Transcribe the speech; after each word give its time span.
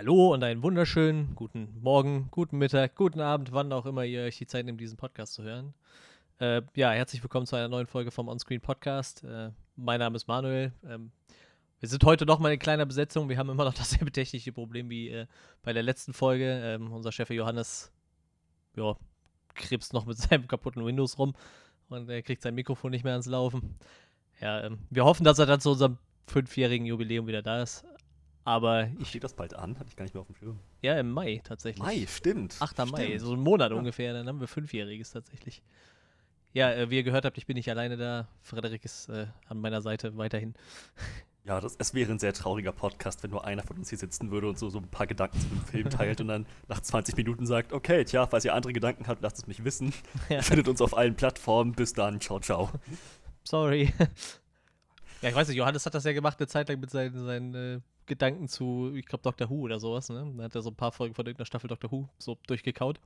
Hallo 0.00 0.32
und 0.32 0.42
einen 0.42 0.62
wunderschönen 0.62 1.34
guten 1.34 1.78
Morgen, 1.82 2.28
guten 2.30 2.56
Mittag, 2.56 2.94
guten 2.94 3.20
Abend, 3.20 3.52
wann 3.52 3.70
auch 3.70 3.84
immer 3.84 4.02
ihr 4.02 4.22
euch 4.22 4.38
die 4.38 4.46
Zeit 4.46 4.64
nehmt, 4.64 4.80
diesen 4.80 4.96
Podcast 4.96 5.34
zu 5.34 5.42
hören. 5.42 5.74
Äh, 6.38 6.62
ja, 6.74 6.90
herzlich 6.92 7.22
willkommen 7.22 7.44
zu 7.44 7.54
einer 7.54 7.68
neuen 7.68 7.86
Folge 7.86 8.10
vom 8.10 8.28
Onscreen 8.28 8.62
Podcast. 8.62 9.22
Äh, 9.24 9.50
mein 9.76 9.98
Name 9.98 10.16
ist 10.16 10.26
Manuel. 10.26 10.72
Ähm, 10.88 11.12
wir 11.80 11.88
sind 11.90 12.02
heute 12.04 12.24
noch 12.24 12.38
mal 12.38 12.50
in 12.50 12.58
kleiner 12.58 12.86
Besetzung. 12.86 13.28
Wir 13.28 13.36
haben 13.36 13.50
immer 13.50 13.66
noch 13.66 13.74
dasselbe 13.78 14.10
technische 14.10 14.52
Problem 14.52 14.88
wie 14.88 15.10
äh, 15.10 15.26
bei 15.62 15.74
der 15.74 15.82
letzten 15.82 16.14
Folge. 16.14 16.46
Ähm, 16.64 16.90
unser 16.90 17.12
Chef 17.12 17.28
Johannes 17.28 17.92
ja, 18.76 18.96
krebst 19.54 19.92
noch 19.92 20.06
mit 20.06 20.16
seinem 20.18 20.48
kaputten 20.48 20.82
Windows 20.82 21.18
rum 21.18 21.34
und 21.90 22.08
er 22.08 22.22
kriegt 22.22 22.40
sein 22.40 22.54
Mikrofon 22.54 22.92
nicht 22.92 23.04
mehr 23.04 23.12
ans 23.12 23.26
Laufen. 23.26 23.76
Ja, 24.40 24.64
ähm, 24.64 24.78
wir 24.88 25.04
hoffen, 25.04 25.24
dass 25.24 25.38
er 25.38 25.44
dann 25.44 25.60
zu 25.60 25.72
unserem 25.72 25.98
fünfjährigen 26.26 26.86
Jubiläum 26.86 27.26
wieder 27.26 27.42
da 27.42 27.60
ist. 27.60 27.84
Aber 28.44 28.88
ich. 28.98 29.08
Steht 29.08 29.24
das 29.24 29.34
bald 29.34 29.54
an? 29.54 29.78
Hatte 29.78 29.88
ich 29.88 29.96
gar 29.96 30.04
nicht 30.04 30.14
mehr 30.14 30.22
auf 30.22 30.26
dem 30.26 30.36
Schirm. 30.36 30.58
Ja, 30.82 30.98
im 30.98 31.10
Mai 31.10 31.40
tatsächlich. 31.44 31.82
Mai, 31.82 32.06
stimmt. 32.06 32.56
8. 32.58 32.72
stimmt. 32.72 32.92
Mai, 32.92 33.18
so 33.18 33.34
ein 33.34 33.40
Monat 33.40 33.70
ja. 33.70 33.76
ungefähr. 33.76 34.12
Dann 34.12 34.26
haben 34.28 34.40
wir 34.40 34.48
Fünfjähriges 34.48 35.10
tatsächlich. 35.12 35.62
Ja, 36.52 36.72
äh, 36.72 36.90
wie 36.90 36.96
ihr 36.96 37.02
gehört 37.02 37.24
habt, 37.24 37.38
ich 37.38 37.46
bin 37.46 37.56
nicht 37.56 37.70
alleine 37.70 37.96
da. 37.96 38.28
Frederik 38.42 38.84
ist 38.84 39.08
äh, 39.08 39.26
an 39.48 39.60
meiner 39.60 39.82
Seite 39.82 40.16
weiterhin. 40.16 40.54
Ja, 41.44 41.58
das, 41.58 41.74
es 41.78 41.94
wäre 41.94 42.12
ein 42.12 42.18
sehr 42.18 42.34
trauriger 42.34 42.70
Podcast, 42.70 43.22
wenn 43.22 43.30
nur 43.30 43.46
einer 43.46 43.62
von 43.62 43.78
uns 43.78 43.88
hier 43.88 43.96
sitzen 43.96 44.30
würde 44.30 44.46
und 44.46 44.58
so, 44.58 44.68
so 44.68 44.78
ein 44.78 44.88
paar 44.88 45.06
Gedanken 45.06 45.40
zu 45.40 45.48
dem 45.48 45.64
Film 45.64 45.88
teilt 45.90 46.20
und 46.20 46.28
dann 46.28 46.46
nach 46.68 46.80
20 46.80 47.16
Minuten 47.16 47.46
sagt, 47.46 47.72
okay, 47.72 48.04
tja, 48.04 48.26
falls 48.26 48.44
ihr 48.44 48.54
andere 48.54 48.74
Gedanken 48.74 49.06
habt, 49.06 49.22
lasst 49.22 49.38
es 49.38 49.46
mich 49.46 49.64
wissen. 49.64 49.92
Ja. 50.28 50.42
Findet 50.42 50.68
uns 50.68 50.82
auf 50.82 50.96
allen 50.96 51.16
Plattformen. 51.16 51.72
Bis 51.72 51.94
dann, 51.94 52.20
ciao, 52.20 52.40
ciao. 52.40 52.70
Sorry. 53.42 53.92
Ja, 55.22 55.30
ich 55.30 55.34
weiß 55.34 55.48
nicht, 55.48 55.56
Johannes 55.56 55.86
hat 55.86 55.94
das 55.94 56.04
ja 56.04 56.12
gemacht 56.12 56.38
eine 56.38 56.46
Zeit 56.46 56.68
lang 56.68 56.78
mit 56.78 56.90
seinen, 56.90 57.24
seinen 57.24 57.54
äh, 57.54 57.80
Gedanken 58.10 58.48
zu, 58.48 58.92
ich 58.94 59.06
glaube, 59.06 59.22
Doctor 59.22 59.48
Who 59.48 59.60
oder 59.60 59.78
sowas, 59.78 60.08
ne? 60.08 60.30
Da 60.36 60.42
hat 60.42 60.54
er 60.56 60.62
so 60.62 60.70
ein 60.70 60.74
paar 60.74 60.90
Folgen 60.90 61.14
von 61.14 61.24
irgendeiner 61.24 61.46
Staffel 61.46 61.68
Doctor 61.68 61.92
Who 61.92 62.08
so 62.18 62.36
durchgekaut. 62.48 63.00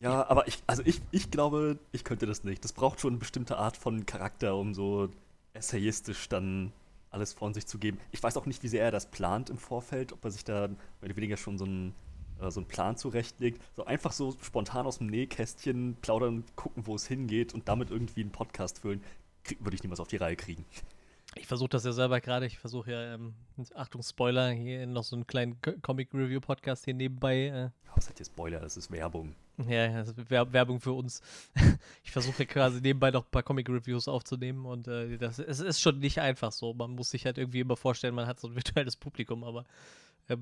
Ja, 0.00 0.28
aber 0.28 0.48
ich, 0.48 0.58
also 0.66 0.82
ich, 0.84 1.00
ich 1.12 1.30
glaube, 1.30 1.78
ich 1.92 2.02
könnte 2.02 2.26
das 2.26 2.42
nicht. 2.42 2.64
Das 2.64 2.72
braucht 2.72 3.00
schon 3.00 3.12
eine 3.12 3.18
bestimmte 3.18 3.56
Art 3.56 3.76
von 3.76 4.04
Charakter, 4.04 4.56
um 4.56 4.74
so 4.74 5.08
essayistisch 5.54 6.28
dann 6.28 6.72
alles 7.10 7.32
von 7.32 7.54
sich 7.54 7.66
zu 7.66 7.78
geben. 7.78 7.98
Ich 8.10 8.20
weiß 8.20 8.36
auch 8.36 8.46
nicht, 8.46 8.64
wie 8.64 8.68
sehr 8.68 8.82
er 8.82 8.90
das 8.90 9.06
plant 9.06 9.48
im 9.48 9.58
Vorfeld, 9.58 10.12
ob 10.12 10.24
er 10.24 10.32
sich 10.32 10.44
da 10.44 10.66
mehr 10.66 10.76
oder 11.04 11.16
weniger 11.16 11.36
schon 11.36 11.56
so 11.56 11.64
einen, 11.64 11.94
äh, 12.40 12.50
so 12.50 12.58
einen 12.58 12.66
Plan 12.66 12.96
zurechtlegt. 12.96 13.62
So 13.76 13.84
einfach 13.84 14.10
so 14.10 14.36
spontan 14.42 14.86
aus 14.86 14.98
dem 14.98 15.06
Nähkästchen 15.06 15.96
plaudern, 16.02 16.44
gucken, 16.56 16.84
wo 16.88 16.96
es 16.96 17.06
hingeht 17.06 17.54
und 17.54 17.68
damit 17.68 17.90
irgendwie 17.92 18.22
einen 18.22 18.32
Podcast 18.32 18.80
füllen, 18.80 19.04
würde 19.60 19.76
ich 19.76 19.84
niemals 19.84 20.00
auf 20.00 20.08
die 20.08 20.16
Reihe 20.16 20.34
kriegen. 20.34 20.64
Ich 21.36 21.46
versuche 21.46 21.70
das 21.70 21.84
ja 21.84 21.92
selber 21.92 22.20
gerade. 22.20 22.46
Ich 22.46 22.58
versuche 22.58 22.92
ja, 22.92 23.14
ähm, 23.14 23.34
Achtung, 23.74 24.02
Spoiler, 24.02 24.50
hier 24.50 24.86
noch 24.86 25.04
so 25.04 25.16
einen 25.16 25.26
kleinen 25.26 25.60
Comic-Review-Podcast 25.60 26.84
hier 26.84 26.94
nebenbei. 26.94 27.46
Äh. 27.46 27.70
Was 27.94 28.08
hat 28.08 28.16
hier 28.16 28.26
Spoiler? 28.26 28.60
Das 28.60 28.76
ist 28.76 28.90
Werbung. 28.90 29.34
Ja, 29.68 29.88
das 29.88 30.08
ist 30.08 30.30
Werbung 30.30 30.80
für 30.80 30.92
uns. 30.92 31.22
ich 32.04 32.10
versuche 32.10 32.44
quasi 32.46 32.80
nebenbei 32.80 33.10
noch 33.10 33.24
ein 33.24 33.30
paar 33.30 33.42
Comic-Reviews 33.42 34.08
aufzunehmen 34.08 34.66
und 34.66 34.88
äh, 34.88 35.16
das 35.16 35.38
es 35.38 35.60
ist 35.60 35.80
schon 35.80 36.00
nicht 36.00 36.20
einfach 36.20 36.50
so. 36.50 36.74
Man 36.74 36.92
muss 36.92 37.10
sich 37.10 37.24
halt 37.24 37.38
irgendwie 37.38 37.60
immer 37.60 37.76
vorstellen, 37.76 38.14
man 38.14 38.26
hat 38.26 38.40
so 38.40 38.48
ein 38.48 38.56
virtuelles 38.56 38.96
Publikum, 38.96 39.44
aber 39.44 39.64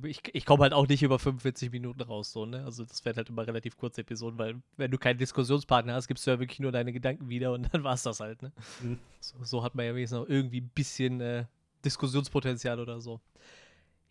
ich, 0.05 0.23
ich 0.33 0.47
komme 0.47 0.63
halt 0.63 0.73
auch 0.73 0.87
nicht 0.87 1.03
über 1.03 1.19
45 1.19 1.73
Minuten 1.73 2.03
raus, 2.03 2.33
so, 2.33 2.47
ne? 2.47 2.65
Also 2.65 2.85
das 2.85 3.05
werden 3.05 3.17
halt 3.17 3.29
immer 3.29 3.47
relativ 3.47 3.77
kurze 3.77 4.03
Episoden, 4.03 4.39
weil 4.39 4.63
wenn 4.77 4.91
du 4.91 4.99
keinen 4.99 5.19
Diskussionspartner 5.19 5.95
hast, 5.95 6.07
gibst 6.07 6.27
du 6.27 6.31
ja 6.31 6.39
wirklich 6.39 6.61
nur 6.61 6.73
deine 6.73 6.93
Gedanken 6.93 7.29
wieder 7.29 7.53
und 7.53 7.69
dann 7.73 7.83
war 7.83 7.95
es 7.95 8.03
das 8.03 8.21
halt, 8.21 8.43
ne? 8.43 8.53
Mhm. 8.81 8.99
So, 9.21 9.37
so, 9.43 9.63
hat 9.65 9.75
man 9.75 9.87
ja 9.87 9.95
wenigstens 9.95 10.21
noch 10.21 10.29
irgendwie 10.29 10.61
ein 10.61 10.71
bisschen 10.75 11.21
äh, 11.21 11.47
Diskussionspotenzial 11.85 12.79
oder 12.79 13.01
so. 13.01 13.21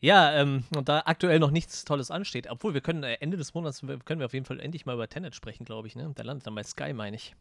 Ja, 0.01 0.33
ähm, 0.33 0.63
und 0.75 0.89
da 0.89 1.03
aktuell 1.05 1.39
noch 1.39 1.51
nichts 1.51 1.85
Tolles 1.85 2.11
ansteht, 2.11 2.49
obwohl 2.49 2.73
wir 2.73 2.81
können 2.81 3.03
äh, 3.03 3.13
Ende 3.21 3.37
des 3.37 3.53
Monats 3.53 3.81
können 3.81 4.19
wir 4.19 4.25
auf 4.25 4.33
jeden 4.33 4.45
Fall 4.45 4.59
endlich 4.59 4.85
mal 4.85 4.95
über 4.95 5.07
Tenet 5.07 5.35
sprechen, 5.35 5.63
glaube 5.63 5.87
ich, 5.87 5.95
ne? 5.95 6.11
Der 6.17 6.25
landet 6.25 6.47
dann 6.47 6.55
bei 6.55 6.63
Sky, 6.63 6.91
meine 6.91 7.15
ich. 7.15 7.35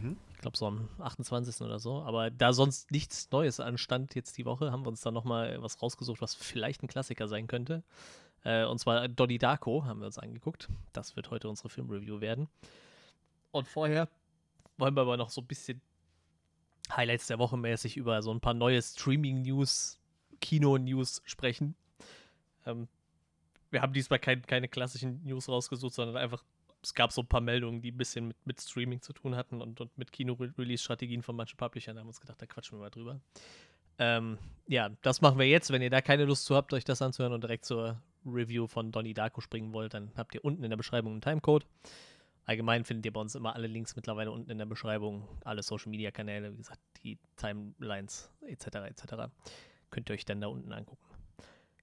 Mhm. 0.00 0.16
Ich 0.46 0.52
glaube 0.52 0.58
so 0.58 0.66
am 0.68 0.88
28. 1.00 1.60
oder 1.62 1.80
so. 1.80 2.02
Aber 2.02 2.30
da 2.30 2.52
sonst 2.52 2.92
nichts 2.92 3.28
Neues 3.32 3.58
anstand 3.58 4.14
jetzt 4.14 4.38
die 4.38 4.44
Woche, 4.44 4.70
haben 4.70 4.84
wir 4.84 4.90
uns 4.90 5.00
dann 5.00 5.12
nochmal 5.12 5.60
was 5.60 5.82
rausgesucht, 5.82 6.20
was 6.20 6.36
vielleicht 6.36 6.84
ein 6.84 6.86
Klassiker 6.86 7.26
sein 7.26 7.48
könnte. 7.48 7.82
Äh, 8.44 8.64
und 8.64 8.78
zwar 8.78 9.08
Donnie 9.08 9.38
Darko 9.38 9.84
haben 9.86 9.98
wir 9.98 10.06
uns 10.06 10.18
angeguckt. 10.18 10.68
Das 10.92 11.16
wird 11.16 11.32
heute 11.32 11.48
unsere 11.48 11.68
Filmreview 11.68 12.20
werden. 12.20 12.48
Und 13.50 13.66
vorher 13.66 14.08
wollen 14.78 14.94
wir 14.94 15.00
aber 15.00 15.16
noch 15.16 15.30
so 15.30 15.40
ein 15.40 15.48
bisschen 15.48 15.80
Highlights 16.94 17.26
der 17.26 17.40
Woche 17.40 17.56
mäßig 17.56 17.96
über 17.96 18.22
so 18.22 18.30
ein 18.30 18.40
paar 18.40 18.54
neue 18.54 18.80
Streaming-News, 18.80 19.98
Kino-News 20.40 21.22
sprechen. 21.24 21.74
Ähm, 22.66 22.86
wir 23.72 23.82
haben 23.82 23.92
diesmal 23.92 24.20
kein, 24.20 24.42
keine 24.42 24.68
klassischen 24.68 25.24
News 25.24 25.48
rausgesucht, 25.48 25.94
sondern 25.94 26.16
einfach 26.16 26.44
es 26.86 26.94
gab 26.94 27.10
so 27.10 27.22
ein 27.22 27.26
paar 27.26 27.40
Meldungen, 27.40 27.82
die 27.82 27.90
ein 27.90 27.96
bisschen 27.96 28.28
mit, 28.28 28.36
mit 28.46 28.60
Streaming 28.60 29.02
zu 29.02 29.12
tun 29.12 29.34
hatten 29.34 29.60
und, 29.60 29.80
und 29.80 29.98
mit 29.98 30.12
Kino-Release-Strategien 30.12 31.20
von 31.22 31.34
manchen 31.34 31.56
Publishern. 31.56 31.96
Da 31.96 32.00
haben 32.00 32.06
wir 32.06 32.10
uns 32.10 32.20
gedacht, 32.20 32.40
da 32.40 32.46
quatschen 32.46 32.78
wir 32.78 32.82
mal 32.82 32.90
drüber. 32.90 33.20
Ähm, 33.98 34.38
ja, 34.68 34.90
das 35.02 35.20
machen 35.20 35.36
wir 35.36 35.48
jetzt. 35.48 35.72
Wenn 35.72 35.82
ihr 35.82 35.90
da 35.90 36.00
keine 36.00 36.24
Lust 36.24 36.44
zu 36.44 36.54
habt, 36.54 36.72
euch 36.72 36.84
das 36.84 37.02
anzuhören 37.02 37.32
und 37.32 37.42
direkt 37.42 37.64
zur 37.64 38.00
Review 38.24 38.68
von 38.68 38.92
Donnie 38.92 39.14
Darko 39.14 39.40
springen 39.40 39.72
wollt, 39.72 39.94
dann 39.94 40.12
habt 40.16 40.36
ihr 40.36 40.44
unten 40.44 40.62
in 40.62 40.70
der 40.70 40.76
Beschreibung 40.76 41.12
einen 41.12 41.20
Timecode. 41.22 41.66
Allgemein 42.44 42.84
findet 42.84 43.06
ihr 43.06 43.12
bei 43.12 43.20
uns 43.20 43.34
immer 43.34 43.56
alle 43.56 43.66
Links 43.66 43.96
mittlerweile 43.96 44.30
unten 44.30 44.48
in 44.48 44.58
der 44.58 44.66
Beschreibung, 44.66 45.26
alle 45.42 45.64
Social 45.64 45.90
Media 45.90 46.12
Kanäle, 46.12 46.52
wie 46.52 46.58
gesagt, 46.58 46.80
die 47.02 47.18
Timelines 47.34 48.30
etc. 48.42 48.66
etc. 48.86 49.14
Könnt 49.90 50.08
ihr 50.08 50.14
euch 50.14 50.24
dann 50.24 50.40
da 50.40 50.46
unten 50.46 50.72
angucken. 50.72 51.04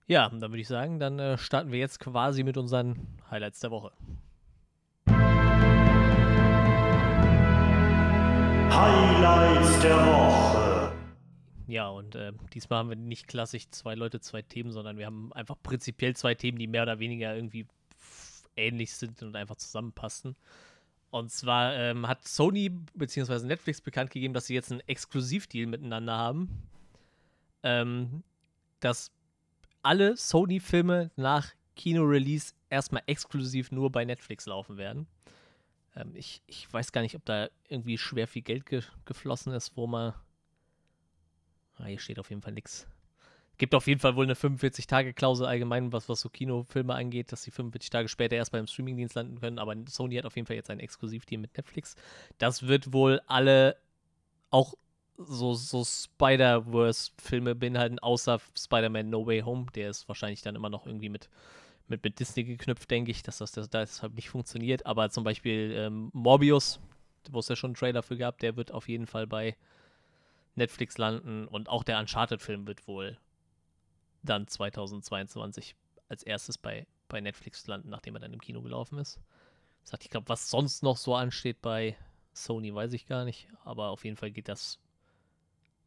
Ja, 0.08 0.30
dann 0.30 0.40
würde 0.40 0.62
ich 0.62 0.68
sagen, 0.70 1.00
dann 1.00 1.20
äh, 1.20 1.38
starten 1.38 1.74
wir 1.74 1.80
jetzt 1.80 2.00
quasi 2.00 2.44
mit 2.44 2.56
unseren 2.56 3.18
Highlights 3.30 3.60
der 3.60 3.72
Woche. 3.72 3.92
Highlights 8.76 9.80
der 9.82 9.98
Woche. 9.98 10.92
Ja, 11.68 11.90
und 11.90 12.16
äh, 12.16 12.34
diesmal 12.54 12.80
haben 12.80 12.90
wir 12.90 12.96
nicht 12.96 13.28
klassisch 13.28 13.70
zwei 13.70 13.96
Leute, 13.96 14.20
zwei 14.20 14.42
Themen, 14.42 14.72
sondern 14.72 14.98
wir 14.98 15.06
haben 15.06 15.32
einfach 15.34 15.56
prinzipiell 15.62 16.16
zwei 16.16 16.36
Themen, 16.36 16.58
die 16.58 16.68
mehr 16.68 16.84
oder 16.84 17.00
weniger 17.00 17.36
irgendwie 17.36 17.68
ähnlich 18.56 18.94
sind 18.94 19.22
und 19.22 19.36
einfach 19.36 19.56
zusammenpassen. 19.56 20.36
Und 21.12 21.32
zwar 21.32 21.76
ähm, 21.76 22.08
hat 22.08 22.28
Sony 22.28 22.70
bzw. 22.96 23.46
Netflix 23.46 23.82
bekannt 23.82 24.10
gegeben, 24.10 24.34
dass 24.34 24.48
sie 24.48 24.56
jetzt 24.56 24.72
einen 24.72 24.82
Exklusivdeal 24.88 25.68
miteinander 25.68 26.18
haben. 26.18 26.50
Ähm, 27.62 28.24
dass 28.80 29.12
alle 29.84 30.18
Sony-Filme 30.18 31.12
nach 31.16 31.52
Kino-Release 31.76 32.54
erstmal 32.70 33.04
exklusiv 33.06 33.72
nur 33.72 33.92
bei 33.92 34.04
Netflix 34.04 34.46
laufen 34.48 34.78
werden. 34.78 35.08
Ähm, 35.96 36.16
ich, 36.16 36.42
ich 36.48 36.72
weiß 36.72 36.92
gar 36.92 37.02
nicht, 37.02 37.16
ob 37.16 37.26
da 37.26 37.50
irgendwie 37.68 37.98
schwer 37.98 38.28
viel 38.28 38.42
Geld 38.42 38.66
ge 38.66 38.82
geflossen 39.06 39.54
ist, 39.54 39.76
wo 39.76 39.88
man. 39.88 40.14
Ah, 41.76 41.86
hier 41.86 42.00
steht 42.00 42.20
auf 42.20 42.30
jeden 42.30 42.42
Fall 42.42 42.54
nichts. 42.54 42.88
Gibt 43.58 43.76
auf 43.76 43.88
jeden 43.88 44.00
Fall 44.00 44.16
wohl 44.16 44.26
eine 44.26 44.34
45-Tage-Klausel 44.34 45.46
allgemein, 45.46 45.94
was, 45.94 46.10
was 46.10 46.22
so 46.22 46.30
Kinofilme 46.30 46.96
angeht, 46.96 47.32
dass 47.32 47.44
sie 47.44 47.52
45 47.52 47.92
Tage 47.92 48.08
später 48.10 48.36
erst 48.36 48.52
beim 48.52 48.66
Streamingdienst 48.66 49.16
landen 49.16 49.40
können. 49.40 49.60
Aber 49.60 49.76
Sony 49.88 50.16
hat 50.16 50.26
auf 50.26 50.36
jeden 50.36 50.48
Fall 50.48 50.56
jetzt 50.56 50.72
ein 50.72 50.80
Exklusivdeal 50.80 51.40
mit 51.40 51.56
Netflix. 51.56 51.96
Das 52.40 52.68
wird 52.68 52.94
wohl 52.94 53.22
alle 53.28 53.78
auch 54.50 54.74
so, 55.18 55.54
so 55.54 55.84
Spider-Verse-Filme 55.84 57.54
beinhalten, 57.54 58.00
außer 58.00 58.40
Spider-Man 58.58 59.10
No 59.10 59.26
Way 59.28 59.42
Home. 59.42 59.68
Der 59.76 59.92
ist 59.92 60.08
wahrscheinlich 60.08 60.42
dann 60.42 60.56
immer 60.56 60.70
noch 60.70 60.88
irgendwie 60.88 61.10
mit 61.10 61.30
mit, 61.88 62.04
mit 62.04 62.20
Disney 62.20 62.44
geknüpft, 62.44 62.90
denke 62.90 63.12
ich, 63.12 63.24
dass 63.24 63.38
das, 63.38 63.52
das 63.52 63.70
deshalb 63.70 64.14
nicht 64.16 64.30
funktioniert. 64.30 64.86
Aber 64.86 65.10
zum 65.10 65.24
Beispiel 65.24 65.74
ähm, 65.76 66.10
Morbius, 66.14 66.80
wo 67.30 67.40
es 67.40 67.48
ja 67.48 67.56
schon 67.56 67.70
einen 67.70 67.76
Trailer 67.76 68.04
für 68.04 68.18
gab, 68.18 68.40
der 68.40 68.56
wird 68.56 68.72
auf 68.72 68.88
jeden 68.88 69.08
Fall 69.08 69.28
bei 69.28 69.56
Netflix 70.56 70.98
landen. 70.98 71.48
Und 71.48 71.70
auch 71.70 71.84
der 71.84 72.00
Uncharted-Film 72.00 72.68
wird 72.68 72.88
wohl 72.88 73.18
dann 74.24 74.48
2022 74.48 75.76
als 76.10 76.24
erstes 76.24 76.58
bei, 76.58 76.88
bei 77.10 77.22
Netflix 77.22 77.68
landen, 77.68 77.90
nachdem 77.90 78.16
er 78.16 78.22
dann 78.22 78.34
im 78.34 78.42
Kino 78.42 78.62
gelaufen 78.62 78.98
ist. 78.98 79.20
Sagt, 79.84 80.04
ich 80.04 80.10
glaube, 80.10 80.30
was 80.30 80.50
sonst 80.50 80.82
noch 80.84 80.98
so 80.98 81.16
ansteht 81.16 81.62
bei 81.62 81.98
Sony, 82.34 82.74
weiß 82.74 82.94
ich 82.94 83.06
gar 83.06 83.26
nicht. 83.26 83.50
Aber 83.64 83.90
auf 83.90 84.06
jeden 84.06 84.16
Fall 84.16 84.32
geht 84.32 84.48
das. 84.48 84.80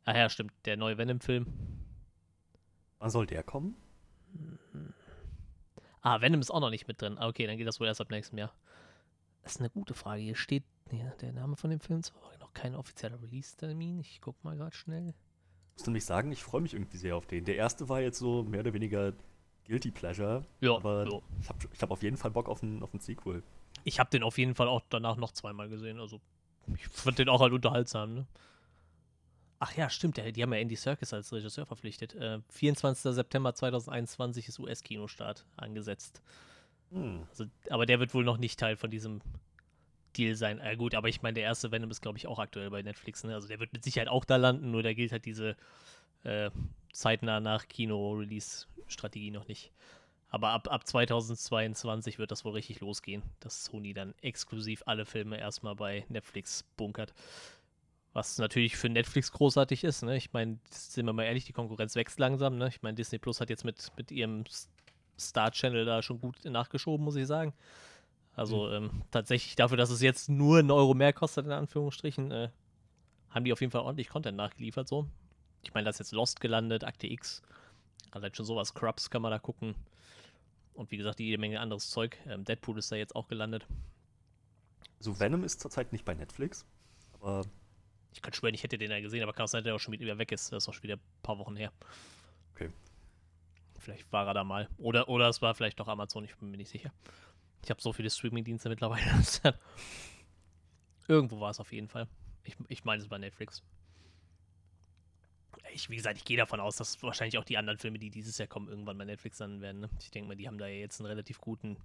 Ah 0.05 0.17
ja, 0.17 0.29
stimmt, 0.29 0.53
der 0.67 0.77
neue 0.77 0.99
Venom-Film. 0.99 1.47
Wann 2.99 3.11
soll 3.11 3.27
der 3.27 3.43
kommen? 3.43 3.75
Ah, 6.07 6.21
Venom 6.21 6.41
ist 6.41 6.53
auch 6.53 6.61
noch 6.61 6.71
nicht 6.71 6.87
mit 6.87 7.03
drin. 7.03 7.19
Ah, 7.19 7.27
okay, 7.27 7.49
dann 7.49 7.57
geht 7.57 7.67
das 7.67 7.81
wohl 7.81 7.89
erst 7.89 8.01
ab 8.01 8.13
nächstem 8.13 8.39
Jahr. 8.39 8.55
Das 9.43 9.57
ist 9.57 9.61
eine 9.61 9.71
gute 9.71 9.93
Frage. 9.93 10.23
Hier 10.23 10.37
steht 10.37 10.63
ja, 10.93 11.11
der 11.21 11.33
Name 11.33 11.57
von 11.57 11.69
dem 11.69 11.81
Film 11.81 12.01
zwar 12.05 12.21
noch 12.39 12.55
kein 12.55 12.77
offizieller 12.77 13.21
Release-Termin. 13.21 13.99
Ich 13.99 14.21
guck 14.21 14.45
mal 14.45 14.57
gerade 14.57 14.77
schnell. 14.77 15.15
Ich 15.71 15.79
muss 15.81 15.87
nämlich 15.89 16.05
sagen, 16.05 16.31
ich 16.31 16.45
freue 16.45 16.61
mich 16.61 16.75
irgendwie 16.75 16.97
sehr 16.97 17.17
auf 17.17 17.27
den. 17.27 17.45
Der 17.45 17.57
erste 17.57 17.89
war 17.89 18.01
jetzt 18.01 18.21
so 18.21 18.45
mehr 18.45 18.61
oder 18.61 18.73
weniger 18.73 19.15
Guilty 19.67 19.91
Pleasure. 19.91 20.47
Ja. 20.61 20.77
Aber 20.77 21.09
ja. 21.11 21.19
ich 21.41 21.49
habe 21.49 21.59
ich 21.73 21.83
hab 21.83 21.91
auf 21.91 22.05
jeden 22.05 22.17
Fall 22.17 22.31
Bock 22.31 22.49
auf 22.49 22.63
ein, 22.63 22.85
auf 22.85 22.95
ein 22.95 23.01
Sequel. 23.01 23.43
Ich 23.83 23.99
habe 23.99 24.09
den 24.09 24.23
auf 24.23 24.39
jeden 24.39 24.55
Fall 24.55 24.69
auch 24.69 24.83
danach 24.89 25.17
noch 25.17 25.33
zweimal 25.33 25.69
gesehen. 25.69 25.99
Also 25.99 26.21
ich 26.73 26.87
fand 26.87 27.19
den 27.19 27.29
auch 27.29 27.41
halt 27.41 27.53
unterhaltsam. 27.53 28.15
Ne? 28.15 28.27
Ach 29.59 29.75
ja, 29.75 29.89
stimmt, 29.89 30.19
die 30.19 30.43
haben 30.43 30.53
ja 30.53 30.59
Andy 30.59 30.77
Serkis 30.77 31.13
als 31.15 31.33
Regisseur 31.33 31.65
verpflichtet. 31.65 32.15
Äh, 32.15 32.41
24. 32.51 33.15
September 33.15 33.55
2021 33.55 34.49
ist 34.49 34.59
US-Kinostart 34.59 35.47
angesetzt. 35.57 36.21
Hm. 36.91 37.27
Also, 37.31 37.47
aber 37.71 37.87
der 37.87 37.99
wird 37.99 38.13
wohl 38.13 38.25
noch 38.25 38.37
nicht 38.37 38.61
Teil 38.61 38.77
von 38.77 38.91
diesem 38.91 39.23
Deal 40.17 40.35
sein. 40.35 40.59
Äh, 40.59 40.77
gut, 40.77 40.95
aber 40.95 41.09
ich 41.09 41.23
meine, 41.23 41.35
der 41.35 41.45
erste 41.45 41.71
Venom 41.71 41.91
ist, 41.91 42.03
glaube 42.03 42.19
ich, 42.19 42.27
auch 42.27 42.39
aktuell 42.39 42.71
bei 42.71 42.83
Netflix. 42.83 43.25
Ne? 43.25 43.35
Also 43.35 43.49
der 43.49 43.59
wird 43.61 43.73
mit 43.73 43.83
Sicherheit 43.85 44.09
auch 44.09 44.25
da 44.25 44.37
landen, 44.37 44.71
nur 44.71 44.83
da 44.83 44.93
gilt 44.93 45.13
halt 45.13 45.25
diese 45.25 45.57
äh, 46.25 46.51
zeitnah 46.93 47.41
nach 47.41 47.67
Kino-Release-Strategie 47.69 49.31
noch 49.31 49.49
nicht. 49.49 49.73
Aber 50.29 50.51
ab, 50.51 50.69
ab 50.71 50.87
2022 50.87 52.19
wird 52.19 52.31
das 52.31 52.45
wohl 52.45 52.53
richtig 52.53 52.81
losgehen, 52.81 53.23
dass 53.41 53.65
Sony 53.65 53.95
dann 53.95 54.15
exklusiv 54.23 54.83
alle 54.87 55.07
Filme 55.07 55.39
erstmal 55.39 55.77
bei 55.77 56.05
Netflix 56.09 56.65
bunkert. 56.77 57.15
Was 58.17 58.39
natürlich 58.39 58.79
für 58.79 58.89
Netflix 58.89 59.31
großartig 59.31 59.85
ist. 59.85 60.03
Ne? 60.03 60.17
Ich 60.17 60.33
meine, 60.33 60.59
sind 60.71 61.05
wir 61.05 61.13
mal 61.13 61.25
ehrlich, 61.25 61.45
die 61.45 61.53
Konkurrenz 61.53 61.97
wächst 61.97 62.19
langsam. 62.19 62.57
Ne? 62.57 62.69
Ich 62.69 62.81
meine, 62.81 62.95
Disney 62.95 63.19
Plus 63.19 63.43
hat 63.43 63.51
jetzt 63.51 63.63
mit, 63.63 63.93
mit 63.99 64.11
ihrem 64.11 64.45
Star-Channel 65.19 65.85
da 65.85 66.01
schon 66.01 66.19
gut 66.19 66.43
nachgeschoben, 66.47 67.05
muss 67.05 67.17
ich 67.17 67.27
sagen. 67.27 67.53
Also 68.35 68.69
mhm. 68.69 68.73
ähm, 68.73 69.03
tatsächlich 69.11 69.55
dafür, 69.55 69.77
dass 69.77 69.91
es 69.91 70.01
jetzt 70.01 70.31
nur 70.31 70.61
einen 70.61 70.71
Euro 70.71 70.95
mehr 70.95 71.13
kostet, 71.13 71.45
in 71.45 71.53
Anführungsstrichen, 71.53 72.31
äh, 72.31 72.49
haben 73.29 73.45
die 73.45 73.53
auf 73.53 73.61
jeden 73.61 73.71
Fall 73.71 73.83
ordentlich 73.83 74.09
Content 74.09 74.39
nachgeliefert. 74.39 74.89
So. 74.89 75.07
Ich 75.63 75.75
meine, 75.75 75.85
da 75.85 75.91
ist 75.91 75.99
jetzt 75.99 76.13
Lost 76.13 76.41
gelandet, 76.41 76.85
Akte 76.85 77.09
X, 77.09 77.43
halt 78.15 78.35
schon 78.35 78.47
sowas. 78.47 78.73
Crubs 78.73 79.11
kann 79.11 79.21
man 79.21 79.31
da 79.31 79.39
gucken. 79.39 79.75
Und 80.73 80.91
wie 80.91 80.97
gesagt, 80.97 81.21
jede 81.21 81.37
Menge 81.37 81.61
anderes 81.61 81.91
Zeug. 81.91 82.17
Ähm, 82.27 82.47
Deadpool 82.47 82.79
ist 82.79 82.91
da 82.91 82.97
jetzt 82.97 83.15
auch 83.15 83.29
gelandet. 83.29 83.67
So, 85.01 85.21
Venom 85.21 85.45
ist 85.45 85.61
zurzeit 85.61 85.93
nicht 85.93 86.07
bei 86.07 86.15
Netflix, 86.15 86.65
aber 87.13 87.45
ich 88.17 88.23
kann 88.23 88.33
schwören, 88.33 88.55
ich 88.55 88.63
hätte 88.63 88.79
den 88.79 88.91
ja 88.91 88.99
gesehen, 88.99 89.23
aber 89.23 89.35
kann 89.35 89.45
auch 89.45 89.49
sein, 89.49 89.63
dass 89.63 89.69
er 89.69 89.75
auch 89.75 89.79
schon 89.79 89.93
wieder 89.93 90.17
weg 90.17 90.33
ist. 90.33 90.51
Das 90.51 90.65
ist 90.65 90.69
auch 90.69 90.73
schon 90.73 90.85
wieder 90.85 90.97
ein 90.97 91.23
paar 91.23 91.39
Wochen 91.39 91.55
her. 91.55 91.71
Okay. 92.55 92.71
Vielleicht 93.79 94.11
war 94.11 94.27
er 94.27 94.33
da 94.33 94.43
mal. 94.43 94.71
Oder, 94.79 95.09
oder 95.11 95.29
es 95.29 95.43
war 95.43 95.55
vielleicht 95.55 95.79
doch 95.79 95.87
Amazon, 95.87 96.25
ich 96.25 96.35
bin 96.37 96.51
mir 96.51 96.57
nicht 96.57 96.71
sicher. 96.71 96.91
Ich 97.63 97.69
habe 97.69 97.83
so 97.83 97.93
viele 97.93 98.09
Streaming-Dienste 98.09 98.71
mittlerweile. 98.71 99.05
Irgendwo 101.09 101.41
war 101.41 101.51
es 101.51 101.61
auf 101.61 101.73
jeden 101.73 101.89
Fall. 101.89 102.09
Ich, 102.45 102.57
ich 102.69 102.85
meine, 102.85 103.03
es 103.03 103.11
war 103.11 103.19
Netflix. 103.19 103.63
Ich, 105.75 105.91
wie 105.91 105.97
gesagt, 105.97 106.17
ich 106.17 106.25
gehe 106.25 106.39
davon 106.39 106.59
aus, 106.59 106.77
dass 106.77 107.03
wahrscheinlich 107.03 107.37
auch 107.37 107.45
die 107.45 107.59
anderen 107.59 107.79
Filme, 107.79 107.99
die 107.99 108.09
dieses 108.09 108.39
Jahr 108.39 108.49
kommen, 108.49 108.69
irgendwann 108.69 108.97
bei 108.97 109.05
Netflix 109.05 109.41
landen 109.41 109.61
werden. 109.61 109.83
Ne? 109.83 109.91
Ich 110.01 110.11
denke 110.11 110.29
mal, 110.29 110.37
die 110.37 110.47
haben 110.47 110.57
da 110.57 110.67
ja 110.67 110.79
jetzt 110.79 111.01
einen 111.01 111.07
relativ 111.09 111.39
guten 111.39 111.77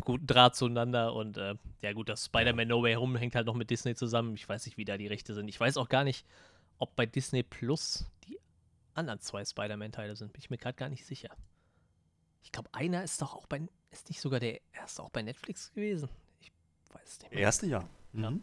guten 0.00 0.26
Draht 0.26 0.56
zueinander 0.56 1.14
und 1.14 1.36
äh, 1.36 1.54
ja 1.82 1.92
gut, 1.92 2.08
das 2.08 2.26
Spider-Man 2.26 2.68
No 2.68 2.82
Way 2.82 2.94
Home 2.94 3.18
hängt 3.18 3.34
halt 3.34 3.46
noch 3.46 3.54
mit 3.54 3.70
Disney 3.70 3.94
zusammen. 3.94 4.34
Ich 4.34 4.48
weiß 4.48 4.66
nicht, 4.66 4.76
wie 4.76 4.84
da 4.84 4.96
die 4.96 5.06
Rechte 5.06 5.34
sind. 5.34 5.48
Ich 5.48 5.58
weiß 5.58 5.76
auch 5.76 5.88
gar 5.88 6.04
nicht, 6.04 6.24
ob 6.78 6.94
bei 6.96 7.06
Disney 7.06 7.42
Plus 7.42 8.06
die 8.24 8.38
anderen 8.94 9.20
zwei 9.20 9.44
Spider-Man-Teile 9.44 10.16
sind. 10.16 10.32
Bin 10.32 10.40
ich 10.40 10.50
mir 10.50 10.58
gerade 10.58 10.76
gar 10.76 10.88
nicht 10.88 11.04
sicher. 11.04 11.30
Ich 12.42 12.52
glaube, 12.52 12.68
einer 12.72 13.02
ist 13.02 13.20
doch 13.20 13.34
auch 13.34 13.46
bei, 13.46 13.60
ist 13.90 14.08
nicht 14.08 14.20
sogar 14.20 14.40
der 14.40 14.60
erste 14.72 15.02
auch 15.02 15.10
bei 15.10 15.22
Netflix 15.22 15.72
gewesen? 15.72 16.08
Ich 16.40 16.52
weiß 16.92 17.02
es 17.04 17.20
nicht 17.20 17.30
mehr. 17.30 17.38
Der 17.38 17.40
erste 17.40 17.66
ja. 17.66 17.84
Mhm. 18.12 18.42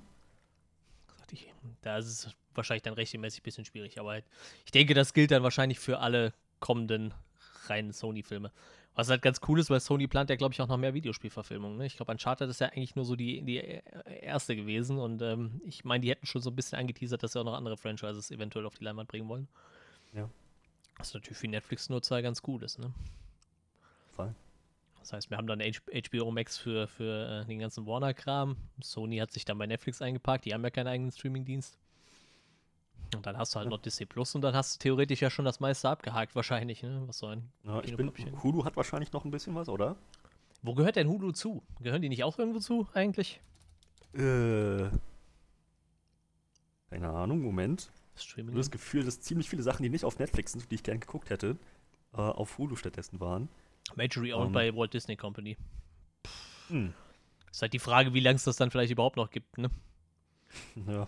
Da 1.81 1.97
ist 1.97 2.07
es 2.07 2.35
wahrscheinlich 2.53 2.83
dann 2.83 2.93
rechtmäßig 2.93 3.41
ein 3.41 3.43
bisschen 3.43 3.65
schwierig, 3.65 3.99
aber 3.99 4.11
halt, 4.11 4.25
ich 4.65 4.71
denke, 4.71 4.93
das 4.93 5.13
gilt 5.13 5.31
dann 5.31 5.43
wahrscheinlich 5.43 5.79
für 5.79 5.99
alle 5.99 6.33
kommenden 6.59 7.13
reinen 7.69 7.91
Sony-Filme. 7.91 8.51
Was 8.95 9.09
halt 9.09 9.23
ganz 9.23 9.39
cool 9.47 9.59
ist, 9.59 9.69
weil 9.69 9.79
Sony 9.79 10.07
plant 10.07 10.29
ja, 10.29 10.35
glaube 10.35 10.53
ich, 10.53 10.61
auch 10.61 10.67
noch 10.67 10.77
mehr 10.77 10.93
Videospielverfilmungen. 10.93 11.77
Ne? 11.79 11.85
Ich 11.87 11.97
glaube, 11.97 12.11
Uncharted 12.11 12.47
ist 12.49 12.61
ja 12.61 12.67
eigentlich 12.67 12.95
nur 12.95 13.05
so 13.05 13.15
die, 13.15 13.41
die 13.41 13.57
erste 14.21 14.55
gewesen. 14.55 14.99
Und 14.99 15.21
ähm, 15.23 15.61
ich 15.65 15.83
meine, 15.83 16.01
die 16.01 16.11
hätten 16.11 16.27
schon 16.27 16.41
so 16.41 16.51
ein 16.51 16.55
bisschen 16.55 16.77
angeteasert, 16.77 17.23
dass 17.23 17.33
sie 17.33 17.39
auch 17.39 17.45
noch 17.45 17.55
andere 17.55 17.75
Franchises 17.75 18.29
eventuell 18.29 18.65
auf 18.67 18.75
die 18.75 18.83
Leinwand 18.83 19.09
bringen 19.09 19.27
wollen. 19.27 19.47
Ja. 20.13 20.29
Was 20.97 21.13
natürlich 21.15 21.39
für 21.39 21.47
Netflix-Nutzer 21.47 22.21
ganz 22.21 22.43
gut 22.43 22.61
ist, 22.61 22.77
ne? 22.77 22.93
Voll. 24.11 24.35
Das 24.99 25.11
heißt, 25.11 25.29
wir 25.31 25.37
haben 25.37 25.47
dann 25.47 25.59
HBO 25.59 26.31
Max 26.31 26.57
für, 26.57 26.87
für 26.87 27.41
äh, 27.41 27.45
den 27.45 27.59
ganzen 27.59 27.87
Warner-Kram. 27.87 28.55
Sony 28.81 29.17
hat 29.17 29.31
sich 29.31 29.43
dann 29.43 29.57
bei 29.57 29.65
Netflix 29.65 30.01
eingepackt. 30.01 30.45
Die 30.45 30.53
haben 30.53 30.63
ja 30.63 30.69
keinen 30.69 30.87
eigenen 30.87 31.11
Streaming-Dienst. 31.11 31.79
Und 33.15 33.25
dann 33.25 33.37
hast 33.37 33.53
du 33.55 33.59
halt 33.59 33.69
noch 33.69 33.79
Disney 33.79 34.05
Plus 34.05 34.35
und 34.35 34.41
dann 34.41 34.55
hast 34.55 34.75
du 34.75 34.79
theoretisch 34.79 35.21
ja 35.21 35.29
schon 35.29 35.45
das 35.45 35.59
meiste 35.59 35.89
abgehakt, 35.89 36.35
wahrscheinlich, 36.35 36.83
ne? 36.83 37.03
Was 37.05 37.19
so 37.19 37.27
ein. 37.27 37.49
Ja, 37.63 37.81
ich 37.83 37.95
bin, 37.95 38.11
Hulu 38.41 38.65
hat 38.65 38.75
wahrscheinlich 38.75 39.11
noch 39.11 39.25
ein 39.25 39.31
bisschen 39.31 39.55
was, 39.55 39.69
oder? 39.69 39.95
Wo 40.61 40.73
gehört 40.73 40.95
denn 40.95 41.07
Hulu 41.07 41.31
zu? 41.31 41.61
Gehören 41.81 42.01
die 42.01 42.09
nicht 42.09 42.23
auch 42.23 42.39
irgendwo 42.39 42.59
zu, 42.59 42.87
eigentlich? 42.93 43.41
Äh. 44.13 44.89
Keine 46.89 47.09
Ahnung, 47.09 47.41
Moment. 47.41 47.91
Streaming. 48.15 48.49
Ich 48.49 48.53
habe 48.53 48.59
das 48.59 48.71
Gefühl, 48.71 49.03
dass 49.03 49.19
ziemlich 49.21 49.49
viele 49.49 49.63
Sachen, 49.63 49.83
die 49.83 49.89
nicht 49.89 50.05
auf 50.05 50.19
Netflix 50.19 50.51
sind, 50.51 50.69
die 50.69 50.75
ich 50.75 50.83
gern 50.83 50.99
geguckt 50.99 51.29
hätte, 51.29 51.57
äh, 52.13 52.17
auf 52.17 52.57
Hulu 52.57 52.75
stattdessen 52.75 53.19
waren. 53.19 53.49
Majory 53.95 54.33
owned 54.33 54.55
um, 54.55 54.57
ähm. 54.57 54.71
by 54.71 54.77
Walt 54.77 54.93
Disney 54.93 55.15
Company. 55.15 55.57
Hm. 56.69 56.93
Ist 57.51 57.61
halt 57.61 57.73
die 57.73 57.79
Frage, 57.79 58.13
wie 58.13 58.19
lange 58.19 58.35
es 58.35 58.43
das 58.43 58.55
dann 58.55 58.71
vielleicht 58.71 58.91
überhaupt 58.91 59.17
noch 59.17 59.29
gibt, 59.29 59.57
ne? 59.57 59.69
Ja. 60.87 61.07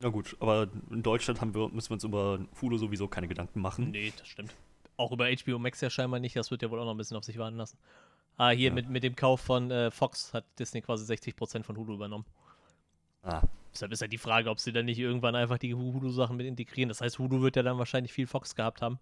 Na 0.00 0.10
gut, 0.10 0.36
aber 0.40 0.68
in 0.90 1.02
Deutschland 1.02 1.40
haben 1.40 1.54
wir, 1.54 1.68
müssen 1.68 1.90
wir 1.90 1.94
uns 1.94 2.04
über 2.04 2.40
Hulu 2.60 2.76
sowieso 2.76 3.08
keine 3.08 3.28
Gedanken 3.28 3.60
machen. 3.60 3.90
Nee, 3.90 4.12
das 4.16 4.28
stimmt. 4.28 4.54
Auch 4.96 5.12
über 5.12 5.26
HBO 5.26 5.58
Max 5.58 5.80
ja 5.80 5.90
scheinbar 5.90 6.20
nicht, 6.20 6.36
das 6.36 6.50
wird 6.50 6.62
ja 6.62 6.70
wohl 6.70 6.80
auch 6.80 6.84
noch 6.84 6.94
ein 6.94 6.96
bisschen 6.96 7.16
auf 7.16 7.24
sich 7.24 7.38
warten 7.38 7.56
lassen. 7.56 7.78
Ah, 8.36 8.50
hier 8.50 8.68
ja. 8.68 8.74
mit, 8.74 8.88
mit 8.88 9.02
dem 9.02 9.16
Kauf 9.16 9.40
von 9.40 9.70
äh, 9.70 9.90
Fox 9.90 10.34
hat 10.34 10.44
Disney 10.58 10.82
quasi 10.82 11.10
60% 11.10 11.62
von 11.62 11.76
Hulu 11.76 11.94
übernommen. 11.94 12.26
Ah. 13.22 13.42
Deshalb 13.72 13.92
ist 13.92 14.00
ja 14.00 14.06
die 14.06 14.18
Frage, 14.18 14.50
ob 14.50 14.60
sie 14.60 14.72
dann 14.72 14.86
nicht 14.86 14.98
irgendwann 14.98 15.34
einfach 15.34 15.58
die 15.58 15.74
Hulu-Sachen 15.74 16.36
mit 16.36 16.46
integrieren. 16.46 16.88
Das 16.88 17.00
heißt, 17.00 17.18
Hulu 17.18 17.42
wird 17.42 17.56
ja 17.56 17.62
dann 17.62 17.78
wahrscheinlich 17.78 18.12
viel 18.12 18.26
Fox 18.26 18.54
gehabt 18.54 18.82
haben. 18.82 18.98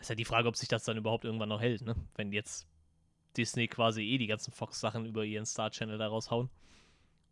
Ist 0.00 0.10
ja 0.10 0.14
die 0.14 0.24
Frage, 0.24 0.48
ob 0.48 0.56
sich 0.56 0.68
das 0.68 0.84
dann 0.84 0.96
überhaupt 0.96 1.24
irgendwann 1.24 1.48
noch 1.48 1.60
hält, 1.60 1.82
ne? 1.82 1.94
Wenn 2.14 2.32
jetzt 2.32 2.66
Disney 3.36 3.66
quasi 3.68 4.02
eh 4.02 4.18
die 4.18 4.26
ganzen 4.26 4.52
Fox-Sachen 4.52 5.06
über 5.06 5.24
ihren 5.24 5.46
Star-Channel 5.46 5.98
da 5.98 6.08
raushauen. 6.08 6.50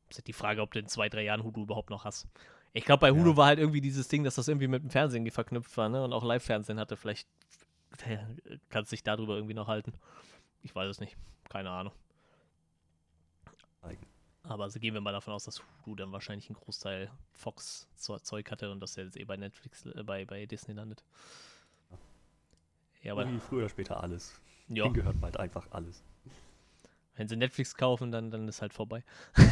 Ist 0.08 0.18
ja 0.18 0.24
die 0.24 0.32
Frage, 0.32 0.62
ob 0.62 0.72
du 0.72 0.78
in 0.78 0.86
zwei, 0.86 1.08
drei 1.08 1.22
Jahren 1.22 1.44
Hulu 1.44 1.62
überhaupt 1.62 1.90
noch 1.90 2.04
hast. 2.04 2.26
Ich 2.74 2.84
glaube, 2.84 3.00
bei 3.00 3.10
Hulu 3.12 3.30
ja. 3.30 3.36
war 3.36 3.46
halt 3.46 3.58
irgendwie 3.58 3.80
dieses 3.80 4.08
Ding, 4.08 4.24
dass 4.24 4.34
das 4.34 4.48
irgendwie 4.48 4.68
mit 4.68 4.82
dem 4.82 4.90
Fernsehen 4.90 5.30
verknüpft 5.30 5.76
war, 5.76 5.88
ne? 5.88 6.04
Und 6.04 6.12
auch 6.12 6.24
Live-Fernsehen 6.24 6.78
hatte. 6.78 6.96
Vielleicht 6.96 7.26
kannst 8.68 8.92
du 8.92 8.96
dich 8.96 9.04
darüber 9.04 9.36
irgendwie 9.36 9.54
noch 9.54 9.68
halten. 9.68 9.94
Ich 10.62 10.74
weiß 10.74 10.90
es 10.90 11.00
nicht. 11.00 11.16
Keine 11.48 11.70
Ahnung. 11.70 11.92
Aber 14.46 14.64
also 14.64 14.78
gehen 14.78 14.92
wir 14.92 15.00
mal 15.00 15.12
davon 15.12 15.32
aus, 15.32 15.44
dass 15.44 15.62
Hulu 15.86 15.96
dann 15.96 16.12
wahrscheinlich 16.12 16.50
einen 16.50 16.56
Großteil 16.56 17.10
Fox-Zeug 17.32 18.50
hatte 18.50 18.70
und 18.70 18.80
dass 18.80 18.96
er 18.96 19.04
jetzt 19.04 19.16
eh 19.16 19.24
bei 19.24 19.38
Netflix, 19.38 19.86
äh, 19.86 20.02
bei, 20.02 20.26
bei 20.26 20.44
Disney 20.44 20.74
landet. 20.74 21.02
Ja, 23.02 23.12
aber. 23.12 23.26
Früher 23.40 23.60
oder 23.60 23.68
später 23.70 24.02
alles. 24.02 24.38
Ja. 24.68 24.84
Ihnen 24.84 24.94
gehört 24.94 25.20
bald 25.20 25.38
einfach 25.38 25.66
alles. 25.70 26.02
Wenn 27.16 27.28
sie 27.28 27.36
Netflix 27.36 27.74
kaufen, 27.74 28.12
dann, 28.12 28.30
dann 28.30 28.46
ist 28.48 28.60
halt 28.60 28.74
vorbei. 28.74 29.02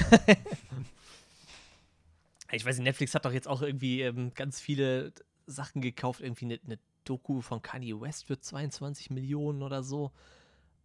ich 2.53 2.65
weiß 2.65 2.77
nicht, 2.77 2.85
Netflix 2.85 3.15
hat 3.15 3.25
doch 3.25 3.33
jetzt 3.33 3.49
auch 3.49 3.63
irgendwie 3.63 4.03
ähm, 4.03 4.33
ganz 4.35 4.61
viele 4.61 5.13
Sachen 5.47 5.83
gekauft. 5.83 6.21
Irgendwie 6.21 6.45
eine, 6.47 6.61
eine, 6.65 6.79
Doku 7.05 7.41
von 7.41 7.61
Kanye 7.61 8.01
West 8.01 8.27
für 8.27 8.39
22 8.39 9.11
Millionen 9.11 9.65
oder 9.65 9.83
so. 9.83 10.13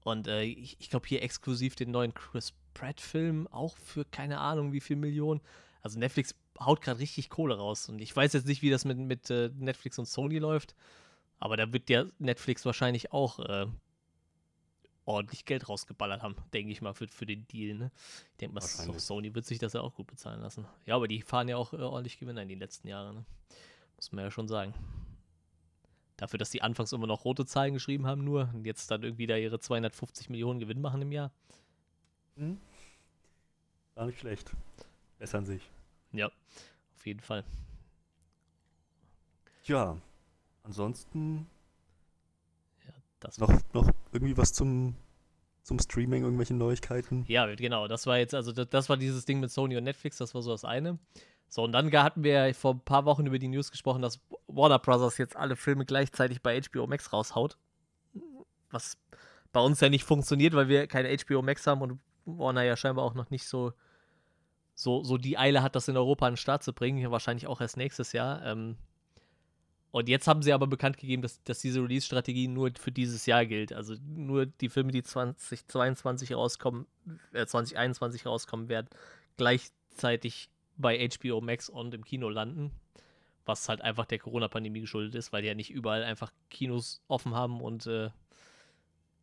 Und 0.03 0.27
äh, 0.27 0.41
ich, 0.41 0.77
ich 0.79 0.89
glaube 0.89 1.07
hier 1.07 1.21
exklusiv 1.21 1.75
den 1.75 1.91
neuen 1.91 2.11
Chris 2.15 2.53
Pratt-Film 2.73 3.45
auch 3.47 3.77
für 3.77 4.03
keine 4.03 4.39
Ahnung 4.39 4.73
wie 4.73 4.79
viel 4.79 4.95
Millionen. 4.95 5.41
Also 5.83 5.99
Netflix 5.99 6.33
haut 6.59 6.81
gerade 6.81 6.99
richtig 6.99 7.29
Kohle 7.29 7.57
raus. 7.57 7.87
Und 7.87 7.99
ich 7.99 8.15
weiß 8.15 8.33
jetzt 8.33 8.47
nicht, 8.47 8.63
wie 8.63 8.71
das 8.71 8.83
mit, 8.83 8.97
mit 8.97 9.29
äh, 9.29 9.51
Netflix 9.59 9.99
und 9.99 10.07
Sony 10.07 10.39
läuft. 10.39 10.75
Aber 11.37 11.55
da 11.55 11.71
wird 11.71 11.87
ja 11.89 12.05
Netflix 12.17 12.65
wahrscheinlich 12.65 13.11
auch 13.13 13.39
äh, 13.39 13.67
ordentlich 15.07 15.45
Geld 15.45 15.67
rausgeballert 15.69 16.21
haben, 16.21 16.35
denke 16.53 16.71
ich 16.71 16.81
mal, 16.81 16.93
für, 16.93 17.07
für 17.07 17.25
den 17.25 17.47
Deal. 17.47 17.75
Ne? 17.75 17.91
Ich 18.31 18.37
denke 18.37 18.55
mal, 18.55 18.61
Sony 18.61 19.33
wird 19.33 19.45
sich 19.45 19.57
das 19.57 19.73
ja 19.73 19.81
auch 19.81 19.95
gut 19.95 20.07
bezahlen 20.07 20.41
lassen. 20.41 20.65
Ja, 20.85 20.95
aber 20.95 21.07
die 21.07 21.21
fahren 21.21 21.47
ja 21.47 21.57
auch 21.57 21.73
äh, 21.73 21.77
ordentlich 21.77 22.19
Gewinner 22.19 22.41
in 22.41 22.49
den 22.49 22.59
letzten 22.59 22.87
Jahren. 22.87 23.15
Ne? 23.15 23.25
Muss 23.95 24.11
man 24.11 24.25
ja 24.25 24.31
schon 24.31 24.47
sagen. 24.47 24.73
Dafür, 26.17 26.39
dass 26.39 26.49
die 26.49 26.61
anfangs 26.61 26.91
immer 26.91 27.07
noch 27.07 27.25
rote 27.25 27.45
Zahlen 27.45 27.73
geschrieben 27.73 28.05
haben, 28.05 28.23
nur 28.23 28.49
und 28.53 28.65
jetzt 28.65 28.91
dann 28.91 29.03
irgendwie 29.03 29.27
da 29.27 29.37
ihre 29.37 29.59
250 29.59 30.29
Millionen 30.29 30.59
Gewinn 30.59 30.81
machen 30.81 31.01
im 31.01 31.11
Jahr. 31.11 31.31
Hm. 32.35 32.59
Gar 33.95 34.07
nicht 34.07 34.19
schlecht. 34.19 34.51
Bessern 35.19 35.45
sich. 35.45 35.61
Ja, 36.11 36.31
auf 36.95 37.05
jeden 37.05 37.19
Fall. 37.19 37.43
Ja, 39.63 39.97
ansonsten 40.63 41.47
das 43.19 43.37
noch, 43.39 43.51
noch 43.73 43.89
irgendwie 44.11 44.37
was 44.37 44.53
zum, 44.53 44.95
zum 45.63 45.79
Streaming, 45.79 46.23
irgendwelche 46.23 46.53
Neuigkeiten? 46.53 47.25
Ja, 47.27 47.53
genau. 47.55 47.87
Das 47.87 48.07
war 48.07 48.17
jetzt, 48.17 48.33
also 48.33 48.51
das, 48.51 48.69
das, 48.69 48.89
war 48.89 48.97
dieses 48.97 49.25
Ding 49.25 49.39
mit 49.39 49.51
Sony 49.51 49.77
und 49.77 49.83
Netflix, 49.83 50.17
das 50.17 50.33
war 50.33 50.41
so 50.41 50.51
das 50.51 50.65
eine. 50.65 50.99
So, 51.49 51.63
und 51.63 51.71
dann 51.71 51.91
hatten 51.91 52.23
wir 52.23 52.53
vor 52.53 52.73
ein 52.75 52.81
paar 52.81 53.05
Wochen 53.05 53.25
über 53.25 53.39
die 53.39 53.47
News 53.47 53.71
gesprochen, 53.71 54.01
dass 54.01 54.19
Warner 54.47 54.79
Brothers 54.79 55.17
jetzt 55.17 55.35
alle 55.35 55.55
Filme 55.55 55.85
gleichzeitig 55.85 56.41
bei 56.41 56.59
HBO 56.61 56.87
Max 56.87 57.13
raushaut. 57.13 57.57
Was 58.69 58.97
bei 59.53 59.61
uns 59.61 59.79
ja 59.79 59.89
nicht 59.89 60.03
funktioniert, 60.03 60.53
weil 60.53 60.67
wir 60.67 60.87
keine 60.87 61.15
HBO 61.17 61.41
Max 61.41 61.65
haben 61.65 61.81
und 61.81 61.99
Warner 62.25 62.63
ja 62.63 62.75
scheinbar 62.75 63.05
auch 63.05 63.13
noch 63.13 63.29
nicht 63.29 63.47
so 63.47 63.71
so, 64.77 65.03
so 65.03 65.17
die 65.17 65.39
Eile 65.39 65.63
hat, 65.63 65.75
das 65.75 65.87
in 65.87 65.97
Europa 65.97 66.27
an 66.27 66.33
den 66.33 66.37
Start 66.37 66.61
zu 66.61 66.71
bringen, 66.71 67.09
wahrscheinlich 67.09 67.47
auch 67.47 67.61
erst 67.61 67.77
nächstes 67.77 68.13
Jahr. 68.13 68.45
Ähm, 68.45 68.77
und 69.91 70.09
jetzt 70.09 70.27
haben 70.27 70.41
sie 70.41 70.53
aber 70.53 70.67
bekannt 70.67 70.97
gegeben, 70.97 71.21
dass, 71.21 71.41
dass 71.43 71.59
diese 71.59 71.81
Release-Strategie 71.81 72.47
nur 72.47 72.71
für 72.77 72.91
dieses 72.91 73.25
Jahr 73.25 73.45
gilt. 73.45 73.71
Also 73.73 73.95
nur 74.05 74.45
die 74.45 74.69
Filme, 74.69 74.91
die 74.91 75.03
2022 75.03 76.33
rauskommen, 76.33 76.87
äh, 77.33 77.45
2021 77.45 78.25
rauskommen 78.25 78.69
werden, 78.69 78.87
gleichzeitig 79.37 80.49
bei 80.75 81.07
HBO 81.09 81.41
Max 81.41 81.69
und 81.69 81.93
im 81.93 82.03
Kino 82.03 82.29
landen. 82.29 82.71
Was 83.45 83.69
halt 83.69 83.81
einfach 83.81 84.05
der 84.05 84.19
Corona-Pandemie 84.19 84.81
geschuldet 84.81 85.15
ist, 85.15 85.31
weil 85.31 85.41
die 85.41 85.47
ja 85.47 85.55
nicht 85.55 85.71
überall 85.71 86.03
einfach 86.03 86.33
Kinos 86.49 87.01
offen 87.07 87.33
haben 87.33 87.61
und 87.61 87.87
äh, 87.87 88.09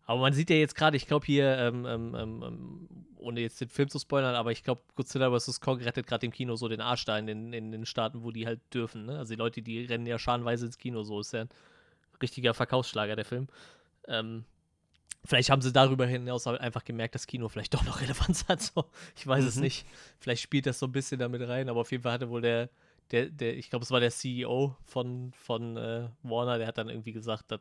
aber 0.06 0.20
man 0.20 0.32
sieht 0.32 0.50
ja 0.50 0.56
jetzt 0.56 0.74
gerade, 0.74 0.96
ich 0.96 1.06
glaube 1.06 1.26
hier, 1.26 1.56
ähm, 1.56 1.86
ähm, 1.86 2.14
ähm, 2.14 2.42
ähm, 2.42 2.88
ohne 3.16 3.40
jetzt 3.40 3.60
den 3.60 3.70
Film 3.70 3.88
zu 3.88 3.98
spoilern, 3.98 4.34
aber 4.34 4.52
ich 4.52 4.62
glaube, 4.62 4.82
Godzilla 4.96 5.36
vs. 5.36 5.60
Kong 5.60 5.80
rettet 5.80 6.06
gerade 6.06 6.26
im 6.26 6.32
Kino 6.32 6.56
so 6.56 6.68
den 6.68 6.82
Arsch 6.82 7.06
da 7.06 7.18
in 7.18 7.26
den, 7.26 7.52
in 7.52 7.72
den 7.72 7.86
Staaten, 7.86 8.22
wo 8.22 8.30
die 8.30 8.46
halt 8.46 8.60
dürfen. 8.72 9.06
Ne? 9.06 9.18
Also 9.18 9.32
die 9.32 9.38
Leute, 9.38 9.62
die 9.62 9.86
rennen 9.86 10.06
ja 10.06 10.18
scharenweise 10.18 10.66
ins 10.66 10.76
Kino, 10.76 11.02
so 11.04 11.20
ist 11.20 11.32
ja 11.32 11.42
ein 11.42 11.48
richtiger 12.20 12.52
Verkaufsschlager, 12.52 13.16
der 13.16 13.24
Film. 13.24 13.48
Ähm, 14.06 14.44
vielleicht 15.24 15.48
haben 15.48 15.62
sie 15.62 15.72
darüber 15.72 16.06
hinaus 16.06 16.46
einfach 16.46 16.84
gemerkt, 16.84 17.14
dass 17.14 17.26
Kino 17.26 17.48
vielleicht 17.48 17.72
doch 17.72 17.84
noch 17.84 18.00
Relevanz 18.02 18.46
hat. 18.48 18.60
So. 18.60 18.84
Ich 19.16 19.26
weiß 19.26 19.42
mhm. 19.42 19.48
es 19.48 19.56
nicht. 19.56 19.86
Vielleicht 20.18 20.42
spielt 20.42 20.66
das 20.66 20.78
so 20.78 20.86
ein 20.86 20.92
bisschen 20.92 21.18
damit 21.18 21.48
rein, 21.48 21.70
aber 21.70 21.80
auf 21.80 21.90
jeden 21.90 22.02
Fall 22.02 22.12
hatte 22.12 22.28
wohl 22.28 22.42
der, 22.42 22.68
der, 23.10 23.30
der 23.30 23.56
ich 23.56 23.70
glaube, 23.70 23.84
es 23.84 23.90
war 23.90 24.00
der 24.00 24.10
CEO 24.10 24.76
von, 24.84 25.32
von 25.32 25.78
äh, 25.78 26.08
Warner, 26.22 26.58
der 26.58 26.66
hat 26.66 26.76
dann 26.76 26.90
irgendwie 26.90 27.12
gesagt, 27.12 27.50
dass 27.50 27.60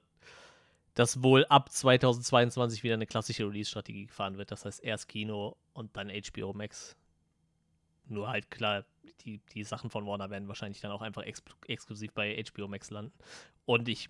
dass 0.94 1.24
wohl 1.24 1.46
ab 1.46 1.72
2022 1.72 2.84
wieder 2.84 2.94
eine 2.94 3.08
klassische 3.08 3.46
Release-Strategie 3.46 4.06
gefahren 4.06 4.38
wird. 4.38 4.52
Das 4.52 4.66
heißt 4.66 4.84
erst 4.84 5.08
Kino 5.08 5.58
und 5.74 5.96
dann 5.98 6.10
HBO 6.10 6.54
Max. 6.54 6.96
Nur 8.08 8.30
halt 8.30 8.52
klar, 8.52 8.86
die, 9.22 9.40
die 9.54 9.64
Sachen 9.64 9.90
von 9.90 10.06
Warner 10.06 10.30
werden 10.30 10.48
wahrscheinlich 10.48 10.82
dann 10.82 10.92
auch 10.92 11.02
einfach 11.02 11.24
ex 11.24 11.42
exklusiv 11.68 12.12
bei 12.14 12.44
HBO 12.44 12.68
Max 12.68 12.92
landen. 12.92 13.14
Und 13.66 13.88
ich 13.88 14.10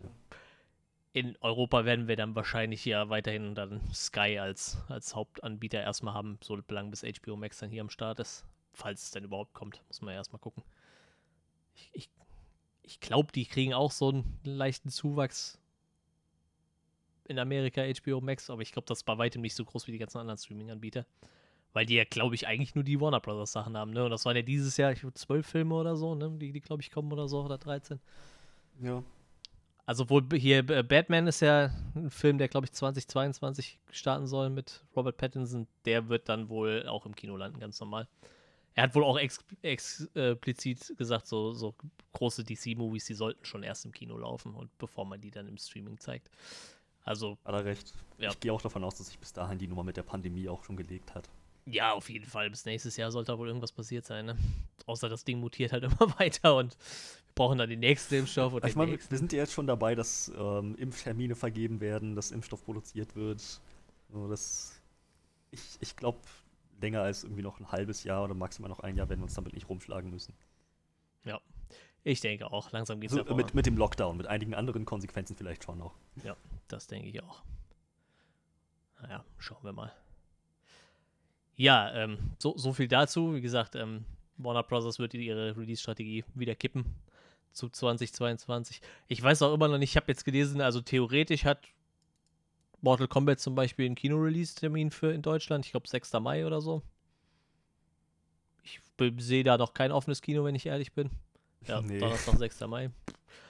in 1.13 1.37
Europa 1.41 1.85
werden 1.85 2.07
wir 2.07 2.15
dann 2.15 2.35
wahrscheinlich 2.35 2.83
ja 2.85 3.07
weiterhin 3.09 3.53
dann 3.53 3.81
Sky 3.93 4.39
als, 4.39 4.83
als 4.89 5.15
Hauptanbieter 5.15 5.79
erstmal 5.79 6.15
haben, 6.15 6.39
so 6.41 6.59
lange 6.67 6.89
bis 6.89 7.03
HBO 7.03 7.35
Max 7.35 7.59
dann 7.59 7.69
hier 7.69 7.81
am 7.81 7.91
Start 7.91 8.19
ist. 8.19 8.45
Falls 8.73 9.03
es 9.03 9.11
denn 9.11 9.23
überhaupt 9.23 9.53
kommt, 9.53 9.83
muss 9.87 10.01
man 10.01 10.13
ja 10.13 10.17
erstmal 10.17 10.39
gucken. 10.39 10.63
Ich, 11.75 11.89
ich, 11.93 12.09
ich 12.81 12.99
glaube, 12.99 13.31
die 13.31 13.45
kriegen 13.45 13.75
auch 13.75 13.91
so 13.91 14.09
einen 14.09 14.39
leichten 14.43 14.89
Zuwachs 14.89 15.59
in 17.25 17.39
Amerika 17.39 17.81
HBO 17.83 18.21
Max, 18.21 18.49
aber 18.49 18.61
ich 18.61 18.71
glaube, 18.71 18.85
das 18.87 18.99
ist 18.99 19.03
bei 19.03 19.17
weitem 19.17 19.41
nicht 19.41 19.55
so 19.55 19.65
groß 19.65 19.87
wie 19.87 19.91
die 19.91 19.97
ganzen 19.97 20.19
anderen 20.19 20.37
Streaming-Anbieter. 20.37 21.05
Weil 21.73 21.87
die 21.87 21.95
ja, 21.95 22.03
glaube 22.03 22.35
ich, 22.35 22.45
eigentlich 22.45 22.75
nur 22.75 22.83
die 22.83 23.01
Warner 23.01 23.19
Brothers 23.19 23.51
Sachen 23.51 23.75
haben, 23.75 23.91
ne? 23.91 24.03
Und 24.05 24.11
das 24.11 24.25
waren 24.25 24.35
ja 24.35 24.43
dieses 24.43 24.77
Jahr, 24.77 24.91
ich 24.91 24.99
glaube, 24.99 25.15
zwölf 25.15 25.47
Filme 25.47 25.73
oder 25.73 25.95
so, 25.95 26.13
ne? 26.13 26.29
Die, 26.37 26.51
die 26.51 26.61
glaube 26.61 26.83
ich, 26.83 26.91
kommen 26.91 27.11
oder 27.11 27.27
so, 27.27 27.43
oder 27.43 27.57
13. 27.57 27.99
Ja. 28.81 29.03
Also 29.85 30.09
wohl 30.09 30.23
hier 30.33 30.63
Batman 30.63 31.27
ist 31.27 31.41
ja 31.41 31.71
ein 31.95 32.09
Film, 32.09 32.37
der, 32.37 32.47
glaube 32.47 32.65
ich, 32.65 32.71
2022 32.71 33.79
starten 33.91 34.27
soll 34.27 34.49
mit 34.49 34.85
Robert 34.95 35.17
Pattinson. 35.17 35.67
Der 35.85 36.07
wird 36.07 36.29
dann 36.29 36.47
wohl 36.47 36.87
auch 36.87 37.05
im 37.05 37.15
Kino 37.15 37.35
landen, 37.35 37.59
ganz 37.59 37.79
normal. 37.79 38.07
Er 38.75 38.83
hat 38.83 38.95
wohl 38.95 39.03
auch 39.03 39.19
ex 39.19 39.43
explizit 39.61 40.97
gesagt, 40.97 41.27
so, 41.27 41.53
so 41.53 41.75
große 42.13 42.43
DC-Movies, 42.43 43.05
die 43.05 43.13
sollten 43.13 43.43
schon 43.45 43.63
erst 43.63 43.85
im 43.85 43.91
Kino 43.91 44.17
laufen 44.17 44.55
und 44.55 44.75
bevor 44.77 45.05
man 45.05 45.21
die 45.21 45.31
dann 45.31 45.47
im 45.47 45.57
Streaming 45.57 45.99
zeigt. 45.99 46.29
Also. 47.03 47.37
Hat 47.45 47.53
er 47.53 47.65
recht. 47.65 47.93
Ja. 48.17 48.29
Ich 48.29 48.39
gehe 48.39 48.53
auch 48.53 48.61
davon 48.61 48.83
aus, 48.83 48.95
dass 48.95 49.07
sich 49.07 49.19
bis 49.19 49.33
dahin 49.33 49.57
die 49.57 49.67
Nummer 49.67 49.83
mit 49.83 49.97
der 49.97 50.03
Pandemie 50.03 50.47
auch 50.47 50.63
schon 50.63 50.77
gelegt 50.77 51.13
hat. 51.13 51.29
Ja, 51.65 51.93
auf 51.93 52.09
jeden 52.09 52.25
Fall. 52.25 52.49
Bis 52.49 52.65
nächstes 52.65 52.97
Jahr 52.97 53.11
sollte 53.11 53.31
da 53.31 53.37
wohl 53.37 53.47
irgendwas 53.47 53.71
passiert 53.71 54.05
sein, 54.05 54.25
ne? 54.25 54.37
Außer 54.85 55.07
das 55.09 55.23
Ding 55.23 55.39
mutiert 55.39 55.71
halt 55.71 55.83
immer 55.83 56.19
weiter 56.19 56.55
und 56.55 56.73
wir 56.73 57.35
brauchen 57.35 57.57
dann 57.57 57.69
den 57.69 57.79
nächsten 57.79 58.15
Impfstoff. 58.15 58.53
Und 58.53 58.65
ich 58.65 58.75
meine, 58.75 58.91
wir 58.91 59.17
sind 59.17 59.31
ja 59.31 59.39
jetzt 59.39 59.53
schon 59.53 59.67
dabei, 59.67 59.95
dass 59.95 60.31
ähm, 60.37 60.75
Impftermine 60.75 61.35
vergeben 61.35 61.79
werden, 61.79 62.15
dass 62.15 62.31
Impfstoff 62.31 62.63
produziert 62.63 63.15
wird. 63.15 63.41
So, 64.09 64.27
das, 64.27 64.81
ich 65.51 65.61
ich 65.79 65.95
glaube, 65.95 66.19
länger 66.81 67.01
als 67.01 67.23
irgendwie 67.23 67.41
noch 67.41 67.59
ein 67.59 67.71
halbes 67.71 68.03
Jahr 68.03 68.23
oder 68.23 68.33
maximal 68.33 68.69
noch 68.69 68.81
ein 68.81 68.97
Jahr 68.97 69.09
werden 69.09 69.21
wir 69.21 69.25
uns 69.25 69.33
damit 69.33 69.53
nicht 69.53 69.69
rumschlagen 69.69 70.09
müssen. 70.11 70.33
Ja, 71.23 71.39
ich 72.03 72.19
denke 72.19 72.51
auch. 72.51 72.71
Langsam 72.71 72.99
geht 72.99 73.11
es 73.11 73.17
also, 73.17 73.35
mit, 73.35 73.53
mit 73.53 73.65
dem 73.65 73.77
Lockdown, 73.77 74.17
mit 74.17 74.27
einigen 74.27 74.53
anderen 74.53 74.85
Konsequenzen 74.85 75.35
vielleicht 75.35 75.63
schon 75.63 75.77
noch. 75.77 75.95
Ja, 76.23 76.35
das 76.67 76.87
denke 76.87 77.07
ich 77.09 77.21
auch. 77.23 77.43
Naja, 79.01 79.23
schauen 79.37 79.63
wir 79.63 79.73
mal. 79.73 79.91
Ja, 81.55 81.93
ähm, 81.93 82.31
so, 82.39 82.57
so 82.57 82.73
viel 82.73 82.87
dazu. 82.87 83.35
Wie 83.35 83.41
gesagt, 83.41 83.75
ähm, 83.75 84.05
Warner 84.37 84.63
Bros. 84.63 84.99
wird 84.99 85.13
ihre 85.13 85.55
Release-Strategie 85.55 86.25
wieder 86.33 86.55
kippen 86.55 86.85
zu 87.51 87.69
2022. 87.69 88.81
Ich 89.07 89.21
weiß 89.21 89.43
auch 89.43 89.53
immer 89.53 89.67
noch 89.67 89.77
nicht, 89.77 89.91
ich 89.91 89.97
habe 89.97 90.07
jetzt 90.07 90.25
gelesen, 90.25 90.61
also 90.61 90.81
theoretisch 90.81 91.45
hat 91.45 91.59
Mortal 92.81 93.07
Kombat 93.07 93.39
zum 93.39 93.55
Beispiel 93.55 93.85
einen 93.85 93.95
Kino-Release-Termin 93.95 94.91
für 94.91 95.13
in 95.13 95.21
Deutschland. 95.21 95.65
Ich 95.65 95.71
glaube 95.71 95.87
6. 95.87 96.13
Mai 96.13 96.45
oder 96.45 96.59
so. 96.59 96.81
Ich 98.63 98.81
sehe 99.19 99.43
da 99.43 99.57
noch 99.57 99.73
kein 99.73 99.91
offenes 99.91 100.21
Kino, 100.21 100.43
wenn 100.43 100.55
ich 100.55 100.65
ehrlich 100.65 100.91
bin. 100.93 101.09
Ja, 101.67 101.81
nee. 101.81 101.99
Donnerstag, 101.99 102.37
6. 102.37 102.61
Mai. 102.61 102.89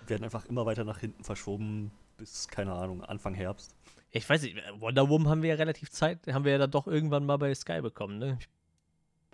Werden 0.07 0.23
einfach 0.23 0.45
immer 0.45 0.65
weiter 0.65 0.83
nach 0.83 0.99
hinten 0.99 1.23
verschoben 1.23 1.91
bis, 2.17 2.47
keine 2.47 2.73
Ahnung, 2.73 3.03
Anfang 3.03 3.33
Herbst. 3.33 3.75
Ich 4.11 4.29
weiß 4.29 4.43
nicht, 4.43 4.57
Wonder 4.79 5.09
Woman 5.09 5.29
haben 5.29 5.41
wir 5.41 5.49
ja 5.49 5.55
relativ 5.55 5.89
Zeit, 5.89 6.19
haben 6.27 6.45
wir 6.45 6.51
ja 6.51 6.57
dann 6.57 6.71
doch 6.71 6.87
irgendwann 6.87 7.25
mal 7.25 7.37
bei 7.37 7.53
Sky 7.55 7.81
bekommen, 7.81 8.19
ne? 8.19 8.37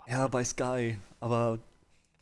Ja, 0.06 0.26
bei 0.28 0.42
Sky, 0.42 0.98
aber 1.20 1.58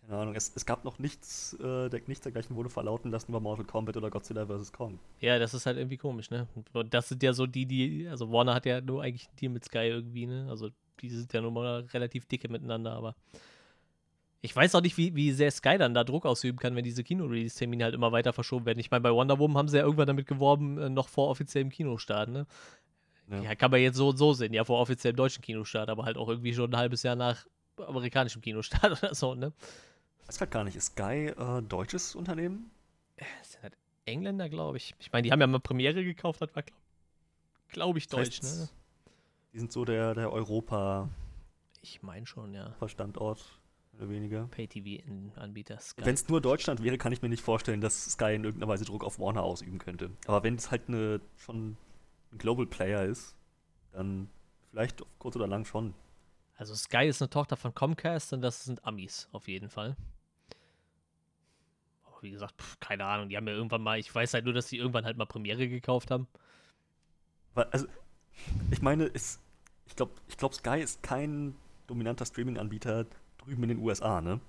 keine 0.09 0.23
Ahnung, 0.23 0.35
es, 0.35 0.53
es 0.57 0.65
gab 0.65 0.85
noch 0.85 0.99
nichts, 0.99 1.53
äh, 1.61 1.91
der, 1.91 2.01
nichts 2.07 2.23
dergleichen 2.23 2.57
wurde 2.57 2.71
verlauten 2.71 3.11
lassen 3.11 3.31
über 3.31 3.41
Mortal 3.41 3.67
Kombat 3.67 3.97
oder 3.99 4.09
Godzilla 4.09 4.47
vs. 4.47 4.73
Kong. 4.73 4.99
Ja, 5.21 5.39
das 5.39 5.53
ist 5.53 5.67
halt 5.67 5.77
irgendwie 5.77 5.99
komisch, 5.99 6.31
ne? 6.31 6.49
Und 6.73 6.95
das 6.95 7.11
sind 7.11 7.23
ja 7.23 7.35
so 7.35 7.47
die, 7.47 7.67
die, 7.67 8.09
also 8.09 8.33
Warner 8.33 8.55
hat 8.55 8.65
ja 8.65 8.81
nur 8.81 9.03
eigentlich 9.03 9.29
einen 9.29 9.37
Deal 9.37 9.53
mit 9.53 9.67
Sky 9.67 9.89
irgendwie, 9.89 10.27
ne? 10.27 10.47
Also 10.49 10.71
die 11.01 11.11
sind 11.11 11.31
ja 11.35 11.43
nur 11.43 11.53
mal 11.53 11.81
relativ 11.93 12.25
dicke 12.25 12.49
miteinander, 12.49 12.95
aber 12.95 13.15
ich 14.41 14.55
weiß 14.55 14.75
auch 14.75 14.81
nicht, 14.81 14.97
wie, 14.97 15.15
wie 15.17 15.33
sehr 15.33 15.51
Sky 15.51 15.79
dann 15.79 15.95
da 15.95 16.05
Druck 16.05 16.25
ausüben 16.25 16.59
kann, 16.59 16.77
wenn 16.77 16.85
diese 16.85 17.03
Kino-Release-Termine 17.03 17.85
halt 17.85 17.95
immer 17.95 18.13
weiter 18.13 18.33
verschoben 18.33 18.67
werden. 18.67 18.79
Ich 18.79 18.91
meine, 18.91 19.03
bei 19.03 19.13
Wonder 19.13 19.39
Woman 19.39 19.57
haben 19.57 19.69
sie 19.69 19.79
ja 19.79 19.83
irgendwann 19.83 20.07
damit 20.07 20.27
geworben, 20.27 20.79
äh, 20.79 20.89
noch 20.89 21.09
vor 21.09 21.29
offiziellem 21.29 21.71
Kinostart, 21.71 22.29
ne? 22.29 22.47
Ja. 23.31 23.43
ja. 23.43 23.55
kann 23.57 23.71
man 23.71 23.81
jetzt 23.81 23.97
so 23.97 24.11
und 24.11 24.17
so 24.17 24.33
sehen, 24.33 24.55
ja, 24.55 24.65
vor 24.65 24.81
offiziellem 24.81 25.17
deutschen 25.17 25.43
Kinostart, 25.43 25.91
aber 25.91 26.05
halt 26.05 26.17
auch 26.17 26.29
irgendwie 26.29 26.55
schon 26.55 26.73
ein 26.73 26.77
halbes 26.77 27.03
Jahr 27.03 27.17
nach 27.17 27.47
amerikanischem 27.77 28.41
Kinostart 28.41 29.03
oder 29.03 29.15
so, 29.15 29.35
ne? 29.35 29.53
Ich 30.23 30.29
weiß 30.29 30.39
grad 30.39 30.51
gar 30.53 30.65
nicht, 30.65 30.77
ist 30.77 30.93
Sky 30.93 31.33
äh, 31.37 31.63
deutsches 31.63 32.15
Unternehmen? 32.15 32.71
Das 33.41 33.53
sind 33.53 33.63
halt 33.63 33.77
Engländer, 34.05 34.49
glaube 34.49 34.77
ich. 34.77 34.95
Ich 35.01 35.11
meine, 35.11 35.23
die 35.23 35.33
haben 35.33 35.41
ja 35.41 35.47
mal 35.49 35.59
Premiere 35.59 36.05
gekauft, 36.05 36.43
das 36.43 36.55
war, 36.55 36.63
glaube 36.63 36.79
glaub 37.71 37.97
ich, 37.97 38.07
deutsch, 38.07 38.41
das 38.41 38.51
heißt, 38.51 38.61
ne? 38.61 38.69
Die 39.53 39.59
sind 39.59 39.73
so 39.73 39.85
der, 39.85 40.15
der 40.15 40.33
Europa. 40.33 41.09
Ich 41.83 42.03
meine 42.03 42.27
schon, 42.27 42.55
ja. 42.55 42.77
Standort 42.87 43.59
oder 43.99 44.09
weniger. 44.09 44.47
Pay-TV-Anbieter 44.47 45.79
Wenn 45.97 46.15
es 46.15 46.29
nur 46.29 46.41
Deutschland 46.41 46.83
wäre, 46.83 46.99
kann 46.99 47.13
ich 47.13 47.21
mir 47.21 47.29
nicht 47.29 47.43
vorstellen, 47.43 47.81
dass 47.81 48.13
Sky 48.13 48.35
in 48.35 48.45
irgendeiner 48.45 48.71
Weise 48.71 48.85
Druck 48.85 49.05
auf 49.05 49.19
Warner 49.19 49.43
ausüben 49.43 49.79
könnte. 49.79 50.11
Aber 50.27 50.43
wenn 50.45 50.55
es 50.55 50.71
halt 50.71 50.89
eine, 50.89 51.21
schon 51.37 51.77
ein 52.33 52.39
Global 52.39 52.67
Player 52.67 53.05
ist, 53.05 53.35
dann 53.93 54.31
vielleicht 54.71 55.03
kurz 55.19 55.37
oder 55.37 55.47
lang 55.47 55.65
schon. 55.65 55.95
Also 56.55 56.75
Sky 56.75 57.07
ist 57.07 57.21
eine 57.21 57.31
Tochter 57.31 57.57
von 57.57 57.75
Comcast 57.75 58.33
und 58.33 58.41
das 58.41 58.65
sind 58.65 58.85
Amis 58.85 59.29
auf 59.33 59.49
jeden 59.49 59.69
Fall. 59.69 59.97
Aber 62.05 62.23
wie 62.23 62.31
gesagt, 62.31 62.61
pf, 62.61 62.79
keine 62.81 63.05
Ahnung, 63.05 63.29
die 63.29 63.37
haben 63.37 63.47
ja 63.49 63.55
irgendwann 63.55 63.83
mal, 63.83 63.99
ich 63.99 64.15
weiß 64.15 64.35
halt 64.35 64.45
nur, 64.45 64.55
dass 64.55 64.69
sie 64.69 64.77
irgendwann 64.77 65.05
halt 65.05 65.17
mal 65.17 65.27
Premiere 65.27 65.69
gekauft 65.69 66.11
haben. 66.11 66.29
Also, 67.55 67.87
ich 68.71 68.83
meine, 68.83 69.11
es, 69.13 69.41
ich 69.87 69.97
glaube, 69.97 70.13
ich 70.29 70.37
glaub, 70.37 70.55
Sky 70.55 70.81
ist 70.81 71.03
kein 71.03 71.57
dominanter 71.89 72.25
Streaming-Anbieter, 72.25 73.07
drüben 73.49 73.63
in 73.65 73.69
den 73.71 73.79
USA, 73.79 74.21
ne? 74.21 74.41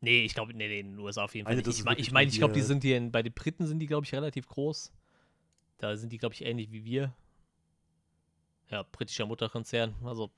Nee, 0.00 0.24
ich 0.24 0.34
glaube, 0.34 0.54
nee, 0.54 0.68
nee, 0.68 0.80
in 0.80 0.92
den 0.92 0.98
USA 0.98 1.24
auf 1.24 1.34
jeden 1.34 1.46
Fall. 1.46 1.56
Also. 1.56 1.70
Ich 1.70 1.84
meine, 1.84 2.00
ich, 2.00 2.12
mein, 2.12 2.28
ich 2.28 2.38
glaube, 2.38 2.54
die 2.54 2.62
sind 2.62 2.82
hier 2.82 2.96
in, 2.96 3.10
bei 3.10 3.22
den 3.22 3.32
Briten 3.32 3.66
sind 3.66 3.80
die, 3.80 3.86
glaube 3.86 4.06
ich, 4.06 4.14
relativ 4.14 4.48
groß. 4.48 4.92
Da 5.78 5.96
sind 5.96 6.12
die, 6.12 6.18
glaube 6.18 6.34
ich, 6.34 6.44
ähnlich 6.44 6.70
wie 6.72 6.84
wir. 6.84 7.12
Ja, 8.70 8.84
britischer 8.84 9.26
Mutterkonzern. 9.26 9.94
Also 10.04 10.30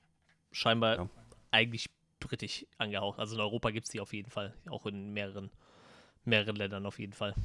scheinbar 0.51 0.95
ja. 0.95 1.09
eigentlich 1.51 1.89
britisch 2.19 2.65
angehaucht. 2.77 3.19
Also 3.19 3.35
in 3.35 3.41
Europa 3.41 3.69
gibt 3.71 3.85
es 3.85 3.91
die 3.91 3.99
auf 3.99 4.13
jeden 4.13 4.29
Fall. 4.29 4.53
Auch 4.69 4.85
in 4.85 5.13
mehreren, 5.13 5.51
mehreren 6.25 6.55
Ländern 6.55 6.85
auf 6.85 6.99
jeden 6.99 7.13
Fall. 7.13 7.35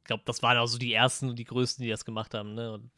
Ich 0.00 0.04
glaube, 0.04 0.22
das 0.24 0.42
waren 0.42 0.58
auch 0.58 0.66
so 0.66 0.78
die 0.78 0.92
ersten 0.92 1.28
und 1.28 1.38
die 1.38 1.44
größten, 1.44 1.82
die 1.82 1.90
das 1.90 2.04
gemacht 2.04 2.34
haben. 2.34 2.54
Ne? 2.54 2.72
Und 2.72 2.90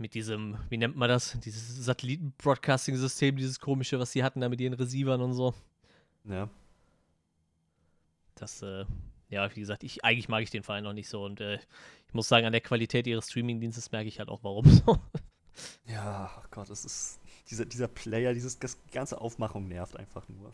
mit 0.00 0.14
diesem, 0.14 0.56
wie 0.68 0.78
nennt 0.78 0.96
man 0.96 1.08
das? 1.08 1.38
Dieses 1.40 1.84
Satelliten-Broadcasting-System, 1.84 3.36
dieses 3.36 3.60
komische, 3.60 3.98
was 3.98 4.12
sie 4.12 4.24
hatten 4.24 4.40
da 4.40 4.48
mit 4.48 4.60
ihren 4.60 4.74
Receivern 4.74 5.20
und 5.20 5.34
so. 5.34 5.54
Ja. 6.24 6.48
Das, 8.34 8.62
äh, 8.62 8.84
ja, 9.28 9.54
wie 9.54 9.60
gesagt, 9.60 9.84
ich, 9.84 10.04
eigentlich 10.04 10.28
mag 10.28 10.42
ich 10.42 10.50
den 10.50 10.62
Verein 10.62 10.84
noch 10.84 10.94
nicht 10.94 11.08
so 11.08 11.24
und 11.24 11.40
äh, 11.40 11.58
ich 12.08 12.14
muss 12.14 12.28
sagen, 12.28 12.46
an 12.46 12.52
der 12.52 12.62
Qualität 12.62 13.06
ihres 13.06 13.30
Streaming-Dienstes 13.30 13.92
merke 13.92 14.08
ich 14.08 14.18
halt 14.18 14.28
auch, 14.28 14.42
warum 14.42 14.68
so. 14.68 14.98
Ja, 15.86 16.30
oh 16.38 16.46
Gott, 16.52 16.70
das 16.70 16.84
ist, 16.84 17.20
dieser, 17.50 17.66
dieser 17.66 17.88
Player, 17.88 18.32
dieses 18.32 18.58
das 18.58 18.78
ganze 18.92 19.20
Aufmachung 19.20 19.68
nervt 19.68 19.96
einfach 19.96 20.26
nur. 20.28 20.52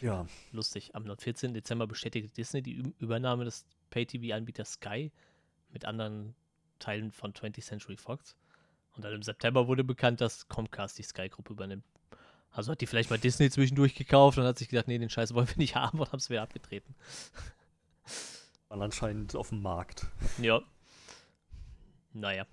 Ja. 0.00 0.26
Lustig. 0.52 0.94
Am 0.94 1.06
14. 1.16 1.54
Dezember 1.54 1.86
bestätigte 1.86 2.30
Disney 2.34 2.60
die 2.60 2.92
Übernahme 2.98 3.44
des 3.44 3.64
Pay-TV-Anbieters 3.90 4.72
Sky 4.72 5.10
mit 5.74 5.84
anderen 5.84 6.34
Teilen 6.78 7.12
von 7.12 7.34
20th 7.34 7.62
Century 7.62 7.98
Fox. 7.98 8.34
Und 8.96 9.04
dann 9.04 9.12
im 9.12 9.22
September 9.22 9.68
wurde 9.68 9.84
bekannt, 9.84 10.20
dass 10.20 10.48
Comcast 10.48 10.96
die 10.98 11.02
Sky-Gruppe 11.02 11.52
übernimmt. 11.52 11.84
Also 12.50 12.70
hat 12.72 12.80
die 12.80 12.86
vielleicht 12.86 13.10
mal 13.10 13.18
Disney 13.18 13.50
zwischendurch 13.50 13.96
gekauft 13.96 14.38
und 14.38 14.44
hat 14.44 14.58
sich 14.58 14.68
gedacht, 14.68 14.86
nee, 14.86 14.96
den 14.96 15.10
Scheiß 15.10 15.34
wollen 15.34 15.48
wir 15.48 15.56
nicht 15.56 15.74
haben 15.74 15.98
und 15.98 16.12
haben 16.12 16.20
es 16.20 16.30
wieder 16.30 16.42
abgetreten. 16.42 16.94
Waren 18.68 18.82
anscheinend 18.82 19.34
auf 19.34 19.48
dem 19.48 19.60
Markt. 19.60 20.06
Ja. 20.40 20.62
Naja. 22.12 22.46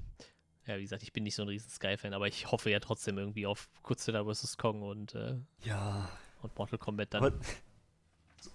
Ja, 0.66 0.78
wie 0.78 0.82
gesagt, 0.82 1.04
ich 1.04 1.13
bin 1.13 1.24
nicht 1.24 1.36
so 1.36 1.44
ein 1.44 1.48
riesen 1.48 1.70
Sky-Fan, 1.70 2.13
aber 2.13 2.28
ich 2.28 2.51
hoffe 2.51 2.70
ja 2.72 2.80
trotzdem 2.80 3.18
irgendwie 3.18 3.46
auf 3.46 3.70
Godzilla 3.84 4.24
vs. 4.25 4.58
Kong 4.58 4.82
und, 4.82 5.13
äh, 5.13 5.36
ja. 5.63 6.10
und 6.42 6.58
Mortal 6.58 6.80
Kombat 6.80 7.13
dann. 7.13 7.24
Aber 7.24 7.40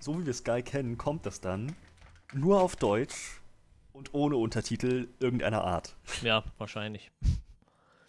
so 0.00 0.18
wie 0.20 0.26
wir 0.26 0.34
Sky 0.34 0.62
kennen, 0.62 0.98
kommt 0.98 1.26
das 1.26 1.40
dann 1.40 1.76
nur 2.32 2.60
auf 2.60 2.74
Deutsch 2.74 3.40
und 3.96 4.12
ohne 4.12 4.36
Untertitel 4.36 5.08
irgendeiner 5.20 5.64
Art. 5.64 5.96
Ja, 6.22 6.44
wahrscheinlich. 6.58 7.10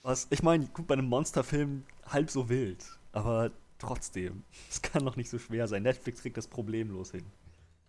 Was, 0.03 0.27
ich 0.29 0.43
meine, 0.43 0.67
gut, 0.67 0.85
bei 0.85 0.93
einem 0.93 1.07
Monsterfilm 1.07 1.83
halb 2.05 2.29
so 2.29 2.49
wild, 2.49 2.85
aber 3.13 3.51
trotzdem, 3.79 4.43
es 4.69 4.81
kann 4.81 5.05
doch 5.05 5.15
nicht 5.15 5.29
so 5.29 5.39
schwer 5.39 5.67
sein. 5.67 5.83
Netflix 5.83 6.21
kriegt 6.21 6.37
das 6.37 6.47
problemlos 6.47 7.11
hin. 7.11 7.25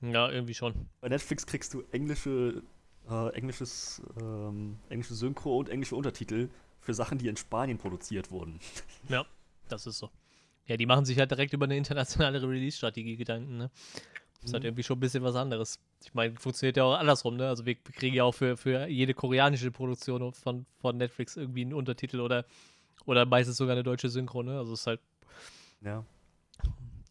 Ja, 0.00 0.30
irgendwie 0.30 0.54
schon. 0.54 0.74
Bei 1.00 1.08
Netflix 1.08 1.44
kriegst 1.44 1.74
du 1.74 1.82
englische, 1.90 2.62
äh, 3.10 3.30
englisches, 3.34 4.00
ähm, 4.20 4.78
englische 4.88 5.14
Synchro 5.14 5.58
und 5.58 5.68
englische 5.68 5.96
Untertitel 5.96 6.48
für 6.80 6.94
Sachen, 6.94 7.18
die 7.18 7.26
in 7.26 7.36
Spanien 7.36 7.78
produziert 7.78 8.30
wurden. 8.30 8.60
Ja, 9.08 9.26
das 9.68 9.86
ist 9.86 9.98
so. 9.98 10.10
Ja, 10.66 10.76
die 10.76 10.86
machen 10.86 11.04
sich 11.04 11.18
halt 11.18 11.30
direkt 11.30 11.54
über 11.54 11.64
eine 11.64 11.76
internationale 11.76 12.42
Release-Strategie 12.42 13.16
Gedanken, 13.16 13.56
ne? 13.56 13.70
Ist 14.48 14.54
halt 14.54 14.62
mhm. 14.62 14.68
irgendwie 14.68 14.82
schon 14.82 14.96
ein 14.96 15.00
bisschen 15.00 15.22
was 15.22 15.36
anderes. 15.36 15.78
Ich 16.04 16.14
meine, 16.14 16.34
funktioniert 16.36 16.76
ja 16.76 16.84
auch 16.84 16.94
andersrum, 16.94 17.36
ne? 17.36 17.48
Also 17.48 17.66
wir 17.66 17.74
kriegen 17.74 18.14
ja 18.14 18.24
auch 18.24 18.34
für, 18.34 18.56
für 18.56 18.86
jede 18.86 19.14
koreanische 19.14 19.70
Produktion 19.70 20.32
von, 20.32 20.66
von 20.80 20.96
Netflix 20.96 21.36
irgendwie 21.36 21.62
einen 21.62 21.74
Untertitel 21.74 22.20
oder, 22.20 22.44
oder 23.04 23.26
meistens 23.26 23.56
sogar 23.56 23.74
eine 23.74 23.82
deutsche 23.82 24.08
Synchro, 24.08 24.42
ne? 24.42 24.58
Also 24.58 24.72
es 24.72 24.80
ist 24.80 24.86
halt. 24.86 25.00
Ja. 25.82 26.04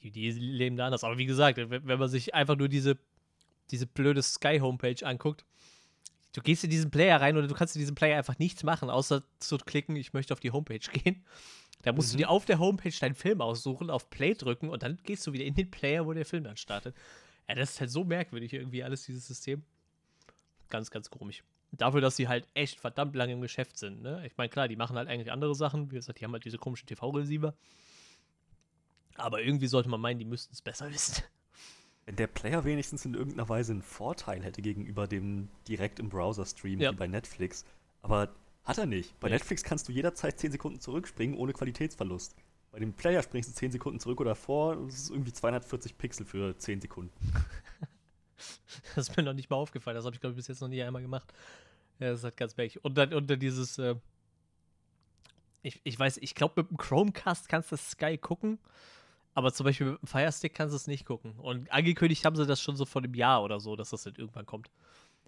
Die, 0.03 0.11
die 0.11 0.31
leben 0.31 0.77
da 0.77 0.85
anders. 0.85 1.03
Aber 1.03 1.17
wie 1.17 1.25
gesagt, 1.25 1.57
wenn, 1.57 1.69
wenn 1.69 1.99
man 1.99 2.09
sich 2.09 2.33
einfach 2.33 2.55
nur 2.55 2.69
diese, 2.69 2.97
diese 3.71 3.87
blöde 3.87 4.21
Sky-Homepage 4.21 5.05
anguckt, 5.05 5.45
du 6.33 6.41
gehst 6.41 6.63
in 6.63 6.69
diesen 6.69 6.91
Player 6.91 7.19
rein 7.19 7.37
oder 7.37 7.47
du 7.47 7.55
kannst 7.55 7.75
in 7.75 7.79
diesem 7.79 7.95
Player 7.95 8.17
einfach 8.17 8.37
nichts 8.39 8.63
machen, 8.63 8.89
außer 8.89 9.23
zu 9.39 9.57
klicken, 9.57 9.95
ich 9.95 10.13
möchte 10.13 10.33
auf 10.33 10.39
die 10.39 10.51
Homepage 10.51 10.79
gehen. 10.93 11.23
Da 11.83 11.93
musst 11.93 12.09
mhm. 12.09 12.13
du 12.13 12.17
dir 12.19 12.29
auf 12.29 12.45
der 12.45 12.59
Homepage 12.59 12.93
deinen 12.99 13.15
Film 13.15 13.41
aussuchen, 13.41 13.89
auf 13.89 14.09
Play 14.09 14.33
drücken 14.33 14.69
und 14.69 14.83
dann 14.83 14.97
gehst 15.03 15.25
du 15.27 15.33
wieder 15.33 15.45
in 15.45 15.55
den 15.55 15.71
Player, 15.71 16.05
wo 16.05 16.13
der 16.13 16.25
Film 16.25 16.43
dann 16.43 16.57
startet. 16.57 16.95
Ja, 17.47 17.55
das 17.55 17.71
ist 17.71 17.79
halt 17.79 17.89
so 17.89 18.03
merkwürdig 18.03 18.53
irgendwie 18.53 18.83
alles, 18.83 19.05
dieses 19.05 19.25
System. 19.27 19.63
Ganz, 20.69 20.91
ganz 20.91 21.09
komisch. 21.09 21.43
Dafür, 21.71 22.01
dass 22.01 22.15
sie 22.15 22.27
halt 22.27 22.47
echt 22.53 22.79
verdammt 22.79 23.15
lange 23.15 23.33
im 23.33 23.41
Geschäft 23.41 23.77
sind, 23.77 24.01
ne? 24.01 24.25
Ich 24.25 24.37
meine, 24.37 24.49
klar, 24.49 24.67
die 24.67 24.75
machen 24.75 24.97
halt 24.97 25.09
eigentlich 25.09 25.31
andere 25.31 25.53
Sachen. 25.55 25.91
Wie 25.91 25.95
gesagt, 25.95 26.19
die 26.19 26.25
haben 26.25 26.33
halt 26.33 26.45
diese 26.45 26.57
komischen 26.57 26.87
TV-Receiver. 26.87 27.53
Aber 29.15 29.41
irgendwie 29.41 29.67
sollte 29.67 29.89
man 29.89 29.99
meinen, 29.99 30.19
die 30.19 30.25
müssten 30.25 30.53
es 30.53 30.61
besser 30.61 30.89
wissen. 30.93 31.23
Wenn 32.05 32.15
der 32.15 32.27
Player 32.27 32.63
wenigstens 32.63 33.03
in 33.03 33.15
irgendeiner 33.15 33.49
Weise 33.49 33.73
einen 33.73 33.81
Vorteil 33.81 34.41
hätte 34.43 34.61
gegenüber 34.61 35.07
dem 35.07 35.49
direkt 35.67 35.99
im 35.99 36.07
Browser 36.09 36.45
stream 36.45 36.79
ja. 36.79 36.91
wie 36.91 36.95
bei 36.95 37.07
Netflix. 37.07 37.65
Aber 38.01 38.33
hat 38.63 38.77
er 38.77 38.85
nicht. 38.85 39.19
Bei 39.19 39.27
nee. 39.27 39.35
Netflix 39.35 39.63
kannst 39.63 39.89
du 39.89 39.91
jederzeit 39.91 40.39
10 40.39 40.53
Sekunden 40.53 40.79
zurückspringen 40.79 41.37
ohne 41.37 41.51
Qualitätsverlust. 41.53 42.35
Bei 42.71 42.79
dem 42.79 42.93
Player 42.93 43.23
springst 43.23 43.49
du 43.49 43.53
10 43.53 43.71
Sekunden 43.71 43.99
zurück 43.99 44.21
oder 44.21 44.35
vor 44.35 44.77
und 44.77 44.89
es 44.89 45.03
ist 45.03 45.09
irgendwie 45.09 45.33
240 45.33 45.97
Pixel 45.97 46.25
für 46.25 46.57
10 46.57 46.81
Sekunden. 46.81 47.13
das 48.95 49.09
ist 49.09 49.17
mir 49.17 49.23
noch 49.23 49.33
nicht 49.33 49.49
mal 49.49 49.55
aufgefallen. 49.55 49.95
Das 49.95 50.05
habe 50.05 50.15
ich, 50.15 50.19
glaube 50.19 50.33
ich, 50.33 50.37
bis 50.37 50.47
jetzt 50.47 50.61
noch 50.61 50.67
nie 50.67 50.83
einmal 50.83 51.01
gemacht. 51.01 51.33
Ja, 51.99 52.09
das 52.09 52.19
ist 52.19 52.23
halt 52.25 52.37
ganz 52.37 52.53
bäch. 52.53 52.83
Und 52.83 52.97
dann 52.97 53.13
unter 53.13 53.37
dieses, 53.37 53.77
äh 53.79 53.95
ich, 55.63 55.81
ich 55.83 55.97
weiß, 55.97 56.17
ich 56.17 56.35
glaube, 56.35 56.61
mit 56.61 56.69
dem 56.69 56.77
Chromecast 56.77 57.49
kannst 57.49 57.71
du 57.71 57.77
Sky 57.77 58.17
gucken, 58.17 58.59
aber 59.33 59.51
zum 59.51 59.65
Beispiel 59.65 59.91
mit 59.91 60.01
dem 60.01 60.07
Firestick 60.07 60.53
kannst 60.53 60.73
du 60.73 60.77
es 60.77 60.87
nicht 60.87 61.05
gucken. 61.05 61.33
Und 61.39 61.71
angekündigt 61.71 62.23
haben 62.25 62.35
sie 62.35 62.45
das 62.45 62.61
schon 62.61 62.75
so 62.75 62.85
vor 62.85 63.01
einem 63.01 63.15
Jahr 63.15 63.43
oder 63.43 63.59
so, 63.59 63.75
dass 63.75 63.89
das 63.89 64.05
halt 64.05 64.19
irgendwann 64.19 64.45
kommt 64.45 64.69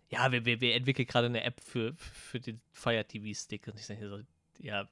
ja, 0.09 0.31
wir, 0.31 0.43
wir, 0.45 0.59
wir 0.59 0.75
entwickeln 0.75 1.07
gerade 1.07 1.27
eine 1.27 1.43
App 1.43 1.61
für, 1.61 1.93
für 1.95 2.39
den 2.39 2.61
Fire 2.71 3.05
TV 3.05 3.39
Stick. 3.39 3.67
Und 3.67 3.79
ich 3.79 3.85
sage 3.85 4.09
so, 4.09 4.19
ja, 4.59 4.87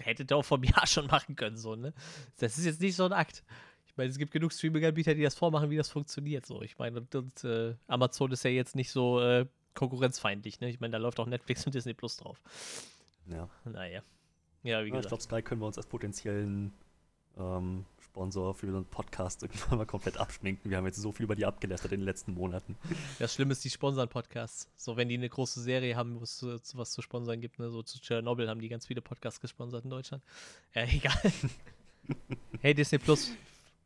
hättet 0.00 0.32
ihr 0.32 0.36
auch 0.36 0.44
vom 0.44 0.62
Jahr 0.64 0.86
schon 0.86 1.06
machen 1.06 1.36
können, 1.36 1.56
so, 1.56 1.74
ne? 1.76 1.92
Das 2.38 2.58
ist 2.58 2.64
jetzt 2.64 2.80
nicht 2.80 2.96
so 2.96 3.04
ein 3.04 3.12
Akt. 3.12 3.44
Ich 3.86 3.96
meine, 3.96 4.10
es 4.10 4.18
gibt 4.18 4.32
genug 4.32 4.52
Streaming-Anbieter, 4.52 5.14
die 5.14 5.22
das 5.22 5.34
vormachen, 5.34 5.70
wie 5.70 5.76
das 5.76 5.88
funktioniert, 5.88 6.46
so. 6.46 6.62
Ich 6.62 6.78
meine, 6.78 7.00
und, 7.00 7.14
und 7.14 7.44
äh, 7.44 7.74
Amazon 7.86 8.32
ist 8.32 8.44
ja 8.44 8.50
jetzt 8.50 8.74
nicht 8.74 8.90
so 8.90 9.20
äh, 9.20 9.46
konkurrenzfeindlich, 9.74 10.60
ne? 10.60 10.68
Ich 10.68 10.80
meine, 10.80 10.92
da 10.92 10.98
läuft 10.98 11.20
auch 11.20 11.26
Netflix 11.26 11.64
und 11.66 11.74
Disney 11.74 11.94
Plus 11.94 12.16
drauf. 12.16 12.40
Ja. 13.26 13.48
Naja. 13.64 14.02
Ja, 14.62 14.84
wie 14.84 14.88
ja, 14.88 14.96
gesagt. 14.96 15.04
Ich 15.04 15.08
glaube, 15.08 15.22
Sky 15.22 15.42
können 15.42 15.60
wir 15.60 15.66
uns 15.66 15.76
als 15.76 15.86
potenziellen 15.86 16.72
ähm, 17.38 17.84
Sponsor 18.14 18.54
für 18.54 18.66
unseren 18.66 18.84
Podcast 18.84 19.42
irgendwann 19.42 19.78
mal 19.78 19.86
komplett 19.86 20.18
abschminken. 20.18 20.70
Wir 20.70 20.78
haben 20.78 20.86
jetzt 20.86 21.02
so 21.02 21.10
viel 21.10 21.24
über 21.24 21.34
die 21.34 21.46
abgelästert 21.46 21.90
in 21.90 21.98
den 21.98 22.04
letzten 22.04 22.32
Monaten. 22.34 22.76
Das 23.18 23.34
Schlimme 23.34 23.50
ist, 23.50 23.64
die 23.64 23.70
sponsern 23.70 24.08
Podcasts. 24.08 24.70
So, 24.76 24.96
wenn 24.96 25.08
die 25.08 25.16
eine 25.16 25.28
große 25.28 25.60
Serie 25.60 25.96
haben, 25.96 26.20
wo 26.20 26.22
es 26.22 26.46
was 26.74 26.92
zu 26.92 27.02
sponsern 27.02 27.40
gibt, 27.40 27.58
ne? 27.58 27.70
so 27.70 27.82
zu 27.82 27.98
Chernobyl 28.00 28.48
haben 28.48 28.60
die 28.60 28.68
ganz 28.68 28.86
viele 28.86 29.02
Podcasts 29.02 29.40
gesponsert 29.40 29.82
in 29.82 29.90
Deutschland. 29.90 30.22
Ja, 30.76 30.82
egal. 30.92 31.32
hey 32.60 32.72
Disney 32.72 32.98
Plus, 32.98 33.32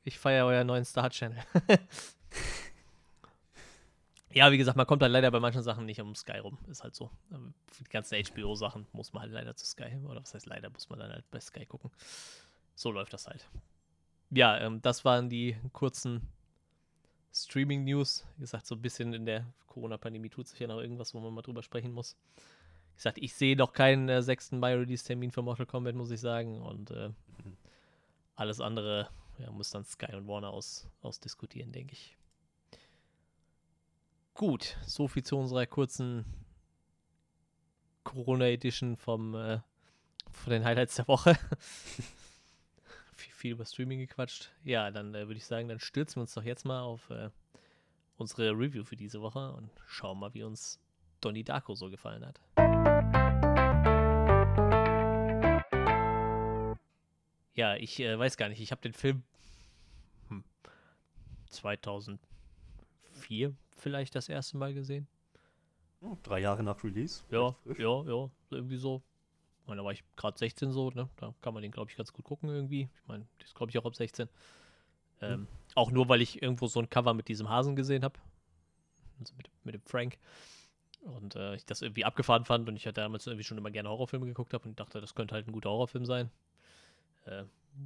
ich 0.04 0.18
feiere 0.18 0.44
euren 0.44 0.66
neuen 0.66 0.84
Star-Channel. 0.84 1.42
ja, 4.34 4.52
wie 4.52 4.58
gesagt, 4.58 4.76
man 4.76 4.86
kommt 4.86 5.00
halt 5.00 5.12
leider 5.12 5.30
bei 5.30 5.40
manchen 5.40 5.62
Sachen 5.62 5.86
nicht 5.86 6.02
um 6.02 6.14
Sky 6.14 6.36
rum. 6.36 6.58
Ist 6.68 6.82
halt 6.82 6.94
so. 6.94 7.10
Für 7.30 7.82
die 7.82 7.88
ganzen 7.88 8.22
HBO-Sachen 8.22 8.88
muss 8.92 9.14
man 9.14 9.22
halt 9.22 9.32
leider 9.32 9.56
zu 9.56 9.64
Sky. 9.64 9.96
Oder 10.06 10.20
was 10.20 10.34
heißt 10.34 10.44
leider, 10.44 10.68
muss 10.68 10.90
man 10.90 10.98
dann 10.98 11.12
halt 11.12 11.24
bei 11.30 11.40
Sky 11.40 11.64
gucken. 11.64 11.90
So 12.74 12.92
läuft 12.92 13.14
das 13.14 13.26
halt 13.26 13.48
ja, 14.30 14.58
ähm, 14.58 14.80
das 14.82 15.04
waren 15.04 15.28
die 15.28 15.56
kurzen 15.72 16.22
Streaming-News. 17.32 18.26
Wie 18.36 18.42
gesagt, 18.42 18.66
so 18.66 18.74
ein 18.74 18.82
bisschen 18.82 19.12
in 19.12 19.26
der 19.26 19.46
Corona-Pandemie 19.66 20.28
tut 20.28 20.48
sich 20.48 20.58
ja 20.58 20.66
noch 20.66 20.80
irgendwas, 20.80 21.14
wo 21.14 21.20
man 21.20 21.32
mal 21.32 21.42
drüber 21.42 21.62
sprechen 21.62 21.92
muss. 21.92 22.16
Wie 22.92 22.96
gesagt, 22.96 23.18
ich 23.18 23.34
sehe 23.34 23.56
noch 23.56 23.72
keinen 23.72 24.08
äh, 24.08 24.22
6. 24.22 24.52
Mai-Release-Termin 24.52 25.30
für 25.30 25.42
Mortal 25.42 25.66
Kombat, 25.66 25.94
muss 25.94 26.10
ich 26.10 26.20
sagen. 26.20 26.60
Und 26.62 26.90
äh, 26.90 27.08
mhm. 27.08 27.56
alles 28.34 28.60
andere 28.60 29.08
ja, 29.38 29.50
muss 29.50 29.70
dann 29.70 29.84
Sky 29.84 30.14
und 30.14 30.26
Warner 30.26 30.50
aus, 30.50 30.88
ausdiskutieren, 31.02 31.72
denke 31.72 31.92
ich. 31.92 32.16
Gut, 34.34 34.76
so 34.86 35.08
viel 35.08 35.24
zu 35.24 35.36
unserer 35.36 35.66
kurzen 35.66 36.24
Corona-Edition 38.04 38.96
vom 38.96 39.34
äh, 39.34 39.60
von 40.32 40.52
den 40.52 40.64
Highlights 40.64 40.96
der 40.96 41.08
Woche. 41.08 41.36
viel 43.20 43.52
über 43.52 43.64
Streaming 43.64 43.98
gequatscht. 43.98 44.50
Ja, 44.64 44.90
dann 44.90 45.14
äh, 45.14 45.26
würde 45.26 45.36
ich 45.36 45.46
sagen, 45.46 45.68
dann 45.68 45.80
stürzen 45.80 46.16
wir 46.16 46.22
uns 46.22 46.34
doch 46.34 46.44
jetzt 46.44 46.64
mal 46.64 46.80
auf 46.80 47.10
äh, 47.10 47.30
unsere 48.16 48.50
Review 48.50 48.84
für 48.84 48.96
diese 48.96 49.20
Woche 49.20 49.52
und 49.52 49.70
schauen 49.86 50.18
mal, 50.18 50.32
wie 50.34 50.42
uns 50.42 50.80
Donnie 51.20 51.44
Darko 51.44 51.74
so 51.74 51.90
gefallen 51.90 52.24
hat. 52.24 52.40
Ja, 57.54 57.76
ich 57.76 57.98
äh, 58.00 58.18
weiß 58.18 58.36
gar 58.36 58.48
nicht. 58.48 58.60
Ich 58.60 58.70
habe 58.70 58.82
den 58.82 58.92
Film 58.92 59.22
hm, 60.28 60.44
2004 61.50 63.54
vielleicht 63.76 64.14
das 64.14 64.28
erste 64.28 64.56
Mal 64.56 64.74
gesehen. 64.74 65.08
Oh, 66.00 66.16
drei 66.22 66.38
Jahre 66.38 66.62
nach 66.62 66.84
Release. 66.84 67.24
Ja, 67.30 67.56
ja, 67.76 68.04
ja, 68.04 68.30
irgendwie 68.50 68.76
so 68.76 69.02
meine, 69.68 69.80
da 69.80 69.84
war 69.84 69.92
ich 69.92 70.02
gerade 70.16 70.38
16 70.38 70.72
so, 70.72 70.90
ne? 70.90 71.08
Da 71.16 71.34
kann 71.40 71.54
man 71.54 71.62
den, 71.62 71.72
glaube 71.72 71.90
ich, 71.90 71.96
ganz 71.96 72.12
gut 72.12 72.24
gucken 72.24 72.48
irgendwie. 72.48 72.88
Ich 73.02 73.08
meine, 73.08 73.26
das 73.38 73.54
glaube 73.54 73.70
ich 73.70 73.78
auch 73.78 73.84
ab 73.84 73.94
16. 73.94 74.28
Ähm, 75.20 75.40
mhm. 75.40 75.46
Auch 75.74 75.90
nur, 75.90 76.08
weil 76.08 76.22
ich 76.22 76.42
irgendwo 76.42 76.66
so 76.66 76.80
ein 76.80 76.90
Cover 76.90 77.14
mit 77.14 77.28
diesem 77.28 77.48
Hasen 77.48 77.76
gesehen 77.76 78.04
habe. 78.04 78.18
Also 79.20 79.34
mit, 79.36 79.50
mit 79.64 79.74
dem 79.74 79.82
Frank. 79.82 80.18
Und 81.02 81.36
äh, 81.36 81.54
ich 81.54 81.64
das 81.64 81.82
irgendwie 81.82 82.04
abgefahren 82.04 82.44
fand 82.44 82.68
und 82.68 82.76
ich 82.76 82.86
hatte 82.86 83.00
damals 83.00 83.26
irgendwie 83.26 83.44
schon 83.44 83.58
immer 83.58 83.70
gerne 83.70 83.88
Horrorfilme 83.88 84.26
geguckt 84.26 84.52
habe 84.52 84.68
und 84.68 84.78
dachte, 84.78 85.00
das 85.00 85.14
könnte 85.14 85.34
halt 85.34 85.46
ein 85.46 85.52
guter 85.52 85.70
Horrorfilm 85.70 86.04
sein. 86.04 86.30
Äh, 87.24 87.44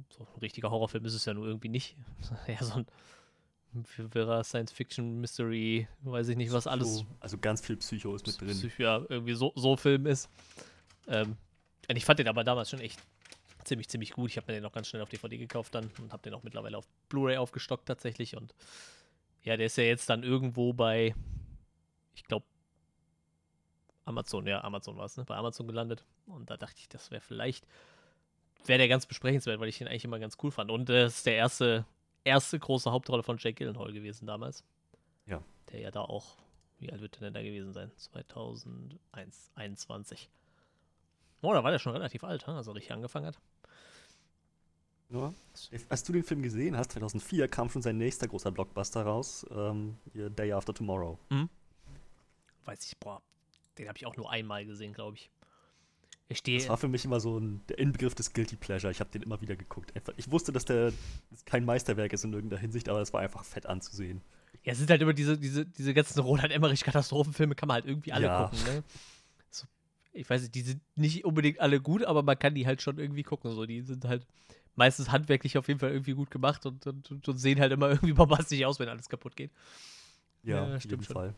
so 0.09 0.23
ein 0.23 0.39
richtiger 0.41 0.71
Horrorfilm 0.71 1.05
ist 1.05 1.13
es 1.13 1.25
ja 1.25 1.33
nur 1.33 1.45
irgendwie 1.45 1.69
nicht. 1.69 1.95
ja, 2.47 2.63
so 2.63 2.79
ein 2.79 2.87
wirrer 3.97 4.43
Science-Fiction, 4.43 5.19
Mystery, 5.19 5.87
weiß 6.01 6.29
ich 6.29 6.37
nicht, 6.37 6.51
was 6.51 6.65
Psycho, 6.65 6.73
alles. 6.73 7.05
Also 7.19 7.37
ganz 7.37 7.61
viel 7.61 7.77
Psycho 7.77 8.15
ist 8.15 8.25
mit 8.25 8.39
drin. 8.39 8.49
Psycho, 8.49 8.83
ja, 8.83 9.01
irgendwie 9.09 9.33
so, 9.33 9.51
so 9.55 9.75
Film 9.75 10.05
ist. 10.05 10.29
Ähm, 11.07 11.37
und 11.89 11.95
ich 11.95 12.05
fand 12.05 12.19
den 12.19 12.27
aber 12.27 12.43
damals 12.43 12.69
schon 12.69 12.79
echt 12.79 12.99
ziemlich, 13.63 13.89
ziemlich 13.89 14.11
gut. 14.11 14.31
Ich 14.31 14.37
habe 14.37 14.51
mir 14.51 14.59
den 14.59 14.65
auch 14.65 14.71
ganz 14.71 14.87
schnell 14.87 15.01
auf 15.01 15.09
DVD 15.09 15.37
gekauft 15.37 15.75
dann 15.75 15.91
und 15.99 16.11
habe 16.11 16.23
den 16.23 16.33
auch 16.33 16.43
mittlerweile 16.43 16.77
auf 16.77 16.87
Blu-ray 17.09 17.37
aufgestockt 17.37 17.85
tatsächlich. 17.85 18.35
Und 18.35 18.53
ja, 19.43 19.57
der 19.57 19.67
ist 19.67 19.77
ja 19.77 19.83
jetzt 19.83 20.09
dann 20.09 20.23
irgendwo 20.23 20.73
bei, 20.73 21.13
ich 22.15 22.23
glaube, 22.25 22.45
Amazon, 24.05 24.47
ja, 24.47 24.63
Amazon 24.63 24.97
war 24.97 25.05
es, 25.05 25.17
ne? 25.17 25.25
Bei 25.25 25.35
Amazon 25.35 25.67
gelandet. 25.67 26.03
Und 26.25 26.49
da 26.49 26.57
dachte 26.57 26.77
ich, 26.79 26.89
das 26.89 27.11
wäre 27.11 27.21
vielleicht, 27.21 27.67
wäre 28.65 28.79
der 28.79 28.87
ganz 28.87 29.05
besprechenswert, 29.05 29.59
weil 29.59 29.69
ich 29.69 29.77
den 29.77 29.87
eigentlich 29.87 30.05
immer 30.05 30.19
ganz 30.19 30.37
cool 30.43 30.51
fand. 30.51 30.71
Und 30.71 30.89
das 30.89 31.17
ist 31.17 31.25
der 31.25 31.35
erste, 31.35 31.85
erste 32.23 32.59
große 32.59 32.91
Hauptrolle 32.91 33.23
von 33.23 33.37
Jake 33.37 33.55
Gyllenhaal 33.55 33.93
gewesen 33.93 34.25
damals. 34.25 34.63
Ja. 35.25 35.41
Der 35.71 35.79
ja 35.79 35.91
da 35.91 36.01
auch, 36.01 36.37
wie 36.79 36.91
alt 36.91 37.01
wird 37.01 37.15
der 37.15 37.21
denn 37.21 37.33
da 37.33 37.41
gewesen 37.41 37.73
sein? 37.73 37.91
2021. 37.95 40.29
Oh, 41.43 41.53
da 41.53 41.63
war 41.63 41.71
der 41.71 41.79
schon 41.79 41.93
relativ 41.93 42.23
alt, 42.23 42.47
als 42.47 42.67
er 42.67 42.75
richtig 42.75 42.93
angefangen 42.93 43.27
hat. 43.27 43.39
Ja. 45.09 45.33
Als 45.89 46.03
du 46.03 46.13
den 46.13 46.23
Film 46.23 46.41
gesehen 46.41 46.75
hast, 46.75 46.93
2004, 46.93 47.47
kam 47.47 47.69
schon 47.69 47.81
sein 47.81 47.97
nächster 47.97 48.27
großer 48.27 48.51
Blockbuster 48.51 49.03
raus, 49.03 49.45
ähm, 49.51 49.97
Day 50.13 50.53
After 50.53 50.73
Tomorrow. 50.73 51.19
Mhm. 51.29 51.49
Weiß 52.65 52.85
ich, 52.85 52.97
boah, 52.97 53.21
den 53.77 53.87
habe 53.89 53.97
ich 53.97 54.05
auch 54.05 54.15
nur 54.15 54.31
einmal 54.31 54.65
gesehen, 54.65 54.93
glaube 54.93 55.17
ich. 55.17 55.29
Ich 56.29 56.37
stehe. 56.37 56.57
Das 56.57 56.69
war 56.69 56.77
für 56.77 56.87
mich 56.87 57.03
immer 57.03 57.19
so 57.19 57.37
ein, 57.37 57.61
der 57.67 57.77
Inbegriff 57.77 58.15
des 58.15 58.31
Guilty 58.31 58.55
Pleasure. 58.55 58.89
Ich 58.89 59.01
habe 59.01 59.11
den 59.11 59.21
immer 59.21 59.41
wieder 59.41 59.57
geguckt. 59.57 59.93
Ich 60.15 60.31
wusste, 60.31 60.53
dass 60.53 60.65
der 60.65 60.93
kein 61.45 61.65
Meisterwerk 61.65 62.13
ist 62.13 62.23
in 62.23 62.33
irgendeiner 62.33 62.61
Hinsicht, 62.61 62.87
aber 62.87 63.01
es 63.01 63.11
war 63.13 63.19
einfach 63.19 63.43
fett 63.43 63.65
anzusehen. 63.65 64.21
Ja, 64.63 64.71
es 64.71 64.79
sind 64.79 64.89
halt 64.89 65.01
immer 65.01 65.13
diese, 65.13 65.37
diese, 65.37 65.65
diese 65.65 65.93
ganzen 65.93 66.21
Roland 66.21 66.51
Emmerich-Katastrophenfilme, 66.53 67.53
kann 67.53 67.67
man 67.67 67.75
halt 67.75 67.85
irgendwie 67.85 68.13
alle 68.13 68.27
ja. 68.27 68.45
gucken, 68.45 68.63
ne? 68.63 68.83
Ich 70.13 70.29
weiß 70.29 70.41
nicht, 70.41 70.55
die 70.55 70.61
sind 70.61 70.81
nicht 70.95 71.25
unbedingt 71.25 71.59
alle 71.59 71.81
gut, 71.81 72.03
aber 72.05 72.23
man 72.23 72.37
kann 72.37 72.55
die 72.55 72.67
halt 72.67 72.81
schon 72.81 72.99
irgendwie 72.99 73.23
gucken. 73.23 73.51
So, 73.51 73.65
die 73.65 73.81
sind 73.81 74.05
halt 74.05 74.25
meistens 74.75 75.11
handwerklich 75.11 75.57
auf 75.57 75.67
jeden 75.67 75.79
Fall 75.79 75.91
irgendwie 75.91 76.13
gut 76.13 76.31
gemacht 76.31 76.65
und, 76.65 76.85
und, 76.87 77.27
und 77.27 77.37
sehen 77.37 77.59
halt 77.59 77.71
immer 77.71 77.89
irgendwie 77.91 78.13
bombastisch 78.13 78.63
aus, 78.63 78.79
wenn 78.79 78.89
alles 78.89 79.09
kaputt 79.09 79.35
geht. 79.35 79.51
Ja, 80.43 80.67
ja 80.67 80.75
auf 80.75 80.83
jeden 80.83 81.03
schon. 81.03 81.13
Fall. 81.13 81.35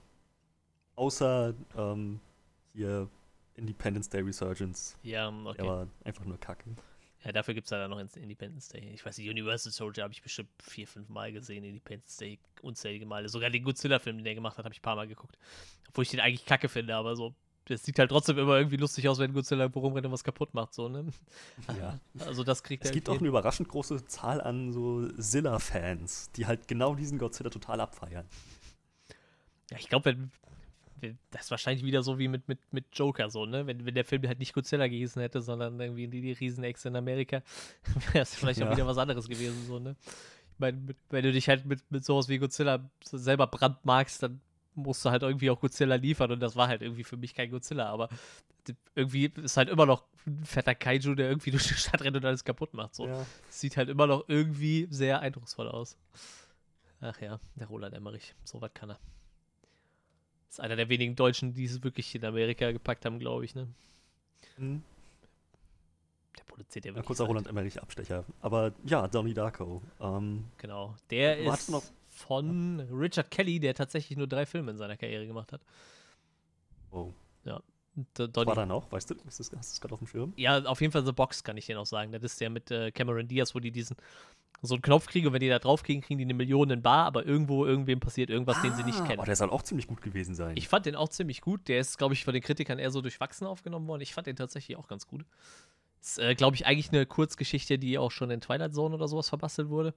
Außer 0.96 1.54
ähm, 1.78 2.20
hier 2.74 3.10
Independence 3.56 4.10
Day 4.10 4.22
Resurgence. 4.22 4.98
Ja, 5.04 5.30
okay. 5.30 5.58
Der 5.58 5.66
war 5.66 5.88
einfach 6.04 6.26
nur 6.26 6.40
kacke. 6.40 6.76
Ja, 7.24 7.32
dafür 7.32 7.56
gibt 7.56 7.66
es 7.66 7.72
ja 7.72 7.80
dann 7.80 7.90
noch 7.90 8.00
Independence 8.00 8.70
Day. 8.70 8.92
Ich 8.94 9.04
weiß 9.04 9.18
nicht, 9.18 9.28
Universal 9.28 9.72
Soldier 9.72 10.04
habe 10.04 10.14
ich 10.14 10.22
bestimmt 10.22 10.50
vier, 10.62 10.88
fünf 10.88 11.10
Mal 11.10 11.32
gesehen. 11.32 11.64
Independence 11.64 12.18
Day 12.18 12.40
unzählige 12.62 13.08
Male. 13.08 13.30
Sogar 13.30 13.50
den 13.50 13.64
Godzilla-Film, 13.64 14.18
den 14.18 14.26
der 14.26 14.36
gemacht 14.36 14.58
hat, 14.58 14.66
habe 14.66 14.74
ich 14.74 14.80
ein 14.80 14.84
paar 14.84 14.96
Mal 14.96 15.08
geguckt. 15.08 15.38
Obwohl 15.90 16.04
ich 16.04 16.12
den 16.12 16.20
eigentlich 16.20 16.46
kacke 16.46 16.70
finde, 16.70 16.96
aber 16.96 17.16
so 17.16 17.34
das 17.66 17.84
sieht 17.84 17.98
halt 17.98 18.10
trotzdem 18.10 18.38
immer 18.38 18.58
irgendwie 18.58 18.78
lustig 18.78 19.10
aus, 19.10 19.18
wenn 19.18 19.34
Godzilla 19.34 19.64
irgendwo 19.64 19.80
rumrennt 19.80 20.06
und 20.06 20.12
was 20.12 20.24
kaputt 20.24 20.54
macht, 20.54 20.74
so, 20.74 20.88
ne? 20.88 21.06
Ja. 21.80 22.00
Also 22.26 22.44
das 22.44 22.64
kriegt 22.64 22.86
Es 22.86 22.92
gibt 22.92 23.10
auch 23.10 23.18
eine 23.18 23.28
überraschend 23.28 23.70
große 23.70 24.06
Zahl 24.06 24.40
an 24.42 24.72
so 24.72 25.08
Zilla-Fans, 25.10 26.32
die 26.36 26.46
halt 26.46 26.68
genau 26.68 26.96
diesen 26.96 27.18
Godzilla 27.18 27.50
total 27.50 27.82
abfeiern. 27.82 28.26
Ja, 29.72 29.78
ich 29.80 29.90
glaube, 29.90 30.06
wenn, 30.06 30.32
wenn, 31.00 31.18
das 31.32 31.46
ist 31.46 31.52
wahrscheinlich 31.52 31.84
wieder 31.84 32.04
so 32.04 32.20
wie 32.20 32.28
mit, 32.28 32.48
mit, 32.48 32.60
mit 32.72 32.86
Joker, 32.94 33.32
so, 33.32 33.46
ne? 33.48 33.66
Wenn, 33.66 33.86
wenn 33.86 33.96
der 33.96 34.06
Film 34.06 34.28
halt 34.28 34.40
nicht 34.40 34.54
Godzilla 34.54 34.88
gehießen 34.88 35.22
hätte, 35.22 35.42
sondern 35.42 35.80
irgendwie 35.80 36.08
die, 36.08 36.22
die 36.22 36.34
Riesenechse 36.34 36.90
in 36.90 36.96
Amerika, 36.96 37.42
wäre 38.14 38.22
es 38.22 38.36
vielleicht 38.36 38.60
ja. 38.60 38.68
auch 38.68 38.72
wieder 38.74 38.86
was 38.86 39.00
anderes 39.00 39.28
gewesen, 39.28 39.66
so, 39.68 39.80
ne? 39.80 39.96
Ich 40.54 40.60
meine, 40.60 40.96
wenn 41.10 41.24
du 41.24 41.34
dich 41.34 41.50
halt 41.50 41.66
mit, 41.66 41.82
mit 41.92 42.06
sowas 42.06 42.30
wie 42.30 42.38
Godzilla 42.38 42.90
selber 43.04 43.48
brandmagst, 43.48 44.24
dann 44.24 44.40
musste 44.76 45.12
halt 45.12 45.24
irgendwie 45.24 45.50
auch 45.50 45.60
Godzilla 45.60 45.96
liefern 45.96 46.32
und 46.32 46.40
das 46.40 46.56
war 46.56 46.68
halt 46.68 46.82
irgendwie 46.82 47.04
für 47.04 47.18
mich 47.18 47.34
kein 47.34 47.50
Godzilla, 47.50 47.90
aber 47.90 48.10
irgendwie 48.96 49.26
ist 49.26 49.58
halt 49.58 49.70
immer 49.70 49.86
noch 49.86 50.04
ein 50.26 50.44
fetter 50.44 50.76
Kaiju, 50.76 51.16
der 51.16 51.30
irgendwie 51.30 51.52
durch 51.52 51.68
die 51.68 51.74
Stadt 51.74 52.02
rennt 52.02 52.18
und 52.18 52.26
alles 52.26 52.44
kaputt 52.44 52.74
macht. 52.74 52.96
So. 52.96 53.08
Ja. 53.08 53.26
Sieht 53.50 53.78
halt 53.78 53.90
immer 53.90 54.08
noch 54.08 54.26
irgendwie 54.28 54.88
sehr 54.90 55.20
eindrucksvoll 55.20 55.68
aus. 55.68 55.98
Ach 57.02 57.20
ja, 57.22 57.40
der 57.56 57.68
Roland 57.68 57.94
Emmerich, 57.94 58.34
so 58.44 58.62
was 58.62 58.74
kann 58.74 58.92
er. 58.92 59.00
Ist 60.50 60.62
einer 60.62 60.76
der 60.76 60.90
wenigen 60.90 61.16
Deutschen, 61.16 61.54
die 61.54 61.66
es 61.66 61.84
wirklich 61.84 62.16
in 62.16 62.24
Amerika 62.24 62.72
gepackt 62.72 63.06
haben, 63.06 63.20
glaube 63.20 63.46
ich, 63.46 63.56
ne? 63.56 63.68
Mhm. 64.58 64.82
Der 66.38 66.44
produziert 66.46 66.86
ja 66.86 66.92
wirklich. 66.92 67.04
Ein 67.04 67.08
kurzer 67.08 67.26
Roland 67.26 67.48
Emmerich 67.48 67.82
Abstecher. 67.82 68.24
Aber 68.42 68.72
ja, 68.86 69.08
Donnie 69.08 69.34
Darko. 69.34 69.82
Ähm, 70.00 70.46
genau. 70.58 70.96
Der 71.10 71.38
ist. 71.38 71.72
Von 72.16 72.80
Richard 72.92 73.30
Kelly, 73.30 73.60
der 73.60 73.74
tatsächlich 73.74 74.18
nur 74.18 74.28
drei 74.28 74.46
Filme 74.46 74.72
in 74.72 74.78
seiner 74.78 74.96
Karriere 74.96 75.28
gemacht 75.28 75.52
hat. 75.52 75.62
Oh. 76.92 77.12
Ja. 77.44 77.62
Donnie, 78.16 78.48
war 78.48 78.56
da 78.56 78.66
noch? 78.66 78.92
Weißt 78.92 79.10
du, 79.10 79.16
ist 79.28 79.40
das, 79.40 79.52
hast 79.52 79.52
du 79.52 79.56
das 79.56 79.82
gerade 79.82 79.94
auf 79.94 80.00
dem 80.00 80.08
Schirm? 80.08 80.34
Ja, 80.36 80.64
auf 80.64 80.82
jeden 80.82 80.92
Fall 80.92 81.06
The 81.06 81.12
Box 81.12 81.44
kann 81.44 81.56
ich 81.58 81.66
dir 81.66 81.76
noch 81.76 81.86
sagen. 81.86 82.12
Das 82.12 82.24
ist 82.24 82.40
der 82.42 82.50
mit 82.50 82.72
äh, 82.72 82.92
Cameron 82.92 83.28
Diaz, 83.28 83.56
wo 83.56 83.60
die 83.60 83.72
diesen 83.72 83.96
so 84.62 84.76
einen 84.76 84.82
Knopf 84.82 85.08
kriegen 85.08 85.28
und 85.28 85.34
wenn 85.34 85.42
die 85.42 85.50
da 85.50 85.60
drauf 85.60 85.84
kriegen, 85.84 86.02
kriegen 86.02 86.18
die 86.18 86.24
eine 86.24 86.34
Million 86.34 86.70
in 86.70 86.82
Bar, 86.82 87.06
aber 87.06 87.26
irgendwo 87.26 87.66
irgendwem 87.66 88.00
passiert 88.00 88.30
irgendwas, 88.30 88.58
ah, 88.58 88.62
den 88.62 88.76
sie 88.76 88.84
nicht 88.84 89.00
ah, 89.00 89.06
kennen. 89.06 89.20
Aber 89.20 89.26
der 89.26 89.36
soll 89.36 89.50
auch 89.50 89.62
ziemlich 89.62 89.88
gut 89.88 90.02
gewesen 90.02 90.36
sein. 90.36 90.58
Ich 90.58 90.68
fand 90.68 90.86
den 90.86 90.96
auch 90.96 91.10
ziemlich 91.10 91.42
gut. 91.42 91.68
Der 91.68 91.80
ist, 91.80 91.98
glaube 91.98 92.14
ich, 92.14 92.24
von 92.24 92.34
den 92.34 92.42
Kritikern 92.42 92.80
eher 92.80 92.92
so 92.92 93.02
durchwachsen 93.02 93.46
aufgenommen 93.46 93.88
worden. 93.88 94.02
Ich 94.02 94.14
fand 94.14 94.28
den 94.28 94.36
tatsächlich 94.36 94.78
auch 94.78 94.88
ganz 94.88 95.08
gut. 95.08 95.26
Ist, 96.02 96.20
äh, 96.20 96.36
glaube 96.36 96.56
ich, 96.56 96.66
eigentlich 96.66 96.92
eine 96.92 97.06
Kurzgeschichte, 97.06 97.78
die 97.78 97.98
auch 97.98 98.12
schon 98.12 98.32
in 98.32 98.42
Twilight 98.42 98.74
Zone 98.74 98.96
oder 98.96 99.08
sowas 99.08 99.30
verbastelt 99.30 99.70
wurde. 99.70 99.94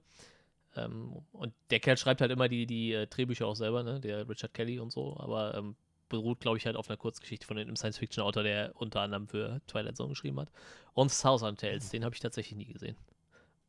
Ähm, 0.79 1.25
und 1.31 1.53
der 1.69 1.79
Kerl 1.79 1.97
schreibt 1.97 2.21
halt 2.21 2.31
immer 2.31 2.47
die, 2.47 2.65
die 2.65 2.93
äh, 2.93 3.07
Drehbücher 3.07 3.47
auch 3.47 3.55
selber, 3.55 3.83
ne? 3.83 3.99
Der 3.99 4.27
Richard 4.27 4.53
Kelly 4.53 4.79
und 4.79 4.91
so, 4.91 5.17
aber 5.19 5.55
ähm, 5.55 5.75
beruht, 6.09 6.39
glaube 6.39 6.57
ich, 6.57 6.65
halt 6.65 6.75
auf 6.75 6.89
einer 6.89 6.97
Kurzgeschichte 6.97 7.45
von 7.45 7.57
einem 7.57 7.75
Science-Fiction-Autor, 7.75 8.43
der 8.43 8.71
unter 8.75 9.01
anderem 9.01 9.27
für 9.27 9.61
Twilight 9.67 9.95
Zone 9.95 10.09
geschrieben 10.09 10.39
hat. 10.39 10.49
Und 10.93 11.11
Southern 11.11 11.55
Tales, 11.55 11.85
mhm. 11.87 11.91
den 11.91 12.05
habe 12.05 12.15
ich 12.15 12.19
tatsächlich 12.19 12.57
nie 12.57 12.73
gesehen. 12.73 12.97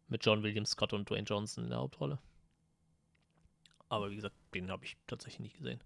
Mit 0.08 0.24
John 0.24 0.42
William 0.42 0.66
Scott 0.66 0.92
und 0.92 1.08
Dwayne 1.08 1.24
Johnson 1.24 1.64
in 1.64 1.70
der 1.70 1.78
Hauptrolle. 1.78 2.18
Aber 3.88 4.10
wie 4.10 4.16
gesagt, 4.16 4.34
den 4.54 4.70
habe 4.70 4.84
ich 4.84 4.96
tatsächlich 5.06 5.40
nicht 5.40 5.58
gesehen. 5.58 5.80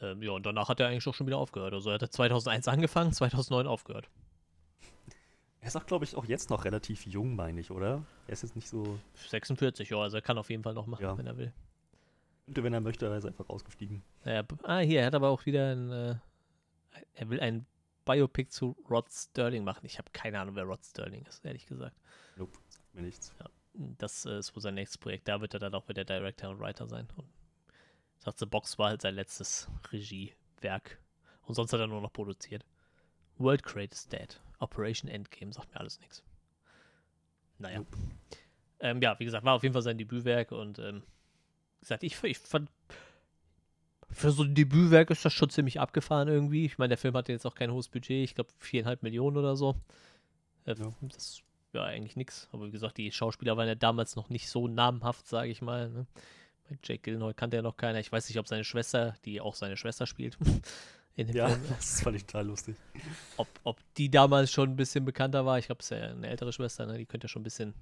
Ähm, 0.00 0.22
ja, 0.22 0.32
und 0.32 0.44
danach 0.46 0.68
hat 0.68 0.80
er 0.80 0.88
eigentlich 0.88 1.06
auch 1.06 1.14
schon 1.14 1.26
wieder 1.26 1.38
aufgehört. 1.38 1.74
Also 1.74 1.90
er 1.90 1.98
hat 1.98 2.12
2001 2.12 2.66
angefangen, 2.68 3.12
2009 3.12 3.66
aufgehört. 3.66 4.08
Er 5.64 5.68
ist 5.68 5.76
auch, 5.76 5.86
glaube 5.86 6.04
ich, 6.04 6.14
auch 6.14 6.26
jetzt 6.26 6.50
noch 6.50 6.66
relativ 6.66 7.06
jung, 7.06 7.36
meine 7.36 7.58
ich, 7.58 7.70
oder? 7.70 8.04
Er 8.26 8.34
ist 8.34 8.42
jetzt 8.42 8.54
nicht 8.54 8.68
so. 8.68 8.98
46, 9.14 9.88
ja, 9.88 9.96
also 9.96 10.18
er 10.18 10.20
kann 10.20 10.36
auf 10.36 10.50
jeden 10.50 10.62
Fall 10.62 10.74
noch 10.74 10.86
machen, 10.86 11.02
ja. 11.02 11.16
wenn 11.16 11.26
er 11.26 11.38
will. 11.38 11.54
Und 12.46 12.62
wenn 12.62 12.74
er 12.74 12.82
möchte, 12.82 13.06
er 13.06 13.16
ist 13.16 13.24
einfach 13.24 13.48
ausgestiegen. 13.48 14.02
Ja, 14.26 14.44
ah, 14.64 14.80
hier, 14.80 15.00
er 15.00 15.06
hat 15.06 15.14
aber 15.14 15.30
auch 15.30 15.46
wieder 15.46 15.72
ein. 15.72 15.90
Äh, 15.90 16.16
er 17.14 17.30
will 17.30 17.40
ein 17.40 17.64
Biopic 18.04 18.50
zu 18.50 18.76
Rod 18.90 19.10
Sterling 19.10 19.64
machen. 19.64 19.86
Ich 19.86 19.96
habe 19.96 20.10
keine 20.12 20.38
Ahnung, 20.38 20.54
wer 20.54 20.64
Rod 20.64 20.84
Sterling 20.84 21.24
ist, 21.24 21.42
ehrlich 21.46 21.64
gesagt. 21.64 21.96
Nope, 22.36 22.58
sagt 22.68 22.94
mir 22.94 23.00
nichts. 23.00 23.34
Ja, 23.40 23.46
das 23.72 24.26
äh, 24.26 24.38
ist 24.38 24.54
wohl 24.54 24.60
sein 24.60 24.74
nächstes 24.74 24.98
Projekt. 24.98 25.28
Da 25.28 25.40
wird 25.40 25.54
er 25.54 25.60
dann 25.60 25.74
auch 25.74 25.88
wieder 25.88 26.04
Director 26.04 26.50
und 26.50 26.60
Writer 26.60 26.86
sein. 26.86 27.08
Und 27.16 27.26
sagt, 28.18 28.38
The 28.38 28.44
Box 28.44 28.78
war 28.78 28.90
halt 28.90 29.00
sein 29.00 29.14
letztes 29.14 29.70
Regiewerk. 29.90 31.00
Und 31.46 31.54
sonst 31.54 31.72
hat 31.72 31.80
er 31.80 31.86
nur 31.86 32.02
noch 32.02 32.12
produziert. 32.12 32.66
World 33.38 33.62
Crate 33.62 33.94
is 33.94 34.06
dead. 34.06 34.42
Operation 34.58 35.10
Endgame 35.10 35.52
sagt 35.52 35.72
mir 35.72 35.80
alles 35.80 36.00
nichts. 36.00 36.22
Naja. 37.58 37.78
Nope. 37.78 37.96
Ähm, 38.80 39.00
ja, 39.00 39.18
wie 39.18 39.24
gesagt, 39.24 39.44
war 39.44 39.54
auf 39.54 39.62
jeden 39.62 39.72
Fall 39.72 39.82
sein 39.82 39.98
Debütwerk 39.98 40.52
und 40.52 40.78
ähm, 40.78 41.02
gesagt, 41.80 42.02
ich, 42.02 42.22
ich 42.24 42.38
fand 42.38 42.70
für 44.10 44.30
so 44.30 44.42
ein 44.42 44.54
Debütwerk 44.54 45.10
ist 45.10 45.24
das 45.24 45.32
schon 45.32 45.50
ziemlich 45.50 45.80
abgefahren 45.80 46.28
irgendwie. 46.28 46.66
Ich 46.66 46.78
meine, 46.78 46.90
der 46.90 46.98
Film 46.98 47.14
hatte 47.14 47.32
jetzt 47.32 47.46
auch 47.46 47.54
kein 47.54 47.72
hohes 47.72 47.88
Budget, 47.88 48.24
ich 48.24 48.34
glaube 48.34 48.50
viereinhalb 48.58 49.02
Millionen 49.02 49.36
oder 49.36 49.56
so. 49.56 49.74
Äh, 50.66 50.74
ja. 50.74 50.92
Das 51.00 51.42
ja 51.74 51.84
eigentlich 51.84 52.16
nichts. 52.16 52.48
Aber 52.52 52.66
wie 52.66 52.70
gesagt, 52.70 52.96
die 52.96 53.10
Schauspieler 53.12 53.56
waren 53.56 53.68
ja 53.68 53.74
damals 53.74 54.16
noch 54.16 54.30
nicht 54.30 54.48
so 54.48 54.68
namhaft, 54.68 55.26
sage 55.26 55.50
ich 55.50 55.60
mal. 55.60 55.90
Ne? 55.90 56.06
Bei 56.68 56.78
Jake 56.82 57.02
Gyllenhaal 57.02 57.34
kannte 57.34 57.56
ja 57.56 57.62
noch 57.62 57.76
keiner. 57.76 58.00
Ich 58.00 58.10
weiß 58.10 58.28
nicht, 58.28 58.38
ob 58.38 58.48
seine 58.48 58.64
Schwester, 58.64 59.14
die 59.24 59.40
auch 59.40 59.54
seine 59.54 59.76
Schwester 59.76 60.06
spielt, 60.06 60.38
in 61.16 61.28
dem 61.28 61.36
ja, 61.36 61.48
Film. 61.48 61.62
das 61.68 62.00
fand 62.00 62.16
ich 62.16 62.24
total 62.26 62.46
lustig. 62.46 62.76
Ob, 63.36 63.48
ob 63.62 63.78
die 63.96 64.10
damals 64.10 64.50
schon 64.50 64.70
ein 64.70 64.76
bisschen 64.76 65.04
bekannter 65.04 65.46
war, 65.46 65.58
ich 65.58 65.66
glaube, 65.66 65.80
es 65.80 65.90
ist 65.90 65.98
ja 65.98 66.10
eine 66.10 66.26
ältere 66.26 66.52
Schwester, 66.52 66.86
ne? 66.86 66.98
die 66.98 67.06
könnte 67.06 67.26
ja 67.26 67.28
schon 67.28 67.42
ein 67.42 67.44
bisschen. 67.44 67.74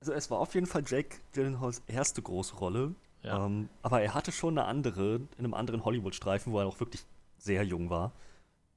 Also 0.00 0.12
es 0.12 0.30
war 0.30 0.38
auf 0.38 0.54
jeden 0.54 0.66
Fall 0.66 0.82
Jake 0.86 1.16
Gyllenhaals 1.32 1.82
erste 1.86 2.22
große 2.22 2.56
Rolle. 2.56 2.94
Ja. 3.22 3.46
Ähm, 3.46 3.70
aber 3.82 4.02
er 4.02 4.12
hatte 4.12 4.32
schon 4.32 4.58
eine 4.58 4.66
andere, 4.68 5.16
in 5.16 5.28
einem 5.38 5.54
anderen 5.54 5.84
Hollywood-Streifen, 5.84 6.52
wo 6.52 6.60
er 6.60 6.66
auch 6.66 6.78
wirklich 6.78 7.04
sehr 7.38 7.64
jung 7.64 7.88
war. 7.88 8.12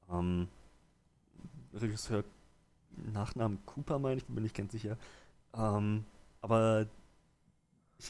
Ähm, 0.10 0.48
Regisseur 1.74 2.24
Nachnamen 2.96 3.60
Cooper, 3.66 4.00
meine 4.00 4.18
ich, 4.18 4.26
bin 4.26 4.46
ich 4.46 4.54
ganz 4.54 4.72
sicher. 4.72 4.98
Ähm, 5.54 6.06
aber 6.42 6.88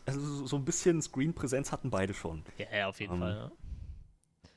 also 0.05 0.45
so 0.45 0.55
ein 0.57 0.63
bisschen 0.63 1.01
Screen-Präsenz 1.01 1.71
hatten 1.71 1.89
beide 1.89 2.13
schon. 2.13 2.43
Ja, 2.57 2.65
ja 2.77 2.87
auf 2.87 2.99
jeden 2.99 3.15
ähm, 3.15 3.19
Fall. 3.19 3.35
Ja 3.35 3.51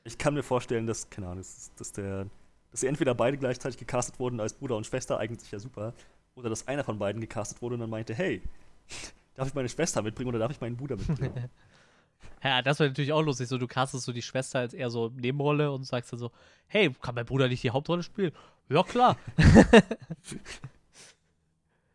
ich 0.03 0.17
kann 0.17 0.33
mir 0.33 0.43
vorstellen, 0.43 0.87
dass, 0.87 1.09
keine 1.09 1.27
Ahnung, 1.27 1.39
dass, 1.39 1.71
dass, 1.75 1.91
der, 1.91 2.27
dass 2.71 2.81
sie 2.81 2.87
entweder 2.87 3.13
beide 3.13 3.37
gleichzeitig 3.37 3.77
gecastet 3.77 4.19
wurden 4.19 4.39
als 4.39 4.53
Bruder 4.53 4.75
und 4.75 4.85
Schwester, 4.85 5.17
eigentlich 5.19 5.51
ja 5.51 5.59
super, 5.59 5.93
oder 6.35 6.49
dass 6.49 6.67
einer 6.67 6.83
von 6.83 6.97
beiden 6.97 7.21
gecastet 7.21 7.61
wurde 7.61 7.75
und 7.75 7.81
dann 7.81 7.89
meinte, 7.89 8.13
hey, 8.13 8.41
darf 9.35 9.47
ich 9.47 9.53
meine 9.53 9.69
Schwester 9.69 10.01
mitbringen 10.01 10.29
oder 10.29 10.39
darf 10.39 10.51
ich 10.51 10.61
meinen 10.61 10.77
Bruder 10.77 10.97
mitbringen? 10.97 11.49
ja, 12.43 12.61
das 12.61 12.79
wäre 12.79 12.89
natürlich 12.89 13.13
auch 13.13 13.21
lustig, 13.21 13.47
so 13.47 13.57
du 13.57 13.67
castest 13.67 14.05
so 14.05 14.13
die 14.13 14.21
Schwester 14.21 14.59
als 14.59 14.73
eher 14.73 14.89
so 14.89 15.09
Nebenrolle 15.09 15.71
und 15.71 15.83
sagst 15.85 16.11
dann 16.11 16.19
so, 16.19 16.31
hey, 16.67 16.91
kann 17.01 17.15
mein 17.15 17.25
Bruder 17.25 17.47
nicht 17.47 17.63
die 17.63 17.71
Hauptrolle 17.71 18.03
spielen? 18.03 18.31
Ja, 18.69 18.83
klar. 18.83 19.17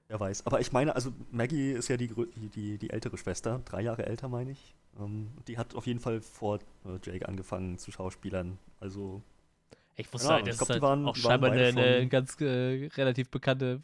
wer 0.08 0.20
weiß. 0.20 0.46
Aber 0.46 0.60
ich 0.60 0.72
meine, 0.72 0.94
also 0.94 1.12
Maggie 1.30 1.72
ist 1.72 1.88
ja 1.88 1.96
die, 1.96 2.12
die, 2.54 2.78
die 2.78 2.90
ältere 2.90 3.16
Schwester, 3.16 3.60
drei 3.64 3.82
Jahre 3.82 4.06
älter, 4.06 4.28
meine 4.28 4.52
ich. 4.52 4.74
Ähm, 4.98 5.28
die 5.46 5.58
hat 5.58 5.74
auf 5.74 5.86
jeden 5.86 6.00
Fall 6.00 6.20
vor 6.20 6.58
äh, 6.84 6.98
Jake 7.02 7.28
angefangen 7.28 7.78
zu 7.78 7.90
Schauspielern. 7.90 8.58
Also. 8.80 9.22
Ich 9.96 10.12
wusste 10.12 10.28
ja, 10.28 10.34
halt, 10.34 10.46
das 10.46 10.60
ist 10.60 10.68
halt 10.68 10.82
waren, 10.82 11.06
auch 11.06 11.16
scheinbar 11.16 11.52
eine, 11.52 11.68
eine, 11.68 12.08
ganz 12.08 12.38
äh, 12.40 12.88
relativ 12.96 13.30
bekannte 13.30 13.80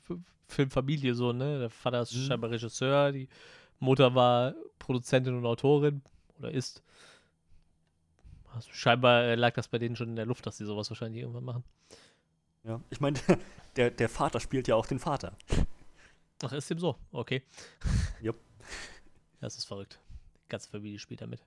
Filmfamilie, 0.47 1.15
so, 1.15 1.33
ne? 1.33 1.59
Der 1.59 1.71
Vater 1.71 2.03
ist 2.03 2.15
mhm. 2.15 2.27
scheinbar 2.27 2.51
Regisseur, 2.51 3.13
die 3.13 3.29
Mutter 3.81 4.15
war 4.15 4.55
Produzentin 4.79 5.37
und 5.37 5.47
Autorin 5.47 6.03
oder 6.39 6.51
ist. 6.51 6.83
Also 8.55 8.69
scheinbar 8.73 9.23
äh, 9.23 9.35
lag 9.35 9.55
das 9.55 9.69
bei 9.69 9.79
denen 9.79 9.97
schon 9.97 10.11
in 10.11 10.17
der 10.17 10.27
Luft, 10.27 10.47
dass 10.47 10.59
sie 10.59 10.67
sowas 10.67 10.91
wahrscheinlich 10.91 11.23
irgendwann 11.23 11.45
machen. 11.45 11.65
Ja, 12.65 12.81
ich 12.91 13.01
meine, 13.01 13.19
der, 13.77 13.91
der 13.91 14.09
Vater 14.11 14.41
spielt 14.41 14.69
ja 14.69 14.77
auch 14.77 14.87
den 14.87 14.99
Vater. 14.99 15.33
Ach, 16.42 16.52
ist 16.52 16.70
dem 16.70 16.78
so? 16.78 16.98
Okay. 17.12 17.42
Jupp. 18.20 18.37
Das 19.40 19.57
ist 19.57 19.64
verrückt. 19.64 19.98
Die 20.44 20.48
ganze 20.48 20.68
Familie 20.70 20.98
spielt 20.98 21.20
damit. 21.20 21.44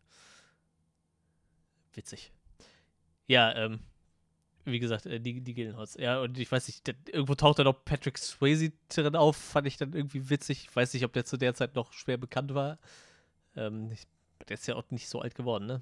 Witzig. 1.94 2.32
Ja, 3.28 3.56
ähm, 3.56 3.80
wie 4.66 4.80
gesagt, 4.80 5.06
äh, 5.06 5.20
die, 5.20 5.42
die 5.42 5.54
Gillenholz. 5.54 5.96
Ja, 5.96 6.20
und 6.22 6.38
ich 6.38 6.52
weiß 6.52 6.68
nicht, 6.68 6.88
irgendwo 7.08 7.36
taucht 7.36 7.60
dann 7.60 7.68
auch 7.68 7.86
Patrick 7.86 8.18
Swayze 8.18 8.74
drin 8.90 9.16
auf, 9.16 9.38
fand 9.38 9.68
ich 9.68 9.78
dann 9.78 9.94
irgendwie 9.94 10.30
witzig. 10.30 10.68
Ich 10.70 10.76
weiß 10.76 10.94
nicht, 10.94 11.06
ob 11.06 11.14
der 11.14 11.26
zu 11.26 11.38
der 11.38 11.54
Zeit 11.54 11.76
noch 11.76 11.94
schwer 11.94 12.18
bekannt 12.18 12.54
war. 12.54 12.80
Ähm, 13.56 13.92
ich, 13.92 14.04
der 14.48 14.56
ist 14.56 14.68
ja 14.68 14.76
auch 14.76 14.90
nicht 14.92 15.08
so 15.08 15.22
alt 15.22 15.36
geworden, 15.36 15.66
ne? 15.66 15.82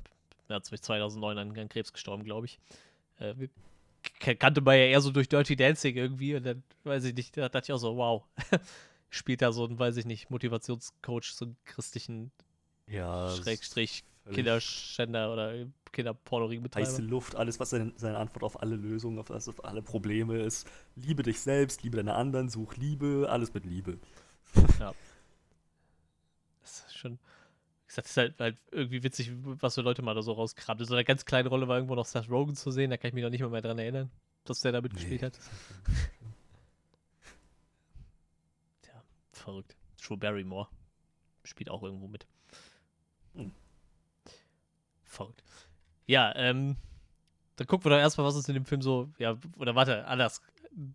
Er 0.50 0.58
hat 0.58 0.66
2009 0.66 1.38
an, 1.38 1.58
an 1.58 1.70
Krebs 1.70 1.94
gestorben, 1.94 2.24
glaube 2.24 2.46
ich. 2.46 2.60
Äh, 3.20 3.48
kannte 4.20 4.62
man 4.62 4.76
ja 4.76 4.86
eher 4.86 5.02
so 5.02 5.12
durch 5.12 5.30
Dirty 5.30 5.56
Dancing 5.56 5.96
irgendwie 5.96 6.36
und 6.36 6.46
dann, 6.46 6.64
weiß 6.84 7.06
ich 7.06 7.16
nicht, 7.16 7.38
da 7.38 7.50
dachte 7.50 7.66
ich 7.66 7.74
auch 7.74 7.78
so, 7.78 7.96
wow. 7.96 8.24
Spielt 9.14 9.42
da 9.42 9.52
so 9.52 9.66
ein, 9.66 9.78
weiß 9.78 9.98
ich 9.98 10.06
nicht, 10.06 10.30
Motivationscoach, 10.30 11.34
so 11.34 11.46
einen 11.46 11.58
christlichen 11.66 12.32
ja, 12.88 13.30
Schrägstrich 13.30 14.04
Kinderschänder 14.32 15.32
oder 15.32 15.54
Kinderpornoring-Betreiber. 15.92 16.88
Heiße 16.88 17.02
Luft, 17.02 17.36
alles, 17.36 17.60
was 17.60 17.72
seine, 17.72 17.94
seine, 17.98 18.18
Antwort 18.18 18.44
auf 18.44 18.62
alle 18.62 18.76
Lösungen, 18.76 19.20
auf, 19.20 19.30
auf 19.30 19.66
alle 19.66 19.82
Probleme 19.82 20.42
ist. 20.42 20.68
Liebe 20.96 21.24
dich 21.24 21.40
selbst, 21.40 21.84
liebe 21.84 21.98
deine 21.98 22.16
anderen, 22.16 22.50
such 22.50 22.76
Liebe, 22.78 23.28
alles 23.30 23.54
mit 23.54 23.66
Liebe. 23.66 23.98
Ja. 24.80 24.94
Das 26.62 26.86
ist 26.88 26.98
schon. 26.98 27.14
Wie 27.14 27.88
gesagt, 27.88 28.08
ist 28.08 28.18
halt, 28.18 28.40
halt 28.40 28.58
irgendwie 28.72 29.04
witzig, 29.04 29.32
was 29.44 29.76
für 29.76 29.82
Leute 29.82 30.02
mal 30.02 30.16
da 30.16 30.22
so 30.22 30.32
rauskrabbeln. 30.32 30.88
So 30.88 30.96
eine 30.96 31.04
ganz 31.04 31.26
kleine 31.26 31.50
Rolle 31.50 31.68
war 31.68 31.76
irgendwo 31.76 31.96
noch 31.96 32.06
Seth 32.06 32.30
Rogen 32.30 32.56
zu 32.56 32.72
sehen, 32.72 32.90
da 32.90 32.98
kann 32.98 33.10
ich 33.10 33.14
mich 33.14 33.24
noch 33.24 33.30
nicht 33.30 33.42
mal 33.42 33.50
mehr 33.50 33.62
dran 33.62 33.78
erinnern, 33.78 34.10
dass 34.46 34.62
der 34.62 34.72
da 34.72 34.82
mitgespielt 34.82 35.22
nee. 35.22 35.28
hat. 35.28 35.40
Tja, 38.82 39.04
verrückt. 39.44 39.76
Drew 40.02 40.18
Barrymore 40.18 40.68
spielt 41.44 41.70
auch 41.70 41.84
irgendwo 41.84 42.08
mit. 42.08 42.26
Hm. 43.36 43.52
Verrückt. 45.04 45.44
Ja, 46.08 46.34
ähm, 46.36 46.76
dann 47.56 47.68
gucken 47.68 47.86
wir 47.86 47.92
doch 47.92 47.98
erstmal, 47.98 48.26
was 48.26 48.36
uns 48.36 48.48
in 48.48 48.56
dem 48.56 48.66
Film 48.66 48.82
so, 48.82 49.10
ja, 49.20 49.38
oder 49.58 49.76
warte, 49.76 50.06
anders. 50.08 50.42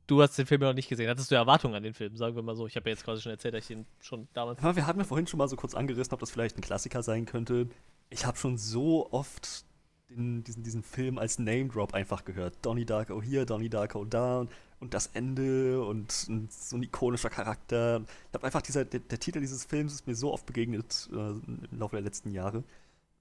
Du 0.08 0.20
hast 0.20 0.36
den 0.36 0.46
Film 0.46 0.60
ja 0.62 0.68
noch 0.68 0.74
nicht 0.74 0.88
gesehen. 0.88 1.08
Hattest 1.08 1.30
du 1.30 1.36
Erwartungen 1.36 1.76
an 1.76 1.84
den 1.84 1.94
Film, 1.94 2.16
sagen 2.16 2.34
wir 2.34 2.42
mal 2.42 2.56
so? 2.56 2.66
Ich 2.66 2.74
habe 2.74 2.90
ja 2.90 2.94
jetzt 2.94 3.04
quasi 3.04 3.22
schon 3.22 3.30
erzählt, 3.30 3.54
dass 3.54 3.62
ich 3.62 3.68
den 3.68 3.86
schon 4.00 4.26
damals. 4.34 4.60
Wir 4.60 4.86
hatten 4.86 4.98
ja 4.98 5.04
vorhin 5.04 5.28
schon 5.28 5.38
mal 5.38 5.46
so 5.46 5.54
kurz 5.54 5.74
angerissen, 5.74 6.12
ob 6.14 6.20
das 6.20 6.32
vielleicht 6.32 6.58
ein 6.58 6.62
Klassiker 6.62 7.04
sein 7.04 7.26
könnte. 7.26 7.68
Ich 8.10 8.26
habe 8.26 8.36
schon 8.36 8.58
so 8.58 9.08
oft 9.12 9.64
den, 10.10 10.42
diesen, 10.42 10.64
diesen 10.64 10.82
Film 10.82 11.16
als 11.18 11.38
Name-Drop 11.38 11.94
einfach 11.94 12.24
gehört. 12.24 12.56
Donnie 12.62 12.86
Darko 12.86 13.22
hier, 13.22 13.46
Donnie 13.46 13.68
Darko 13.68 14.04
da 14.04 14.40
und, 14.40 14.50
und 14.80 14.94
das 14.94 15.08
Ende 15.08 15.84
und, 15.84 16.26
und, 16.28 16.52
so 16.52 16.76
ein 16.76 16.82
ikonischer 16.82 17.30
Charakter. 17.30 18.02
Ich 18.28 18.34
habe 18.34 18.46
einfach 18.46 18.62
dieser, 18.62 18.84
der, 18.84 19.00
der, 19.00 19.18
Titel 19.18 19.40
dieses 19.40 19.64
Films 19.64 19.92
ist 19.92 20.06
mir 20.06 20.14
so 20.14 20.32
oft 20.32 20.46
begegnet 20.46 21.08
äh, 21.12 21.16
im 21.16 21.68
Laufe 21.72 21.96
der 21.96 22.02
letzten 22.02 22.30
Jahre. 22.30 22.62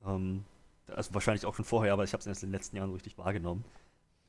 Ähm, 0.05 0.43
also 0.87 1.13
wahrscheinlich 1.13 1.45
auch 1.45 1.55
schon 1.55 1.65
vorher, 1.65 1.93
aber 1.93 2.03
ich 2.03 2.13
habe 2.13 2.21
es 2.21 2.27
erst 2.27 2.43
in 2.43 2.49
den 2.49 2.53
letzten 2.53 2.77
Jahren 2.77 2.89
so 2.89 2.93
richtig 2.93 3.17
wahrgenommen. 3.17 3.65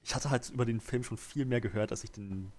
Ich 0.03 0.15
hatte 0.15 0.31
halt 0.31 0.49
über 0.51 0.65
den 0.65 0.81
Film 0.81 1.05
schon 1.05 1.19
viel 1.19 1.45
mehr 1.45 1.61
gehört, 1.61 1.91
als 1.91 2.05
ich 2.05 2.11
den 2.11 2.51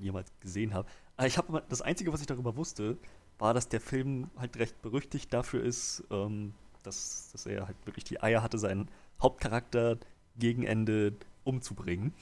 jemals 0.00 0.30
gesehen 0.40 0.74
habe. 0.74 0.88
Aber 1.16 1.26
ich 1.26 1.38
habe 1.38 1.62
das 1.68 1.80
Einzige, 1.80 2.12
was 2.12 2.20
ich 2.20 2.26
darüber 2.26 2.56
wusste, 2.56 2.98
war, 3.38 3.54
dass 3.54 3.68
der 3.68 3.80
Film 3.80 4.30
halt 4.36 4.56
recht 4.58 4.80
berüchtigt 4.82 5.32
dafür 5.32 5.62
ist, 5.62 6.04
ähm, 6.10 6.54
dass, 6.82 7.30
dass 7.32 7.46
er 7.46 7.66
halt 7.66 7.76
wirklich 7.86 8.04
die 8.04 8.20
Eier 8.20 8.42
hatte, 8.42 8.58
seinen 8.58 8.88
Hauptcharakter 9.22 9.98
gegen 10.36 10.64
Ende 10.64 11.14
umzubringen. 11.44 12.12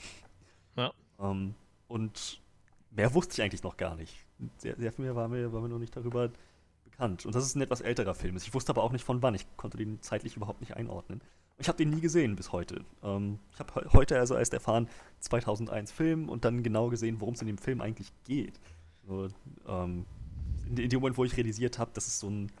Ja. 0.75 0.93
Ähm, 1.19 1.53
und 1.87 2.41
mehr 2.91 3.13
wusste 3.13 3.33
ich 3.33 3.41
eigentlich 3.41 3.63
noch 3.63 3.77
gar 3.77 3.95
nicht. 3.95 4.13
Sehr, 4.57 4.75
sehr 4.77 4.91
viel 4.91 5.05
mehr 5.05 5.15
war 5.15 5.27
mir, 5.27 5.51
war 5.51 5.61
mir 5.61 5.69
noch 5.69 5.79
nicht 5.79 5.95
darüber 5.95 6.29
bekannt. 6.83 7.25
Und 7.25 7.35
das 7.35 7.45
ist 7.45 7.55
ein 7.55 7.61
etwas 7.61 7.81
älterer 7.81 8.15
Film. 8.15 8.37
Ich 8.37 8.53
wusste 8.53 8.71
aber 8.71 8.83
auch 8.83 8.91
nicht 8.91 9.05
von 9.05 9.21
wann. 9.21 9.35
Ich 9.35 9.45
konnte 9.57 9.77
den 9.77 10.01
zeitlich 10.01 10.35
überhaupt 10.35 10.61
nicht 10.61 10.75
einordnen. 10.75 11.21
Ich 11.59 11.67
habe 11.67 11.77
den 11.77 11.89
nie 11.89 12.01
gesehen 12.01 12.35
bis 12.35 12.51
heute. 12.51 12.83
Ähm, 13.03 13.39
ich 13.53 13.59
habe 13.59 13.93
heute 13.93 14.19
also 14.19 14.35
erst 14.35 14.53
erfahren, 14.53 14.87
2001 15.21 15.91
Film 15.91 16.29
und 16.29 16.45
dann 16.45 16.61
genau 16.61 16.89
gesehen, 16.89 17.19
worum 17.19 17.33
es 17.33 17.41
in 17.41 17.47
dem 17.47 17.57
Film 17.57 17.81
eigentlich 17.81 18.11
geht. 18.25 18.59
So, 19.07 19.29
ähm, 19.67 20.05
in, 20.67 20.77
in, 20.77 20.89
dem 20.89 20.99
Moment, 20.99 21.17
wo 21.17 21.23
ich 21.23 21.35
realisiert 21.35 21.79
habe, 21.79 21.91
dass 21.93 22.07
es 22.07 22.19
so 22.19 22.29
ein 22.29 22.51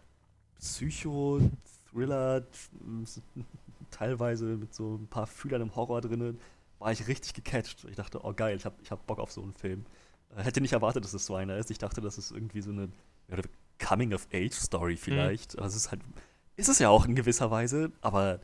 Psycho-Thriller, 0.59 2.43
teilweise 3.91 4.45
mit 4.57 4.73
so 4.73 4.95
ein 4.95 5.07
paar 5.07 5.27
Fühlern 5.27 5.61
im 5.61 5.75
Horror 5.75 6.01
drin, 6.01 6.39
war 6.79 6.91
ich 6.91 7.07
richtig 7.07 7.33
gecatcht. 7.33 7.85
Ich 7.89 7.95
dachte, 7.95 8.23
oh 8.23 8.33
geil, 8.33 8.57
ich 8.57 8.65
habe 8.65 8.75
ich 8.81 8.91
hab 8.91 9.05
Bock 9.07 9.19
auf 9.19 9.31
so 9.31 9.41
einen 9.41 9.53
Film. 9.53 9.85
Äh, 10.35 10.43
hätte 10.43 10.61
nicht 10.61 10.73
erwartet, 10.73 11.03
dass 11.03 11.13
es 11.13 11.25
so 11.25 11.35
einer 11.35 11.57
ist. 11.57 11.71
Ich 11.71 11.77
dachte, 11.77 12.01
das 12.01 12.17
ist 12.17 12.31
irgendwie 12.31 12.61
so 12.61 12.71
eine 12.71 12.89
Coming-of-Age-Story 13.79 14.97
vielleicht. 14.97 15.55
Mhm. 15.55 15.63
Also 15.63 15.75
es 15.77 15.85
ist 15.85 15.91
halt, 15.91 16.01
ist 16.55 16.69
es 16.69 16.79
ja 16.79 16.89
auch 16.89 17.05
in 17.05 17.15
gewisser 17.15 17.51
Weise, 17.51 17.91
aber 18.01 18.39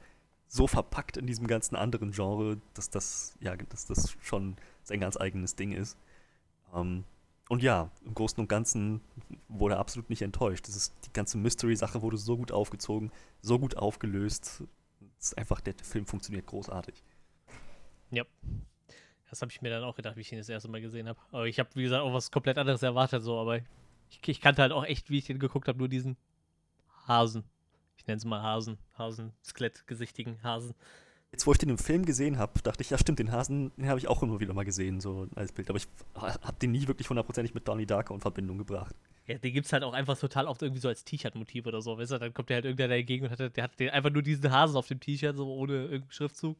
so 0.47 0.67
verpackt 0.67 1.17
in 1.17 1.25
diesem 1.25 1.47
ganzen 1.47 1.75
anderen 1.75 2.11
Genre, 2.11 2.61
dass 2.73 2.89
das, 2.89 3.35
ja, 3.39 3.55
dass 3.55 3.87
das 3.87 4.15
schon 4.21 4.55
sein 4.83 4.99
ganz 4.99 5.17
eigenes 5.17 5.55
Ding 5.55 5.71
ist. 5.71 5.97
Ähm, 6.73 7.05
und 7.49 7.61
ja, 7.61 7.89
im 8.05 8.13
Großen 8.13 8.39
und 8.39 8.47
Ganzen 8.47 9.01
wurde 9.47 9.75
er 9.75 9.79
absolut 9.79 10.09
nicht 10.09 10.21
enttäuscht. 10.21 10.67
Das 10.67 10.75
ist 10.75 10.93
die 11.05 11.13
ganze 11.13 11.37
Mystery-Sache 11.37 12.01
wurde 12.01 12.17
so 12.17 12.37
gut 12.37 12.51
aufgezogen, 12.51 13.11
so 13.41 13.59
gut 13.59 13.77
aufgelöst. 13.77 14.63
Es 15.19 15.27
ist 15.27 15.37
einfach, 15.37 15.59
der 15.59 15.73
Film 15.81 16.05
funktioniert 16.05 16.45
großartig. 16.45 17.03
Ja. 18.13 18.25
Das 19.29 19.41
habe 19.41 19.51
ich 19.51 19.61
mir 19.61 19.69
dann 19.69 19.83
auch 19.83 19.95
gedacht, 19.95 20.15
wie 20.15 20.21
ich 20.21 20.31
ihn 20.31 20.37
das 20.37 20.49
erste 20.49 20.69
Mal 20.69 20.81
gesehen 20.81 21.07
habe. 21.07 21.19
Aber 21.31 21.47
ich 21.47 21.59
habe, 21.59 21.69
wie 21.73 21.83
gesagt, 21.83 22.03
auch 22.03 22.13
was 22.13 22.29
komplett 22.29 22.59
anderes 22.59 22.83
erwartet, 22.83 23.23
so, 23.23 23.39
aber 23.39 23.57
ich, 24.09 24.19
ich 24.27 24.41
kannte 24.41 24.61
halt 24.61 24.71
auch 24.71 24.85
echt, 24.85 25.09
wie 25.09 25.17
ich 25.17 25.25
den 25.25 25.39
geguckt 25.39 25.67
habe, 25.67 25.79
nur 25.79 25.87
diesen 25.87 26.17
Hasen. 27.07 27.43
Ich 27.97 28.05
nenne 28.05 28.17
es 28.17 28.25
mal 28.25 28.43
Hasen. 28.43 28.77
Hasen, 28.95 29.33
skelettgesichtigen 29.43 30.41
Hasen. 30.43 30.75
Jetzt, 31.31 31.47
wo 31.47 31.51
ich 31.51 31.57
den 31.57 31.69
im 31.69 31.79
Film 31.79 32.05
gesehen 32.05 32.37
habe, 32.37 32.61
dachte 32.61 32.83
ich, 32.83 32.91
ja 32.91 32.97
stimmt, 32.99 33.17
den 33.17 33.31
Hasen, 33.31 33.71
den 33.75 33.89
habe 33.89 33.97
ich 33.97 34.07
auch 34.07 34.21
immer 34.21 34.39
wieder 34.39 34.53
mal 34.53 34.65
gesehen, 34.65 35.01
so 35.01 35.27
als 35.33 35.51
Bild. 35.51 35.67
Aber 35.67 35.79
ich 35.79 35.87
habe 36.13 36.59
den 36.61 36.71
nie 36.71 36.87
wirklich 36.87 37.09
hundertprozentig 37.09 37.55
mit 37.55 37.67
Donnie 37.67 37.87
Darko 37.87 38.13
in 38.13 38.21
Verbindung 38.21 38.59
gebracht. 38.59 38.95
Ja, 39.25 39.39
den 39.39 39.51
gibt 39.51 39.65
es 39.65 39.73
halt 39.73 39.83
auch 39.83 39.93
einfach 39.93 40.15
total 40.15 40.45
oft 40.45 40.61
irgendwie 40.61 40.81
so 40.81 40.89
als 40.89 41.03
T-Shirt-Motiv 41.05 41.65
oder 41.65 41.81
so, 41.81 41.97
weißt 41.97 42.11
du? 42.11 42.19
Dann 42.19 42.35
kommt 42.35 42.49
der 42.49 42.57
halt 42.57 42.65
irgendwer 42.65 42.87
dagegen 42.87 43.25
und 43.25 43.31
hat, 43.31 43.57
der 43.57 43.63
hat 43.63 43.79
den, 43.79 43.89
einfach 43.89 44.11
nur 44.11 44.21
diesen 44.21 44.51
Hasen 44.51 44.75
auf 44.75 44.87
dem 44.87 44.99
T-Shirt, 44.99 45.35
so 45.35 45.51
ohne 45.51 45.73
irgendeinen 45.73 46.11
Schriftzug. 46.11 46.55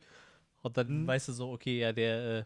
Und 0.64 0.78
dann 0.78 1.04
mhm. 1.04 1.08
weißt 1.08 1.28
du 1.28 1.34
so, 1.34 1.52
okay, 1.52 1.80
ja, 1.80 1.92
der, 1.92 2.40
äh, 2.40 2.44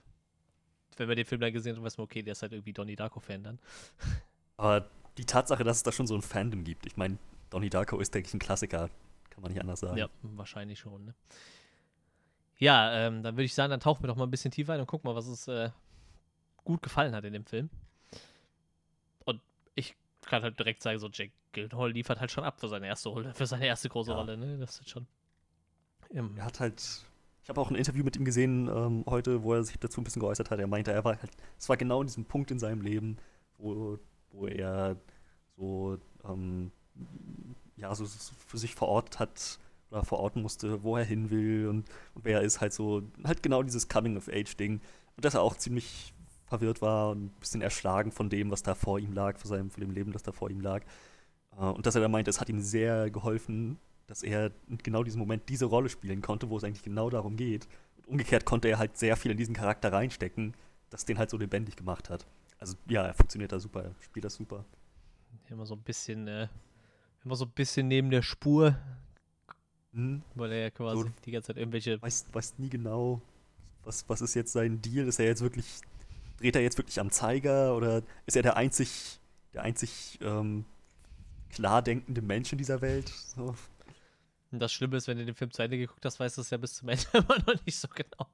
wenn 0.98 1.08
man 1.08 1.16
den 1.16 1.26
Film 1.26 1.40
dann 1.40 1.54
gesehen 1.54 1.76
hat, 1.76 1.84
weiß 1.84 1.98
man, 1.98 2.06
okay, 2.06 2.24
der 2.24 2.34
ist 2.34 2.42
halt 2.42 2.52
irgendwie 2.52 2.74
Donnie 2.74 2.96
Darko-Fan 2.96 3.44
dann. 3.44 3.60
Aber 4.58 4.90
die 5.18 5.26
Tatsache, 5.26 5.64
dass 5.64 5.78
es 5.78 5.84
da 5.84 5.92
schon 5.92 6.08
so 6.08 6.16
ein 6.16 6.22
Fandom 6.22 6.64
gibt, 6.64 6.86
ich 6.86 6.98
meine, 6.98 7.18
Donnie 7.50 7.70
Darko 7.70 8.00
ist, 8.00 8.14
denke 8.14 8.28
ich, 8.28 8.34
ein 8.34 8.40
Klassiker. 8.40 8.90
Kann 9.30 9.44
man 9.44 9.52
nicht 9.52 9.62
anders 9.62 9.80
sagen. 9.80 9.98
Ja, 9.98 10.10
wahrscheinlich 10.24 10.80
schon, 10.80 11.06
ne? 11.06 11.14
Ja, 12.58 12.92
ähm, 12.92 13.22
dann 13.22 13.36
würde 13.36 13.44
ich 13.44 13.54
sagen, 13.54 13.70
dann 13.70 13.80
tauchen 13.80 14.04
wir 14.04 14.08
doch 14.08 14.16
mal 14.16 14.24
ein 14.24 14.32
bisschen 14.32 14.50
tiefer 14.50 14.74
ein 14.74 14.80
und 14.80 14.88
gucken 14.88 15.08
mal, 15.08 15.16
was 15.16 15.28
uns 15.28 15.48
äh, 15.48 15.70
gut 16.64 16.82
gefallen 16.82 17.16
hat 17.16 17.24
in 17.24 17.34
dem 17.34 17.46
Film. 17.46 17.70
Und 19.26 19.40
ich 19.76 19.96
kann 20.22 20.42
halt 20.42 20.58
direkt 20.58 20.82
sagen, 20.82 20.98
so 20.98 21.08
Jake 21.08 21.34
Gyllenhaal 21.52 21.92
liefert 21.92 22.20
halt 22.20 22.32
schon 22.32 22.44
ab 22.44 22.60
für 22.60 22.68
seine 22.68 22.88
erste 22.88 23.10
Rolle, 23.10 23.34
für 23.36 23.46
seine 23.46 23.68
erste 23.68 23.90
große 23.90 24.12
ja. 24.12 24.18
Rolle, 24.18 24.38
ne? 24.38 24.58
Das 24.58 24.80
ist 24.80 24.90
schon. 24.90 25.06
er 26.10 26.44
hat 26.44 26.60
halt. 26.60 27.06
Ich 27.48 27.50
habe 27.50 27.62
auch 27.62 27.70
ein 27.70 27.78
Interview 27.78 28.04
mit 28.04 28.18
ihm 28.18 28.26
gesehen 28.26 28.68
ähm, 28.68 29.06
heute, 29.08 29.42
wo 29.42 29.54
er 29.54 29.64
sich 29.64 29.80
dazu 29.80 30.02
ein 30.02 30.04
bisschen 30.04 30.20
geäußert 30.20 30.52
hat. 30.52 30.60
Er 30.60 30.68
meinte, 30.68 30.92
er 30.92 31.06
war 31.06 31.18
halt, 31.18 31.32
es 31.58 31.70
war 31.70 31.78
genau 31.78 32.02
in 32.02 32.08
diesem 32.08 32.26
Punkt 32.26 32.52
in 32.52 32.60
seinem 32.60 32.82
Leben, 32.82 33.16
wo 33.58 33.98
wo 34.32 34.48
er 34.48 34.98
so, 35.56 35.98
ähm, 36.26 36.72
ja, 37.78 37.96
so 37.96 38.06
für 38.06 38.58
sich 38.58 38.76
verortet 38.76 39.20
hat 39.20 39.60
oder 39.92 40.04
verorten 40.04 40.42
musste, 40.42 40.84
wo 40.84 40.98
er 40.98 41.06
hin 41.06 41.30
will 41.30 41.70
und, 41.70 41.86
und 42.16 42.26
wer 42.26 42.40
er 42.40 42.44
ist, 42.44 42.60
halt 42.60 42.74
so, 42.74 43.04
halt 43.24 43.42
genau 43.42 43.64
dieses 43.64 43.88
Coming-of-Age-Ding. 43.88 44.82
Und 45.16 45.26
dass 45.26 45.34
er 45.34 45.42
auch 45.42 45.56
ziemlich 45.56 46.14
verwirrt 46.48 46.82
war 46.82 47.12
und 47.12 47.28
ein 47.28 47.40
bisschen 47.40 47.62
erschlagen 47.62 48.12
von 48.12 48.30
dem, 48.30 48.52
was 48.52 48.62
da 48.62 48.76
vor 48.76 49.00
ihm 49.00 49.14
lag, 49.14 49.38
von, 49.38 49.48
seinem, 49.48 49.72
von 49.72 49.80
dem 49.80 49.92
Leben, 49.92 50.12
das 50.12 50.24
da 50.24 50.34
vor 50.34 50.50
ihm 50.50 50.60
lag. 50.60 50.84
Äh, 51.58 51.64
und 51.64 51.86
dass 51.86 51.96
er 51.96 52.02
dann 52.02 52.12
meinte, 52.12 52.30
es 52.30 52.42
hat 52.42 52.50
ihm 52.50 52.60
sehr 52.60 53.10
geholfen, 53.10 53.80
dass 54.08 54.24
er 54.24 54.52
in 54.68 54.78
genau 54.80 55.04
diesem 55.04 55.20
Moment 55.20 55.48
diese 55.50 55.66
Rolle 55.66 55.90
spielen 55.90 56.22
konnte, 56.22 56.50
wo 56.50 56.58
es 56.58 56.64
eigentlich 56.64 56.84
genau 56.84 57.10
darum 57.10 57.36
geht. 57.36 57.68
Und 57.98 58.08
umgekehrt 58.08 58.46
konnte 58.46 58.70
er 58.70 58.80
halt 58.80 58.98
sehr 58.98 59.16
viel 59.18 59.32
in 59.32 59.38
diesen 59.38 59.54
Charakter 59.54 59.92
reinstecken, 59.92 60.56
das 60.90 61.06
den 61.06 61.18
halt 61.18 61.30
so 61.30 61.38
lebendig 61.38 61.76
gemacht 61.76 62.10
hat. 62.10 62.26
Also 62.60 62.76
ja, 62.88 63.04
er 63.04 63.14
funktioniert 63.14 63.52
da 63.52 63.60
super, 63.60 63.84
er 63.84 63.96
spielt 64.02 64.26
das 64.26 64.36
super. 64.36 64.66
Immer 65.50 65.66
so 65.66 65.76
ein 65.76 65.82
bisschen, 65.82 66.28
äh, 66.28 66.48
immer 67.24 67.36
so 67.36 67.46
ein 67.46 67.52
bisschen 67.52 67.88
neben 67.88 68.10
der 68.10 68.22
Spur, 68.22 68.76
Hm, 69.94 70.22
weil 70.36 70.52
er 70.52 70.60
ja 70.60 70.70
quasi 70.70 71.04
So. 71.04 71.10
die 71.26 71.32
ganze 71.32 71.48
Zeit 71.48 71.58
irgendwelche. 71.58 72.02
weiß, 72.02 72.26
weiß 72.32 72.60
nie 72.60 72.70
genau, 72.70 73.22
was, 73.84 74.08
was 74.10 74.22
ist 74.22 74.34
jetzt 74.36 74.52
sein 74.52 74.82
Deal? 74.82 75.08
Ist 75.08 75.20
er 75.20 75.26
jetzt 75.26 75.42
wirklich, 75.42 75.82
dreht 76.38 76.56
er 76.56 76.62
jetzt 76.62 76.78
wirklich 76.78 77.00
am 77.00 77.10
Zeiger 77.10 77.76
oder 77.76 78.04
ist 78.26 78.36
er 78.36 78.44
der 78.44 78.58
einzig, 78.58 79.20
der 79.54 79.64
einzig 79.64 80.20
ähm, 80.22 80.66
klar 81.50 81.82
denkende 81.82 82.22
Mensch 82.22 82.52
in 82.52 82.58
dieser 82.58 82.82
Welt? 82.82 83.10
So. 83.10 83.56
Und 84.52 84.60
das 84.60 84.72
Schlimme 84.72 84.96
ist, 84.98 85.08
wenn 85.08 85.18
du 85.18 85.26
den 85.26 85.36
Film 85.36 85.52
zu 85.52 85.62
Ende 85.62 85.78
geguckt 85.78 86.04
hast, 86.06 86.20
weißt 86.20 86.38
du 86.38 86.42
es 86.42 86.50
ja 86.50 86.58
bis 86.58 86.76
zum 86.76 86.90
Ende 86.90 87.04
immer 87.14 87.38
noch 87.46 87.66
nicht 87.66 87.78
so 87.78 87.88
genau. 87.94 88.28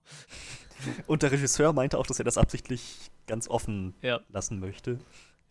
Und 1.08 1.24
der 1.24 1.32
Regisseur 1.32 1.74
meinte 1.74 1.98
auch, 1.98 2.06
dass 2.06 2.20
er 2.20 2.26
das 2.26 2.38
absichtlich 2.38 3.10
ganz 3.28 3.48
offen 3.48 3.96
Ja, 4.02 4.20
lassen 4.30 4.60
möchte. 4.60 5.00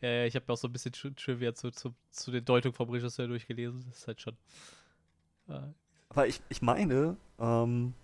ja, 0.00 0.08
ja 0.08 0.24
ich 0.26 0.36
habe 0.36 0.52
auch 0.52 0.56
so 0.56 0.68
ein 0.68 0.72
bisschen 0.72 0.92
Tri- 0.92 1.14
Trivia 1.16 1.54
zu, 1.54 1.70
zu, 1.70 1.94
zu 2.10 2.30
der 2.30 2.42
Deutung 2.42 2.72
vom 2.74 2.90
Regisseur 2.90 3.26
durchgelesen. 3.26 3.84
Das 3.88 3.98
ist 3.98 4.06
halt 4.06 4.20
schon. 4.20 4.36
Äh, 5.48 5.60
Aber 6.10 6.26
ich, 6.28 6.40
ich 6.48 6.62
meine, 6.62 7.16
ähm, 7.40 7.94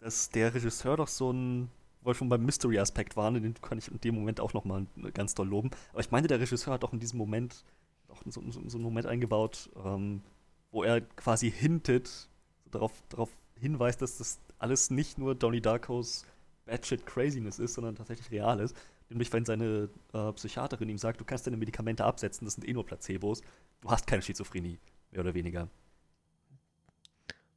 dass 0.00 0.30
der 0.30 0.52
Regisseur 0.54 0.96
doch 0.96 1.08
so 1.08 1.32
ein, 1.32 1.70
wo 2.02 2.10
wir 2.10 2.14
schon 2.14 2.28
beim 2.28 2.44
Mystery-Aspekt 2.44 3.16
waren, 3.16 3.34
den 3.40 3.54
kann 3.54 3.78
ich 3.78 3.88
in 3.88 4.00
dem 4.00 4.14
Moment 4.16 4.40
auch 4.40 4.52
nochmal 4.52 4.86
ganz 5.12 5.34
doll 5.34 5.46
loben. 5.48 5.70
Aber 5.92 6.00
ich 6.00 6.10
meine, 6.10 6.26
der 6.26 6.40
Regisseur 6.40 6.74
hat 6.74 6.82
doch 6.82 6.92
in 6.92 6.98
diesem 7.00 7.18
Moment 7.18 7.64
auch 8.08 8.20
so, 8.26 8.42
so, 8.50 8.68
so 8.68 8.76
einen 8.78 8.84
Moment 8.84 9.06
eingebaut, 9.06 9.70
ähm, 9.84 10.22
wo 10.74 10.82
er 10.82 11.00
quasi 11.00 11.50
hintet, 11.50 12.28
darauf, 12.70 12.92
darauf 13.08 13.30
hinweist, 13.54 14.02
dass 14.02 14.18
das 14.18 14.40
alles 14.58 14.90
nicht 14.90 15.18
nur 15.18 15.36
Donnie 15.36 15.60
Darkos 15.60 16.26
Batshit 16.66 17.06
Craziness 17.06 17.60
ist, 17.60 17.74
sondern 17.74 17.94
tatsächlich 17.94 18.30
real 18.32 18.58
ist. 18.58 18.76
Nämlich, 19.08 19.32
wenn 19.32 19.44
seine 19.44 19.88
äh, 20.12 20.32
Psychiaterin 20.32 20.88
ihm 20.88 20.98
sagt, 20.98 21.20
du 21.20 21.24
kannst 21.24 21.46
deine 21.46 21.56
Medikamente 21.56 22.04
absetzen, 22.04 22.44
das 22.44 22.54
sind 22.54 22.66
eh 22.66 22.72
nur 22.72 22.84
Placebos, 22.84 23.42
du 23.82 23.90
hast 23.90 24.06
keine 24.08 24.22
Schizophrenie, 24.22 24.80
mehr 25.12 25.20
oder 25.20 25.34
weniger. 25.34 25.68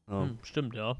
Ja. 0.07 0.21
hm, 0.21 0.37
stimmt, 0.43 0.75
ja. 0.75 0.95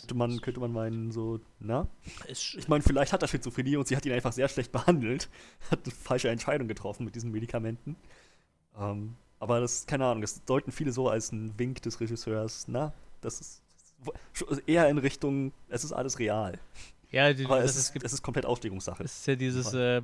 Könnte 0.00 0.14
man, 0.14 0.40
könnte 0.40 0.60
man 0.60 0.72
meinen, 0.72 1.10
so, 1.10 1.40
na? 1.58 1.86
Ich 2.28 2.68
meine, 2.68 2.82
vielleicht 2.82 3.12
hat 3.12 3.20
er 3.20 3.28
Schizophrenie 3.28 3.76
und 3.76 3.88
sie 3.88 3.96
hat 3.96 4.06
ihn 4.06 4.12
einfach 4.12 4.32
sehr 4.32 4.48
schlecht 4.48 4.72
behandelt. 4.72 5.28
Hat 5.70 5.84
eine 5.84 5.94
falsche 5.94 6.30
Entscheidung 6.30 6.66
getroffen 6.66 7.04
mit 7.04 7.14
diesen 7.14 7.30
Medikamenten. 7.30 7.96
Ähm, 8.78 9.16
aber 9.44 9.60
das, 9.60 9.86
keine 9.86 10.06
Ahnung, 10.06 10.22
das 10.22 10.42
deuten 10.46 10.72
viele 10.72 10.90
so 10.90 11.10
als 11.10 11.30
ein 11.30 11.52
Wink 11.58 11.82
des 11.82 12.00
Regisseurs. 12.00 12.64
Na, 12.66 12.94
das 13.20 13.42
ist 13.42 13.62
schon 14.32 14.58
eher 14.66 14.88
in 14.88 14.96
Richtung, 14.96 15.52
es 15.68 15.84
ist 15.84 15.92
alles 15.92 16.18
real. 16.18 16.58
ja, 17.10 17.30
die, 17.34 17.44
Aber 17.44 17.60
das 17.60 17.72
es 17.72 17.76
ist, 17.76 17.92
gibt, 17.92 18.06
es 18.06 18.14
ist 18.14 18.22
komplett 18.22 18.46
Auslegungssache. 18.46 19.04
es 19.04 19.18
ist 19.18 19.26
ja 19.26 19.36
dieses, 19.36 19.74
äh, 19.74 20.00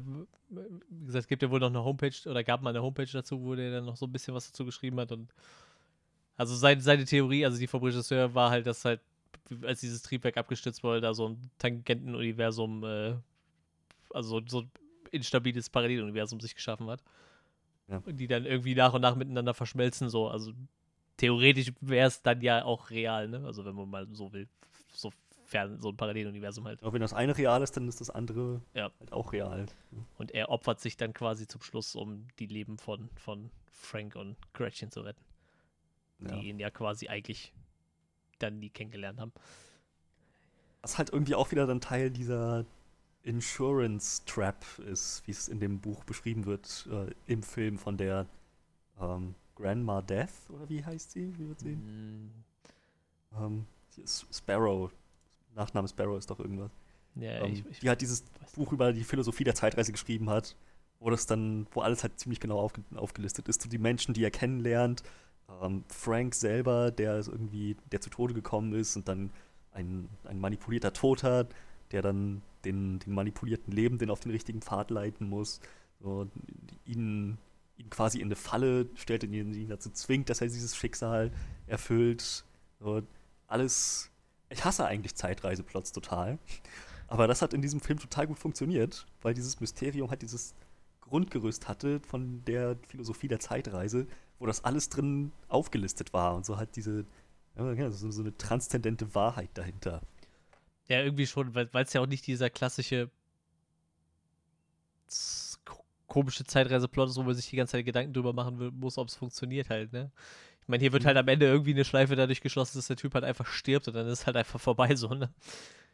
wie 0.50 1.06
gesagt, 1.06 1.22
es 1.22 1.26
gibt 1.26 1.42
ja 1.42 1.50
wohl 1.50 1.58
noch 1.58 1.68
eine 1.68 1.82
Homepage 1.82 2.12
oder 2.26 2.44
gab 2.44 2.60
mal 2.60 2.68
eine 2.68 2.82
Homepage 2.82 3.08
dazu, 3.10 3.42
wo 3.42 3.54
der 3.54 3.70
dann 3.70 3.86
noch 3.86 3.96
so 3.96 4.04
ein 4.04 4.12
bisschen 4.12 4.34
was 4.34 4.48
dazu 4.50 4.66
geschrieben 4.66 5.00
hat 5.00 5.10
und 5.10 5.32
also 6.36 6.54
seine, 6.54 6.82
seine 6.82 7.06
Theorie, 7.06 7.46
also 7.46 7.58
die 7.58 7.66
vom 7.66 7.82
Regisseur, 7.82 8.34
war 8.34 8.50
halt, 8.50 8.66
dass 8.66 8.84
halt, 8.84 9.00
als 9.62 9.80
dieses 9.80 10.02
Triebwerk 10.02 10.36
abgestürzt 10.36 10.82
wurde, 10.82 11.00
da 11.00 11.14
so 11.14 11.30
ein 11.30 11.50
Tangentenuniversum, 11.58 12.84
äh, 12.84 13.14
also 14.12 14.38
so, 14.38 14.42
so 14.46 14.60
ein 14.60 14.70
instabiles 15.12 15.70
Paralleluniversum 15.70 16.40
sich 16.40 16.54
geschaffen 16.54 16.88
hat. 16.90 17.02
Ja. 17.90 18.02
Und 18.06 18.16
die 18.16 18.26
dann 18.26 18.46
irgendwie 18.46 18.74
nach 18.74 18.94
und 18.94 19.00
nach 19.02 19.16
miteinander 19.16 19.52
verschmelzen, 19.54 20.08
so. 20.08 20.28
Also 20.28 20.52
theoretisch 21.16 21.72
wäre 21.80 22.06
es 22.08 22.22
dann 22.22 22.40
ja 22.40 22.64
auch 22.64 22.90
real, 22.90 23.28
ne? 23.28 23.42
Also 23.44 23.64
wenn 23.64 23.74
man 23.74 23.88
mal 23.90 24.06
so 24.12 24.32
will, 24.32 24.48
sofern 24.92 25.78
so 25.80 25.88
ein 25.90 25.96
Paralleluniversum 25.96 26.64
halt. 26.66 26.82
Aber 26.82 26.92
wenn 26.92 27.00
das 27.00 27.12
eine 27.12 27.36
real 27.36 27.62
ist, 27.62 27.76
dann 27.76 27.88
ist 27.88 28.00
das 28.00 28.10
andere 28.10 28.62
Ja. 28.74 28.90
halt 29.00 29.12
auch 29.12 29.32
real. 29.32 29.66
Und 30.18 30.30
er 30.32 30.50
opfert 30.50 30.80
sich 30.80 30.96
dann 30.96 31.12
quasi 31.12 31.46
zum 31.46 31.60
Schluss, 31.62 31.94
um 31.96 32.26
die 32.38 32.46
Leben 32.46 32.78
von, 32.78 33.10
von 33.16 33.50
Frank 33.70 34.14
und 34.16 34.36
Gretchen 34.54 34.90
zu 34.90 35.00
retten, 35.00 35.22
Ja. 36.20 36.28
die 36.36 36.48
ihn 36.48 36.58
ja 36.60 36.70
quasi 36.70 37.08
eigentlich 37.08 37.52
dann 38.38 38.58
nie 38.60 38.70
kennengelernt 38.70 39.20
haben. 39.20 39.32
Was 40.82 40.96
halt 40.96 41.10
irgendwie 41.12 41.34
auch 41.34 41.50
wieder 41.50 41.66
dann 41.66 41.80
Teil 41.80 42.10
dieser 42.10 42.64
Insurance 43.22 44.22
Trap 44.24 44.64
ist, 44.80 45.22
wie 45.26 45.30
es 45.32 45.48
in 45.48 45.60
dem 45.60 45.80
Buch 45.80 46.04
beschrieben 46.04 46.46
wird, 46.46 46.88
äh, 46.90 47.12
im 47.26 47.42
Film 47.42 47.78
von 47.78 47.96
der 47.96 48.26
ähm, 49.00 49.34
Grandma 49.56 50.02
Death, 50.02 50.30
oder 50.50 50.68
wie 50.68 50.84
heißt 50.84 51.12
sie? 51.12 51.36
Wie 51.38 51.48
wird 51.48 51.60
sie? 51.60 51.76
Mm, 51.76 52.30
Ähm, 53.36 53.66
sie 53.90 54.04
Sparrow. 54.32 54.90
Nachname 55.54 55.88
Sparrow 55.88 56.18
ist 56.18 56.30
doch 56.30 56.40
irgendwas. 56.40 56.70
Ja, 57.14 57.44
ähm, 57.44 57.52
ich, 57.52 57.66
ich, 57.66 57.80
die 57.80 57.88
halt 57.88 58.00
dieses 58.00 58.22
Buch 58.54 58.72
über 58.72 58.92
die 58.92 59.04
Philosophie 59.04 59.44
der 59.44 59.54
Zeitreise 59.54 59.92
geschrieben 59.92 60.30
hat, 60.30 60.56
wo 60.98 61.10
das 61.10 61.26
dann, 61.26 61.66
wo 61.72 61.80
alles 61.80 62.02
halt 62.02 62.18
ziemlich 62.18 62.40
genau 62.40 62.58
aufge 62.58 62.82
aufgelistet 62.94 63.48
ist. 63.48 63.62
So 63.62 63.68
die 63.68 63.78
Menschen, 63.78 64.14
die 64.14 64.24
er 64.24 64.30
kennenlernt, 64.30 65.02
ähm, 65.62 65.84
Frank 65.88 66.34
selber, 66.34 66.90
der 66.90 67.18
ist 67.18 67.28
irgendwie, 67.28 67.76
der 67.92 68.00
zu 68.00 68.10
Tode 68.10 68.34
gekommen 68.34 68.72
ist 68.74 68.96
und 68.96 69.08
dann 69.08 69.30
ein, 69.72 70.08
ein 70.24 70.40
manipulierter 70.40 70.92
Tod 70.92 71.22
hat, 71.22 71.54
der 71.92 72.02
dann 72.02 72.42
den, 72.64 72.98
den 73.00 73.14
manipulierten 73.14 73.72
Lebenden 73.72 74.10
auf 74.10 74.20
den 74.20 74.32
richtigen 74.32 74.60
Pfad 74.62 74.90
leiten 74.90 75.28
muss, 75.28 75.60
so, 76.00 76.26
ihn, 76.84 77.38
ihn 77.76 77.90
quasi 77.90 78.18
in 78.18 78.26
eine 78.26 78.36
Falle 78.36 78.86
stellt 78.94 79.24
und 79.24 79.32
ihn, 79.32 79.54
ihn 79.54 79.68
dazu 79.68 79.90
zwingt, 79.90 80.30
dass 80.30 80.40
er 80.40 80.48
dieses 80.48 80.76
Schicksal 80.76 81.30
erfüllt. 81.66 82.44
So, 82.78 83.02
alles. 83.46 84.10
Ich 84.48 84.64
hasse 84.64 84.84
eigentlich 84.84 85.14
Zeitreiseplots 85.14 85.92
total. 85.92 86.38
Aber 87.06 87.26
das 87.26 87.42
hat 87.42 87.54
in 87.54 87.62
diesem 87.62 87.80
Film 87.80 87.98
total 87.98 88.26
gut 88.26 88.38
funktioniert, 88.38 89.06
weil 89.22 89.34
dieses 89.34 89.60
Mysterium 89.60 90.10
halt 90.10 90.22
dieses 90.22 90.54
Grundgerüst 91.00 91.68
hatte 91.68 92.00
von 92.00 92.44
der 92.44 92.76
Philosophie 92.86 93.28
der 93.28 93.40
Zeitreise, 93.40 94.06
wo 94.38 94.46
das 94.46 94.64
alles 94.64 94.88
drin 94.88 95.32
aufgelistet 95.48 96.12
war 96.12 96.36
und 96.36 96.46
so 96.46 96.56
halt 96.56 96.76
diese, 96.76 97.04
ja, 97.56 97.90
so, 97.90 98.10
so 98.10 98.22
eine 98.22 98.36
transzendente 98.36 99.14
Wahrheit 99.14 99.50
dahinter. 99.54 100.02
Ja, 100.90 101.00
irgendwie 101.02 101.26
schon, 101.26 101.54
weil 101.54 101.70
es 101.72 101.92
ja 101.94 102.02
auch 102.02 102.06
nicht 102.06 102.26
dieser 102.26 102.50
klassische 102.50 103.10
komische 106.06 106.44
Zeitreiseplot 106.44 107.08
ist, 107.08 107.16
wo 107.16 107.22
man 107.22 107.34
sich 107.34 107.48
die 107.50 107.56
ganze 107.56 107.72
Zeit 107.72 107.84
Gedanken 107.84 108.12
drüber 108.12 108.32
machen 108.32 108.58
will, 108.58 108.70
muss, 108.72 108.98
ob 108.98 109.08
es 109.08 109.14
funktioniert 109.14 109.70
halt, 109.70 109.92
ne? 109.92 110.10
Ich 110.62 110.68
meine, 110.68 110.80
hier 110.82 110.92
wird 110.92 111.02
Mhm. 111.02 111.08
halt 111.08 111.16
am 111.16 111.28
Ende 111.28 111.46
irgendwie 111.46 111.72
eine 111.72 111.84
Schleife 111.84 112.16
dadurch 112.16 112.40
geschlossen, 112.40 112.78
dass 112.78 112.88
der 112.88 112.96
Typ 112.96 113.14
halt 113.14 113.24
einfach 113.24 113.46
stirbt 113.46 113.88
und 113.88 113.94
dann 113.94 114.06
ist 114.08 114.26
halt 114.26 114.36
einfach 114.36 114.60
vorbei 114.60 114.94
so, 114.96 115.08
ne? 115.14 115.30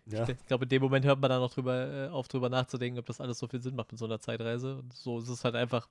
Ja, 0.06 0.26
Ich 0.28 0.46
glaube, 0.46 0.64
in 0.64 0.68
dem 0.70 0.82
Moment 0.82 1.04
hört 1.04 1.20
man 1.20 1.30
dann 1.30 1.40
noch 1.40 1.52
drüber 1.52 2.06
äh, 2.06 2.08
auf, 2.08 2.28
drüber 2.28 2.48
nachzudenken, 2.48 2.98
ob 2.98 3.06
das 3.06 3.20
alles 3.20 3.38
so 3.38 3.48
viel 3.48 3.60
Sinn 3.60 3.74
macht 3.76 3.92
mit 3.92 3.98
so 3.98 4.06
einer 4.06 4.20
Zeitreise. 4.20 4.76
Und 4.78 4.92
so 4.92 5.18
ist 5.18 5.28
es 5.28 5.44
halt 5.44 5.54
einfach 5.56 5.88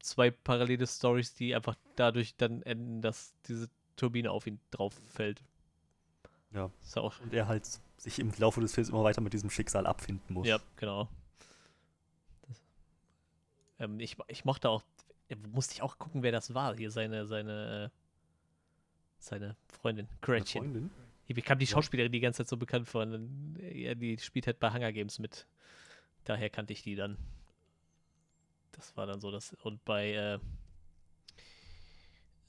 zwei 0.00 0.30
parallele 0.30 0.86
Stories, 0.86 1.34
die 1.34 1.54
einfach 1.54 1.76
dadurch 1.96 2.34
dann 2.36 2.62
enden, 2.62 3.02
dass 3.02 3.34
diese 3.48 3.68
Turbine 3.96 4.30
auf 4.30 4.46
ihn 4.46 4.60
drauf 4.70 4.94
fällt. 5.08 5.42
Ja. 6.54 6.70
Ist 6.82 6.96
ja 6.96 7.02
auch. 7.02 7.18
und 7.20 7.32
er 7.32 7.48
halt 7.48 7.66
sich 7.96 8.18
im 8.18 8.32
Laufe 8.36 8.60
des 8.60 8.74
Films 8.74 8.90
immer 8.90 9.04
weiter 9.04 9.20
mit 9.20 9.32
diesem 9.32 9.50
Schicksal 9.50 9.86
abfinden 9.86 10.34
muss. 10.34 10.46
Ja, 10.46 10.58
genau. 10.76 11.08
Das, 12.48 12.64
ähm, 13.78 14.00
ich, 14.00 14.16
ich 14.28 14.44
mochte 14.44 14.68
auch, 14.68 14.82
äh, 15.28 15.36
musste 15.36 15.74
ich 15.74 15.82
auch 15.82 15.98
gucken, 15.98 16.22
wer 16.22 16.32
das 16.32 16.52
war. 16.52 16.76
Hier 16.76 16.90
seine, 16.90 17.26
seine, 17.26 17.90
äh, 17.90 17.96
seine 19.18 19.56
Freundin, 19.68 20.08
Gretchen. 20.20 20.62
Freundin? 20.62 20.90
Hier 21.26 21.36
bekam 21.36 21.58
die. 21.58 21.66
Schauspielerin 21.66 22.12
die 22.12 22.20
ganze 22.20 22.38
Zeit 22.38 22.48
so 22.48 22.56
bekannt 22.56 22.88
vor. 22.88 23.06
die 23.06 24.18
spielt 24.20 24.46
halt 24.46 24.58
bei 24.58 24.72
Hunger 24.72 24.92
Games 24.92 25.18
mit. 25.18 25.46
Daher 26.24 26.50
kannte 26.50 26.72
ich 26.72 26.82
die 26.82 26.96
dann. 26.96 27.16
Das 28.72 28.96
war 28.96 29.06
dann 29.06 29.20
so 29.20 29.30
das. 29.30 29.54
Und 29.62 29.84
bei, 29.84 30.12
äh, 30.12 30.38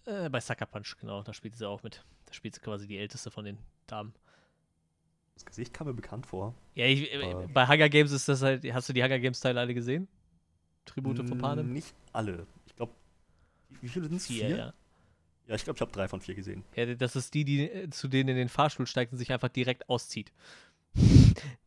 äh, 0.06 0.30
bei 0.30 0.39
Sucker 0.39 0.66
Punch, 0.66 0.98
genau, 1.00 1.22
da 1.22 1.34
spielt 1.34 1.56
sie 1.56 1.68
auch 1.68 1.84
mit. 1.84 2.04
Da 2.34 2.36
spielt 2.36 2.56
sie 2.56 2.62
quasi 2.62 2.88
die 2.88 2.98
älteste 2.98 3.30
von 3.30 3.46
den 3.46 3.60
Damen. 3.86 4.12
Das 5.36 5.46
Gesicht 5.46 5.72
kam 5.72 5.86
mir 5.86 5.93
bekannt 5.93 6.26
vor. 6.26 6.56
Ja, 6.74 6.88
ich, 6.88 7.13
äh, 7.13 7.48
bei 7.54 7.67
Hunger 7.67 7.89
Games 7.89 8.12
ist 8.12 8.28
das 8.28 8.41
halt. 8.41 8.65
Hast 8.74 8.89
du 8.89 8.93
die 8.93 9.04
Hunger 9.04 9.19
Games 9.19 9.39
Teile 9.39 9.60
alle 9.60 9.76
gesehen? 9.76 10.08
Tribute 10.86 11.24
von 11.28 11.38
Panem? 11.38 11.72
Nicht 11.72 11.93
alle. 12.12 12.48
Ich 12.65 12.76
glaube, 12.76 12.91
wie 13.82 13.88
viele 13.88 14.06
sind 14.08 14.17
es? 14.17 14.25
Vier, 14.25 14.50
ja. 14.50 14.73
Ja, 15.48 15.56
ich 15.56 15.63
glaube, 15.63 15.77
ich 15.77 15.81
habe 15.81 15.92
drei 15.92 16.08
von 16.08 16.21
vier 16.21 16.34
gesehen. 16.34 16.63
ja. 16.75 16.96
Das 16.96 17.15
ist 17.15 17.36
die, 17.36 17.46
die 17.46 17.69
äh, 17.69 17.90
zu 17.92 18.08
denen 18.08 18.29
in 18.29 18.36
den 18.36 18.50
Fahrstuhl 18.50 18.88
steigt 18.88 19.12
und 19.12 19.19
sich 19.19 19.31
einfach 19.31 19.50
direkt 19.50 19.88
auszieht. 19.90 20.31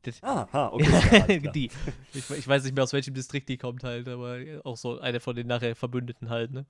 Das, 0.03 0.21
Ah, 0.23 0.49
ha, 0.53 0.69
okay. 0.73 1.41
ja, 1.43 1.51
die. 1.53 1.71
Ich, 2.15 2.31
ich 2.31 2.49
weiß 2.49 2.65
nicht 2.65 2.75
mehr, 2.75 2.85
aus 2.85 2.93
welchem 2.93 3.15
Distrikt 3.15 3.49
die 3.49 3.57
kommt 3.59 3.83
halt, 3.85 4.09
aber 4.09 4.39
auch 4.65 4.77
so 4.77 4.99
eine 5.01 5.21
von 5.21 5.35
den 5.37 5.47
nachher 5.49 5.75
Verbündeten 5.77 6.29
halt, 6.31 6.51
ne? 6.53 6.65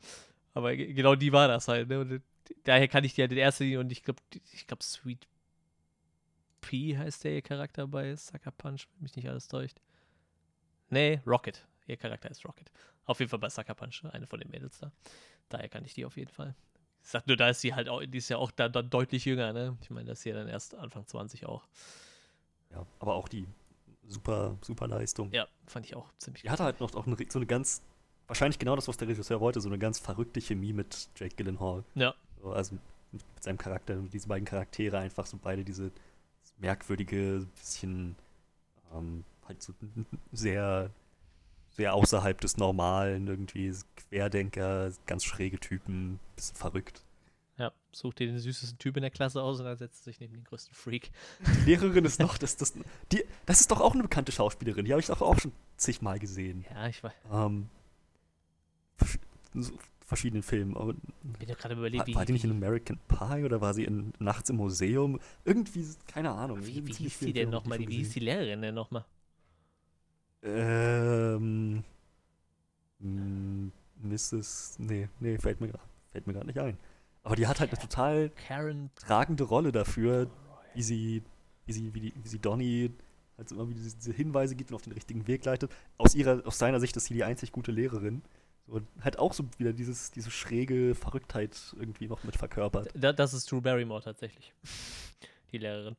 Aber 0.54 0.74
ge- 0.74 0.92
genau 0.94 1.14
die 1.14 1.32
war 1.32 1.46
das 1.48 1.68
halt, 1.68 1.88
ne? 1.88 2.00
Und 2.00 2.12
äh, 2.12 2.20
daher 2.64 2.88
kann 2.88 3.04
ich 3.04 3.14
die 3.14 3.22
halt 3.22 3.32
in 3.32 3.38
erster 3.38 3.64
Linie 3.64 3.80
und 3.80 3.90
ich 3.92 4.02
glaube, 4.02 4.20
ich 4.52 4.66
glaube, 4.66 4.82
Sweet 4.82 5.26
P 6.60 6.96
heißt 6.96 7.24
der 7.24 7.32
ihr 7.32 7.42
Charakter 7.42 7.86
bei 7.86 8.14
Sucker 8.16 8.50
Punch, 8.50 8.88
wenn 8.94 9.02
mich 9.02 9.16
nicht 9.16 9.28
alles 9.28 9.48
täuscht. 9.48 9.78
Nee, 10.90 11.20
Rocket. 11.26 11.66
Ihr 11.86 11.96
Charakter 11.96 12.30
ist 12.30 12.44
Rocket. 12.44 12.70
Auf 13.04 13.20
jeden 13.20 13.30
Fall 13.30 13.38
bei 13.38 13.48
Sucker 13.48 13.74
Punch, 13.74 14.04
eine 14.10 14.26
von 14.26 14.40
den 14.40 14.50
Mädels 14.50 14.78
da. 14.78 14.90
Daher 15.48 15.68
kann 15.68 15.84
ich 15.84 15.94
die 15.94 16.04
auf 16.04 16.16
jeden 16.16 16.32
Fall. 16.32 16.54
Ich 17.02 17.10
sag 17.10 17.26
nur, 17.28 17.36
da 17.36 17.50
ist 17.50 17.60
sie 17.60 17.74
halt 17.74 17.88
auch, 17.88 18.02
die 18.04 18.18
ist 18.18 18.28
ja 18.28 18.38
auch 18.38 18.50
da, 18.50 18.68
dann 18.68 18.90
deutlich 18.90 19.24
jünger, 19.24 19.52
ne? 19.52 19.76
Ich 19.80 19.90
meine, 19.90 20.08
das 20.08 20.18
ist 20.18 20.24
ja 20.24 20.34
dann 20.34 20.48
erst 20.48 20.74
Anfang 20.74 21.06
20 21.06 21.46
auch. 21.46 21.68
Ja, 22.72 22.84
aber 22.98 23.14
auch 23.14 23.28
die 23.28 23.46
super, 24.08 24.58
super 24.60 24.88
Leistung. 24.88 25.32
Ja, 25.32 25.46
fand 25.66 25.86
ich 25.86 25.94
auch 25.94 26.12
ziemlich 26.18 26.42
Die 26.42 26.50
hatte 26.50 26.64
halt 26.64 26.80
noch 26.80 26.92
auch 26.94 27.06
eine, 27.06 27.16
so 27.28 27.38
eine 27.38 27.46
ganz 27.46 27.82
wahrscheinlich 28.26 28.58
genau 28.58 28.74
das, 28.74 28.88
was 28.88 28.96
der 28.96 29.08
Regisseur 29.08 29.40
wollte, 29.40 29.60
so 29.60 29.68
eine 29.68 29.78
ganz 29.78 29.98
verrückte 29.98 30.40
Chemie 30.40 30.72
mit 30.72 31.08
Jake 31.16 31.36
Gyllenhaal. 31.36 31.84
Ja. 31.94 32.14
So, 32.42 32.52
also 32.52 32.76
mit 33.12 33.22
seinem 33.40 33.58
Charakter, 33.58 33.96
diese 34.12 34.28
beiden 34.28 34.44
Charaktere 34.44 34.98
einfach 34.98 35.26
so 35.26 35.38
beide 35.42 35.64
diese 35.64 35.90
merkwürdige, 36.58 37.46
bisschen 37.56 38.16
ähm, 38.94 39.24
halt 39.46 39.62
so 39.62 39.72
sehr, 40.32 40.90
sehr 41.70 41.94
außerhalb 41.94 42.40
des 42.40 42.56
Normalen, 42.56 43.26
irgendwie 43.26 43.74
Querdenker, 43.96 44.92
ganz 45.06 45.24
schräge 45.24 45.58
Typen, 45.58 46.18
bisschen 46.34 46.56
verrückt. 46.56 47.02
Ja, 47.58 47.72
such 47.90 48.14
dir 48.14 48.26
den 48.26 48.38
süßesten 48.38 48.78
Typ 48.78 48.96
in 48.96 49.02
der 49.02 49.10
Klasse 49.10 49.42
aus 49.42 49.58
und 49.60 49.64
dann 49.64 49.78
setzt 49.78 50.04
sich 50.04 50.20
neben 50.20 50.34
den 50.34 50.44
größten 50.44 50.74
Freak. 50.74 51.10
Die 51.40 51.70
Lehrerin 51.70 52.04
ist 52.04 52.20
noch, 52.20 52.36
das, 52.36 52.56
das, 52.56 52.74
die, 53.12 53.24
das 53.46 53.60
ist 53.60 53.70
doch 53.70 53.80
auch 53.80 53.94
eine 53.94 54.02
bekannte 54.02 54.30
Schauspielerin, 54.30 54.84
die 54.84 54.92
habe 54.92 55.00
ich 55.00 55.06
doch 55.06 55.22
auch 55.22 55.38
schon 55.38 55.52
zigmal 55.78 56.18
gesehen. 56.18 56.66
Ja, 56.70 56.86
ich 56.86 57.02
weiß. 57.02 57.14
Ähm, 57.32 57.70
so 59.54 59.72
verschiedenen 60.06 60.42
Filmen. 60.42 60.76
Aber 60.76 60.94
bin 60.94 61.48
ja 61.48 61.54
gerade 61.54 61.74
überlegt, 61.74 62.08
war, 62.08 62.14
war 62.14 62.24
die 62.24 62.32
nicht 62.32 62.44
in 62.44 62.52
American 62.52 62.98
Pie 63.08 63.44
oder 63.44 63.60
war 63.60 63.74
sie 63.74 63.84
in 63.84 64.12
Nachts 64.18 64.48
im 64.48 64.56
Museum? 64.56 65.20
Irgendwie, 65.44 65.84
keine 66.06 66.30
Ahnung. 66.30 66.64
Wie, 66.64 66.86
wie 66.86 66.92
hieß 66.92 67.18
die 67.18 67.32
denn 67.32 67.50
nochmal? 67.50 67.78
Wie 67.78 67.86
hieß 67.86 68.12
die 68.12 68.20
Lehrerin 68.20 68.62
denn 68.62 68.74
nochmal? 68.74 69.04
Ähm. 70.42 71.82
Mrs. 73.00 74.76
Nee, 74.78 75.08
nee, 75.20 75.38
fällt 75.38 75.60
mir, 75.60 75.72
fällt 76.12 76.26
mir 76.26 76.32
gerade 76.32 76.46
nicht 76.46 76.58
ein. 76.58 76.78
Aber 77.24 77.34
die 77.34 77.46
hat 77.46 77.58
halt 77.58 77.70
eine 77.70 77.80
total 77.80 78.30
Karen 78.30 78.90
tragende 78.94 79.44
Rolle 79.44 79.72
dafür, 79.72 80.30
wie 80.74 80.82
sie, 80.82 81.22
wie 81.66 81.72
sie, 81.72 81.92
wie, 81.92 82.00
die, 82.00 82.14
wie 82.22 82.28
sie 82.28 82.38
Donny 82.38 82.92
halt 83.36 83.50
immer 83.50 83.68
wieder 83.68 83.80
diese 83.80 84.12
Hinweise 84.12 84.54
gibt 84.54 84.70
und 84.70 84.76
auf 84.76 84.82
den 84.82 84.92
richtigen 84.92 85.26
Weg 85.26 85.44
leitet. 85.44 85.70
Aus 85.98 86.14
ihrer, 86.14 86.46
aus 86.46 86.58
seiner 86.58 86.78
Sicht 86.80 86.96
ist 86.96 87.06
sie 87.06 87.14
die 87.14 87.24
einzig 87.24 87.50
gute 87.52 87.72
Lehrerin. 87.72 88.22
So, 88.68 88.80
halt 89.00 89.18
auch 89.18 89.32
so 89.32 89.44
wieder 89.58 89.72
dieses, 89.72 90.10
diese 90.10 90.30
schräge 90.30 90.94
Verrücktheit 90.94 91.56
irgendwie 91.78 92.08
noch 92.08 92.24
mit 92.24 92.36
verkörpert. 92.36 92.88
Da, 92.94 93.12
das 93.12 93.32
ist 93.32 93.50
Drew 93.50 93.60
Barrymore 93.60 94.02
tatsächlich. 94.02 94.52
Die 95.52 95.58
Lehrerin. 95.58 95.96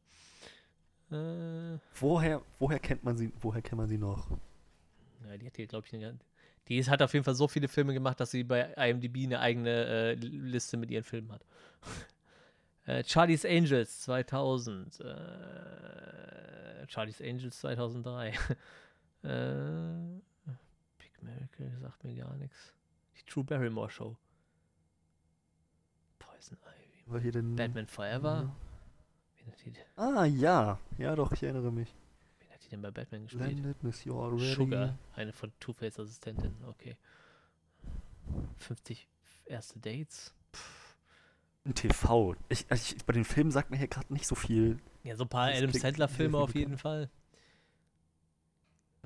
Äh, 1.09 1.79
woher, 1.99 2.41
woher 2.59 2.79
kennt 2.79 3.03
man 3.03 3.15
sie, 3.17 3.31
woher 3.41 3.61
kennt 3.61 3.77
man 3.77 3.87
sie 3.87 3.97
noch? 3.97 4.29
Ja, 5.25 5.37
die 5.37 5.45
hat 5.45 5.55
hier, 5.55 5.67
glaube 5.67 5.87
ich, 5.87 5.93
eine, 5.93 6.19
die 6.67 6.83
hat 6.83 7.01
auf 7.01 7.13
jeden 7.13 7.23
Fall 7.23 7.35
so 7.35 7.47
viele 7.47 7.69
Filme 7.69 7.93
gemacht, 7.93 8.19
dass 8.19 8.31
sie 8.31 8.43
bei 8.43 8.73
IMDb 8.73 9.23
eine 9.23 9.39
eigene 9.39 9.85
äh, 9.85 10.13
Liste 10.15 10.75
mit 10.75 10.91
ihren 10.91 11.05
Filmen 11.05 11.31
hat. 11.31 11.45
äh, 12.85 13.03
Charlie's 13.05 13.45
Angels 13.45 14.01
2000. 14.01 14.99
Äh, 14.99 15.05
Charlie's 16.87 17.21
Angels 17.21 17.59
2003. 17.59 18.33
äh, 19.23 19.27
Miracle 21.21 21.71
sagt 21.79 22.03
mir 22.03 22.15
gar 22.15 22.35
nichts. 22.37 22.73
Die 23.17 23.23
True 23.23 23.43
Barrymore 23.43 23.89
Show. 23.89 24.17
Poison 26.19 26.57
Ivy. 26.57 27.11
War 27.11 27.19
hier 27.19 27.31
denn 27.31 27.55
Batman 27.55 27.87
Forever. 27.87 28.55
Ah, 29.95 30.25
ja. 30.25 30.79
Ja, 30.97 31.15
doch, 31.15 31.31
ich 31.31 31.43
erinnere 31.43 31.71
mich. 31.71 31.93
Wen 32.39 32.49
hat 32.51 32.63
die 32.63 32.69
denn 32.69 32.81
bei 32.81 32.91
Batman 32.91 33.23
gespielt? 33.23 33.43
Blended, 33.43 33.83
Miss 33.83 34.03
You 34.03 34.19
Already. 34.19 34.53
Sugar, 34.53 34.97
eine 35.15 35.31
von 35.33 35.51
Two-Face 35.59 35.99
Assistentin. 35.99 36.53
Okay. 36.67 36.97
50 38.57 39.07
erste 39.45 39.79
Dates. 39.79 40.33
Ein 41.65 41.73
TV. 41.73 42.35
Ich, 42.49 42.69
ich, 42.69 42.97
bei 43.05 43.13
den 43.13 43.25
Filmen 43.25 43.51
sagt 43.51 43.71
mir 43.71 43.77
hier 43.77 43.87
gerade 43.87 44.13
nicht 44.13 44.27
so 44.27 44.35
viel. 44.35 44.79
Ja, 45.03 45.15
so 45.15 45.23
ein 45.23 45.29
paar 45.29 45.49
Adam 45.49 45.71
Sandler-Filme 45.71 46.37
auf 46.37 46.55
jeden 46.55 46.77
Fall. 46.77 47.09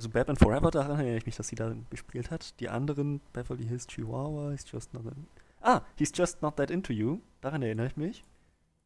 Also 0.02 0.10
Batman 0.10 0.36
Forever, 0.36 0.72
daran 0.72 0.98
erinnere 0.98 1.18
ich 1.18 1.28
mich, 1.28 1.36
dass 1.36 1.50
sie 1.50 1.56
da 1.56 1.76
gespielt 1.92 2.32
hat. 2.32 2.60
Die 2.60 2.70
anderen, 2.70 3.20
Beverly 3.34 3.68
Hills 3.68 3.86
Chihuahua, 3.86 4.50
He's 4.50 4.66
Just 4.68 4.96
Not 4.96 5.04
That... 5.04 5.14
Ah, 5.62 5.82
He's 5.96 6.12
Just 6.12 6.42
Not 6.42 6.56
That 6.56 6.72
Into 6.72 6.92
You. 6.92 7.20
Daran 7.40 7.62
erinnere 7.62 7.86
ich 7.86 7.98
mich. 7.98 8.26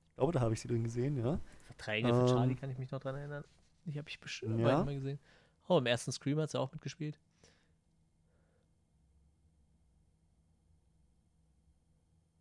Ich 0.09 0.15
glaube, 0.17 0.33
da 0.33 0.41
habe 0.41 0.53
ich 0.53 0.59
sie 0.59 0.67
drin 0.67 0.83
gesehen, 0.83 1.15
ja. 1.15 1.39
Verträge 1.67 2.09
ähm, 2.09 2.15
von 2.15 2.27
Charlie 2.27 2.55
kann 2.55 2.69
ich 2.69 2.77
mich 2.77 2.91
noch 2.91 2.99
dran 2.99 3.15
erinnern. 3.15 3.45
Die 3.85 3.97
habe 3.97 4.09
ich 4.09 4.19
bestimmt 4.19 4.59
ja. 4.59 4.83
mal 4.83 4.93
gesehen. 4.93 5.17
Oh, 5.69 5.77
im 5.77 5.85
ersten 5.85 6.11
Screamer 6.11 6.41
hat 6.41 6.51
sie 6.51 6.59
auch 6.59 6.73
mitgespielt. 6.73 7.17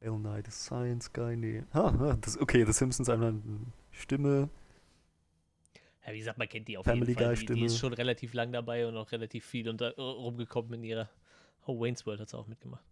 L. 0.01 0.19
Night, 0.19 0.47
the 0.47 0.51
Science 0.51 1.13
Guy, 1.13 1.37
nee. 1.37 1.63
Ha, 1.75 2.17
das, 2.21 2.41
okay, 2.41 2.65
The 2.65 2.73
Simpsons 2.73 3.09
einmal 3.09 3.35
Stimme. 3.93 4.49
Ja, 6.07 6.13
wie 6.13 6.19
gesagt, 6.19 6.39
man 6.39 6.49
kennt 6.49 6.69
die 6.69 6.77
auf 6.77 6.85
Family 6.85 7.13
jeden 7.13 7.23
Fall. 7.23 7.35
Die, 7.35 7.47
die, 7.47 7.65
ist 7.65 7.79
schon 7.79 7.95
relativ 7.95 8.35
lang 8.35 8.53
dabei 8.53 8.87
und 8.87 8.97
auch 8.97 9.11
relativ 9.11 9.47
viel 9.47 9.73
da, 9.75 9.91
äh, 9.91 10.01
rumgekommen 10.01 10.75
in 10.75 10.85
ihrer. 10.85 11.09
Oh, 11.67 11.81
Wayne's 11.81 12.05
World 12.05 12.21
hat 12.21 12.29
sie 12.29 12.37
auch 12.37 12.47
mitgemacht. 12.47 12.85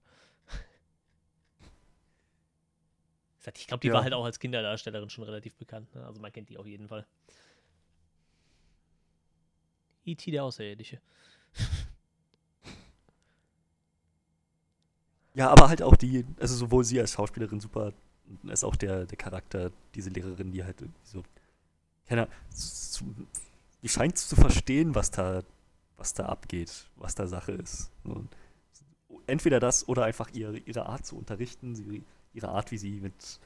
ich 3.54 3.66
glaube, 3.66 3.82
die 3.82 3.88
ja. 3.88 3.94
war 3.94 4.02
halt 4.02 4.14
auch 4.14 4.24
als 4.24 4.38
Kinderdarstellerin 4.38 5.10
schon 5.10 5.24
relativ 5.24 5.54
bekannt. 5.56 5.94
Ne? 5.94 6.06
Also 6.06 6.20
man 6.20 6.32
kennt 6.32 6.48
die 6.48 6.56
auf 6.56 6.66
jeden 6.66 6.88
Fall. 6.88 7.06
E.T. 10.04 10.30
der 10.30 10.44
Außerirdische. 10.44 11.00
Ja, 15.34 15.48
aber 15.48 15.68
halt 15.68 15.82
auch 15.82 15.96
die, 15.96 16.24
also 16.38 16.54
sowohl 16.54 16.84
sie 16.84 17.00
als 17.00 17.12
Schauspielerin 17.12 17.58
super, 17.58 17.92
als 18.46 18.64
auch 18.64 18.76
der, 18.76 19.06
der 19.06 19.16
Charakter, 19.16 19.70
diese 19.94 20.10
Lehrerin, 20.10 20.52
die 20.52 20.62
halt 20.62 20.80
irgendwie 20.80 21.00
so 21.04 21.22
keine 22.06 22.28
die 23.82 23.88
scheint 23.88 24.16
zu 24.16 24.36
verstehen, 24.36 24.94
was 24.94 25.10
da, 25.10 25.42
was 25.96 26.14
da 26.14 26.26
abgeht, 26.26 26.88
was 26.96 27.14
da 27.14 27.26
Sache 27.26 27.52
ist. 27.52 27.90
Und 28.04 28.28
entweder 29.26 29.60
das 29.60 29.88
oder 29.88 30.04
einfach 30.04 30.30
ihre, 30.32 30.58
ihre 30.58 30.86
Art 30.86 31.04
zu 31.04 31.16
unterrichten, 31.16 31.74
sie, 31.74 32.02
ihre 32.32 32.48
Art, 32.48 32.70
wie 32.70 32.78
sie 32.78 33.00
mit, 33.00 33.40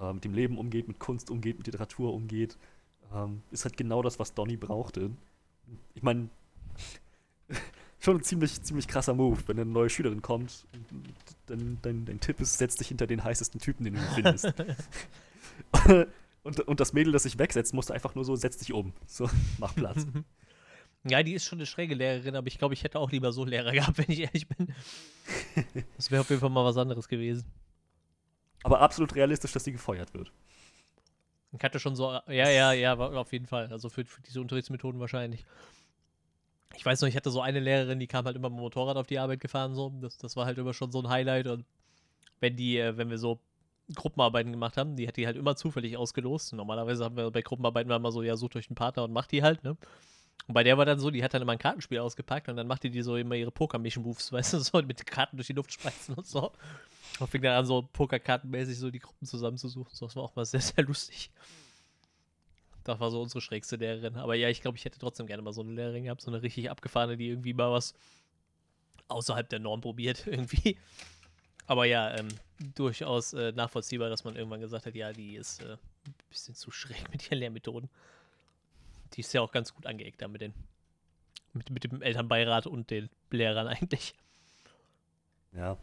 äh, 0.00 0.12
mit 0.12 0.24
dem 0.24 0.34
Leben 0.34 0.58
umgeht, 0.58 0.88
mit 0.88 1.00
Kunst 1.00 1.30
umgeht, 1.30 1.58
mit 1.58 1.66
Literatur 1.66 2.14
umgeht, 2.14 2.56
ähm, 3.12 3.42
ist 3.50 3.64
halt 3.64 3.76
genau 3.76 4.02
das, 4.02 4.18
was 4.18 4.34
Donny 4.34 4.56
brauchte. 4.56 5.10
Ich 5.94 6.02
meine, 6.02 6.28
schon 7.98 8.18
ein 8.18 8.22
ziemlich, 8.22 8.62
ziemlich 8.62 8.86
krasser 8.86 9.14
Move, 9.14 9.38
wenn 9.46 9.58
eine 9.58 9.70
neue 9.70 9.90
Schülerin 9.90 10.22
kommt. 10.22 10.66
Dann 11.46 11.78
dein, 11.82 12.04
dein 12.04 12.20
Tipp 12.20 12.40
ist, 12.40 12.58
setz 12.58 12.76
dich 12.76 12.88
hinter 12.88 13.08
den 13.08 13.24
heißesten 13.24 13.60
Typen, 13.60 13.84
den 13.84 13.94
du 13.94 14.00
findest. 14.14 14.52
Und, 16.42 16.60
und 16.60 16.80
das 16.80 16.92
Mädel, 16.92 17.12
das 17.12 17.24
sich 17.24 17.38
wegsetzt, 17.38 17.74
musste 17.74 17.94
einfach 17.94 18.14
nur 18.14 18.24
so, 18.24 18.34
setz 18.34 18.56
dich 18.56 18.72
um. 18.72 18.92
So, 19.06 19.28
mach 19.58 19.74
Platz. 19.74 20.06
Ja, 21.08 21.22
die 21.22 21.32
ist 21.32 21.46
schon 21.46 21.58
eine 21.58 21.64
schräge 21.64 21.94
Lehrerin, 21.94 22.36
aber 22.36 22.46
ich 22.46 22.58
glaube, 22.58 22.74
ich 22.74 22.84
hätte 22.84 22.98
auch 22.98 23.10
lieber 23.10 23.32
so 23.32 23.40
einen 23.40 23.52
Lehrer 23.52 23.72
gehabt, 23.72 23.96
wenn 23.96 24.10
ich 24.10 24.20
ehrlich 24.20 24.46
bin. 24.46 24.74
Das 25.96 26.10
wäre 26.10 26.20
auf 26.20 26.28
jeden 26.28 26.42
Fall 26.42 26.50
mal 26.50 26.62
was 26.62 26.76
anderes 26.76 27.08
gewesen. 27.08 27.50
Aber 28.64 28.80
absolut 28.80 29.14
realistisch, 29.14 29.52
dass 29.52 29.64
sie 29.64 29.72
gefeuert 29.72 30.12
wird. 30.12 30.30
Ich 31.52 31.64
hatte 31.64 31.80
schon 31.80 31.96
so, 31.96 32.12
ja, 32.12 32.50
ja, 32.50 32.72
ja, 32.72 32.94
auf 32.98 33.32
jeden 33.32 33.46
Fall. 33.46 33.72
Also 33.72 33.88
für, 33.88 34.04
für 34.04 34.20
diese 34.20 34.42
Unterrichtsmethoden 34.42 35.00
wahrscheinlich. 35.00 35.46
Ich 36.76 36.84
weiß 36.84 37.00
noch, 37.00 37.08
ich 37.08 37.16
hatte 37.16 37.30
so 37.30 37.40
eine 37.40 37.60
Lehrerin, 37.60 37.98
die 37.98 38.06
kam 38.06 38.26
halt 38.26 38.36
immer 38.36 38.50
mit 38.50 38.58
dem 38.58 38.62
Motorrad 38.62 38.98
auf 38.98 39.06
die 39.06 39.18
Arbeit 39.18 39.40
gefahren, 39.40 39.74
so. 39.74 39.90
Das, 40.02 40.18
das 40.18 40.36
war 40.36 40.44
halt 40.44 40.58
immer 40.58 40.74
schon 40.74 40.92
so 40.92 41.00
ein 41.00 41.08
Highlight. 41.08 41.46
Und 41.46 41.64
wenn 42.40 42.56
die, 42.56 42.78
äh, 42.78 42.96
wenn 42.96 43.10
wir 43.10 43.18
so 43.18 43.40
Gruppenarbeiten 43.94 44.52
gemacht 44.52 44.76
haben, 44.76 44.96
die 44.96 45.06
hat 45.08 45.16
die 45.16 45.26
halt 45.26 45.36
immer 45.36 45.56
zufällig 45.56 45.96
ausgelost. 45.96 46.52
Normalerweise 46.52 47.04
haben 47.04 47.16
wir 47.16 47.30
bei 47.30 47.42
Gruppenarbeiten 47.42 47.90
immer 47.90 48.12
so, 48.12 48.22
ja, 48.22 48.36
sucht 48.36 48.56
euch 48.56 48.68
einen 48.68 48.76
Partner 48.76 49.04
und 49.04 49.12
macht 49.12 49.32
die 49.32 49.42
halt, 49.42 49.64
ne? 49.64 49.76
Und 50.46 50.54
bei 50.54 50.64
der 50.64 50.78
war 50.78 50.84
dann 50.84 50.98
so, 50.98 51.10
die 51.10 51.22
hat 51.22 51.34
dann 51.34 51.42
immer 51.42 51.52
ein 51.52 51.58
Kartenspiel 51.58 51.98
ausgepackt 51.98 52.48
und 52.48 52.56
dann 52.56 52.66
machte 52.66 52.90
die 52.90 53.02
so 53.02 53.16
immer 53.16 53.36
ihre 53.36 53.50
Poker-Mission-Moves, 53.50 54.32
weißt 54.32 54.54
du, 54.54 54.58
so 54.58 54.82
mit 54.82 55.06
Karten 55.06 55.36
durch 55.36 55.46
die 55.46 55.52
Luft 55.52 55.72
spreizen 55.72 56.14
und 56.14 56.26
so. 56.26 56.52
Und 57.18 57.28
fing 57.28 57.42
dann 57.42 57.56
an, 57.56 57.66
so 57.66 57.88
Pokerkartenmäßig 57.92 58.78
so 58.78 58.90
die 58.90 58.98
Gruppen 58.98 59.26
zusammenzusuchen. 59.26 59.94
So, 59.94 60.06
das 60.06 60.16
war 60.16 60.22
auch 60.22 60.34
mal 60.34 60.44
sehr, 60.44 60.60
sehr 60.60 60.84
lustig. 60.84 61.30
Das 62.84 62.98
war 62.98 63.10
so 63.10 63.20
unsere 63.20 63.40
schrägste 63.40 63.76
Lehrerin. 63.76 64.16
Aber 64.16 64.34
ja, 64.34 64.48
ich 64.48 64.62
glaube, 64.62 64.78
ich 64.78 64.84
hätte 64.84 64.98
trotzdem 64.98 65.26
gerne 65.26 65.42
mal 65.42 65.52
so 65.52 65.60
eine 65.60 65.72
Lehrerin 65.72 66.04
gehabt, 66.04 66.22
so 66.22 66.30
eine 66.30 66.42
richtig 66.42 66.70
abgefahrene, 66.70 67.16
die 67.16 67.28
irgendwie 67.28 67.52
mal 67.52 67.70
was 67.70 67.94
außerhalb 69.08 69.48
der 69.48 69.58
Norm 69.58 69.80
probiert, 69.80 70.26
irgendwie. 70.26 70.78
Aber 71.70 71.84
ja, 71.84 72.12
ähm, 72.16 72.26
durchaus 72.74 73.32
äh, 73.32 73.52
nachvollziehbar, 73.52 74.10
dass 74.10 74.24
man 74.24 74.34
irgendwann 74.34 74.60
gesagt 74.60 74.86
hat, 74.86 74.94
ja, 74.96 75.12
die 75.12 75.36
ist 75.36 75.62
äh, 75.62 75.74
ein 76.04 76.14
bisschen 76.28 76.56
zu 76.56 76.72
schräg 76.72 77.08
mit 77.12 77.30
ihren 77.30 77.38
Lehrmethoden. 77.38 77.88
Die 79.12 79.20
ist 79.20 79.32
ja 79.32 79.40
auch 79.40 79.52
ganz 79.52 79.72
gut 79.72 79.86
angeeckt 79.86 80.20
da 80.20 80.26
mit, 80.26 80.40
den, 80.40 80.52
mit, 81.52 81.70
mit 81.70 81.84
dem 81.84 82.02
Elternbeirat 82.02 82.66
und 82.66 82.90
den 82.90 83.08
Lehrern 83.30 83.68
eigentlich. 83.68 84.16
Ja. 85.52 85.76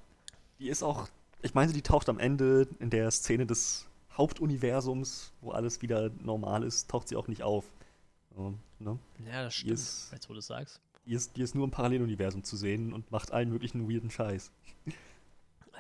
Die 0.60 0.68
ist 0.68 0.84
auch, 0.84 1.08
ich 1.42 1.54
meine, 1.54 1.72
die 1.72 1.82
taucht 1.82 2.10
am 2.10 2.20
Ende 2.20 2.68
in 2.80 2.90
der 2.90 3.10
Szene 3.10 3.46
des 3.46 3.88
Hauptuniversums, 4.12 5.32
wo 5.40 5.52
alles 5.52 5.82
wieder 5.82 6.10
normal 6.22 6.64
ist, 6.64 6.90
taucht 6.90 7.08
sie 7.08 7.16
auch 7.16 7.30
nicht 7.30 7.44
auf. 7.44 7.64
Um, 8.36 8.60
ne? 8.80 9.00
Ja, 9.26 9.44
das 9.44 9.56
stimmt, 9.56 9.72
ist, 9.72 10.10
jetzt 10.12 10.30
wo 10.30 10.34
du 10.34 10.42
sagst. 10.42 10.82
Die 11.06 11.14
ist, 11.14 11.38
die 11.38 11.44
ist 11.44 11.56
nur 11.56 11.64
im 11.64 11.72
Paralleluniversum 11.72 12.44
zu 12.44 12.58
sehen 12.58 12.92
und 12.92 13.10
macht 13.10 13.32
allen 13.32 13.50
möglichen 13.50 13.90
weirden 13.90 14.12
Scheiß. 14.12 14.52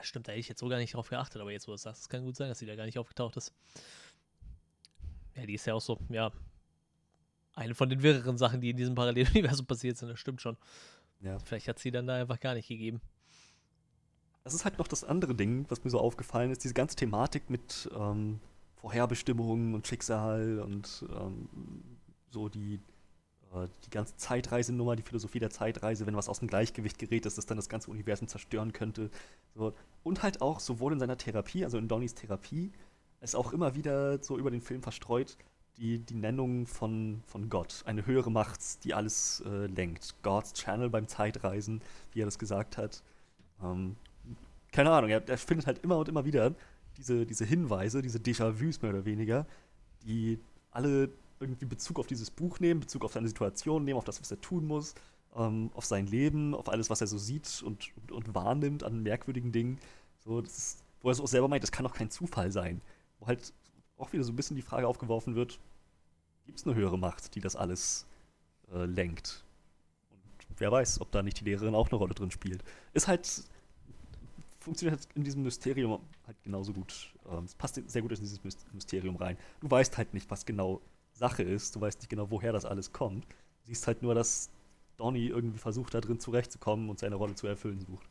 Stimmt, 0.01 0.27
da 0.27 0.31
hätte 0.31 0.39
ich 0.39 0.49
jetzt 0.49 0.59
so 0.59 0.67
gar 0.67 0.77
nicht 0.77 0.93
drauf 0.93 1.09
geachtet, 1.09 1.41
aber 1.41 1.51
jetzt, 1.51 1.67
wo 1.67 1.71
du 1.71 1.77
sagst, 1.77 2.03
es 2.03 2.09
kann 2.09 2.23
gut 2.23 2.35
sein, 2.35 2.49
dass 2.49 2.59
sie 2.59 2.65
da 2.65 2.75
gar 2.75 2.85
nicht 2.85 2.97
aufgetaucht 2.97 3.37
ist. 3.37 3.53
Ja, 5.35 5.45
die 5.45 5.53
ist 5.53 5.65
ja 5.65 5.73
auch 5.73 5.81
so, 5.81 5.99
ja, 6.09 6.31
eine 7.53 7.73
von 7.73 7.89
den 7.89 8.03
wirreren 8.03 8.37
Sachen, 8.37 8.61
die 8.61 8.69
in 8.69 8.77
diesem 8.77 8.95
Paralleluniversum 8.95 9.65
passiert 9.67 9.97
sind, 9.97 10.09
das 10.09 10.19
stimmt 10.19 10.41
schon. 10.41 10.57
Ja. 11.21 11.39
Vielleicht 11.39 11.67
hat 11.67 11.79
sie 11.79 11.91
dann 11.91 12.07
da 12.07 12.15
einfach 12.15 12.39
gar 12.39 12.53
nicht 12.53 12.67
gegeben. 12.67 13.01
das 14.43 14.53
ist 14.53 14.63
halt 14.63 14.77
noch 14.77 14.87
das 14.87 15.03
andere 15.03 15.35
Ding, 15.35 15.65
was 15.69 15.83
mir 15.83 15.89
so 15.89 15.99
aufgefallen 15.99 16.51
ist, 16.51 16.63
diese 16.63 16.75
ganze 16.75 16.95
Thematik 16.95 17.49
mit 17.49 17.89
ähm, 17.95 18.39
Vorherbestimmungen 18.75 19.73
und 19.73 19.87
Schicksal 19.87 20.59
und 20.59 21.03
ähm, 21.09 21.49
so 22.29 22.47
die, 22.47 22.79
die 23.85 23.89
ganze 23.89 24.15
Zeitreisenummer, 24.17 24.95
die 24.95 25.03
Philosophie 25.03 25.39
der 25.39 25.49
Zeitreise, 25.49 26.05
wenn 26.05 26.15
was 26.15 26.29
aus 26.29 26.39
dem 26.39 26.47
Gleichgewicht 26.47 26.99
gerät, 26.99 27.25
dass 27.25 27.35
das 27.35 27.45
dann 27.45 27.57
das 27.57 27.69
ganze 27.69 27.89
Universum 27.89 28.27
zerstören 28.27 28.73
könnte. 28.73 29.09
So. 29.55 29.73
Und 30.03 30.23
halt 30.23 30.41
auch 30.41 30.59
sowohl 30.59 30.93
in 30.93 30.99
seiner 30.99 31.17
Therapie, 31.17 31.63
also 31.63 31.77
in 31.77 31.87
Donnys 31.87 32.13
Therapie, 32.13 32.71
es 33.19 33.35
auch 33.35 33.53
immer 33.53 33.75
wieder 33.75 34.23
so 34.23 34.37
über 34.37 34.51
den 34.51 34.61
Film 34.61 34.83
verstreut, 34.83 35.37
die, 35.77 35.99
die 35.99 36.15
Nennung 36.15 36.65
von, 36.65 37.21
von 37.25 37.49
Gott, 37.49 37.83
eine 37.85 38.05
höhere 38.05 38.31
Macht, 38.31 38.83
die 38.83 38.93
alles 38.93 39.43
äh, 39.45 39.67
lenkt. 39.67 40.15
God's 40.23 40.53
Channel 40.53 40.89
beim 40.89 41.07
Zeitreisen, 41.07 41.81
wie 42.11 42.21
er 42.21 42.25
das 42.25 42.39
gesagt 42.39 42.77
hat. 42.77 43.03
Ähm, 43.63 43.95
keine 44.71 44.91
Ahnung, 44.91 45.09
er, 45.09 45.27
er, 45.27 45.37
findet 45.37 45.67
halt 45.67 45.79
immer 45.79 45.97
und 45.97 46.09
immer 46.09 46.25
wieder 46.25 46.53
diese, 46.97 47.25
diese 47.25 47.45
Hinweise, 47.45 48.01
diese 48.01 48.19
Déjà-vus 48.19 48.81
mehr 48.81 48.91
oder 48.91 49.05
weniger, 49.05 49.45
die 50.03 50.39
alle 50.71 51.09
irgendwie 51.39 51.65
Bezug 51.65 51.99
auf 51.99 52.07
dieses 52.07 52.31
Buch 52.31 52.59
nehmen, 52.59 52.79
Bezug 52.79 53.05
auf 53.05 53.13
seine 53.13 53.27
Situation 53.27 53.83
nehmen, 53.83 53.97
auf 53.97 54.05
das, 54.05 54.19
was 54.21 54.31
er 54.31 54.41
tun 54.41 54.65
muss, 54.65 54.95
ähm, 55.35 55.71
auf 55.73 55.85
sein 55.85 56.07
Leben, 56.07 56.55
auf 56.55 56.69
alles, 56.69 56.89
was 56.89 57.01
er 57.01 57.07
so 57.07 57.17
sieht 57.17 57.63
und, 57.63 57.91
und, 57.97 58.11
und 58.11 58.35
wahrnimmt 58.35 58.83
an 58.83 59.03
merkwürdigen 59.03 59.51
Dingen. 59.51 59.79
So, 60.19 60.39
ist, 60.39 60.83
wo 61.01 61.09
er 61.09 61.15
so 61.15 61.23
auch 61.23 61.27
selber 61.27 61.47
meint, 61.47 61.63
das 61.63 61.71
kann 61.71 61.83
doch 61.85 61.93
kein 61.93 62.09
Zufall 62.09 62.51
sein. 62.51 62.81
Wo 63.19 63.27
halt 63.27 63.53
auch 63.97 64.13
wieder 64.13 64.23
so 64.23 64.31
ein 64.31 64.35
bisschen 64.35 64.55
die 64.55 64.61
Frage 64.61 64.87
aufgeworfen 64.87 65.35
wird, 65.35 65.59
gibt 66.45 66.59
es 66.59 66.65
eine 66.65 66.75
höhere 66.75 66.97
Macht, 66.97 67.35
die 67.35 67.41
das 67.41 67.55
alles 67.55 68.05
äh, 68.73 68.85
lenkt? 68.85 69.43
Und 70.49 70.59
wer 70.59 70.71
weiß, 70.71 71.01
ob 71.01 71.11
da 71.11 71.21
nicht 71.23 71.39
die 71.39 71.45
Lehrerin 71.45 71.75
auch 71.75 71.89
eine 71.89 71.97
Rolle 71.97 72.13
drin 72.13 72.31
spielt. 72.31 72.63
Ist 72.93 73.07
halt, 73.07 73.43
funktioniert 74.59 74.99
halt 74.99 75.09
in 75.15 75.23
diesem 75.23 75.43
Mysterium 75.43 75.99
halt 76.25 76.41
genauso 76.43 76.73
gut. 76.73 77.13
Ähm, 77.29 77.43
es 77.43 77.55
passt 77.55 77.81
sehr 77.87 78.01
gut 78.01 78.11
in 78.11 78.21
dieses 78.21 78.41
Mysterium 78.73 79.15
rein. 79.17 79.37
Du 79.61 79.69
weißt 79.69 79.97
halt 79.97 80.13
nicht, 80.13 80.29
was 80.31 80.45
genau 80.45 80.81
Sache 81.17 81.43
ist, 81.43 81.75
du 81.75 81.81
weißt 81.81 81.99
nicht 81.99 82.09
genau, 82.09 82.31
woher 82.31 82.53
das 82.53 82.65
alles 82.65 82.93
kommt. 82.93 83.25
Du 83.25 83.67
siehst 83.67 83.87
halt 83.87 84.01
nur, 84.01 84.15
dass 84.15 84.49
Donny 84.97 85.27
irgendwie 85.27 85.59
versucht, 85.59 85.93
da 85.93 86.01
drin 86.01 86.19
zurechtzukommen 86.19 86.89
und 86.89 86.99
seine 86.99 87.15
Rolle 87.15 87.35
zu 87.35 87.47
erfüllen 87.47 87.81
sucht. 87.81 88.07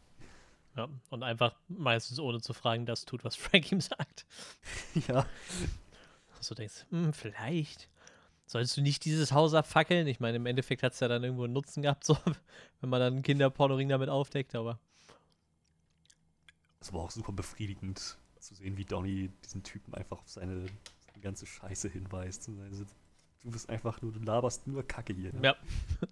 Ja, 0.76 0.88
und 1.09 1.22
einfach 1.22 1.54
meistens 1.68 2.20
ohne 2.20 2.40
zu 2.40 2.52
fragen, 2.52 2.84
das 2.84 3.07
tut, 3.07 3.24
was 3.24 3.36
Frank 3.36 3.70
ihm 3.72 3.80
sagt. 3.80 4.26
Ja. 5.09 5.26
Du 6.46 6.54
denkst, 6.54 6.86
hm, 6.90 7.12
vielleicht 7.12 7.88
solltest 8.46 8.76
du 8.76 8.82
nicht 8.82 9.04
dieses 9.04 9.32
Haus 9.32 9.54
abfackeln. 9.54 10.07
Ich 10.07 10.20
meine, 10.20 10.36
im 10.36 10.46
Endeffekt 10.46 10.82
hat 10.84 10.92
es 10.92 11.00
ja 11.00 11.09
dann 11.09 11.24
irgendwo 11.24 11.44
einen 11.44 11.52
Nutzen 11.52 11.82
gehabt, 11.82 12.04
so, 12.04 12.16
wenn 12.80 12.90
man 12.90 13.00
dann 13.00 13.14
einen 13.14 13.22
Kinderpornoring 13.22 13.88
damit 13.88 14.09
aufdeckt, 14.09 14.54
aber. 14.54 14.78
Es 16.80 16.92
war 16.92 17.00
auch 17.00 17.11
super 17.11 17.32
befriedigend 17.32 18.16
zu 18.38 18.54
sehen, 18.54 18.76
wie 18.76 18.84
Donny 18.84 19.30
diesen 19.44 19.64
Typen 19.64 19.94
einfach 19.94 20.18
auf 20.18 20.28
seine, 20.28 20.66
seine 21.16 21.22
ganze 21.22 21.46
Scheiße 21.46 21.88
hinweist. 21.88 22.50
Also, 22.70 22.84
du 23.42 23.50
bist 23.50 23.68
einfach 23.70 24.02
nur, 24.02 24.12
du 24.12 24.20
laberst 24.20 24.66
nur 24.66 24.86
Kacke 24.86 25.14
hier. 25.14 25.32
Ne? 25.32 25.40
Ja. 25.42 25.56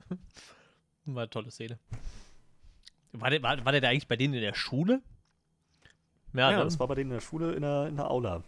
war 1.05 1.23
eine 1.23 1.31
tolle 1.31 1.51
Szene. 1.51 1.79
War 3.13 3.31
der, 3.31 3.43
war, 3.43 3.65
war 3.65 3.73
der 3.73 3.81
da 3.81 3.89
eigentlich 3.89 4.09
bei 4.09 4.17
denen 4.17 4.35
in 4.35 4.41
der 4.41 4.55
Schule? 4.55 5.03
Ja, 6.33 6.51
ja 6.51 6.59
ne? 6.59 6.65
das 6.65 6.79
war 6.79 6.89
bei 6.89 6.95
denen 6.95 7.11
in 7.11 7.17
der 7.17 7.21
Schule 7.21 7.53
in 7.53 7.63
der, 7.63 7.87
in 7.89 7.97
der 7.97 8.11
Aula. 8.11 8.43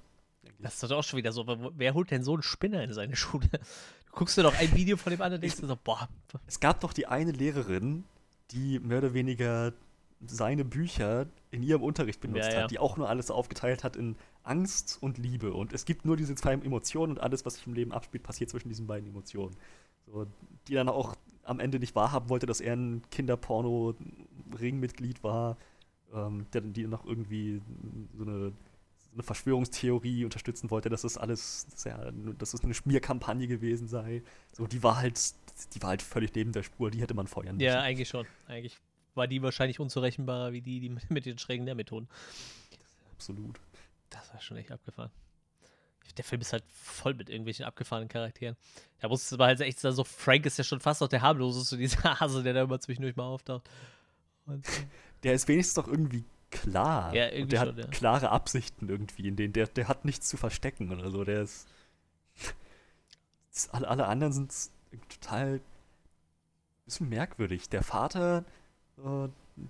Das 0.59 0.75
ist 0.75 0.83
doch 0.83 0.99
auch 0.99 1.05
schon 1.05 1.19
wieder 1.19 1.33
so. 1.33 1.45
Wer 1.77 1.95
holt 1.95 2.11
denn 2.11 2.25
so 2.25 2.35
einen 2.35 2.43
Spinner 2.43 2.83
in 2.83 2.93
seine 2.93 3.17
Schule? 3.17 3.49
Du 3.51 4.13
guckst 4.13 4.39
dir 4.39 4.43
doch 4.43 4.59
ein 4.59 4.75
Video 4.75 4.97
von 4.97 5.11
dem 5.11 5.21
anderen 5.21 5.41
denkst 5.41 5.61
dir 5.61 5.67
so, 5.67 5.77
boah. 5.77 6.09
Es 6.47 6.59
gab 6.59 6.81
doch 6.81 6.93
die 6.93 7.07
eine 7.07 7.33
Lehrerin, 7.33 8.05
die 8.51 8.79
mehr 8.79 8.99
oder 8.99 9.13
weniger 9.15 9.73
seine 10.25 10.65
Bücher 10.65 11.27
in 11.51 11.63
ihrem 11.63 11.83
Unterricht 11.83 12.21
benutzt 12.21 12.49
ja, 12.49 12.55
ja. 12.55 12.63
hat, 12.63 12.71
die 12.71 12.79
auch 12.79 12.97
nur 12.97 13.09
alles 13.09 13.31
aufgeteilt 13.31 13.85
hat 13.85 13.97
in 13.97 14.17
Angst 14.43 14.99
und 15.01 15.19
Liebe. 15.19 15.53
Und 15.53 15.73
es 15.73 15.85
gibt 15.85 16.05
nur 16.05 16.17
diese 16.17 16.35
zwei 16.35 16.55
Emotionen 16.55 17.13
und 17.13 17.21
alles, 17.21 17.45
was 17.45 17.57
sich 17.57 17.67
im 17.67 17.75
Leben 17.75 17.93
abspielt, 17.93 18.23
passiert 18.23 18.51
zwischen 18.51 18.69
diesen 18.69 18.87
beiden 18.87 19.09
Emotionen. 19.09 19.57
So, 20.07 20.27
die 20.69 20.75
dann 20.75 20.89
auch 20.89 21.17
am 21.45 21.61
Ende 21.61 21.79
nicht 21.79 21.95
wahrhaben 21.95 22.29
wollte, 22.29 22.47
dass 22.47 22.61
er 22.61 22.75
ein 22.75 23.03
Kinderporno-Ringmitglied 23.11 25.23
war, 25.23 25.57
ähm, 26.15 26.47
der 26.53 26.63
die 26.63 26.87
noch 26.87 27.05
irgendwie 27.05 27.61
so 28.17 28.25
eine, 28.25 28.53
so 29.03 29.13
eine, 29.15 29.23
Verschwörungstheorie 29.23 30.25
unterstützen 30.25 30.71
wollte, 30.71 30.89
dass 30.89 31.03
das 31.03 31.19
alles, 31.19 31.67
sehr, 31.75 32.13
dass 32.39 32.55
es 32.55 32.65
eine 32.65 32.75
Schmierkampagne 32.75 33.49
gewesen 33.49 33.89
sei. 33.89 34.23
So, 34.53 34.67
die 34.67 34.83
war 34.83 34.97
halt, 34.97 35.35
die 35.75 35.83
war 35.83 35.91
halt 35.91 36.03
völlig 36.03 36.35
neben 36.35 36.53
der 36.53 36.63
Spur, 36.63 36.91
die 36.91 37.01
hätte 37.01 37.15
man 37.15 37.27
feuern 37.27 37.57
müssen. 37.57 37.67
Ja, 37.67 37.81
eigentlich 37.81 38.09
schon. 38.09 38.27
Eigentlich 38.47 38.81
war 39.17 39.27
die 39.27 39.43
wahrscheinlich 39.43 39.81
unzurechenbarer 39.81 40.53
wie 40.53 40.63
die, 40.63 40.81
die 40.81 40.89
mit, 40.89 41.11
mit 41.11 41.27
den 41.27 41.39
schrägen 41.39 41.67
Lehrmethoden. 41.67 42.09
Absolut. 43.13 43.59
Das 44.11 44.33
war 44.33 44.41
schon 44.41 44.57
echt 44.57 44.71
abgefahren 44.71 45.11
der 46.17 46.25
Film 46.25 46.41
ist 46.41 46.53
halt 46.53 46.65
voll 46.73 47.15
mit 47.15 47.29
irgendwelchen 47.29 47.65
abgefahrenen 47.65 48.09
Charakteren. 48.09 48.57
Da 49.01 49.09
muss 49.09 49.25
es 49.25 49.33
aber 49.33 49.47
halt 49.47 49.61
echt 49.61 49.81
so, 49.81 50.05
Frank 50.05 50.47
ist 50.47 50.59
ja 50.59 50.65
schon 50.65 50.81
fast 50.81 51.01
noch 51.01 51.09
der 51.09 51.23
harmloseste, 51.23 51.77
dieser 51.77 52.03
Hase, 52.21 52.43
der 52.43 52.55
da 52.55 52.63
immer 52.63 52.81
zwischendurch 52.81 53.17
mal 53.17 53.25
auftaucht. 53.25 53.69
Und, 54.47 54.67
der 55.23 55.35
ist 55.35 55.49
wenigstens 55.49 55.75
doch 55.75 55.89
irgendwie 55.89 56.25
klar. 56.51 57.15
Ja, 57.15 57.27
irgendwie 57.27 57.43
und 57.43 57.53
der 57.53 57.59
schon, 57.59 57.69
hat 57.69 57.79
ja. 57.79 57.87
klare 57.89 58.31
Absichten 58.31 58.89
irgendwie, 58.89 59.29
in 59.29 59.37
denen 59.37 59.53
der, 59.53 59.67
der 59.67 59.89
hat 59.89 60.05
nichts 60.05 60.29
zu 60.29 60.37
verstecken 60.37 60.93
oder 60.93 61.11
so. 61.11 61.25
Der 61.25 61.43
ist. 61.43 61.67
alle, 63.73 63.89
alle 63.89 64.07
anderen 64.07 64.33
sind 64.33 64.53
total 65.09 65.61
bisschen 66.85 67.09
merkwürdig. 67.09 67.69
Der 67.69 67.83
Vater, 67.83 68.45
äh, 68.99 69.29
die 69.57 69.69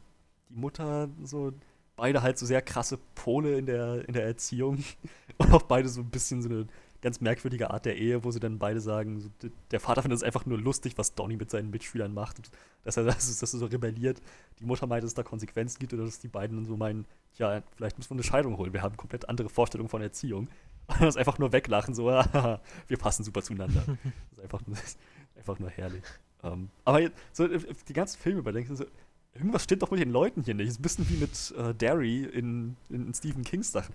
Mutter, 0.51 1.09
so 1.22 1.53
beide 1.97 2.22
halt 2.22 2.39
so 2.39 2.47
sehr 2.47 2.62
krasse 2.62 2.99
Pole 3.14 3.59
in 3.59 3.66
der, 3.66 4.07
in 4.07 4.14
der 4.14 4.24
Erziehung. 4.24 4.85
Und 5.39 5.53
auch 5.53 5.62
beide 5.62 5.89
so 5.89 6.03
ein 6.03 6.11
bisschen 6.11 6.43
so 6.43 6.49
eine 6.49 6.66
ganz 7.03 7.20
merkwürdige 7.20 7.70
Art 7.70 7.85
der 7.85 7.97
Ehe, 7.97 8.24
wo 8.24 8.31
sie 8.31 8.41
dann 8.41 8.59
beide 8.59 8.81
sagen, 8.81 9.20
so, 9.20 9.31
der 9.70 9.81
Vater 9.81 10.03
findet 10.03 10.18
es 10.18 10.22
einfach 10.22 10.47
nur 10.47 10.59
lustig, 10.59 10.95
was 10.97 11.14
Donny 11.14 11.37
mit 11.37 11.51
seinen 11.51 11.70
Mitschülern 11.70 12.12
macht, 12.12 12.39
dass 12.85 12.97
er, 12.97 13.05
dass, 13.05 13.39
dass 13.39 13.55
er 13.55 13.59
so 13.59 13.66
rebelliert. 13.66 14.20
Die 14.61 14.64
Mutter 14.64 14.87
meint, 14.87 15.03
dass 15.03 15.11
es 15.11 15.14
da 15.14 15.22
Konsequenzen 15.22 15.79
gibt 15.79 15.93
oder 15.95 16.05
dass 16.05 16.18
die 16.18 16.29
beiden 16.29 16.57
dann 16.57 16.66
so 16.66 16.77
meinen, 16.77 17.07
ja, 17.37 17.62
vielleicht 17.77 17.99
müssen 17.99 18.11
wir 18.11 18.16
eine 18.16 18.22
Scheidung 18.22 18.57
holen, 18.59 18.72
wir 18.72 18.83
haben 18.83 18.97
komplett 18.97 19.29
andere 19.29 19.49
Vorstellungen 19.49 19.89
von 19.89 20.03
Erziehung. 20.03 20.49
Und 20.89 21.03
das 21.03 21.16
einfach 21.16 21.39
nur 21.39 21.53
weglachen, 21.53 21.95
so, 21.95 22.07
wir 22.07 22.99
passen 22.99 23.24
super 23.24 23.43
zueinander. 23.43 23.83
Das 23.87 24.39
ist 24.39 24.41
einfach, 24.41 24.62
das 24.66 24.83
ist 24.83 24.99
einfach 25.37 25.59
nur 25.59 25.70
herrlich. 25.70 26.03
Um, 26.43 26.53
ähm, 26.53 26.70
aber 26.85 27.11
so, 27.33 27.49
die 27.49 27.93
ganzen 27.93 28.18
Filme 28.20 28.41
überdenken, 28.41 28.77
so, 28.77 28.85
irgendwas 29.37 29.64
stimmt 29.64 29.82
doch 29.82 29.91
mit 29.91 30.01
den 30.01 30.11
Leuten 30.11 30.43
hier 30.43 30.55
nicht. 30.55 30.68
Es 30.68 30.74
ist 30.74 30.80
ein 30.80 30.82
bisschen 30.82 31.09
wie 31.09 31.16
mit 31.16 31.55
äh, 31.57 31.74
Derry 31.74 32.24
in, 32.24 32.76
in, 32.91 33.12
Stephen 33.14 33.45
Kings 33.45 33.72
Sachen. 33.72 33.95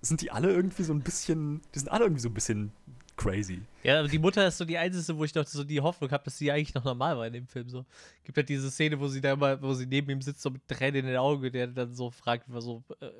sind 0.00 0.20
die 0.20 0.30
alle 0.30 0.52
irgendwie 0.52 0.82
so 0.82 0.92
ein 0.92 1.00
bisschen, 1.00 1.60
die 1.74 1.78
sind 1.78 1.88
alle 1.90 2.04
irgendwie 2.04 2.22
so 2.22 2.28
ein 2.28 2.34
bisschen 2.34 2.72
crazy. 3.16 3.60
Ja, 3.82 4.02
die 4.06 4.18
Mutter 4.18 4.46
ist 4.46 4.58
so 4.58 4.64
die 4.64 4.78
einzige, 4.78 5.16
wo 5.16 5.24
ich 5.24 5.34
noch 5.34 5.46
so 5.46 5.64
die 5.64 5.80
Hoffnung 5.80 6.10
habe, 6.10 6.24
dass 6.24 6.38
sie 6.38 6.50
eigentlich 6.50 6.74
noch 6.74 6.84
normal 6.84 7.16
war 7.16 7.26
in 7.26 7.32
dem 7.32 7.46
Film. 7.46 7.68
So 7.68 7.84
gibt 8.24 8.36
halt 8.36 8.48
diese 8.48 8.70
Szene, 8.70 8.98
wo 8.98 9.08
sie 9.08 9.20
da 9.20 9.32
immer, 9.32 9.60
wo 9.60 9.74
sie 9.74 9.86
neben 9.86 10.10
ihm 10.10 10.22
sitzt, 10.22 10.42
so 10.42 10.50
mit 10.50 10.66
Tränen 10.66 11.00
in 11.00 11.06
den 11.06 11.16
Augen, 11.16 11.50
der 11.52 11.66
dann 11.66 11.94
so 11.94 12.10
fragt, 12.10 12.46
so, 12.58 12.82
äh, 13.00 13.10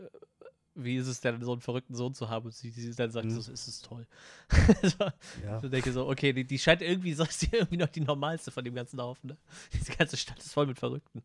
wie 0.75 0.97
ist 0.97 1.07
es 1.07 1.21
denn, 1.21 1.43
so 1.43 1.53
einen 1.53 1.61
verrückten 1.61 1.95
Sohn 1.95 2.15
zu 2.15 2.29
haben? 2.29 2.47
Und 2.47 2.55
sie, 2.55 2.71
sie 2.71 2.95
dann 2.95 3.11
sagt, 3.11 3.27
mhm. 3.27 3.41
so, 3.41 3.53
ist 3.53 3.69
es 3.69 3.83
toll. 3.83 4.07
so, 4.83 5.05
ja. 5.45 5.63
Ich 5.63 5.71
denke 5.71 5.93
so, 5.93 6.09
okay, 6.09 6.33
die, 6.33 6.45
die 6.45 6.59
scheint 6.59 6.83
irgendwie, 6.83 7.13
so 7.15 7.25
ist 7.25 7.41
sie 7.41 7.49
irgendwie 7.53 7.77
noch 7.77 7.89
die 7.89 8.01
normalste 8.01 8.51
von 8.51 8.65
dem 8.65 8.75
ganzen 8.75 9.01
Haufen. 9.01 9.31
Ne? 9.31 9.37
Diese 9.73 9.93
ganze 9.93 10.17
Stadt 10.17 10.39
ist 10.39 10.53
voll 10.53 10.67
mit 10.67 10.79
Verrückten. 10.79 11.23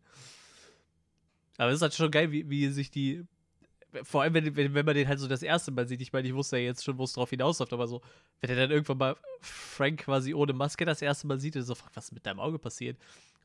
Aber 1.57 1.69
es 1.69 1.77
ist 1.77 1.81
halt 1.81 1.93
schon 1.93 2.11
geil, 2.11 2.31
wie, 2.31 2.49
wie 2.49 2.67
sich 2.69 2.91
die, 2.91 3.23
vor 4.03 4.21
allem, 4.21 4.33
wenn, 4.33 4.55
wenn, 4.55 4.73
wenn 4.73 4.85
man 4.85 4.95
den 4.95 5.07
halt 5.07 5.19
so 5.19 5.27
das 5.27 5.41
erste 5.41 5.71
Mal 5.71 5.87
sieht, 5.87 6.01
ich 6.01 6.13
meine, 6.13 6.27
ich 6.27 6.33
wusste 6.33 6.57
ja 6.57 6.63
jetzt 6.63 6.83
schon, 6.83 6.97
wo 6.97 7.05
es 7.05 7.13
drauf 7.13 7.29
hinausläuft, 7.29 7.73
aber 7.73 7.87
so, 7.87 8.01
wenn 8.41 8.49
er 8.49 8.55
dann 8.57 8.71
irgendwann 8.71 8.97
mal 8.97 9.15
Frank 9.41 10.01
quasi 10.01 10.33
ohne 10.33 10.53
Maske 10.53 10.85
das 10.85 11.01
erste 11.01 11.25
Mal 11.25 11.39
sieht, 11.39 11.55
ist 11.55 11.67
so, 11.67 11.75
was 11.93 12.05
ist 12.05 12.11
mit 12.11 12.25
deinem 12.25 12.39
Auge 12.39 12.59
passiert? 12.59 12.97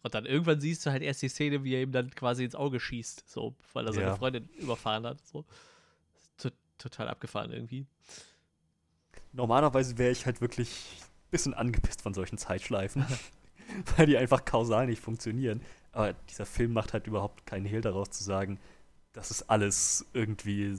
Und 0.03 0.15
dann 0.15 0.27
irgendwann 0.27 0.61
siehst 0.61 0.85
du 0.85 0.91
halt 0.91 1.03
erst 1.03 1.23
die 1.23 1.29
Szene, 1.29 1.63
wie 1.63 1.75
er 1.75 1.83
ihm 1.83 1.93
dann 1.93 2.11
quasi 2.11 2.45
ins 2.45 2.57
Auge 2.57 2.81
schießt, 2.81 3.31
so, 3.31 3.55
weil 3.73 3.87
er 3.87 3.93
seine 3.93 4.09
ja. 4.09 4.17
Freundin 4.17 4.49
überfahren 4.59 5.07
hat. 5.07 5.25
So 5.27 5.45
total 6.83 7.09
abgefahren 7.09 7.53
irgendwie. 7.53 7.87
Normalerweise 9.33 9.97
wäre 9.99 10.11
ich 10.11 10.27
halt 10.27 10.41
wirklich 10.41 10.69
ein 11.01 11.31
bisschen 11.31 11.55
angepisst 11.55 12.03
von 12.03 12.15
solchen 12.15 12.39
Zeitschleifen, 12.39 13.07
weil 13.97 14.07
die 14.07 14.17
einfach 14.17 14.45
kausal 14.45 14.87
nicht 14.87 15.01
funktionieren. 15.01 15.63
Aber 15.93 16.13
dieser 16.31 16.47
Film 16.47 16.73
macht 16.73 16.93
halt 16.93 17.07
überhaupt 17.07 17.47
keinen 17.47 17.67
Hehl 17.67 17.81
daraus 17.81 18.11
zu 18.11 18.25
sagen, 18.25 18.59
das 19.13 19.31
ist 19.31 19.43
alles 19.51 20.07
irgendwie 20.15 20.77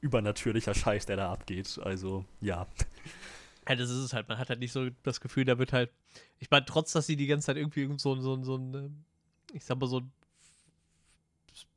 übernatürlicher 0.00 0.74
Scheiß, 0.74 1.06
der 1.06 1.16
da 1.16 1.32
abgeht. 1.32 1.78
Also, 1.82 2.24
ja. 2.40 2.66
Ja, 3.68 3.76
das 3.76 3.90
ist 3.90 3.98
es 3.98 4.12
halt. 4.12 4.28
Man 4.28 4.38
hat 4.38 4.48
halt 4.48 4.58
nicht 4.58 4.72
so 4.72 4.88
das 5.02 5.20
Gefühl, 5.20 5.44
da 5.44 5.58
wird 5.58 5.72
halt. 5.72 5.90
Ich 6.40 6.50
meine, 6.50 6.64
trotz, 6.66 6.92
dass 6.92 7.06
sie 7.06 7.16
die 7.16 7.26
ganze 7.26 7.46
Zeit 7.46 7.56
irgendwie 7.56 7.88
so, 7.98 8.20
so, 8.20 8.42
so 8.42 8.56
ein, 8.56 9.04
ich 9.52 9.64
sag 9.64 9.78
mal, 9.78 9.86
so 9.86 10.00
ein 10.00 10.12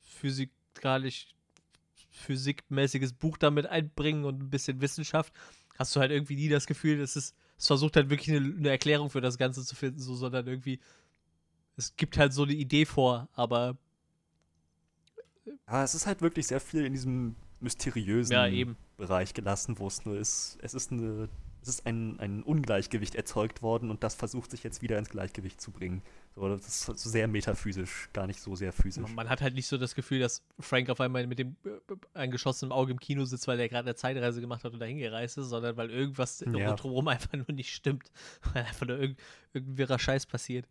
physikalisch 0.01 1.27
physikmäßiges 2.21 3.13
Buch 3.13 3.37
damit 3.37 3.65
einbringen 3.65 4.25
und 4.25 4.41
ein 4.41 4.49
bisschen 4.49 4.81
Wissenschaft, 4.81 5.33
hast 5.77 5.95
du 5.95 5.99
halt 5.99 6.11
irgendwie 6.11 6.35
nie 6.35 6.49
das 6.49 6.67
Gefühl, 6.67 6.99
dass 6.99 7.15
es, 7.15 7.33
es 7.57 7.67
versucht 7.67 7.95
halt 7.95 8.09
wirklich 8.09 8.35
eine, 8.35 8.55
eine 8.55 8.69
Erklärung 8.69 9.09
für 9.09 9.21
das 9.21 9.37
Ganze 9.37 9.65
zu 9.65 9.75
finden, 9.75 9.99
so, 9.99 10.15
sondern 10.15 10.47
irgendwie, 10.47 10.79
es 11.77 11.95
gibt 11.95 12.17
halt 12.17 12.33
so 12.33 12.43
eine 12.43 12.53
Idee 12.53 12.85
vor, 12.85 13.29
aber 13.33 13.77
Aber 15.65 15.83
es 15.83 15.95
ist 15.95 16.05
halt 16.05 16.21
wirklich 16.21 16.47
sehr 16.47 16.59
viel 16.59 16.85
in 16.85 16.93
diesem 16.93 17.35
mysteriösen 17.59 18.33
ja, 18.33 18.75
Bereich 18.97 19.33
gelassen, 19.33 19.79
wo 19.79 19.87
es 19.87 20.05
nur 20.05 20.17
ist, 20.17 20.57
es 20.61 20.73
ist 20.73 20.91
eine, 20.91 21.29
es 21.61 21.67
ist 21.67 21.85
ein, 21.85 22.19
ein 22.19 22.43
Ungleichgewicht 22.43 23.15
erzeugt 23.15 23.61
worden 23.61 23.89
und 23.89 24.03
das 24.03 24.15
versucht 24.15 24.51
sich 24.51 24.63
jetzt 24.63 24.81
wieder 24.81 24.97
ins 24.97 25.09
Gleichgewicht 25.09 25.61
zu 25.61 25.71
bringen. 25.71 26.01
So, 26.33 26.47
das 26.47 26.65
ist 26.65 26.85
so 26.85 26.93
sehr 26.93 27.27
metaphysisch, 27.27 28.09
gar 28.13 28.25
nicht 28.25 28.39
so 28.39 28.55
sehr 28.55 28.71
physisch. 28.71 29.09
Man 29.13 29.27
hat 29.27 29.41
halt 29.41 29.53
nicht 29.53 29.67
so 29.67 29.77
das 29.77 29.95
Gefühl, 29.95 30.19
dass 30.19 30.41
Frank 30.59 30.89
auf 30.89 31.01
einmal 31.01 31.27
mit 31.27 31.39
dem 31.39 31.57
äh, 31.65 31.79
eingeschossenen 32.13 32.71
Auge 32.71 32.91
im 32.93 32.99
Kino 32.99 33.25
sitzt, 33.25 33.47
weil 33.47 33.59
er 33.59 33.67
gerade 33.67 33.89
eine 33.89 33.95
Zeitreise 33.95 34.39
gemacht 34.39 34.63
hat 34.63 34.71
und 34.71 34.79
dahin 34.79 34.97
gereist 34.97 35.37
ist, 35.37 35.49
sondern 35.49 35.75
weil 35.75 35.89
irgendwas 35.89 36.39
ja. 36.39 36.73
drumherum 36.73 37.07
einfach 37.09 37.33
nur 37.33 37.51
nicht 37.51 37.73
stimmt. 37.73 38.09
Weil 38.53 38.63
einfach 38.63 38.87
nur 38.87 38.97
irgend, 38.97 39.19
irgendein 39.53 39.99
Scheiß 39.99 40.25
passiert. 40.25 40.67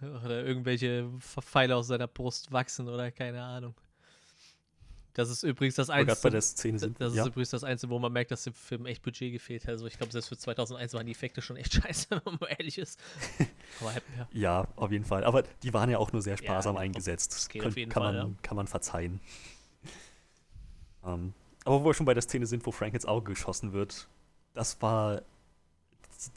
Oder 0.00 0.44
irgendwelche 0.44 1.10
Pfeile 1.20 1.76
aus 1.76 1.88
seiner 1.88 2.06
Brust 2.06 2.52
wachsen 2.52 2.88
oder 2.88 3.10
keine 3.10 3.42
Ahnung. 3.42 3.74
Das 5.16 5.30
ist 5.30 5.44
übrigens 5.44 5.76
das 5.76 5.88
Einzige. 5.88 6.42
Szene 6.42 6.78
sind, 6.78 7.00
das 7.00 7.12
ist 7.12 7.16
ja. 7.16 7.26
übrigens 7.26 7.48
das 7.48 7.64
Einzige, 7.64 7.88
wo 7.88 7.98
man 7.98 8.12
merkt, 8.12 8.32
dass 8.32 8.44
dem 8.44 8.52
Film 8.52 8.84
echt 8.84 9.00
Budget 9.00 9.32
gefehlt 9.32 9.62
hat. 9.62 9.70
Also 9.70 9.86
ich 9.86 9.96
glaube, 9.96 10.12
selbst 10.12 10.28
für 10.28 10.36
2001 10.36 10.92
waren 10.92 11.06
die 11.06 11.12
Effekte 11.12 11.40
schon 11.40 11.56
echt 11.56 11.72
scheiße, 11.82 12.08
wenn 12.10 12.20
man 12.26 12.36
mal 12.38 12.48
ehrlich 12.48 12.76
ist. 12.76 13.00
Aber, 13.80 13.94
ja. 13.94 14.28
ja. 14.32 14.68
auf 14.76 14.92
jeden 14.92 15.06
Fall. 15.06 15.24
Aber 15.24 15.42
die 15.62 15.72
waren 15.72 15.88
ja 15.88 15.96
auch 15.96 16.12
nur 16.12 16.20
sehr 16.20 16.36
sparsam 16.36 16.74
ja, 16.74 16.82
eingesetzt. 16.82 17.32
Das 17.32 17.48
geht 17.48 17.62
Kön 17.62 17.70
auf 17.70 17.78
jeden 17.78 17.90
kann, 17.90 18.02
Fall, 18.02 18.12
man, 18.14 18.36
kann 18.42 18.56
man 18.56 18.66
verzeihen. 18.66 19.20
um, 21.00 21.12
ähm, 21.14 21.34
aber 21.64 21.80
wo 21.80 21.86
wir 21.86 21.94
schon 21.94 22.04
bei 22.04 22.12
der 22.12 22.22
Szene 22.22 22.44
sind, 22.44 22.66
wo 22.66 22.70
Frank 22.70 22.92
ins 22.92 23.06
Auge 23.06 23.32
geschossen 23.32 23.72
wird, 23.72 24.08
das 24.52 24.82
war. 24.82 25.22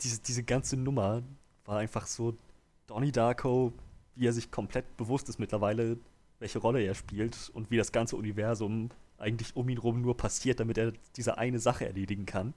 Diese, 0.01 0.21
diese 0.21 0.43
ganze 0.43 0.77
Nummer 0.77 1.21
war 1.65 1.80
einfach 1.80 2.07
so 2.07 2.38
Donnie 2.88 3.11
Darko, 3.11 3.73
wie 4.15 4.25
er 4.25 4.34
sich 4.34 4.51
komplett 4.51 4.95
bewusst 4.95 5.27
ist 5.27 5.38
mittlerweile, 5.38 5.97
welche 6.40 6.60
Rolle 6.60 6.82
er 6.82 6.96
spielt 6.96 7.50
und 7.54 7.70
wie 7.70 7.78
das 7.78 7.92
ganze 7.92 8.16
Universum 8.16 8.90
eigentlich 9.18 9.56
um 9.56 9.68
ihn 9.70 9.78
rum 9.78 10.02
nur 10.02 10.18
passiert, 10.18 10.60
damit 10.60 10.78
er 10.78 10.94
diese 11.16 11.38
eine 11.38 11.60
Sache 11.60 11.86
erledigen 11.86 12.26
kann. 12.26 12.54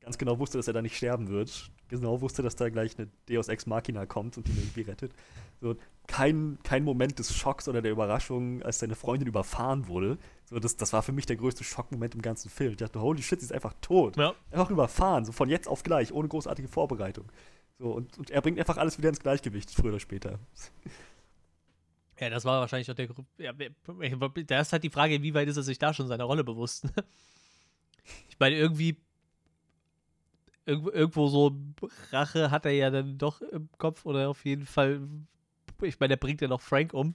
Ganz 0.00 0.18
genau 0.18 0.38
wusste, 0.38 0.58
dass 0.58 0.68
er 0.68 0.72
da 0.72 0.82
nicht 0.82 0.96
sterben 0.96 1.28
wird. 1.28 1.70
Genau 1.88 2.20
wusste, 2.20 2.42
dass 2.42 2.54
da 2.54 2.68
gleich 2.68 2.96
eine 2.98 3.08
Deus 3.28 3.48
Ex 3.48 3.66
Machina 3.66 4.06
kommt 4.06 4.36
und 4.36 4.48
ihn 4.48 4.56
irgendwie 4.56 4.82
rettet. 4.82 5.12
So, 5.60 5.74
kein, 6.06 6.58
kein 6.62 6.84
Moment 6.84 7.18
des 7.18 7.36
Schocks 7.36 7.68
oder 7.68 7.82
der 7.82 7.90
Überraschung, 7.90 8.62
als 8.62 8.78
seine 8.78 8.94
Freundin 8.94 9.26
überfahren 9.26 9.88
wurde. 9.88 10.18
So, 10.44 10.60
das, 10.60 10.76
das 10.76 10.92
war 10.92 11.02
für 11.02 11.10
mich 11.10 11.26
der 11.26 11.34
größte 11.34 11.64
Schockmoment 11.64 12.14
im 12.14 12.22
ganzen 12.22 12.50
Film. 12.50 12.72
Ich 12.72 12.76
dachte, 12.76 13.00
holy 13.00 13.22
shit, 13.22 13.40
sie 13.40 13.46
ist 13.46 13.52
einfach 13.52 13.74
tot. 13.80 14.16
Ja. 14.16 14.34
Einfach 14.52 14.70
überfahren, 14.70 15.24
so 15.24 15.32
von 15.32 15.48
jetzt 15.48 15.66
auf 15.66 15.82
gleich, 15.82 16.12
ohne 16.12 16.28
großartige 16.28 16.68
Vorbereitung. 16.68 17.24
So, 17.78 17.90
und, 17.90 18.16
und 18.16 18.30
er 18.30 18.40
bringt 18.42 18.58
einfach 18.58 18.76
alles 18.76 18.98
wieder 18.98 19.08
ins 19.08 19.20
Gleichgewicht, 19.20 19.70
früher 19.70 19.90
oder 19.90 20.00
später. 20.00 20.38
Ja, 22.18 22.30
das 22.30 22.44
war 22.44 22.60
wahrscheinlich 22.60 22.90
auch 22.90 22.94
der 22.94 23.08
Grund. 23.08 23.28
Ja, 23.38 23.52
da 23.52 24.60
ist 24.60 24.72
halt 24.72 24.84
die 24.84 24.90
Frage, 24.90 25.22
wie 25.22 25.34
weit 25.34 25.48
ist 25.48 25.56
er 25.56 25.62
sich 25.62 25.78
da 25.78 25.92
schon 25.92 26.06
seiner 26.06 26.24
Rolle 26.24 26.44
bewusst? 26.44 26.86
ich 28.28 28.38
meine, 28.38 28.56
irgendwie. 28.56 28.96
Irgendwo 30.64 31.28
so 31.28 31.56
Rache 32.10 32.50
hat 32.50 32.66
er 32.66 32.72
ja 32.72 32.90
dann 32.90 33.18
doch 33.18 33.40
im 33.40 33.68
Kopf 33.78 34.04
oder 34.04 34.28
auf 34.28 34.44
jeden 34.44 34.66
Fall. 34.66 35.00
Ich 35.82 36.00
meine, 36.00 36.14
er 36.14 36.18
bringt 36.18 36.40
ja 36.40 36.48
noch 36.48 36.60
Frank 36.60 36.92
um. 36.92 37.14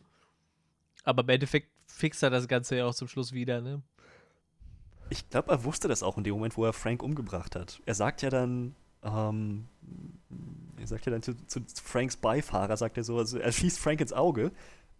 Aber 1.03 1.23
im 1.23 1.29
Endeffekt 1.29 1.69
fixt 1.87 2.23
er 2.23 2.29
das 2.29 2.47
Ganze 2.47 2.77
ja 2.77 2.85
auch 2.85 2.95
zum 2.95 3.09
Schluss 3.09 3.33
wieder, 3.33 3.59
ne? 3.59 3.81
Ich 5.09 5.29
glaube, 5.29 5.51
er 5.51 5.65
wusste 5.65 5.89
das 5.89 6.03
auch 6.03 6.17
in 6.17 6.23
dem 6.23 6.33
Moment, 6.33 6.55
wo 6.55 6.63
er 6.63 6.71
Frank 6.71 7.03
umgebracht 7.03 7.57
hat. 7.57 7.81
Er 7.85 7.95
sagt 7.95 8.21
ja 8.21 8.29
dann, 8.29 8.75
ähm, 9.03 9.67
er 10.77 10.87
sagt 10.87 11.05
ja 11.05 11.11
dann 11.11 11.21
zu, 11.21 11.35
zu 11.47 11.61
Franks 11.83 12.15
Beifahrer, 12.15 12.77
sagt 12.77 12.97
er 12.97 13.03
so, 13.03 13.17
also 13.17 13.37
er 13.37 13.51
schießt 13.51 13.77
Frank 13.77 13.99
ins 13.99 14.13
Auge 14.13 14.51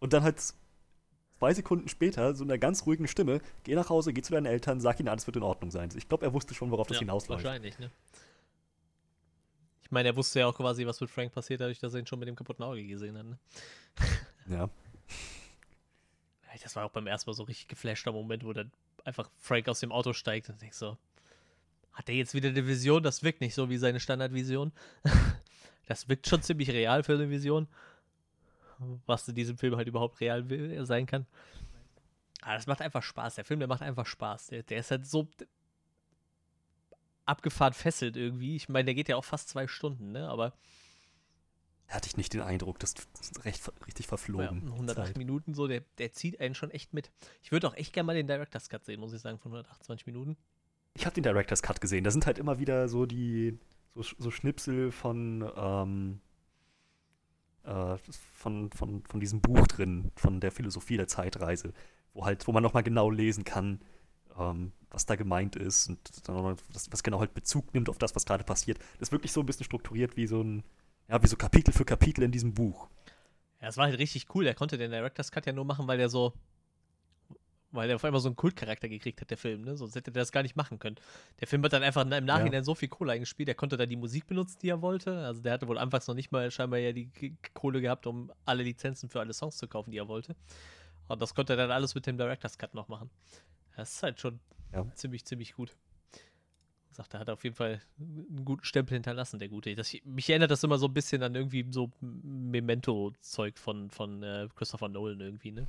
und 0.01 0.11
dann 0.13 0.23
halt 0.23 0.41
zwei 1.39 1.53
Sekunden 1.53 1.87
später, 1.87 2.35
so 2.35 2.43
in 2.43 2.51
einer 2.51 2.57
ganz 2.57 2.85
ruhigen 2.85 3.07
Stimme, 3.07 3.39
geh 3.63 3.75
nach 3.75 3.89
Hause, 3.89 4.11
geh 4.11 4.21
zu 4.21 4.33
deinen 4.33 4.47
Eltern, 4.47 4.81
sag 4.81 4.99
ihnen, 4.99 5.07
alles 5.07 5.25
wird 5.27 5.37
in 5.37 5.43
Ordnung 5.43 5.71
sein. 5.71 5.89
Ich 5.95 6.09
glaube, 6.09 6.25
er 6.25 6.33
wusste 6.33 6.53
schon, 6.53 6.69
worauf 6.71 6.87
das 6.87 6.97
ja, 6.97 7.01
hinausläuft. 7.01 7.43
Wahrscheinlich, 7.43 7.79
ne? 7.79 7.89
Ich 9.83 9.91
meine, 9.91 10.09
er 10.09 10.15
wusste 10.15 10.39
ja 10.39 10.47
auch 10.47 10.55
quasi, 10.55 10.85
was 10.85 10.99
mit 10.99 11.09
Frank 11.09 11.33
passiert, 11.33 11.61
dadurch, 11.61 11.79
dass 11.79 11.93
er 11.93 11.99
ihn 11.99 12.07
schon 12.07 12.19
mit 12.19 12.27
dem 12.27 12.35
kaputten 12.35 12.65
Auge 12.65 12.85
gesehen 12.85 13.17
hat, 13.17 13.25
ne? 13.25 13.37
Ja. 14.47 14.69
Das 16.63 16.75
war 16.75 16.85
auch 16.85 16.91
beim 16.91 17.07
ersten 17.07 17.29
Mal 17.29 17.33
so 17.33 17.43
richtig 17.43 17.67
geflashter 17.69 18.11
Moment, 18.11 18.43
wo 18.43 18.53
dann 18.53 18.71
einfach 19.03 19.29
Frank 19.39 19.67
aus 19.67 19.79
dem 19.79 19.91
Auto 19.91 20.13
steigt 20.13 20.49
und 20.49 20.61
denkst 20.61 20.77
so, 20.77 20.97
hat 21.93 22.07
er 22.07 22.15
jetzt 22.15 22.33
wieder 22.33 22.49
eine 22.49 22.67
Vision? 22.67 23.01
Das 23.01 23.23
wirkt 23.23 23.41
nicht 23.41 23.55
so 23.55 23.69
wie 23.69 23.77
seine 23.77 23.99
Standardvision. 23.99 24.71
das 25.87 26.07
wirkt 26.07 26.27
schon 26.27 26.41
ziemlich 26.41 26.69
real 26.69 27.03
für 27.03 27.13
eine 27.13 27.29
Vision 27.29 27.67
was 29.05 29.27
in 29.27 29.35
diesem 29.35 29.57
Film 29.57 29.75
halt 29.75 29.87
überhaupt 29.87 30.19
real 30.21 30.45
sein 30.85 31.05
kann. 31.05 31.25
Aber 32.41 32.55
das 32.55 32.67
macht 32.67 32.81
einfach 32.81 33.03
Spaß. 33.03 33.35
Der 33.35 33.45
Film, 33.45 33.59
der 33.59 33.69
macht 33.69 33.81
einfach 33.81 34.05
Spaß. 34.05 34.47
Der, 34.47 34.63
der 34.63 34.79
ist 34.79 34.91
halt 34.91 35.05
so 35.05 35.29
abgefahren 37.25 37.73
fesselt 37.73 38.17
irgendwie. 38.17 38.55
Ich 38.55 38.67
meine, 38.67 38.85
der 38.85 38.95
geht 38.95 39.09
ja 39.09 39.15
auch 39.15 39.25
fast 39.25 39.49
zwei 39.49 39.67
Stunden, 39.67 40.11
ne? 40.11 40.27
Aber. 40.27 40.53
Hatte 41.87 42.07
ich 42.07 42.15
nicht 42.15 42.33
den 42.33 42.41
Eindruck, 42.41 42.79
das 42.79 42.93
ist 43.19 43.43
recht, 43.43 43.69
richtig 43.85 44.07
verflogen. 44.07 44.61
Ja, 44.65 44.71
108 44.71 45.07
Zeit. 45.07 45.17
Minuten 45.17 45.53
so, 45.53 45.67
der, 45.67 45.81
der 45.97 46.13
zieht 46.13 46.39
einen 46.39 46.55
schon 46.55 46.71
echt 46.71 46.93
mit. 46.93 47.11
Ich 47.43 47.51
würde 47.51 47.67
auch 47.67 47.75
echt 47.75 47.91
gerne 47.91 48.07
mal 48.07 48.15
den 48.15 48.27
Director's 48.27 48.69
Cut 48.69 48.85
sehen, 48.85 49.01
muss 49.01 49.11
ich 49.11 49.19
sagen, 49.19 49.39
von 49.39 49.51
128 49.51 50.07
Minuten. 50.07 50.37
Ich 50.93 51.05
habe 51.05 51.13
den 51.13 51.23
Director's 51.23 51.61
Cut 51.61 51.81
gesehen. 51.81 52.05
Da 52.05 52.11
sind 52.11 52.25
halt 52.25 52.37
immer 52.37 52.59
wieder 52.59 52.87
so 52.87 53.05
die 53.05 53.59
so, 53.93 54.03
so 54.17 54.31
Schnipsel 54.31 54.91
von 54.93 55.49
ähm, 55.55 56.21
äh, 57.63 57.97
von, 58.33 58.71
von, 58.71 59.03
von 59.03 59.19
diesem 59.19 59.41
Buch 59.41 59.67
drin, 59.67 60.11
von 60.15 60.39
der 60.39 60.51
Philosophie 60.51 60.97
der 60.97 61.07
Zeitreise, 61.07 61.73
wo 62.13 62.25
halt, 62.25 62.47
wo 62.47 62.51
man 62.51 62.63
nochmal 62.63 62.83
genau 62.83 63.09
lesen 63.09 63.43
kann, 63.43 63.81
ähm, 64.37 64.71
was 64.89 65.05
da 65.05 65.15
gemeint 65.15 65.55
ist 65.55 65.89
und 65.89 66.27
dann 66.27 66.57
was, 66.73 66.91
was 66.91 67.03
genau 67.03 67.19
halt 67.19 67.33
Bezug 67.33 67.73
nimmt 67.73 67.89
auf 67.89 67.97
das, 67.97 68.15
was 68.15 68.25
gerade 68.25 68.43
passiert. 68.43 68.79
Das 68.99 69.09
ist 69.09 69.11
wirklich 69.11 69.31
so 69.31 69.41
ein 69.41 69.45
bisschen 69.45 69.65
strukturiert 69.65 70.17
wie 70.17 70.27
so 70.27 70.41
ein, 70.41 70.63
ja, 71.07 71.21
wie 71.21 71.27
so 71.27 71.37
Kapitel 71.37 71.73
für 71.73 71.85
Kapitel 71.85 72.23
in 72.23 72.31
diesem 72.31 72.53
Buch. 72.53 72.89
Ja, 73.61 73.67
es 73.67 73.77
war 73.77 73.85
halt 73.85 73.99
richtig 73.99 74.33
cool. 74.33 74.43
Der 74.43 74.55
konnte 74.55 74.77
den 74.77 74.91
Director's 74.91 75.31
Cut 75.31 75.45
ja 75.45 75.53
nur 75.53 75.65
machen, 75.65 75.87
weil 75.87 75.97
der 75.97 76.09
so 76.09 76.33
weil 77.71 77.89
er 77.89 77.95
auf 77.95 78.05
einmal 78.05 78.21
so 78.21 78.27
einen 78.27 78.35
Kultcharakter 78.35 78.89
gekriegt 78.89 79.21
hat, 79.21 79.29
der 79.29 79.37
Film, 79.37 79.61
ne? 79.61 79.77
Sonst 79.77 79.95
hätte 79.95 80.11
der 80.11 80.21
das 80.21 80.31
gar 80.31 80.43
nicht 80.43 80.55
machen 80.55 80.79
können. 80.79 80.97
Der 81.39 81.47
Film 81.47 81.63
hat 81.63 81.73
dann 81.73 81.83
einfach 81.83 82.03
im 82.03 82.25
Nachhinein 82.25 82.53
ja. 82.53 82.63
so 82.63 82.75
viel 82.75 82.89
Kohle 82.89 83.13
eingespielt, 83.13 83.49
er 83.49 83.55
konnte 83.55 83.77
da 83.77 83.85
die 83.85 83.95
Musik 83.95 84.27
benutzen, 84.27 84.59
die 84.61 84.69
er 84.69 84.81
wollte. 84.81 85.17
Also 85.25 85.41
der 85.41 85.53
hatte 85.53 85.67
wohl 85.67 85.77
anfangs 85.77 86.07
noch 86.07 86.15
nicht 86.15 86.31
mal 86.31 86.51
scheinbar 86.51 86.79
ja 86.79 86.91
die 86.91 87.09
Kohle 87.53 87.81
gehabt, 87.81 88.07
um 88.07 88.31
alle 88.45 88.63
Lizenzen 88.63 89.09
für 89.09 89.19
alle 89.19 89.33
Songs 89.33 89.57
zu 89.57 89.67
kaufen, 89.67 89.91
die 89.91 89.97
er 89.97 90.07
wollte. 90.07 90.35
Und 91.07 91.21
das 91.21 91.35
konnte 91.35 91.53
er 91.53 91.57
dann 91.57 91.71
alles 91.71 91.95
mit 91.95 92.05
dem 92.07 92.17
Director's 92.17 92.57
Cut 92.57 92.73
noch 92.73 92.87
machen. 92.87 93.09
Das 93.75 93.91
ist 93.95 94.03
halt 94.03 94.19
schon 94.19 94.39
ja. 94.73 94.85
ziemlich, 94.95 95.25
ziemlich 95.25 95.53
gut. 95.53 95.75
Sagt, 96.91 97.13
er 97.13 97.21
hat 97.21 97.29
auf 97.29 97.43
jeden 97.45 97.55
Fall 97.55 97.81
einen 97.99 98.43
guten 98.43 98.65
Stempel 98.65 98.95
hinterlassen, 98.95 99.39
der 99.39 99.47
Gute. 99.47 99.73
Das, 99.75 99.95
mich 100.03 100.29
erinnert 100.29 100.51
das 100.51 100.63
immer 100.63 100.77
so 100.77 100.87
ein 100.87 100.93
bisschen 100.93 101.23
an 101.23 101.35
irgendwie 101.35 101.65
so 101.69 101.89
Memento-Zeug 102.01 103.57
von, 103.57 103.89
von 103.89 104.21
äh, 104.23 104.49
Christopher 104.55 104.89
Nolan 104.89 105.21
irgendwie, 105.21 105.51
ne? 105.51 105.67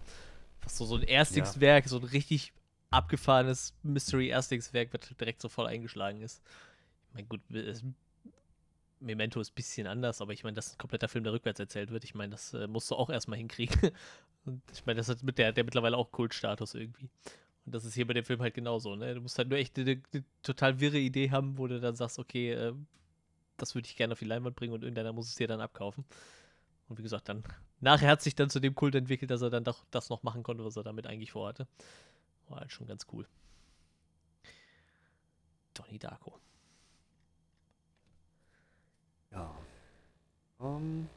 Was 0.63 0.77
so, 0.77 0.85
so 0.85 0.97
ein 0.97 1.03
Erstlingswerk, 1.03 1.85
ja. 1.85 1.89
so 1.89 1.99
ein 1.99 2.05
richtig 2.05 2.53
abgefahrenes 2.91 3.75
Mystery-Erstlingswerk, 3.83 4.93
was 4.93 5.09
direkt 5.17 5.41
so 5.41 5.49
voll 5.49 5.67
eingeschlagen 5.67 6.21
ist. 6.21 6.43
Ich 7.09 7.15
meine, 7.15 7.27
gut, 7.27 7.41
es, 7.51 7.83
Memento 9.01 9.41
ist 9.41 9.51
ein 9.51 9.55
bisschen 9.55 9.87
anders, 9.87 10.21
aber 10.21 10.33
ich 10.33 10.45
meine, 10.45 10.55
dass 10.55 10.75
ein 10.75 10.79
kompletter 10.79 11.09
Film, 11.09 11.25
der 11.25 11.33
rückwärts 11.33 11.61
erzählt 11.61 11.91
wird, 11.91 12.05
ich 12.05 12.15
meine, 12.15 12.31
das 12.31 12.55
äh, 12.55 12.67
musst 12.67 12.91
du 12.91 12.95
auch 12.95 13.11
erstmal 13.11 13.39
hinkriegen. 13.39 13.91
Und 14.45 14.63
ich 14.73 14.85
meine, 14.87 14.99
das 14.99 15.09
hat 15.09 15.23
mit 15.23 15.39
der, 15.39 15.53
der 15.53 15.65
mittlerweile 15.65 15.97
auch 15.97 16.11
Kultstatus 16.11 16.75
irgendwie. 16.75 17.09
Und 17.65 17.75
das 17.75 17.85
ist 17.85 17.95
hier 17.95 18.07
bei 18.07 18.15
dem 18.15 18.25
Film 18.25 18.41
halt 18.41 18.55
genauso, 18.55 18.97
ne? 18.97 19.15
Du 19.15 19.21
musst 19.21 19.39
halt 19.39 19.49
nur 19.49 19.59
echt 19.59 19.79
eine, 19.79 20.03
eine 20.13 20.25
total 20.43 20.81
wirre 20.81 20.99
Idee 20.99 21.31
haben, 21.31 21.59
wo 21.59 21.69
du 21.69 21.81
dann 21.81 21.95
sagst, 21.95 22.19
okay, 22.19 22.53
äh, 22.53 22.73
das 23.57 23.75
würde 23.75 23.87
ich 23.87 23.97
gerne 23.97 24.13
auf 24.13 24.19
die 24.19 24.25
Leinwand 24.25 24.57
bringen 24.57 24.73
und 24.73 24.83
irgendeiner 24.83 25.13
muss 25.13 25.29
es 25.29 25.37
dir 25.37 25.47
dann 25.47 25.61
abkaufen. 25.61 26.05
Und 26.89 26.99
wie 26.99 27.03
gesagt, 27.03 27.29
dann 27.29 27.45
nachher 27.83 28.09
hat 28.09 28.23
sich 28.23 28.35
dann 28.35 28.49
zu 28.49 28.61
dem 28.61 28.75
Kult 28.75 28.95
entwickelt, 28.95 29.31
dass 29.31 29.43
er 29.43 29.51
dann 29.51 29.65
doch 29.65 29.85
das 29.91 30.09
noch 30.09 30.23
machen 30.23 30.43
konnte, 30.43 30.65
was 30.65 30.77
er 30.77 30.85
damit 30.85 31.07
eigentlich 31.07 31.33
vorhatte. 31.33 31.67
War 32.49 32.61
halt 32.61 32.73
schon 32.73 32.87
ganz 32.87 33.07
cool. 33.13 33.27
Donnie 35.75 35.99
Darko. 35.99 36.39
Ja. 39.31 39.55
Ähm. 40.61 41.09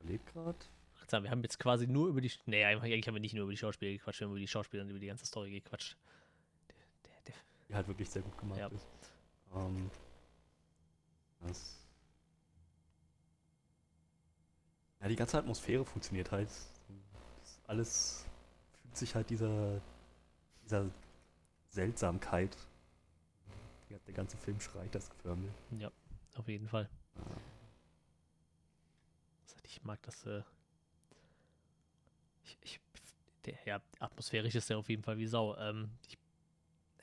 Überlegt 0.00 0.26
gerade. 0.32 0.58
Wir 1.10 1.30
haben 1.30 1.42
jetzt 1.42 1.58
quasi 1.58 1.88
nur 1.88 2.08
über 2.08 2.20
die. 2.20 2.30
Nee, 2.46 2.64
eigentlich 2.64 3.06
haben 3.08 3.14
wir 3.14 3.20
nicht 3.20 3.34
nur 3.34 3.42
über 3.42 3.52
die 3.52 3.58
Schauspieler 3.58 3.92
gequatscht, 3.92 4.20
wir 4.20 4.26
haben 4.26 4.32
über 4.32 4.40
die 4.40 4.46
Schauspieler 4.48 4.84
und 4.84 4.90
über 4.90 5.00
die 5.00 5.08
ganze 5.08 5.26
Story 5.26 5.50
gequatscht. 5.50 5.96
Der, 6.68 6.76
der, 7.04 7.22
der. 7.26 7.34
Die 7.68 7.74
halt 7.74 7.88
wirklich 7.88 8.08
sehr 8.08 8.22
gut 8.22 8.38
gemacht 8.38 8.60
ja. 8.60 8.68
ist. 8.68 8.86
Ähm, 9.52 9.90
das 11.40 11.79
Ja, 15.00 15.08
die 15.08 15.16
ganze 15.16 15.38
Atmosphäre 15.38 15.84
funktioniert 15.84 16.30
halt. 16.30 16.48
Alles 17.66 18.26
fühlt 18.82 18.96
sich 18.96 19.14
halt 19.14 19.30
dieser, 19.30 19.80
dieser 20.64 20.90
Seltsamkeit. 21.70 22.56
Der 24.06 24.14
ganze 24.14 24.36
Film 24.36 24.60
schreit 24.60 24.94
das 24.94 25.08
förmlich. 25.22 25.52
Ja, 25.78 25.90
auf 26.36 26.48
jeden 26.48 26.68
Fall. 26.68 26.88
Ja. 27.16 27.22
Ich 29.64 29.82
mag 29.84 30.02
das. 30.02 30.26
Äh 30.26 30.42
ich, 32.42 32.58
ich 32.62 32.80
Der, 33.46 33.54
ja, 33.64 33.80
atmosphärisch 34.00 34.54
ist 34.54 34.68
der 34.68 34.78
auf 34.78 34.88
jeden 34.88 35.02
Fall 35.02 35.16
wie 35.16 35.26
Sau. 35.26 35.56
Ähm, 35.56 35.90
ich, 36.08 36.18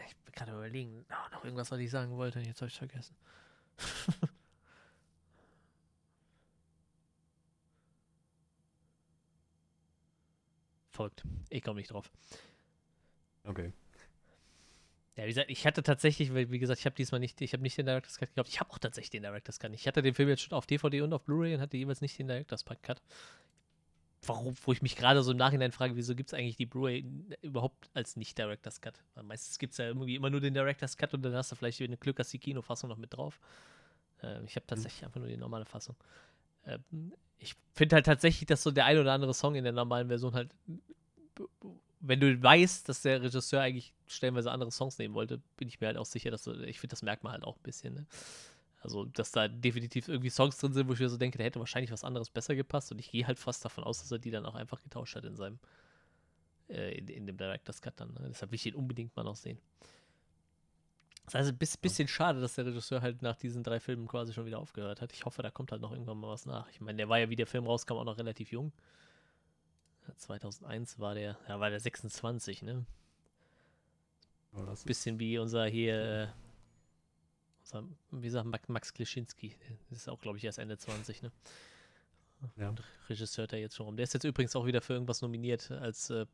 ich 0.06 0.16
bin 0.18 0.34
gerade 0.34 0.52
überlegen, 0.52 1.06
oh, 1.10 1.32
noch 1.32 1.43
irgendwas, 1.43 1.72
was 1.72 1.80
ich 1.80 1.89
sagen 1.89 2.16
wollte, 2.18 2.39
jetzt 2.41 2.62
habe 2.62 2.70
ich 2.70 2.78
vergessen. 2.78 3.16
Folgt. 10.98 11.24
Ich 11.52 11.62
komme 11.62 11.80
nicht 11.80 11.91
drauf. 11.91 12.10
Okay. 13.43 13.72
Ja, 15.16 15.26
wie 15.26 15.28
gesagt, 15.28 15.52
ich 15.52 15.68
hatte 15.68 15.84
tatsächlich, 15.84 16.34
wie 16.34 16.58
gesagt, 16.58 16.80
ich 16.80 16.88
habe 16.88 16.95
diesmal 16.95 17.20
nicht, 17.20 17.39
ich 17.39 17.54
habe 17.54 17.62
nicht 17.62 17.78
den 17.78 17.86
Director's 17.86 18.18
Cut 18.18 18.30
geglaubt. 18.30 18.50
Ich 18.50 18.60
habe 18.60 18.72
auch 18.72 18.80
tatsächlich 18.80 19.12
den 19.12 19.22
Director's 19.22 19.60
Cut. 19.60 19.72
Ich 19.74 19.88
hatte 19.88 20.02
den 20.02 20.16
Film 20.16 20.28
jetzt 20.30 20.41
schon 20.41 20.58
auf 20.58 20.66
DVD 20.66 21.02
und 21.02 21.14
auf 21.14 21.24
Blu-ray 21.24 21.54
und 21.54 21.62
hatte 21.62 21.78
jeweils 21.78 22.02
nicht 22.02 22.18
den 22.18 22.28
Director's 22.28 22.66
Cut. 22.66 23.04
Warum, 24.26 24.56
wo 24.64 24.72
ich 24.72 24.82
mich 24.82 24.95
gerade 24.95 25.22
so 25.22 25.34
im 25.34 25.38
Nachhinein 25.38 25.72
frage, 25.72 25.95
wieso 25.95 26.16
gibt 26.16 26.30
es 26.30 26.34
eigentlich 26.34 26.56
die 26.56 26.66
Blu-ray 26.66 27.06
überhaupt 27.43 27.91
als 27.93 28.16
nicht 28.16 28.36
Director's 28.36 28.82
Cut? 28.82 29.00
Weil 29.14 29.24
meistens 29.24 29.60
gibt 29.60 29.74
es 29.74 29.78
ja 29.78 29.86
irgendwie 29.86 30.16
immer 30.16 30.32
nur 30.32 30.41
den 30.41 30.56
Director's 30.56 30.98
Cut 30.98 31.14
und 31.14 31.22
dann 31.22 31.36
hast 31.36 31.52
du 31.52 31.56
vielleicht, 31.56 31.80
wenn 31.80 31.91
du 31.91 31.98
Glück 31.98 32.18
hast, 32.18 32.34
die 32.34 32.39
Kinofassung 32.39 32.89
noch 32.89 32.98
mit 32.98 33.14
drauf. 33.14 33.39
Äh, 34.24 34.43
ich 34.45 34.56
habe 34.56 34.64
hm. 34.64 34.68
tatsächlich 34.68 35.02
mhm. 35.02 35.06
einfach 35.06 35.20
nur 35.20 35.30
die 35.30 35.38
normale 35.38 35.66
Fassung. 35.66 35.95
Äh, 36.64 36.80
ich 37.40 37.56
finde 37.74 37.96
halt 37.96 38.06
tatsächlich, 38.06 38.48
dass 38.48 38.64
so 38.64 38.72
der 38.72 38.86
ein 38.86 38.98
oder 38.98 39.14
andere 39.14 39.34
Song 39.34 39.56
in 39.56 39.64
der 39.64 39.74
normalen 39.74 40.08
Version 40.08 40.34
halt 40.34 40.50
wenn 42.00 42.20
du 42.20 42.42
weißt, 42.42 42.88
dass 42.88 43.02
der 43.02 43.22
Regisseur 43.22 43.62
eigentlich 43.62 43.94
stellenweise 44.08 44.52
andere 44.52 44.72
Songs 44.72 44.98
nehmen 44.98 45.14
wollte, 45.14 45.42
bin 45.58 45.68
ich 45.68 45.80
mir 45.80 45.88
halt 45.88 45.98
auch 45.98 46.06
sicher, 46.06 46.32
dass 46.32 46.44
du, 46.44 46.54
ich 46.64 46.80
finde, 46.80 46.92
das 46.92 47.02
merkt 47.02 47.24
man 47.24 47.34
halt 47.34 47.44
auch 47.44 47.58
ein 47.58 47.64
bisschen. 47.64 47.96
Ne? 47.96 48.06
Also, 48.82 49.06
dass 49.06 49.32
da 49.32 49.48
definitiv 49.48 50.08
irgendwie 50.08 50.30
Songs 50.30 50.58
drin 50.58 50.74
sind, 50.74 50.88
wo 50.88 50.94
ich 50.94 51.00
mir 51.00 51.10
so 51.10 51.18
denke, 51.18 51.38
der 51.38 51.48
hätte 51.48 51.60
wahrscheinlich 51.60 51.92
was 51.92 52.04
anderes 52.04 52.30
besser 52.30 52.56
gepasst 52.56 52.92
und 52.92 53.00
ich 53.00 53.12
gehe 53.12 53.26
halt 53.26 53.40
fast 53.40 53.66
davon 53.66 53.84
aus, 53.84 54.00
dass 54.00 54.12
er 54.12 54.20
die 54.20 54.32
dann 54.32 54.46
auch 54.46 54.56
einfach 54.56 54.82
getauscht 54.82 55.16
hat 55.16 55.26
in 55.26 55.36
seinem, 55.36 55.60
äh, 56.70 56.98
in, 56.98 57.08
in, 57.08 57.26
dem 57.26 57.38
Director's 57.38 57.82
Cut 57.82 58.00
dann. 58.00 58.14
Ne? 58.14 58.28
Deshalb 58.30 58.52
will 58.52 58.58
ich 58.58 58.66
ihn 58.66 58.76
unbedingt 58.76 59.16
mal 59.16 59.24
noch 59.24 59.36
sehen. 59.36 59.60
Das 61.28 61.36
heißt, 61.36 61.49
ein 61.51 61.57
bisschen 61.57 62.07
schade, 62.07 62.39
dass 62.39 62.55
der 62.55 62.65
Regisseur 62.65 63.01
halt 63.01 63.21
nach 63.21 63.36
diesen 63.36 63.61
drei 63.61 63.82
Filmen 63.82 64.07
quasi 64.07 64.32
schon 64.32 64.45
wieder 64.45 64.59
aufgehört 64.59 65.01
hat. 65.01 65.11
Ich 65.11 65.25
hoffe, 65.25 65.43
da 65.43 65.51
kommt 65.51 65.73
halt 65.73 65.82
noch 65.82 65.91
irgendwann 65.91 66.17
mal 66.19 66.30
was 66.30 66.45
nach. 66.45 66.69
Ich 66.69 66.80
meine, 66.80 66.95
der 66.95 67.09
war 67.09 67.19
ja, 67.19 67.30
wie 67.30 67.36
der 67.36 67.47
Film 67.47 67.65
rauskam, 67.65 67.95
auch 67.95 68.05
noch 68.05 68.17
relativ 68.17 68.49
jung. 68.49 68.71
2001 70.15 70.99
war 70.99 71.15
der, 71.15 71.38
ja, 71.49 71.59
war 71.59 71.69
der 71.69 71.82
26, 71.82 72.63
ne? 72.63 72.86
Oh, 74.53 74.73
Bisschen 74.86 75.19
wie 75.19 75.38
unser 75.38 75.65
hier, 75.65 76.01
äh, 76.01 76.28
unser, 77.59 77.84
wie 78.11 78.30
sagt 78.30 78.47
Max, 78.47 78.69
Max 78.69 78.93
Klischinski. 78.93 79.53
Das 79.89 79.99
ist 79.99 80.07
auch, 80.07 80.21
glaube 80.21 80.38
ich, 80.38 80.45
erst 80.45 80.59
Ende 80.59 80.78
20, 80.78 81.23
ne? 81.23 81.32
Ja. 82.55 82.69
Und 82.69 82.82
Regisseur 83.09 83.47
da 83.47 83.57
jetzt 83.57 83.75
schon 83.75 83.86
rum. 83.86 83.97
Der 83.97 84.05
ist 84.05 84.13
jetzt 84.13 84.23
übrigens 84.23 84.55
auch 84.55 84.65
wieder 84.65 84.80
für 84.80 84.93
irgendwas 84.93 85.21
nominiert, 85.21 85.71
als 85.71 86.09
äh, 86.09 86.25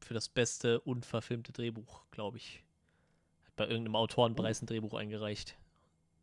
für 0.00 0.12
das 0.12 0.28
beste 0.28 0.78
unverfilmte 0.80 1.52
Drehbuch, 1.52 2.02
glaube 2.10 2.36
ich. 2.36 2.62
Bei 3.56 3.64
irgendeinem 3.64 3.96
Autorenpreis 3.96 4.62
ein 4.62 4.66
Drehbuch 4.66 4.94
eingereicht. 4.94 5.56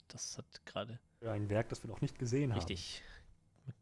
Das 0.07 0.37
hat 0.37 0.65
gerade. 0.65 0.99
Ein 1.21 1.49
Werk, 1.49 1.69
das 1.69 1.83
wir 1.83 1.89
noch 1.89 2.01
nicht 2.01 2.17
gesehen 2.17 2.51
richtig, 2.51 2.53
haben. 2.53 3.03
Richtig 3.03 3.03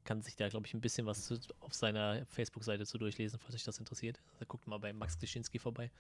kann 0.04 0.22
sich 0.22 0.36
da, 0.36 0.50
glaube 0.50 0.68
ich, 0.68 0.74
ein 0.74 0.82
bisschen 0.82 1.06
was 1.06 1.34
auf 1.60 1.74
seiner 1.74 2.26
Facebook-Seite 2.28 2.86
zu 2.86 2.98
durchlesen, 2.98 3.40
falls 3.40 3.56
euch 3.56 3.64
das 3.64 3.80
interessiert. 3.80 4.20
Also 4.34 4.46
guckt 4.46 4.68
mal 4.68 4.78
bei 4.78 4.94
Max 4.94 5.18
Klischinski 5.18 5.60
vorbei. 5.60 5.92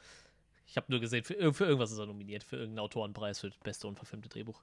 Ich 0.65 0.77
habe 0.77 0.87
nur 0.89 0.99
gesehen, 0.99 1.23
für, 1.23 1.53
für, 1.53 1.65
irgendwas 1.65 1.91
ist 1.91 1.97
er 1.97 2.05
nominiert, 2.05 2.43
für 2.43 2.57
irgendeinen 2.57 2.85
Autorenpreis 2.85 3.39
für 3.39 3.49
das 3.49 3.57
beste 3.59 3.87
unverfilmte 3.87 4.29
Drehbuch. 4.29 4.61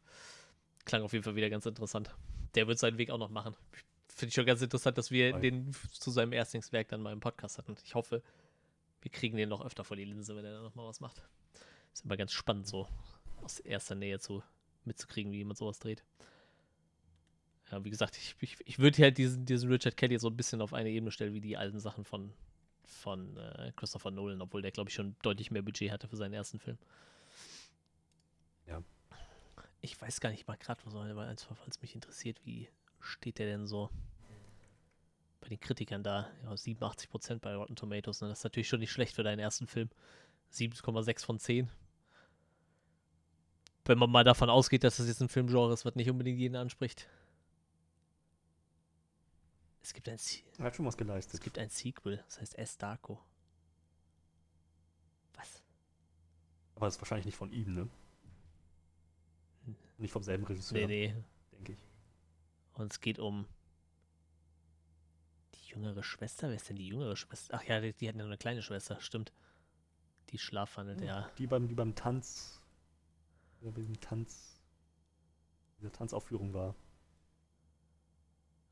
Klang 0.85 1.03
auf 1.03 1.13
jeden 1.13 1.25
Fall 1.25 1.35
wieder 1.35 1.49
ganz 1.49 1.65
interessant. 1.67 2.15
Der 2.55 2.67
wird 2.67 2.79
seinen 2.79 2.99
Weg 2.99 3.11
auch 3.11 3.19
noch 3.19 3.31
machen. 3.31 3.55
Finde 4.09 4.29
ich 4.29 4.35
schon 4.35 4.47
ganz 4.47 4.61
interessant, 4.61 4.99
dass 4.99 5.11
wir 5.11 5.35
Hi. 5.35 5.41
den 5.41 5.73
zu 5.91 6.11
seinem 6.11 6.33
Erstlingswerk 6.33 6.89
dann 6.89 7.01
mal 7.01 7.13
im 7.13 7.21
Podcast 7.21 7.59
hatten. 7.59 7.75
Ich 7.85 7.95
hoffe, 7.95 8.23
wir 9.01 9.11
kriegen 9.11 9.37
den 9.37 9.49
noch 9.49 9.65
öfter 9.65 9.83
vor 9.83 9.97
die 9.97 10.05
Linse, 10.05 10.37
wenn 10.37 10.45
er 10.45 10.53
da 10.53 10.63
nochmal 10.63 10.87
was 10.87 11.01
macht. 11.01 11.23
Ist 11.95 12.05
immer 12.05 12.19
ganz 12.19 12.33
spannend, 12.33 12.67
so 12.67 12.87
aus 13.43 13.61
erster 13.61 13.95
Nähe 13.95 14.19
zu 14.19 14.43
mitzukriegen, 14.85 15.33
wie 15.33 15.39
jemand 15.39 15.57
sowas 15.57 15.79
dreht 15.79 16.05
ja, 17.71 17.85
wie 17.85 17.91
gesagt, 17.91 18.17
ich, 18.17 18.37
ich, 18.41 18.57
ich 18.65 18.79
würde 18.79 19.03
halt 19.03 19.19
diesen, 19.19 19.47
diesen 19.47 19.71
Richard 19.71 19.97
Kelly 19.97 20.19
so 20.19 20.29
ein 20.29 20.37
bisschen 20.37 20.61
auf 20.61 20.73
eine 20.73 20.91
Ebene 20.91 21.11
stellen 21.11 21.35
wie 21.35 21.41
die 21.41 21.57
alten 21.57 21.81
Sachen 21.81 22.05
von, 22.05 22.33
von 22.83 23.37
äh, 23.37 23.73
Christopher 23.77 24.11
Nolan, 24.11 24.41
obwohl 24.41 24.63
der, 24.63 24.71
glaube 24.71 24.91
ich, 24.91 24.95
schon 24.95 25.17
deutlich 25.23 25.51
mehr 25.51 25.63
Budget 25.63 25.91
hatte 25.91 26.09
für 26.09 26.17
seinen 26.17 26.35
ersten 26.35 26.59
Film. 26.59 26.79
Ja. 28.67 28.83
Ich 29.81 30.01
weiß 30.01 30.21
gar 30.21 30.31
nicht 30.31 30.47
mal 30.47 30.57
gerade, 30.57 30.81
weil 30.85 31.37
es 31.69 31.83
mich 31.83 31.95
interessiert, 31.95 32.41
wie 32.45 32.69
steht 33.01 33.39
der 33.39 33.47
denn 33.47 33.67
so 33.67 33.91
bei 35.41 35.49
den 35.49 35.61
Kritikern 35.61 36.03
da? 36.03 36.31
Ja, 36.45 36.53
87% 36.53 37.41
bei 37.41 37.55
Rotten 37.55 37.77
Tomatoes. 37.77 38.21
Ne? 38.21 38.29
Das 38.29 38.39
ist 38.39 38.45
natürlich 38.45 38.69
schon 38.69 38.81
nicht 38.81 38.93
schlecht 38.93 39.15
für 39.15 39.23
deinen 39.23 39.41
ersten 39.41 39.67
Film. 39.67 39.91
7,6 40.53 41.25
von 41.25 41.39
10. 41.39 41.71
Wenn 43.85 43.99
man 43.99 44.11
mal 44.11 44.25
davon 44.25 44.49
ausgeht, 44.49 44.85
dass 44.85 44.97
das 44.97 45.07
jetzt 45.07 45.21
ein 45.21 45.29
Filmgenre 45.29 45.73
ist, 45.73 45.85
was 45.85 45.95
nicht 45.95 46.09
unbedingt 46.09 46.39
jeden 46.39 46.57
anspricht. 46.57 47.09
Es 49.83 49.93
gibt 49.93 50.09
ein 50.09 50.19
er 50.59 50.65
hat 50.65 50.77
schon 50.77 50.87
was 50.87 50.97
geleistet. 50.97 51.35
Es 51.35 51.41
gibt 51.41 51.59
ein 51.59 51.69
Sequel, 51.69 52.17
das 52.25 52.41
heißt 52.41 52.57
S. 52.57 52.79
Darko. 52.79 53.21
Was? 55.35 55.63
Aber 56.75 56.87
das 56.87 56.95
ist 56.95 57.03
wahrscheinlich 57.03 57.27
nicht 57.27 57.37
von 57.37 57.53
ihm, 57.53 57.75
ne? 57.75 57.89
Hm. 59.67 59.77
Nicht 59.99 60.13
vom 60.13 60.23
selben 60.23 60.45
Regisseur. 60.45 60.79
Nee, 60.79 60.87
nee. 60.87 61.25
Denke 61.53 61.73
ich. 61.73 61.79
Und 62.73 62.93
es 62.93 63.01
geht 63.03 63.19
um 63.19 63.47
die 65.55 65.69
jüngere 65.69 66.03
Schwester. 66.03 66.49
Wer 66.49 66.57
ist 66.57 66.71
denn 66.71 66.77
die 66.77 66.89
jüngere 66.89 67.17
Schwester? 67.17 67.59
Ach 67.59 67.65
ja, 67.65 67.81
die, 67.81 67.93
die 67.93 68.09
hat 68.09 68.17
ja 68.17 68.25
eine 68.25 68.39
kleine 68.39 68.63
Schwester, 68.63 68.99
stimmt. 69.01 69.35
Die 70.31 70.39
schlafwandelt, 70.39 71.03
ja. 71.03 71.21
ja. 71.21 71.31
Die 71.37 71.47
beim, 71.47 71.69
die 71.69 71.75
beim 71.75 71.95
Tanz. 71.95 72.63
Bei 73.65 73.81
diesem 73.81 73.99
Tanz. 74.01 74.61
Dieser 75.79 75.93
Tanzaufführung 75.93 76.53
war. 76.53 76.75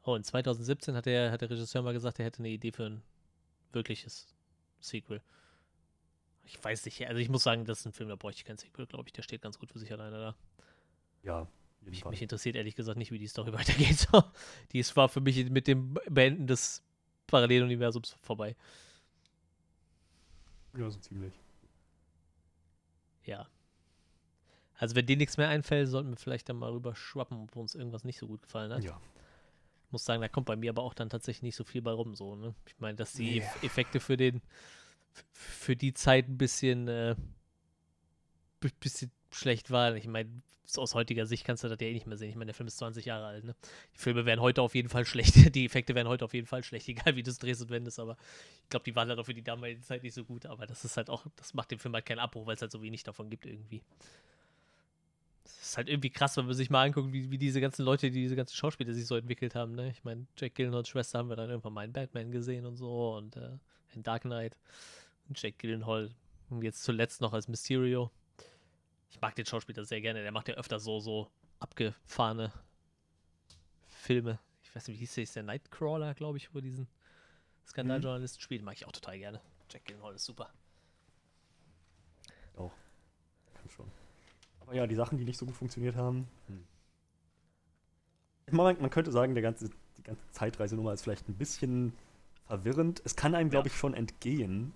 Oh, 0.05 0.16
in 0.16 0.24
2017 0.24 0.95
hat 0.95 1.07
der, 1.07 1.30
hat 1.30 1.40
der 1.40 1.51
Regisseur 1.51 1.82
mal 1.82 1.93
gesagt, 1.93 2.18
er 2.18 2.24
hätte 2.24 2.40
eine 2.40 2.49
Idee 2.49 2.72
für 2.72 2.86
ein 2.86 3.03
wirkliches 3.72 4.26
Sequel. 4.80 5.22
Ich 6.45 6.62
weiß 6.62 6.84
nicht, 6.84 7.07
also 7.07 7.20
ich 7.20 7.28
muss 7.28 7.45
sagen, 7.45 7.64
das 7.64 7.80
ist 7.80 7.86
ein 7.86 7.93
Film, 7.93 8.09
da 8.09 8.16
bräuchte 8.16 8.40
ich 8.40 8.45
kein 8.45 8.59
Sequel, 8.59 8.86
glaube 8.86 9.09
ich. 9.09 9.12
Der 9.12 9.22
steht 9.22 9.43
ganz 9.43 9.59
gut 9.59 9.70
für 9.70 9.78
sich 9.78 9.93
alleine 9.93 10.18
da. 10.18 10.36
Ja, 11.22 11.49
mich, 11.84 12.05
mich, 12.05 12.22
interessiert 12.22 12.57
ehrlich 12.57 12.74
gesagt 12.74 12.99
nicht, 12.99 13.11
wie 13.12 13.18
die 13.18 13.28
Story 13.28 13.53
weitergeht. 13.53 14.09
die 14.72 14.78
ist, 14.78 14.97
war 14.97 15.09
für 15.09 15.20
mich 15.20 15.49
mit 15.51 15.66
dem 15.66 15.95
Beenden 16.09 16.47
des 16.47 16.82
Paralleluniversums 17.26 18.16
vorbei. 18.22 18.57
Ja, 20.76 20.90
so 20.90 20.99
ziemlich. 20.99 21.32
Ja. 23.24 23.49
Also 24.83 24.97
wenn 24.97 25.07
dir 25.07 25.16
nichts 25.16 25.37
mehr 25.37 25.49
einfällt, 25.49 25.89
sollten 25.89 26.11
wir 26.11 26.16
vielleicht 26.16 26.49
dann 26.49 26.57
mal 26.57 26.72
rüber 26.72 26.95
schwappen, 26.97 27.39
ob 27.39 27.55
uns 27.55 27.74
irgendwas 27.74 28.03
nicht 28.03 28.18
so 28.18 28.26
gut 28.26 28.43
gefallen 28.43 28.72
hat. 28.72 28.83
Ja 28.83 29.01
muss 29.93 30.05
sagen, 30.05 30.22
da 30.22 30.28
kommt 30.28 30.47
bei 30.47 30.57
mir 30.57 30.70
aber 30.70 30.83
auch 30.83 30.95
dann 30.95 31.11
tatsächlich 31.11 31.43
nicht 31.43 31.57
so 31.57 31.64
viel 31.64 31.83
bei 31.83 31.93
rum. 31.93 32.14
So, 32.14 32.35
ne? 32.35 32.55
Ich 32.66 32.74
meine, 32.78 32.97
dass 32.97 33.12
die 33.12 33.39
yeah. 33.39 33.55
Effekte 33.62 34.01
für 34.01 34.16
den 34.16 34.41
für 35.30 35.76
die 35.76 35.93
Zeit 35.93 36.28
ein 36.28 36.39
bisschen 36.39 36.89
äh, 36.89 37.14
bisschen 38.80 39.11
schlecht 39.30 39.70
waren. 39.70 39.97
Ich 39.97 40.07
meine, 40.07 40.30
aus 40.76 40.95
heutiger 40.95 41.26
Sicht 41.26 41.45
kannst 41.45 41.64
du 41.64 41.68
das 41.68 41.78
ja 41.80 41.89
eh 41.89 41.93
nicht 41.93 42.07
mehr 42.07 42.16
sehen. 42.16 42.30
Ich 42.30 42.37
meine, 42.37 42.47
der 42.47 42.55
Film 42.55 42.66
ist 42.66 42.78
20 42.78 43.05
Jahre 43.05 43.26
alt. 43.26 43.45
Ne? 43.45 43.55
Die 43.95 43.99
Filme 43.99 44.24
wären 44.24 44.41
heute 44.41 44.62
auf 44.62 44.74
jeden 44.74 44.89
Fall 44.89 45.05
schlecht. 45.05 45.35
Die 45.55 45.66
Effekte 45.66 45.95
wären 45.95 46.09
heute 46.09 46.24
auf 46.24 46.33
jeden 46.33 46.47
Fall 46.47 46.64
schlecht, 46.64 46.89
egal 46.89 47.14
wie 47.16 47.22
du 47.22 47.30
es 47.30 47.39
drehst 47.39 47.61
und 47.61 47.70
wendest. 47.70 47.99
Aber 47.99 48.16
ich 48.62 48.70
glaube, 48.70 48.85
die 48.85 48.97
waren 48.97 49.09
halt 49.09 49.18
auch 49.18 49.26
für 49.26 49.35
die 49.35 49.43
damalige 49.43 49.83
Zeit 49.83 50.03
nicht 50.03 50.14
so 50.14 50.24
gut. 50.24 50.47
Aber 50.47 50.66
das 50.66 50.85
ist 50.87 50.97
halt 50.97 51.11
auch, 51.11 51.26
das 51.37 51.53
macht 51.53 51.70
dem 51.70 51.78
Film 51.78 51.93
halt 51.95 52.07
keinen 52.07 52.20
Abbruch, 52.20 52.47
weil 52.47 52.55
es 52.55 52.62
halt 52.62 52.72
so 52.72 52.80
wenig 52.80 53.03
davon 53.03 53.28
gibt 53.28 53.45
irgendwie 53.45 53.83
ist 55.45 55.76
halt 55.76 55.88
irgendwie 55.88 56.11
krass, 56.11 56.36
wenn 56.36 56.47
man 56.47 56.55
sich 56.55 56.70
mal 56.70 56.86
anguckt, 56.86 57.12
wie, 57.12 57.30
wie 57.30 57.38
diese 57.38 57.61
ganzen 57.61 57.84
Leute, 57.84 58.11
die 58.11 58.20
diese 58.20 58.36
ganzen 58.36 58.55
Schauspieler 58.55 58.93
sich 58.93 59.07
so 59.07 59.16
entwickelt 59.16 59.55
haben. 59.55 59.74
Ne? 59.74 59.90
Ich 59.90 60.05
meine, 60.05 60.26
Jack 60.36 60.55
Gyllenhaals 60.55 60.88
Schwester 60.88 61.18
haben 61.18 61.28
wir 61.28 61.36
dann 61.36 61.51
irgendwann 61.51 61.72
mal 61.72 61.84
in 61.84 61.93
Batman 61.93 62.30
gesehen 62.30 62.66
und 62.66 62.76
so 62.76 63.16
und 63.16 63.36
äh, 63.36 63.59
in 63.95 64.03
Dark 64.03 64.22
Knight. 64.22 64.57
Und 65.28 65.40
Jack 65.40 65.59
Gyllenhaal 65.59 66.11
jetzt 66.61 66.82
zuletzt 66.84 67.20
noch 67.20 67.32
als 67.32 67.49
Mysterio. 67.49 68.11
Ich 69.11 69.20
mag 69.20 69.34
den 69.34 69.47
Schauspieler 69.47 69.84
sehr 69.84 70.01
gerne. 70.01 70.22
Der 70.22 70.32
macht 70.32 70.49
ja 70.49 70.55
öfter 70.55 70.78
so, 70.78 71.01
so 71.01 71.28
abgefahrene 71.59 72.53
Filme. 73.88 74.38
Ich 74.62 74.74
weiß 74.74 74.88
nicht, 74.88 74.97
wie 74.97 75.01
hieß 75.01 75.14
der? 75.14 75.24
Ist 75.24 75.36
der 75.36 75.43
Nightcrawler, 75.43 76.14
glaube 76.14 76.38
ich, 76.38 76.55
wo 76.55 76.61
diesen 76.61 76.88
Skandaljournalisten 77.66 78.40
mhm. 78.40 78.43
spielt. 78.43 78.62
Mag 78.62 78.74
ich 78.74 78.86
auch 78.86 78.93
total 78.93 79.18
gerne. 79.18 79.40
Jack 79.70 79.84
Gyllenhaal 79.84 80.14
ist 80.14 80.24
super. 80.24 80.53
Auch. 82.57 82.72
Kann 83.55 83.70
schon. 83.70 84.01
Aber 84.73 84.79
ja, 84.79 84.87
die 84.87 84.95
Sachen, 84.95 85.18
die 85.18 85.27
nicht 85.27 85.39
so 85.39 85.45
gut 85.45 85.55
funktioniert 85.55 85.97
haben. 85.97 86.27
Hm. 86.47 86.64
Man, 88.57 88.81
man, 88.81 88.89
könnte 88.89 89.12
sagen, 89.12 89.35
der 89.35 89.43
ganze, 89.43 89.68
die 89.99 90.03
ganze 90.03 90.23
Zeitreisenummer 90.31 90.95
ist 90.95 91.03
vielleicht 91.03 91.29
ein 91.29 91.35
bisschen 91.35 91.93
verwirrend. 92.47 93.03
Es 93.05 93.14
kann 93.14 93.35
einem, 93.35 93.51
glaube 93.51 93.68
ich, 93.68 93.77
schon 93.77 93.93
entgehen, 93.93 94.73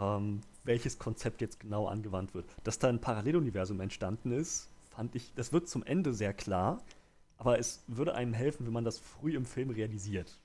ähm, 0.00 0.40
welches 0.64 0.98
Konzept 0.98 1.42
jetzt 1.42 1.60
genau 1.60 1.86
angewandt 1.86 2.32
wird. 2.32 2.46
Dass 2.64 2.78
da 2.78 2.88
ein 2.88 2.98
Paralleluniversum 2.98 3.78
entstanden 3.80 4.32
ist, 4.32 4.70
fand 4.88 5.14
ich, 5.14 5.34
das 5.34 5.52
wird 5.52 5.68
zum 5.68 5.82
Ende 5.82 6.14
sehr 6.14 6.32
klar, 6.32 6.82
aber 7.36 7.58
es 7.58 7.84
würde 7.88 8.14
einem 8.14 8.32
helfen, 8.32 8.64
wenn 8.64 8.72
man 8.72 8.84
das 8.84 8.98
früh 8.98 9.36
im 9.36 9.44
Film 9.44 9.68
realisiert. 9.68 10.38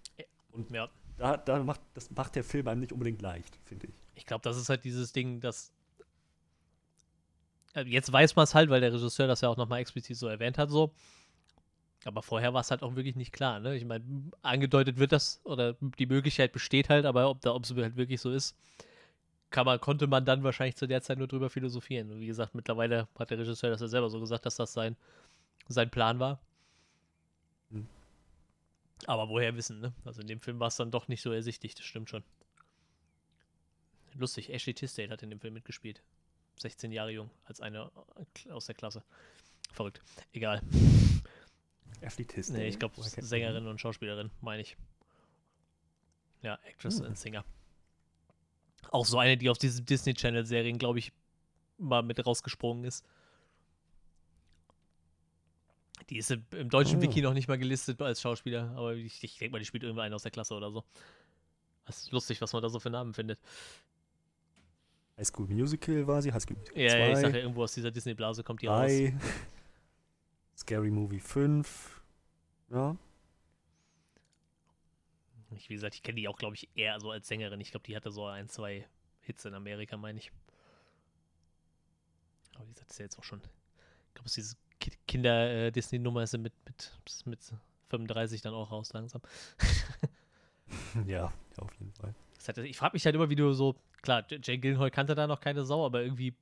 Und 0.52 0.70
ja. 0.70 0.90
da, 1.18 1.38
da 1.38 1.64
macht, 1.64 1.80
das 1.94 2.12
macht 2.12 2.36
der 2.36 2.44
Film 2.44 2.68
einem 2.68 2.82
nicht 2.82 2.92
unbedingt 2.92 3.22
leicht, 3.22 3.58
finde 3.64 3.88
ich. 3.88 3.94
Ich 4.16 4.26
glaube, 4.26 4.42
das 4.44 4.58
ist 4.58 4.68
halt 4.68 4.84
dieses 4.84 5.14
Ding, 5.14 5.40
dass. 5.40 5.72
Äh, 7.74 7.84
jetzt 7.84 8.12
weiß 8.12 8.36
man 8.36 8.44
es 8.44 8.56
halt, 8.56 8.70
weil 8.70 8.82
der 8.82 8.94
Regisseur 8.94 9.28
das 9.28 9.42
ja 9.42 9.50
auch 9.50 9.58
nochmal 9.58 9.80
explizit 9.80 10.18
so 10.18 10.28
erwähnt 10.28 10.58
hat, 10.58 10.70
so. 10.70 10.94
Aber 12.04 12.24
vorher 12.24 12.54
war 12.54 12.62
es 12.62 12.72
halt 12.72 12.82
auch 12.82 12.96
wirklich 12.96 13.16
nicht 13.16 13.32
klar, 13.32 13.60
ne? 13.60 13.76
Ich 13.76 13.86
meine, 13.86 14.04
angedeutet 14.42 14.98
wird 14.98 15.12
das, 15.12 15.40
oder 15.44 15.76
die 16.00 16.08
Möglichkeit 16.08 16.52
besteht 16.52 16.90
halt, 16.90 17.06
aber 17.06 17.30
ob 17.30 17.42
da, 17.42 17.54
ob 17.54 17.64
es 17.64 17.76
halt 17.76 17.96
wirklich 17.96 18.20
so 18.20 18.32
ist, 18.32 18.58
kann 19.52 19.66
man, 19.66 19.80
konnte 19.80 20.08
man 20.08 20.26
dann 20.26 20.44
wahrscheinlich 20.44 20.78
zu 20.78 20.88
der 20.88 21.02
Zeit 21.02 21.18
nur 21.20 21.28
drüber 21.28 21.50
philosophieren. 21.50 22.10
Und 22.12 22.20
wie 22.20 22.28
gesagt, 22.28 22.56
mittlerweile 22.56 23.08
hat 23.20 23.30
der 23.30 23.38
Regisseur 23.40 23.70
das 23.70 23.82
ja 23.82 23.88
selber 23.88 24.10
so 24.10 24.20
gesagt, 24.20 24.46
dass 24.46 24.56
das 24.56 24.74
sein, 24.74 24.96
sein 25.68 25.92
Plan 25.92 26.20
war. 26.20 26.40
Hm. 27.72 27.88
Aber 29.06 29.30
woher 29.30 29.56
wissen, 29.56 29.82
ne? 29.82 29.94
Also 30.06 30.22
in 30.22 30.28
dem 30.28 30.40
Film 30.42 30.60
war 30.60 30.68
es 30.68 30.78
dann 30.78 30.92
doch 30.92 31.08
nicht 31.08 31.22
so 31.22 31.32
ersichtlich, 31.32 31.76
das 31.76 31.86
stimmt 31.86 32.10
schon. 32.10 32.24
Lustig, 34.14 34.52
Ashley 34.52 34.74
Tisdale 34.74 35.10
hat 35.10 35.24
in 35.24 35.30
dem 35.30 35.40
Film 35.40 35.54
mitgespielt. 35.54 36.02
16 36.62 36.92
Jahre 36.92 37.12
jung, 37.12 37.30
als 37.46 37.62
eine 37.62 37.92
aus 38.50 38.66
der 38.66 38.76
Klasse. 38.76 39.04
Verrückt. 39.72 40.02
Egal. 40.34 40.62
Ashley 42.02 42.26
Tisdale? 42.26 42.60
Nee, 42.60 42.70
ich 42.70 42.80
glaube 42.80 42.96
Sängerin 43.02 43.68
und 43.68 43.80
Schauspielerin, 43.80 44.32
meine 44.42 44.62
ich. 44.62 44.78
Ja, 46.42 46.60
Actress 46.66 47.00
hm. 47.00 47.08
und 47.08 47.18
Singer. 47.18 47.46
Auch 48.90 49.06
so 49.06 49.20
eine, 49.20 49.38
die 49.38 49.50
auf 49.50 49.58
diesen 49.58 49.86
Disney 49.86 50.14
Channel 50.14 50.46
Serien, 50.46 50.78
glaube 50.78 51.00
ich, 51.00 51.12
mal 51.78 52.02
mit 52.02 52.26
rausgesprungen 52.26 52.84
ist. 52.84 53.06
Die 56.10 56.18
ist 56.18 56.32
im, 56.32 56.70
deutschen 56.70 56.98
oh. 56.98 57.02
Wiki 57.02 57.22
noch 57.22 57.34
nicht 57.34 57.48
mal 57.48 57.58
gelistet 57.58 58.02
als 58.02 58.22
Schauspieler, 58.22 58.72
aber 58.76 58.96
ich, 58.96 59.24
ich 59.24 59.38
denke 59.38 59.54
mal, 59.54 59.60
die 59.60 59.66
spielt 59.66 59.84
irgendwann 59.84 60.14
aus 60.14 60.24
der 60.24 60.32
Klasse 60.32 60.56
oder 60.56 60.72
so. 60.72 60.84
Das 61.86 62.00
ist 62.00 62.12
lustig, 62.12 62.42
was 62.42 62.54
man 62.54 62.62
da 62.62 62.70
so 62.70 62.80
für 62.80 62.90
Namen 62.90 63.14
findet. 63.14 63.40
High 65.22 65.28
School 65.28 65.48
Musical 65.48 66.08
war 66.08 66.20
sie, 66.20 66.34
High 66.34 66.42
School 66.42 66.58
Musical 66.58 66.82
ja, 66.82 66.90
2. 66.90 66.98
Ja, 66.98 67.10
ich 67.12 67.18
sage 67.20 67.38
ja, 67.38 67.44
irgendwo 67.44 67.64
aus 67.64 67.74
dieser 67.74 67.92
Disney-Blase 67.92 68.44
kommt 68.44 68.64
die 68.64 68.66
3. 68.66 69.10
raus. 69.10 69.24
Scary 70.58 70.90
Movie 70.90 71.20
5. 71.20 72.02
Ja. 72.72 72.98
Ich, 75.56 75.70
wie 75.70 75.76
gesagt, 75.76 75.94
ich 75.94 76.02
kenne 76.02 76.16
die 76.16 76.28
auch, 76.28 76.38
glaube 76.38 76.56
ich, 76.56 76.70
eher 76.76 77.00
so 77.00 77.12
als 77.12 77.28
Sängerin. 77.28 77.62
Ich 77.62 77.70
glaube, 77.70 77.86
die 77.86 77.96
hatte 77.96 78.10
so 78.10 78.26
ein, 78.26 78.50
zwei 78.50 78.88
Hits 79.20 79.46
in 79.46 79.54
Amerika, 79.54 79.96
meine 79.96 80.18
ich. 80.18 80.32
Aber 82.56 82.66
wie 82.66 82.72
gesagt, 82.74 82.90
das 82.90 82.96
ist 82.96 83.00
ja 83.00 83.06
jetzt 83.06 83.20
auch 83.20 83.24
schon. 83.24 83.42
Ich 84.08 84.14
glaube, 84.16 84.28
es 84.28 84.38
ist 84.40 84.58
diese 84.82 84.98
Kinder-Disney-Nummer 85.08 86.24
ist 86.24 86.36
mit, 86.36 86.54
mit, 86.66 87.26
mit 87.26 87.54
35 87.90 88.42
dann 88.42 88.56
auch 88.56 88.72
raus 88.72 88.92
langsam. 88.94 89.22
ja, 91.06 91.32
auf 91.58 91.74
jeden 91.80 91.94
Fall. 91.94 92.16
Hat, 92.48 92.58
ich 92.58 92.78
frage 92.78 92.94
mich 92.94 93.06
halt 93.06 93.16
immer, 93.16 93.30
wie 93.30 93.36
du 93.36 93.54
so. 93.54 93.76
Klar, 94.02 94.26
Jane 94.30 94.60
Gillenhall 94.60 94.92
kannte 94.92 95.16
da 95.16 95.28
noch 95.28 95.40
keine 95.40 95.66
Sau, 95.66 95.86
aber 95.86 96.02
irgendwie. 96.02 96.34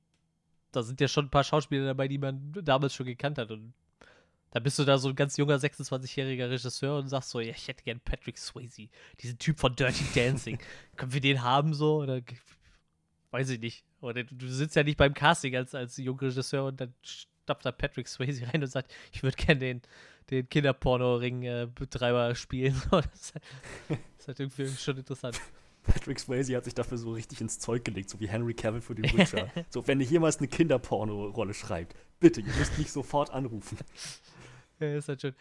Da 0.72 0.84
sind 0.84 1.02
ja 1.02 1.08
schon 1.08 1.26
ein 1.26 1.32
paar 1.32 1.44
Schauspieler 1.44 1.86
dabei, 1.86 2.08
die 2.08 2.20
man 2.20 2.54
damals 2.64 2.94
schon 2.94 3.08
gekannt 3.08 3.40
hat. 3.40 3.50
Und 3.50 3.74
da 4.52 4.60
bist 4.60 4.78
du 4.80 4.84
da 4.84 4.98
so 4.98 5.10
ein 5.10 5.16
ganz 5.16 5.38
junger 5.38 5.58
26-jähriger 5.58 6.50
Regisseur 6.50 6.98
und 6.98 7.08
sagst 7.08 7.30
so, 7.30 7.40
ja, 7.40 7.52
ich 7.52 7.68
hätte 7.68 7.84
gern 7.84 8.00
Patrick 8.00 8.38
Swayze, 8.38 8.88
diesen 9.20 9.38
Typ 9.38 9.60
von 9.60 9.76
Dirty 9.76 10.04
Dancing. 10.16 10.60
Können 10.96 11.14
wir 11.14 11.22
den 11.22 11.44
haben 11.44 11.74
so? 11.74 11.98
Oder 11.98 12.22
weiß 13.32 13.50
ich 13.50 13.60
nicht. 13.60 13.84
Oder 14.02 14.24
du 14.24 14.48
sitzt 14.48 14.76
ja 14.76 14.84
nicht 14.84 14.98
beim 14.98 15.14
Casting 15.14 15.56
als, 15.56 15.76
als 15.76 15.98
junger 15.98 16.24
Regisseur 16.24 16.66
und 16.66 16.80
dann 16.82 16.94
stapft 17.04 17.66
da 17.66 17.72
Patrick 17.72 18.08
Swayze 18.08 18.48
rein 18.54 18.62
und 18.64 18.70
sagt, 18.70 18.94
ich 19.12 19.22
würde 19.24 19.38
gern 19.38 19.60
den, 19.60 19.82
den 20.30 20.50
Kinderporno-Ring-Betreiber 20.50 22.34
spielen. 22.36 22.82
das, 22.92 23.06
ist 23.14 23.34
halt, 23.36 23.44
das 23.88 23.98
ist 24.20 24.28
halt 24.28 24.40
irgendwie 24.40 24.68
schon 24.68 24.98
interessant. 24.98 25.40
Patrick 25.90 26.20
Swayze 26.20 26.56
hat 26.56 26.66
sich 26.66 26.74
dafür 26.74 26.98
so 26.98 27.12
richtig 27.14 27.42
ins 27.42 27.60
Zeug 27.60 27.84
gelegt, 27.84 28.10
so 28.10 28.20
wie 28.20 28.28
Henry 28.28 28.54
Cavill 28.54 28.82
für 28.82 28.96
den 28.96 29.06
Witcher. 29.18 29.50
so, 29.70 29.88
wenn 29.88 30.00
ihr 30.00 30.06
jemals 30.06 30.38
eine 30.38 30.48
Kinderporno-Rolle 30.48 31.54
schreibt, 31.54 31.96
bitte, 32.20 32.42
ihr 32.42 32.54
müsst 32.58 32.78
mich 32.78 32.92
sofort 32.92 33.32
anrufen. 33.32 33.78
Ja, 34.80 34.96
ist 34.96 35.10
halt 35.10 35.22
schon. 35.22 35.36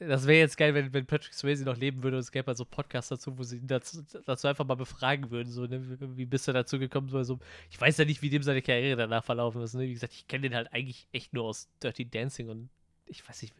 Das 0.00 0.26
wäre 0.26 0.40
jetzt 0.40 0.56
geil, 0.56 0.74
wenn, 0.74 0.92
wenn 0.92 1.06
Patrick 1.06 1.32
Swayze 1.32 1.64
noch 1.64 1.76
leben 1.76 2.02
würde 2.02 2.16
und 2.16 2.22
es 2.22 2.32
gäbe 2.32 2.48
halt 2.48 2.58
so 2.58 2.64
Podcasts 2.64 3.08
dazu, 3.08 3.38
wo 3.38 3.44
sie 3.44 3.58
ihn 3.58 3.68
dazu, 3.68 4.04
dazu 4.26 4.48
einfach 4.48 4.66
mal 4.66 4.74
befragen 4.74 5.30
würden. 5.30 5.50
So, 5.50 5.64
ne? 5.66 6.00
wie, 6.00 6.16
wie 6.18 6.26
bist 6.26 6.48
du 6.48 6.52
dazu 6.52 6.78
gekommen? 6.78 7.08
So, 7.08 7.18
also, 7.18 7.38
ich 7.70 7.80
weiß 7.80 7.96
ja 7.98 8.04
nicht, 8.04 8.20
wie 8.20 8.30
dem 8.30 8.42
seine 8.42 8.62
Karriere 8.62 8.96
danach 8.96 9.24
verlaufen 9.24 9.62
ist. 9.62 9.74
Ne? 9.74 9.82
Wie 9.82 9.94
gesagt, 9.94 10.12
ich 10.12 10.26
kenne 10.26 10.48
den 10.48 10.56
halt 10.56 10.72
eigentlich 10.72 11.06
echt 11.12 11.32
nur 11.32 11.44
aus 11.44 11.68
Dirty 11.82 12.04
Dancing 12.04 12.48
und 12.48 12.68
ich 13.06 13.26
weiß 13.26 13.42
nicht, 13.42 13.54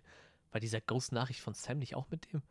war 0.50 0.60
dieser 0.60 0.80
Ghost-Nachricht 0.80 1.40
von 1.40 1.54
Sam 1.54 1.78
nicht 1.78 1.94
auch 1.94 2.10
mit 2.10 2.32
dem? 2.32 2.42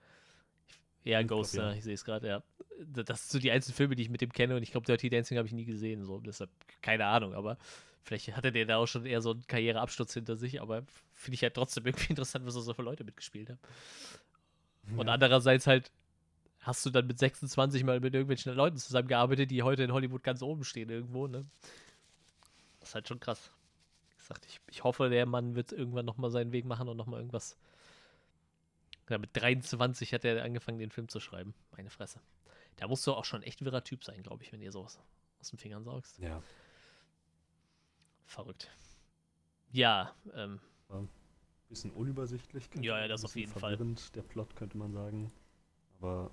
Ja, 1.04 1.22
Ghost, 1.22 1.56
ja. 1.56 1.74
ich 1.74 1.84
sehe 1.84 1.94
es 1.94 2.06
gerade, 2.06 2.28
ja. 2.28 2.44
Das 2.88 3.30
sind 3.30 3.32
so 3.32 3.40
die 3.40 3.52
einzelnen 3.52 3.76
Filme, 3.76 3.96
die 3.96 4.04
ich 4.04 4.10
mit 4.10 4.22
dem 4.22 4.32
kenne 4.32 4.56
und 4.56 4.64
ich 4.64 4.72
glaube, 4.72 4.86
Dirty 4.86 5.10
Dancing 5.10 5.38
habe 5.38 5.48
ich 5.48 5.54
nie 5.54 5.66
gesehen, 5.66 6.04
so 6.04 6.20
deshalb 6.20 6.50
keine 6.82 7.06
Ahnung, 7.06 7.34
aber 7.34 7.58
vielleicht 8.04 8.36
hatte 8.36 8.52
der 8.52 8.66
da 8.66 8.78
auch 8.78 8.88
schon 8.88 9.06
eher 9.06 9.22
so 9.22 9.32
einen 9.32 9.48
Karriereabsturz 9.48 10.14
hinter 10.14 10.36
sich, 10.36 10.62
aber 10.62 10.84
finde 11.12 11.36
ich 11.36 11.44
halt 11.44 11.54
trotzdem 11.54 11.86
irgendwie 11.86 12.10
interessant, 12.10 12.46
was 12.46 12.56
da 12.56 12.62
so 12.62 12.74
für 12.74 12.82
Leute 12.82 13.04
mitgespielt 13.04 13.50
haben. 13.50 13.60
Ja. 14.92 14.98
Und 14.98 15.10
andererseits 15.10 15.68
halt 15.68 15.92
hast 16.62 16.86
du 16.86 16.90
dann 16.90 17.08
mit 17.08 17.20
26 17.20 17.84
mal 17.84 18.00
mit 18.00 18.14
irgendwelchen 18.14 18.54
Leuten 18.54 18.78
zusammengearbeitet, 18.78 19.52
die 19.52 19.64
heute 19.64 19.84
in 19.84 19.92
Hollywood 19.92 20.24
ganz 20.24 20.42
oben 20.42 20.64
stehen 20.64 20.90
irgendwo, 20.90 21.28
ne? 21.28 21.46
Das 22.80 22.90
ist 22.90 22.96
halt 22.96 23.08
schon 23.08 23.20
krass. 23.20 23.52
Ich, 24.18 24.24
sagte, 24.24 24.48
ich, 24.48 24.62
ich 24.70 24.84
hoffe, 24.84 25.10
der 25.10 25.26
Mann 25.26 25.56
wird 25.56 25.74
irgendwann 25.74 26.06
nochmal 26.06 26.32
seinen 26.32 26.54
Weg 26.54 26.66
machen 26.66 26.88
und 26.88 26.98
nochmal 26.98 27.20
irgendwas 27.20 27.58
mit 29.10 29.30
23 29.34 30.14
hat 30.14 30.26
er 30.26 30.44
angefangen, 30.44 30.80
den 30.80 30.92
Film 30.92 31.08
zu 31.08 31.20
schreiben. 31.20 31.54
Meine 31.72 31.90
Fresse. 31.90 32.22
Da 32.78 32.88
musst 32.88 33.06
du 33.06 33.14
auch 33.14 33.26
schon 33.26 33.44
echt 33.44 33.64
wirrer 33.64 33.84
Typ 33.84 34.04
sein, 34.04 34.24
glaube 34.24 34.44
ich, 34.44 34.52
wenn 34.52 34.62
ihr 34.62 34.72
sowas 34.72 35.00
aus 35.40 35.50
den 35.50 35.60
Fingern 35.60 35.84
saugst. 35.84 36.18
Ja. 36.20 36.42
Verrückt. 38.26 38.72
Ja, 39.72 40.16
ähm. 40.34 40.60
Ja, 40.90 41.08
bisschen 41.70 41.92
unübersichtlich. 41.92 42.70
Ja, 42.76 43.00
ja, 43.00 43.08
das 43.08 43.26
auf 43.26 43.36
jeden 43.36 43.52
Fall. 43.52 43.78
Der 44.16 44.22
Plot, 44.22 44.56
könnte 44.56 44.78
man 44.78 44.94
sagen. 44.94 45.32
Aber. 46.00 46.32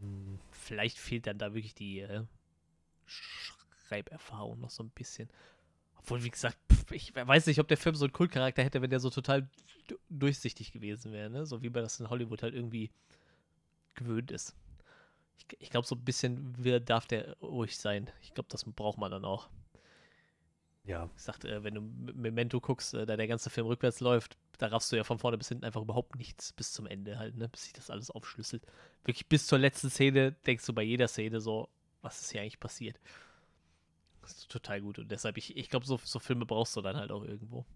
Mh. 0.00 0.06
Hm. 0.06 0.38
Vielleicht 0.50 0.98
fehlt 0.98 1.26
dann 1.26 1.38
da 1.38 1.54
wirklich 1.54 1.74
die 1.74 2.00
äh, 2.00 2.24
Schreiberfahrung 3.06 4.60
noch 4.60 4.70
so 4.70 4.82
ein 4.82 4.90
bisschen. 4.90 5.28
Obwohl, 5.96 6.24
wie 6.24 6.30
gesagt, 6.30 6.58
ich 6.92 7.14
weiß 7.14 7.46
nicht, 7.46 7.60
ob 7.60 7.68
der 7.68 7.76
Film 7.76 7.94
so 7.94 8.04
einen 8.04 8.12
Kultcharakter 8.12 8.62
hätte, 8.62 8.82
wenn 8.82 8.90
der 8.90 9.00
so 9.00 9.10
total 9.10 9.48
durchsichtig 10.08 10.72
gewesen 10.72 11.12
wäre, 11.12 11.30
ne? 11.30 11.46
So 11.46 11.62
wie 11.62 11.70
man 11.70 11.82
das 11.82 12.00
in 12.00 12.10
Hollywood 12.10 12.42
halt 12.42 12.54
irgendwie 12.54 12.90
gewöhnt 13.94 14.30
ist. 14.30 14.54
Ich, 15.36 15.46
ich 15.58 15.70
glaube, 15.70 15.86
so 15.86 15.94
ein 15.94 16.04
bisschen 16.04 16.54
darf 16.84 17.06
der 17.06 17.36
ruhig 17.40 17.76
sein. 17.76 18.10
Ich 18.22 18.34
glaube, 18.34 18.48
das 18.50 18.64
braucht 18.64 18.98
man 18.98 19.10
dann 19.10 19.24
auch. 19.24 19.48
Ja. 20.84 21.08
Ich 21.16 21.22
sagte, 21.22 21.48
äh, 21.48 21.64
wenn 21.64 21.74
du 21.74 21.80
Memento 21.80 22.60
guckst, 22.60 22.94
äh, 22.94 23.06
da 23.06 23.16
der 23.16 23.28
ganze 23.28 23.50
Film 23.50 23.66
rückwärts 23.66 24.00
läuft, 24.00 24.36
da 24.58 24.66
raffst 24.68 24.90
du 24.90 24.96
ja 24.96 25.04
von 25.04 25.18
vorne 25.18 25.38
bis 25.38 25.48
hinten 25.48 25.64
einfach 25.64 25.82
überhaupt 25.82 26.16
nichts 26.16 26.52
bis 26.52 26.72
zum 26.72 26.86
Ende 26.86 27.18
halt, 27.18 27.36
ne? 27.36 27.48
Bis 27.48 27.64
sich 27.64 27.72
das 27.72 27.90
alles 27.90 28.10
aufschlüsselt. 28.10 28.64
Wirklich 29.04 29.28
bis 29.28 29.46
zur 29.46 29.58
letzten 29.58 29.90
Szene 29.90 30.32
denkst 30.46 30.66
du 30.66 30.72
bei 30.72 30.82
jeder 30.82 31.08
Szene 31.08 31.40
so, 31.40 31.68
was 32.00 32.20
ist 32.20 32.32
hier 32.32 32.40
eigentlich 32.40 32.60
passiert? 32.60 32.98
Das 34.22 34.32
ist 34.32 34.50
total 34.50 34.80
gut. 34.80 34.98
Und 34.98 35.10
deshalb, 35.10 35.36
ich, 35.36 35.56
ich 35.56 35.68
glaube, 35.68 35.84
so, 35.84 35.98
so 36.02 36.18
Filme 36.18 36.46
brauchst 36.46 36.76
du 36.76 36.80
dann 36.80 36.96
halt 36.96 37.10
auch 37.10 37.24
irgendwo. 37.24 37.66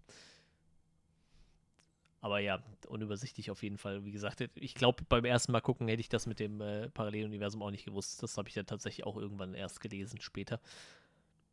Aber 2.21 2.39
ja, 2.39 2.63
unübersichtlich 2.87 3.51
auf 3.51 3.61
jeden 3.61 3.77
Fall. 3.77 4.03
Wie 4.03 4.11
gesagt, 4.11 4.43
ich 4.55 4.73
glaube, 4.73 5.03
beim 5.07 5.25
ersten 5.25 5.51
Mal 5.51 5.61
gucken 5.61 5.87
hätte 5.87 5.99
ich 5.99 6.09
das 6.09 6.25
mit 6.25 6.39
dem 6.39 6.61
äh, 6.61 6.89
Paralleluniversum 6.89 7.61
auch 7.61 7.69
nicht 7.69 7.85
gewusst. 7.85 8.23
Das 8.23 8.37
habe 8.37 8.49
ich 8.49 8.55
dann 8.55 8.65
tatsächlich 8.65 9.05
auch 9.05 9.17
irgendwann 9.17 9.53
erst 9.53 9.81
gelesen 9.81 10.19
später, 10.19 10.59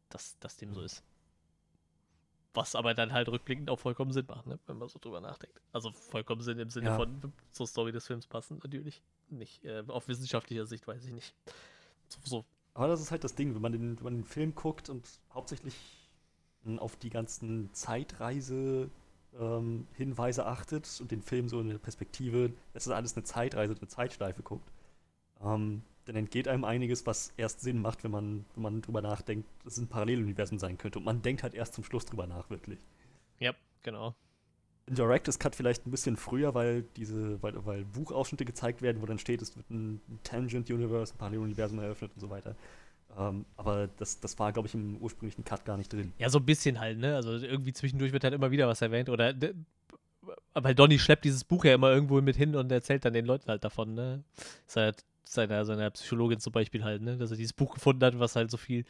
dass 0.09 0.39
das 0.39 0.57
dem 0.57 0.73
so 0.73 0.81
ist. 0.81 1.03
Was 2.55 2.77
aber 2.77 2.95
dann 2.95 3.13
halt 3.13 3.29
rückblickend 3.29 3.69
auch 3.69 3.81
vollkommen 3.81 4.13
Sinn 4.13 4.27
macht, 4.29 4.47
ne? 4.47 4.59
wenn 4.67 4.79
man 4.79 4.89
so 4.89 4.99
drüber 5.01 5.21
nachdenkt. 5.21 5.61
Also 5.73 5.93
vollkommen 5.93 6.41
Sinn 6.41 6.59
im 6.61 6.71
Sinne 6.71 6.91
ja. 6.91 6.97
von 6.97 7.33
zur 7.51 7.67
Story 7.67 7.91
des 7.91 8.07
Films 8.07 8.27
passen, 8.27 8.61
natürlich. 8.63 9.03
Nicht 9.29 9.65
äh, 9.65 9.83
auf 9.89 10.07
wissenschaftlicher 10.07 10.65
Sicht, 10.65 10.87
weiß 10.87 11.05
ich 11.05 11.13
nicht. 11.13 11.35
So, 12.09 12.19
so 12.23 12.45
aber 12.75 12.89
das 12.89 13.01
ist 13.01 13.11
halt 13.11 13.25
das 13.25 13.35
Ding, 13.35 13.55
wenn 13.55 13.63
man 13.63 13.73
den, 13.73 13.97
wenn 13.99 14.05
man 14.05 14.15
den 14.17 14.25
Film 14.25 14.55
guckt 14.55 14.89
und 14.91 15.09
hauptsächlich 15.33 15.75
auf 16.79 16.97
die 16.97 17.11
ganzen 17.11 17.73
Zeitreise 17.73 18.91
ähm, 19.39 19.87
Hinweise 19.95 20.47
achtet 20.47 21.01
und 21.01 21.11
den 21.11 21.23
Film 21.23 21.49
so 21.49 21.61
in 21.61 21.69
der 21.69 21.79
Perspektive, 21.79 22.53
das 22.73 22.87
ist 22.87 22.93
alles 22.93 23.17
eine 23.17 23.25
Zeitreise, 23.25 23.75
eine 23.75 23.89
Zeitschleife 23.89 24.43
guckt, 24.43 24.71
ähm, 25.43 25.83
dann 26.07 26.17
entgeht 26.17 26.49
einem 26.49 26.65
einiges, 26.65 27.07
was 27.07 27.33
erst 27.37 27.61
Sinn 27.61 27.81
macht, 27.81 28.05
wenn 28.05 28.11
man, 28.11 28.45
wenn 28.55 28.63
man 28.63 28.83
drüber 28.83 29.03
nachdenkt, 29.03 29.49
dass 29.65 29.75
es 29.75 29.79
ein 29.79 29.89
Paralleluniversum 29.89 30.59
sein 30.59 30.77
könnte. 30.77 30.99
Und 30.99 31.05
man 31.07 31.23
denkt 31.23 31.43
halt 31.43 31.55
erst 31.55 31.75
zum 31.75 31.85
Schluss 31.85 32.05
drüber 32.05 32.27
nach, 32.27 32.51
wirklich. 32.51 32.79
Ja, 33.39 33.55
genau 33.83 34.15
Director's 34.87 35.39
Cut 35.39 35.57
vielleicht 35.57 35.87
ein 35.87 35.91
bisschen 35.91 36.17
früher, 36.17 36.55
weil 36.55 36.83
diese, 36.97 37.43
weil, 37.43 37.55
weil 37.65 37.85
Buchausschnitte 37.85 38.45
gezeigt 38.45 38.83
werden, 38.83 39.01
wo 39.01 39.07
dann 39.07 39.19
steht, 39.19 39.41
es 39.41 39.57
wird 39.57 39.71
ein 39.71 40.01
Tangent 40.23 40.71
Universe, 40.71 41.15
ein 41.15 41.19
Paralleluniversum 41.19 41.79
eröffnet 41.79 42.13
und 42.15 42.21
so 42.21 42.31
weiter. 42.31 42.55
Ähm, 43.19 43.47
aber 43.57 43.89
das, 43.99 44.21
das 44.21 44.39
war, 44.39 44.53
glaube 44.53 44.69
ich, 44.69 44.75
im 44.75 44.97
ursprünglichen 44.99 45.45
Cut 45.45 45.65
gar 45.65 45.77
nicht 45.77 45.93
drin. 45.93 46.13
Ja, 46.19 46.29
so 46.29 46.39
ein 46.39 46.45
bisschen 46.45 46.81
halt, 46.81 46.99
ne? 46.99 47.15
Also 47.15 47.33
irgendwie 47.33 47.73
zwischendurch 47.73 48.13
wird 48.13 48.25
halt 48.25 48.35
immer 48.35 48.51
wieder 48.51 48.69
was 48.69 48.83
erwähnt. 48.83 49.09
Oder 49.09 49.35
weil 50.55 50.75
Donny 50.75 50.99
schleppt 50.99 51.25
dieses 51.25 51.45
Buch 51.45 51.65
ja 51.65 51.75
immer 51.75 51.91
irgendwo 51.91 52.21
mit 52.21 52.37
hin 52.37 52.55
und 52.57 52.71
erzählt 52.71 53.05
dann 53.05 53.13
den 53.13 53.27
Leuten 53.27 53.49
halt 53.49 53.65
davon, 53.65 53.95
ne? 53.95 54.23
Halt 54.75 55.05
seiner, 55.25 55.65
seiner 55.65 55.91
Psychologin 55.91 56.41
zum 56.41 56.53
Beispiel 56.53 56.85
halt, 56.85 57.03
ne? 57.03 57.17
Dass 57.17 57.31
er 57.31 57.37
dieses 57.37 57.53
Buch 57.53 57.75
gefunden 57.75 58.05
hat, 58.05 58.19
was 58.19 58.37
halt 58.37 58.51
so 58.51 58.57
viel 58.57 58.85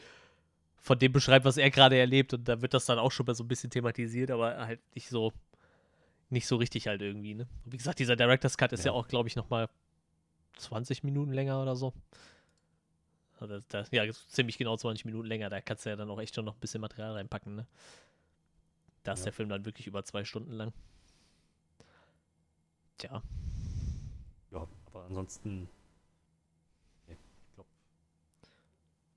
von 0.76 0.98
dem 0.98 1.12
beschreibt, 1.12 1.44
was 1.44 1.56
er 1.56 1.70
gerade 1.70 1.96
erlebt. 1.96 2.34
Und 2.34 2.48
da 2.48 2.60
wird 2.62 2.74
das 2.74 2.86
dann 2.86 2.98
auch 2.98 3.12
schon 3.12 3.26
mal 3.26 3.34
so 3.34 3.44
ein 3.44 3.48
bisschen 3.48 3.70
thematisiert, 3.70 4.30
aber 4.30 4.56
halt 4.66 4.80
nicht 4.94 5.08
so, 5.08 5.32
nicht 6.34 6.46
so 6.46 6.56
richtig 6.56 6.86
halt 6.86 7.00
irgendwie, 7.00 7.34
ne? 7.34 7.46
Wie 7.64 7.78
gesagt, 7.78 7.98
dieser 7.98 8.16
Director's 8.16 8.58
Cut 8.58 8.72
ist 8.72 8.84
ja, 8.84 8.92
ja 8.92 8.98
auch, 8.98 9.08
glaube 9.08 9.28
ich, 9.28 9.36
nochmal 9.36 9.70
20 10.58 11.02
Minuten 11.02 11.32
länger 11.32 11.62
oder 11.62 11.74
so. 11.76 11.94
Also 13.40 13.60
das, 13.68 13.90
ja, 13.90 14.04
ziemlich 14.28 14.58
genau 14.58 14.76
20 14.76 15.04
Minuten 15.06 15.26
länger. 15.26 15.48
Da 15.48 15.60
kannst 15.60 15.86
du 15.86 15.90
ja 15.90 15.96
dann 15.96 16.10
auch 16.10 16.20
echt 16.20 16.34
schon 16.34 16.44
noch 16.44 16.54
ein 16.54 16.60
bisschen 16.60 16.80
Material 16.80 17.12
reinpacken, 17.12 17.54
ne? 17.56 17.66
Da 19.02 19.12
ist 19.12 19.20
ja. 19.20 19.24
der 19.24 19.32
Film 19.32 19.48
dann 19.48 19.64
wirklich 19.64 19.86
über 19.86 20.04
zwei 20.04 20.24
Stunden 20.24 20.52
lang. 20.52 20.72
Tja. 22.98 23.22
Ja, 24.50 24.66
aber 24.86 25.04
ansonsten. 25.04 25.68
Nee, 27.06 27.16
ich 27.48 27.54
glaube. 27.54 27.68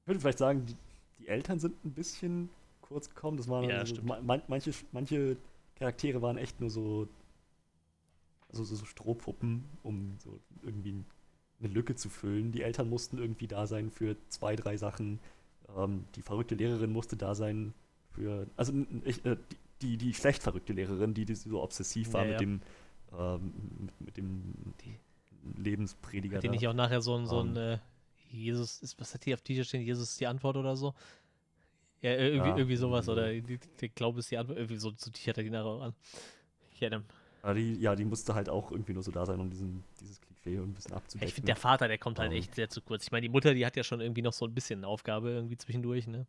Ich 0.01 0.07
würde 0.07 0.19
vielleicht 0.19 0.39
sagen, 0.39 0.65
die, 0.65 0.75
die, 1.19 1.27
Eltern 1.27 1.59
sind 1.59 1.83
ein 1.85 1.91
bisschen 1.91 2.49
kurz 2.81 3.09
gekommen. 3.09 3.37
Das 3.37 3.47
waren 3.47 3.63
ja, 3.69 3.77
also, 3.77 4.01
man, 4.01 4.41
manche, 4.47 4.73
manche 4.91 5.37
Charaktere 5.77 6.21
waren 6.21 6.37
echt 6.37 6.59
nur 6.59 6.69
so. 6.69 7.07
Also 8.49 8.63
so, 8.63 8.75
so 8.75 8.85
Strohpuppen, 8.85 9.65
um 9.83 10.15
so 10.19 10.39
irgendwie 10.63 11.03
eine 11.59 11.67
Lücke 11.67 11.95
zu 11.95 12.09
füllen. 12.09 12.51
Die 12.51 12.61
Eltern 12.61 12.89
mussten 12.89 13.17
irgendwie 13.17 13.47
da 13.47 13.67
sein 13.67 13.91
für 13.91 14.15
zwei, 14.29 14.55
drei 14.55 14.77
Sachen. 14.77 15.19
Ähm, 15.75 16.05
die 16.15 16.21
verrückte 16.21 16.55
Lehrerin 16.55 16.91
musste 16.91 17.17
da 17.17 17.35
sein 17.35 17.73
für. 18.11 18.47
Also 18.55 18.73
ich, 19.03 19.25
äh, 19.25 19.35
die, 19.81 19.97
die 19.97 20.13
schlecht 20.13 20.43
verrückte 20.43 20.73
Lehrerin, 20.73 21.13
die, 21.13 21.25
die 21.25 21.35
so 21.35 21.61
obsessiv 21.61 22.13
war 22.13 22.25
ja, 22.25 22.31
mit 22.31 22.39
dem 22.39 22.61
ähm, 23.17 23.53
mit, 23.79 24.01
mit, 24.01 24.17
dem 24.17 24.53
die, 24.83 24.97
Lebensprediger. 25.61 26.37
Hat 26.37 26.43
die 26.43 26.49
nicht 26.49 26.67
auch 26.67 26.73
nachher 26.73 27.01
so 27.01 27.15
ein, 27.15 27.25
so 27.25 27.39
ein 27.39 27.55
ähm. 27.55 27.57
äh, 27.57 27.77
Jesus, 28.29 28.81
ist, 28.81 28.99
was 28.99 29.13
hat 29.13 29.25
die 29.25 29.33
auf 29.33 29.41
T-Shirt 29.41 29.65
stehen? 29.67 29.81
Jesus 29.81 30.09
ist 30.09 30.19
die 30.19 30.27
Antwort 30.27 30.57
oder 30.57 30.75
so? 30.75 30.93
Ja, 32.01 32.11
irgendwie, 32.11 32.49
ja, 32.49 32.57
irgendwie 32.57 32.75
sowas. 32.75 33.09
Oder 33.09 33.33
der 33.33 33.89
Glaube 33.89 34.19
ist 34.19 34.29
die 34.31 34.37
Antwort. 34.37 34.57
Irgendwie 34.57 34.77
so, 34.77 34.93
so 34.95 35.11
auch 35.11 35.81
an. 35.81 35.93
Ich 36.73 36.81
erinnere 36.81 37.03
ja, 37.43 37.53
die, 37.53 37.75
ja, 37.75 37.95
die 37.95 38.03
musste 38.05 38.35
halt 38.35 38.49
auch 38.49 38.71
irgendwie 38.71 38.93
nur 38.93 39.03
so 39.03 39.11
da 39.11 39.25
sein, 39.25 39.39
um 39.39 39.49
diesen, 39.49 39.83
dieses 40.01 40.19
Klischee 40.19 40.57
ein 40.57 40.73
bisschen 40.73 40.93
abzudecken. 40.93 41.27
Ich 41.27 41.33
finde, 41.33 41.45
der 41.47 41.55
Vater, 41.55 41.87
der 41.87 41.97
kommt 41.97 42.19
halt 42.19 42.31
um, 42.31 42.37
echt 42.37 42.55
sehr 42.55 42.69
zu 42.69 42.81
kurz. 42.81 43.05
Ich 43.05 43.11
meine, 43.11 43.21
die 43.21 43.29
Mutter, 43.29 43.53
die 43.53 43.65
hat 43.65 43.77
ja 43.77 43.83
schon 43.83 44.01
irgendwie 44.01 44.21
noch 44.21 44.33
so 44.33 44.45
ein 44.45 44.53
bisschen 44.53 44.79
eine 44.79 44.87
Aufgabe 44.87 45.29
irgendwie 45.29 45.57
zwischendurch, 45.57 46.07
ne? 46.07 46.25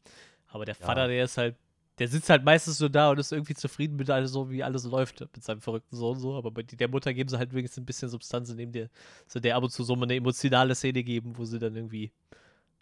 Aber 0.47 0.65
der 0.65 0.77
Vater, 0.77 1.03
ja. 1.03 1.09
der 1.09 1.25
ist 1.25 1.37
halt, 1.37 1.57
der 1.99 2.07
sitzt 2.07 2.31
halt 2.31 2.45
meistens 2.45 2.79
so 2.79 2.89
da 2.89 3.11
und 3.11 3.19
ist 3.19 3.33
irgendwie 3.33 3.55
zufrieden 3.55 3.97
mit 3.97 4.09
alles 4.11 4.31
so, 4.31 4.51
wie 4.51 4.63
alles 4.63 4.85
läuft 4.85 5.21
mit 5.21 5.43
seinem 5.43 5.61
verrückten 5.61 5.97
Sohn 5.97 6.19
so. 6.21 6.37
Aber 6.37 6.53
bei 6.53 6.63
der 6.63 6.89
Mutter 6.89 7.13
geben 7.13 7.29
sie 7.29 7.37
halt 7.37 7.53
wenigstens 7.53 7.83
ein 7.83 7.87
bisschen 7.87 8.09
Substanz, 8.09 8.51
indem 8.51 8.71
der, 8.71 8.89
so 9.27 9.41
der 9.41 9.57
ab 9.57 9.65
und 9.65 9.71
zu 9.71 9.83
so 9.83 9.97
mal 9.97 10.05
eine 10.05 10.15
emotionale 10.15 10.75
Szene 10.75 11.03
geben, 11.03 11.37
wo 11.37 11.45
sie 11.45 11.59
dann 11.59 11.75
irgendwie, 11.75 12.13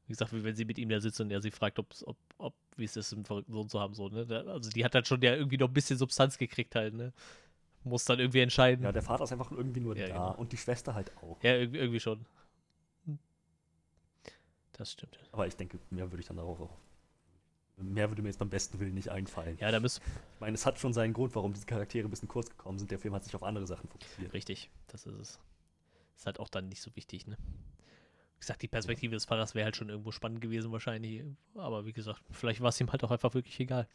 wie 0.07 0.12
gesagt, 0.12 0.32
wie 0.32 0.44
wenn 0.44 0.57
sie 0.57 0.64
mit 0.64 0.78
ihm 0.78 0.88
da 0.88 1.00
sitzt 1.00 1.20
und 1.20 1.30
er 1.30 1.42
sie 1.42 1.50
fragt, 1.50 1.78
ob, 1.78 1.94
ob, 2.04 2.16
ob 2.38 2.54
wie 2.76 2.84
es 2.84 2.96
ist, 2.96 3.12
einen 3.12 3.24
verrückten 3.24 3.52
Sohn 3.52 3.68
zu 3.68 3.80
haben, 3.80 3.94
so, 3.94 4.09
ne? 4.09 4.26
Also 4.48 4.70
die 4.70 4.84
hat 4.84 4.94
halt 4.94 5.07
schon 5.07 5.20
ja 5.22 5.34
irgendwie 5.34 5.59
noch 5.59 5.68
ein 5.68 5.74
bisschen 5.74 5.98
Substanz 5.98 6.38
gekriegt 6.38 6.74
halt, 6.74 6.94
ne? 6.94 7.12
muss 7.86 8.04
dann 8.04 8.18
irgendwie 8.18 8.40
entscheiden. 8.40 8.84
Ja, 8.84 8.92
der 8.92 9.02
Vater 9.02 9.24
ist 9.24 9.32
einfach 9.32 9.50
irgendwie 9.50 9.80
nur 9.80 9.96
ja, 9.96 10.09
da 10.09 10.12
genau. 10.12 10.34
und 10.34 10.52
die 10.52 10.57
Schwester 10.57 10.94
halt 10.94 11.16
auch. 11.18 11.42
Ja, 11.42 11.54
irgendwie, 11.54 11.78
irgendwie 11.78 12.00
schon. 12.00 12.26
Das 14.72 14.92
stimmt. 14.92 15.18
Aber 15.32 15.46
ich 15.46 15.57
denke, 15.57 15.78
mehr 15.90 16.11
würde 16.11 16.20
ich 16.20 16.26
dann 16.26 16.38
auch. 16.38 16.68
Mehr 17.78 18.11
würde 18.11 18.22
mir 18.22 18.28
jetzt 18.28 18.38
beim 18.38 18.50
besten 18.50 18.78
Willen 18.80 18.94
nicht 18.94 19.11
einfallen. 19.11 19.57
Ja, 19.61 19.70
da 19.70 19.80
müssen. 19.80 20.02
Ich 20.34 20.40
meine, 20.40 20.54
es 20.54 20.66
hat 20.66 20.78
schon 20.78 20.92
seinen 20.92 21.12
Grund, 21.12 21.34
warum 21.34 21.52
diese 21.52 21.66
Charaktere 21.66 22.07
ein 22.07 22.11
bisschen 22.11 22.28
kurz 22.28 22.50
gekommen 22.50 22.78
sind. 22.78 22.90
Der 22.90 22.98
Film 22.98 23.14
hat 23.14 23.24
sich 23.24 23.34
auf 23.34 23.42
andere 23.42 23.66
Sachen 23.66 23.88
fokussiert. 23.88 24.32
Richtig, 24.32 24.70
das 24.88 25.07
ist 25.07 25.18
es. 25.18 25.40
Ist 26.16 26.26
halt 26.26 26.40
auch 26.40 26.48
dann 26.48 26.68
nicht 26.68 26.80
so 26.80 26.94
wichtig, 26.96 27.26
ne? 27.26 27.36
Wie 28.37 28.41
gesagt, 28.41 28.62
die 28.62 28.68
Perspektive 28.68 29.14
des 29.14 29.24
Vaters 29.24 29.55
wäre 29.55 29.64
halt 29.64 29.76
schon 29.76 29.89
irgendwo 29.89 30.12
spannend 30.12 30.41
gewesen, 30.41 30.70
wahrscheinlich. 30.70 31.24
Aber 31.55 31.87
wie 31.87 31.93
gesagt, 31.93 32.20
vielleicht 32.30 32.61
war 32.61 32.68
es 32.68 32.80
ihm 32.80 32.93
halt 32.93 33.03
auch 33.03 33.11
einfach 33.11 33.34
wirklich 33.34 33.59
egal. 33.59 33.89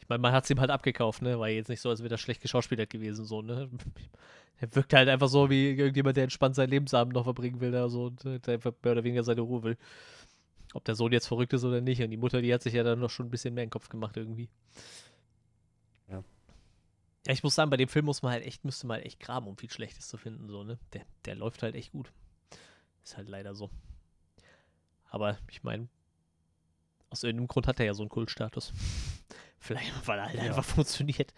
Ich 0.00 0.08
meine, 0.08 0.20
man 0.20 0.32
hat 0.32 0.44
es 0.44 0.50
ihm 0.50 0.60
halt 0.60 0.70
abgekauft, 0.70 1.22
ne? 1.22 1.38
War 1.38 1.48
jetzt 1.48 1.68
nicht 1.68 1.80
so, 1.80 1.90
als 1.90 2.00
wäre 2.00 2.08
das 2.08 2.20
schlecht 2.20 2.40
geschauspielert 2.40 2.90
gewesen, 2.90 3.24
so, 3.24 3.42
ne? 3.42 3.70
Er 4.60 4.72
wirkt 4.76 4.92
halt 4.92 5.08
einfach 5.08 5.28
so 5.28 5.50
wie 5.50 5.70
irgendjemand, 5.70 6.16
der 6.16 6.24
entspannt 6.24 6.54
seinen 6.54 6.70
Lebensabend 6.70 7.14
noch 7.14 7.24
verbringen 7.24 7.60
will, 7.60 7.72
da 7.72 7.88
so, 7.88 8.04
und 8.06 8.24
der 8.24 8.54
einfach 8.54 8.72
mehr 8.84 8.92
oder 8.92 9.02
weniger 9.02 9.24
seine 9.24 9.40
Ruhe 9.40 9.64
will. 9.64 9.76
Ob 10.72 10.84
der 10.84 10.94
Sohn 10.94 11.10
jetzt 11.10 11.26
verrückt 11.26 11.52
ist 11.52 11.64
oder 11.64 11.80
nicht. 11.80 12.00
Und 12.00 12.10
die 12.10 12.16
Mutter, 12.16 12.40
die 12.40 12.54
hat 12.54 12.62
sich 12.62 12.74
ja 12.74 12.84
dann 12.84 13.00
noch 13.00 13.10
schon 13.10 13.26
ein 13.26 13.30
bisschen 13.30 13.54
mehr 13.54 13.64
in 13.64 13.68
den 13.68 13.72
Kopf 13.72 13.88
gemacht 13.88 14.16
irgendwie. 14.16 14.48
Ja. 16.08 16.22
Ja, 17.26 17.32
ich 17.32 17.42
muss 17.42 17.56
sagen, 17.56 17.70
bei 17.70 17.76
dem 17.76 17.88
Film 17.88 18.04
muss 18.04 18.22
man 18.22 18.32
halt 18.32 18.44
echt, 18.44 18.64
müsste 18.64 18.86
man 18.86 18.96
halt 18.96 19.06
echt 19.06 19.18
graben, 19.18 19.48
um 19.48 19.56
viel 19.56 19.70
Schlechtes 19.70 20.06
zu 20.06 20.16
finden, 20.16 20.48
so, 20.48 20.62
ne? 20.62 20.78
Der, 20.92 21.02
der 21.24 21.34
läuft 21.34 21.64
halt 21.64 21.74
echt 21.74 21.90
gut. 21.90 22.12
Ist 23.02 23.16
halt 23.16 23.28
leider 23.28 23.54
so. 23.54 23.70
Aber 25.10 25.38
ich 25.48 25.62
meine, 25.62 25.88
aus 27.10 27.22
irgendeinem 27.22 27.48
Grund 27.48 27.66
hat 27.66 27.78
er 27.80 27.86
ja 27.86 27.94
so 27.94 28.02
einen 28.02 28.10
Kultstatus. 28.10 28.72
Vielleicht, 29.58 30.06
weil 30.08 30.18
er 30.18 30.26
halt 30.26 30.36
ja. 30.36 30.42
einfach 30.42 30.64
funktioniert. 30.64 31.32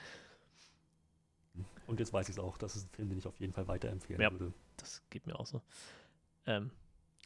Und 1.87 2.01
jetzt 2.01 2.13
weiß 2.13 2.29
ich 2.29 2.37
es 2.37 2.39
auch, 2.39 2.57
das 2.57 2.77
ist 2.77 2.87
ein 2.87 2.91
Film, 2.91 3.09
den 3.11 3.19
ich 3.19 3.27
auf 3.27 3.39
jeden 3.39 3.53
Fall 3.53 3.69
weiterempfehlen 3.69 4.23
ja, 4.23 4.31
würde. 4.31 4.55
Das 4.77 5.03
geht 5.11 5.27
mir 5.27 5.39
auch 5.39 5.47
so. 5.47 5.61
Ähm, 6.47 6.71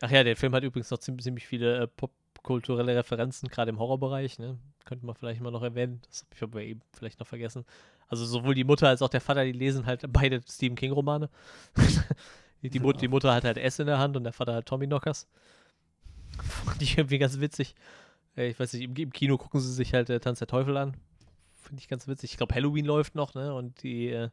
ach 0.01 0.11
ja, 0.11 0.24
der 0.24 0.36
Film 0.36 0.55
hat 0.55 0.64
übrigens 0.64 0.91
noch 0.91 0.99
ziemlich, 0.99 1.22
ziemlich 1.24 1.47
viele 1.47 1.82
äh, 1.82 1.86
popkulturelle 1.86 2.97
Referenzen, 2.97 3.49
gerade 3.49 3.70
im 3.70 3.78
Horrorbereich. 3.78 4.39
Ne? 4.39 4.59
Könnte 4.84 5.07
man 5.07 5.14
vielleicht 5.14 5.41
mal 5.41 5.51
noch 5.51 5.62
erwähnen. 5.62 6.01
Das 6.09 6.22
habe 6.22 6.34
ich 6.34 6.43
aber 6.43 6.62
eben 6.62 6.80
vielleicht 6.93 7.20
noch 7.20 7.26
vergessen. 7.26 7.64
Also 8.09 8.24
sowohl 8.24 8.55
die 8.55 8.64
Mutter 8.64 8.89
als 8.89 9.03
auch 9.03 9.11
der 9.11 9.20
Vater, 9.20 9.45
die 9.45 9.53
lesen 9.53 9.86
halt 9.86 10.05
beide 10.09 10.41
Stephen 10.49 10.76
King-Romane. 10.76 11.28
die, 12.63 12.71
die, 12.71 12.81
Mut, 12.81 13.01
die, 13.01 13.09
Mutter 13.09 13.33
hat 13.35 13.45
halt 13.45 13.59
S 13.59 13.79
in 13.79 13.87
der 13.87 13.99
Hand 13.99 14.17
und 14.17 14.25
der 14.25 14.33
Vater 14.33 14.55
hat 14.55 14.67
Tommy 14.67 14.87
Knockers. 14.87 15.29
Fand 16.65 16.83
ich 16.83 16.99
irgendwie 16.99 17.19
ganz 17.19 17.39
witzig. 17.41 17.75
Ich 18.37 18.59
weiß 18.59 18.73
nicht, 18.75 18.99
im, 18.99 19.13
Kino 19.13 19.37
gucken 19.37 19.61
sie 19.61 19.73
sich 19.73 19.95
halt 19.95 20.11
äh, 20.11 20.21
Tanz 20.21 20.39
der 20.39 20.49
Teufel 20.49 20.77
an. 20.77 20.97
Finde 21.63 21.81
ich 21.81 21.89
ganz 21.89 22.07
witzig. 22.07 22.33
Ich 22.33 22.37
glaube, 22.37 22.55
Halloween 22.55 22.85
läuft 22.85 23.15
noch, 23.15 23.35
ne? 23.35 23.53
Und 23.55 23.83
die, 23.83 24.09
äh, 24.09 24.31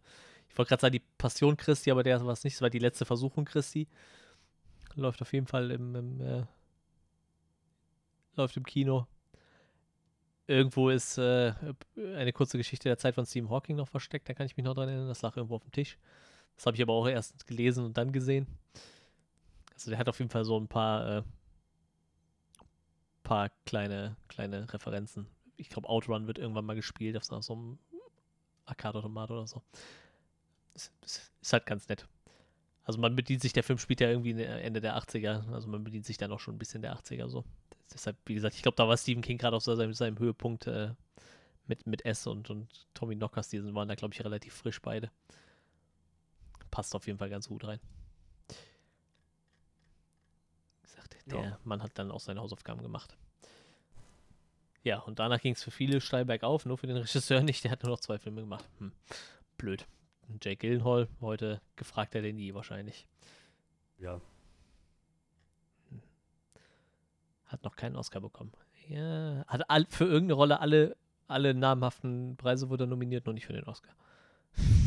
ich 0.50 0.58
wollte 0.58 0.70
gerade 0.70 0.82
sagen, 0.82 0.94
die 0.94 1.02
Passion 1.18 1.58
Christi, 1.58 1.92
aber 1.92 2.04
der 2.04 2.24
war 2.26 2.34
es 2.34 2.44
nicht. 2.44 2.56
Das 2.56 2.62
war 2.62 2.70
die 2.70 2.80
letzte 2.80 3.06
Versuchung 3.06 3.46
Christi. 3.46 3.88
Läuft 4.96 5.22
auf 5.22 5.34
jeden 5.34 5.48
Fall 5.48 5.72
im, 5.72 5.96
im 5.96 6.22
äh, 6.22 6.44
läuft 8.36 8.58
im 8.58 8.66
Kino. 8.66 9.08
Irgendwo 10.48 10.90
ist 10.90 11.18
äh, 11.18 11.54
eine 11.98 12.32
kurze 12.32 12.58
Geschichte 12.58 12.88
der 12.88 12.98
Zeit 12.98 13.16
von 13.16 13.26
Stephen 13.26 13.50
Hawking 13.50 13.76
noch 13.76 13.88
versteckt, 13.88 14.30
da 14.30 14.34
kann 14.34 14.46
ich 14.46 14.56
mich 14.56 14.64
noch 14.64 14.76
dran 14.76 14.90
erinnern. 14.90 15.08
Das 15.08 15.22
lag 15.22 15.36
irgendwo 15.36 15.56
auf 15.56 15.64
dem 15.64 15.72
Tisch. 15.72 15.98
Das 16.56 16.66
habe 16.66 16.76
ich 16.76 16.82
aber 16.82 16.94
auch 16.94 17.08
erst 17.08 17.46
gelesen 17.48 17.86
und 17.86 17.98
dann 17.98 18.12
gesehen. 18.12 18.48
Also 19.74 19.92
der 19.92 20.00
hat 20.00 20.08
auf 20.08 20.20
jeden 20.20 20.32
Fall 20.32 20.46
so 20.46 20.58
ein 20.58 20.68
paar 20.68 21.18
äh, 21.18 21.24
paar 23.26 23.50
kleine, 23.66 24.16
kleine 24.30 24.72
Referenzen. 24.72 25.28
Ich 25.58 25.68
glaube, 25.68 25.90
Outrun 25.90 26.28
wird 26.28 26.38
irgendwann 26.38 26.64
mal 26.64 26.76
gespielt 26.76 27.18
auf 27.18 27.26
so, 27.26 27.54
einem 27.54 27.78
Arcade-Automat 28.66 29.32
oder 29.32 29.48
so. 29.48 29.62
Ist, 30.74 30.94
ist, 31.04 31.32
ist, 31.42 31.54
halt 31.54 31.66
ganz 31.66 31.90
nett. 31.90 32.08
Also 32.84 33.00
man 33.00 33.16
bedient 33.16 33.42
sich, 33.42 33.52
der 33.52 33.64
Film 33.64 33.80
spielt 33.80 34.00
ja 34.00 34.10
irgendwie 34.10 34.42
Ende 34.42 34.80
der 34.80 34.98
80er, 34.98 35.52
also 35.52 35.68
man 35.68 35.84
bedient 35.84 36.06
sich 36.06 36.18
dann 36.18 36.32
auch 36.32 36.40
schon 36.40 36.56
ein 36.56 36.60
bisschen 36.60 36.82
der 36.82 36.96
80er 36.96 37.28
so. 37.28 37.44
Deshalb, 37.94 38.18
wie 38.26 38.36
gesagt, 38.36 38.56
ich 38.56 38.62
glaube, 38.62 38.76
da 38.76 38.88
war 38.88 38.98
Stephen 38.98 39.22
King 39.22 39.38
gerade 39.38 39.56
auf 39.56 39.64
seinem, 39.64 39.94
seinem 39.94 40.20
Höhepunkt 40.20 40.68
äh, 40.68 40.92
mit, 41.68 41.88
mit 41.88 42.06
S 42.06 42.28
und, 42.28 42.50
und 42.50 42.88
Tommy 42.94 43.16
Knockers, 43.16 43.50
die 43.50 43.74
waren 43.74 43.88
da, 43.88 43.96
glaube 43.96 44.14
ich, 44.14 44.24
relativ 44.24 44.54
frisch 44.54 44.82
beide. 44.82 45.10
Passt 46.76 46.94
auf 46.94 47.08
jeden 47.08 47.18
Fall 47.18 47.30
ganz 47.30 47.48
gut 47.48 47.64
rein. 47.64 47.80
Der 51.26 51.42
ja. 51.42 51.60
Mann 51.64 51.82
hat 51.82 51.92
dann 51.96 52.12
auch 52.12 52.20
seine 52.20 52.42
Hausaufgaben 52.42 52.82
gemacht. 52.82 53.18
Ja, 54.84 55.00
und 55.00 55.20
danach 55.20 55.40
ging 55.40 55.54
es 55.54 55.64
für 55.64 55.72
viele 55.72 56.02
steil 56.02 56.26
bergauf, 56.26 56.66
nur 56.66 56.78
für 56.78 56.88
den 56.88 56.98
Regisseur 56.98 57.42
nicht. 57.42 57.64
Der 57.64 57.72
hat 57.72 57.84
nur 57.84 57.92
noch 57.92 58.00
zwei 58.02 58.20
Filme 58.20 58.42
gemacht. 58.42 58.68
Hm. 58.80 58.92
Blöd. 59.58 59.88
Jake 60.42 60.58
Gyllenhaal, 60.58 61.08
heute 61.22 61.62
gefragter 61.78 62.22
denn 62.22 62.38
je 62.38 62.54
wahrscheinlich. 62.54 63.08
Ja. 63.98 64.20
Hm. 65.90 66.02
Hat 67.46 67.64
noch 67.64 67.78
keinen 67.78 67.96
Oscar 67.96 68.20
bekommen. 68.20 68.52
Ja, 68.90 69.46
hat 69.48 69.70
all, 69.70 69.86
für 69.90 70.04
irgendeine 70.04 70.34
Rolle 70.34 70.60
alle, 70.60 70.98
alle 71.28 71.54
namhaften 71.54 72.36
Preise 72.36 72.70
wurde 72.70 72.86
nominiert, 72.86 73.26
nur 73.26 73.34
nicht 73.34 73.46
für 73.46 73.54
den 73.54 73.64
Oscar. 73.64 73.96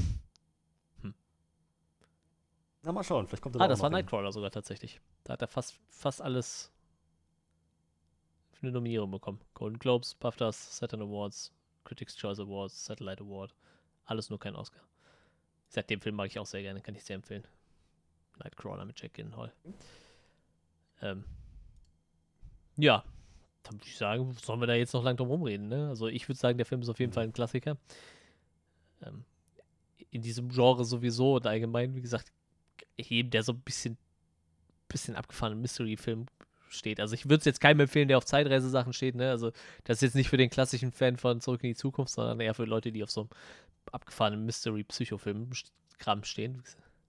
Na, 2.89 2.93
mal 2.93 3.05
schauen, 3.05 3.27
vielleicht 3.27 3.43
kommt 3.43 3.55
er 3.55 3.61
Ah, 3.61 3.69
das 3.69 3.81
war 3.81 3.91
Nightcrawler 3.91 4.33
sogar 4.33 4.51
tatsächlich. 4.51 4.99
Da 5.23 5.35
hat 5.35 5.43
er 5.43 5.47
fast, 5.47 5.79
fast 5.89 6.23
alles 6.23 6.73
für 8.53 8.63
eine 8.63 8.73
Nominierung 8.73 9.11
bekommen. 9.11 9.43
Golden 9.53 9.79
Globes, 9.79 10.15
BAFTAs, 10.15 10.79
Saturn 10.79 11.03
Awards, 11.03 11.53
Critics' 11.85 12.17
Choice 12.17 12.41
Awards, 12.41 12.87
Satellite 12.87 13.23
Award. 13.23 13.55
Alles 14.07 14.31
nur 14.31 14.39
kein 14.39 14.57
Oscar. 14.57 14.81
Seit 15.69 15.91
dem 15.91 16.01
Film 16.01 16.17
mag 16.17 16.29
ich 16.29 16.39
auch 16.39 16.47
sehr 16.47 16.63
gerne, 16.63 16.81
kann 16.81 16.95
ich 16.95 17.05
sehr 17.05 17.17
empfehlen. 17.17 17.47
Nightcrawler 18.39 18.87
mit 18.87 18.99
Jack 18.99 19.13
Gyllenhaal. 19.13 19.53
Ähm, 21.03 21.25
ja, 22.79 23.05
dann 23.65 23.75
würde 23.75 23.87
ich 23.87 23.99
sagen, 23.99 24.33
sollen 24.33 24.61
wir 24.61 24.67
da 24.67 24.73
jetzt 24.73 24.95
noch 24.95 25.05
lang 25.05 25.19
drum 25.19 25.29
rumreden, 25.29 25.69
ne? 25.69 25.91
Also 25.91 26.07
ich 26.07 26.27
würde 26.27 26.39
sagen, 26.39 26.57
der 26.57 26.65
Film 26.65 26.81
ist 26.81 26.89
auf 26.89 26.99
jeden. 26.99 27.13
Fall 27.13 27.25
ein 27.25 27.35
Klassiker. 27.35 27.77
Ähm, 29.03 29.27
in 30.11 30.23
diesem 30.23 30.49
Genre 30.49 30.87
sowieso 30.87 31.35
und 31.35 31.47
allgemein, 31.47 31.95
wie 31.95 32.01
gesagt, 32.01 32.33
jedem, 32.99 33.31
der 33.31 33.43
so 33.43 33.53
ein 33.53 33.61
bisschen 33.61 33.99
bisschen 34.89 35.17
abgefahrenen 35.17 35.61
Mystery-Film 35.61 36.27
steht. 36.71 37.01
Also 37.01 37.15
ich 37.15 37.27
würde 37.27 37.37
es 37.37 37.45
jetzt 37.45 37.61
keinem 37.61 37.81
empfehlen, 37.81 38.09
der 38.09 38.19
auf 38.19 38.25
Zeitreise-Sachen 38.25 38.93
steht, 38.93 39.15
ne? 39.15 39.31
Also 39.31 39.53
das 39.85 39.99
ist 39.99 40.03
jetzt 40.03 40.15
nicht 40.15 40.29
für 40.29 40.37
den 40.37 40.51
klassischen 40.51 40.93
Fan 40.93 41.17
von 41.17 41.41
Zurück 41.41 41.63
in 41.63 41.71
die 41.71 41.77
Zukunft, 41.77 42.13
sondern 42.13 42.41
eher 42.41 42.55
für 42.55 42.65
Leute, 42.65 42.93
die 42.93 43.03
auf 43.03 43.11
so 43.11 43.23
einem 43.23 43.31
abgefahrenen 43.93 44.45
Mystery-Psychofilm 44.45 45.51
Kram 45.99 46.25
stehen. 46.25 46.63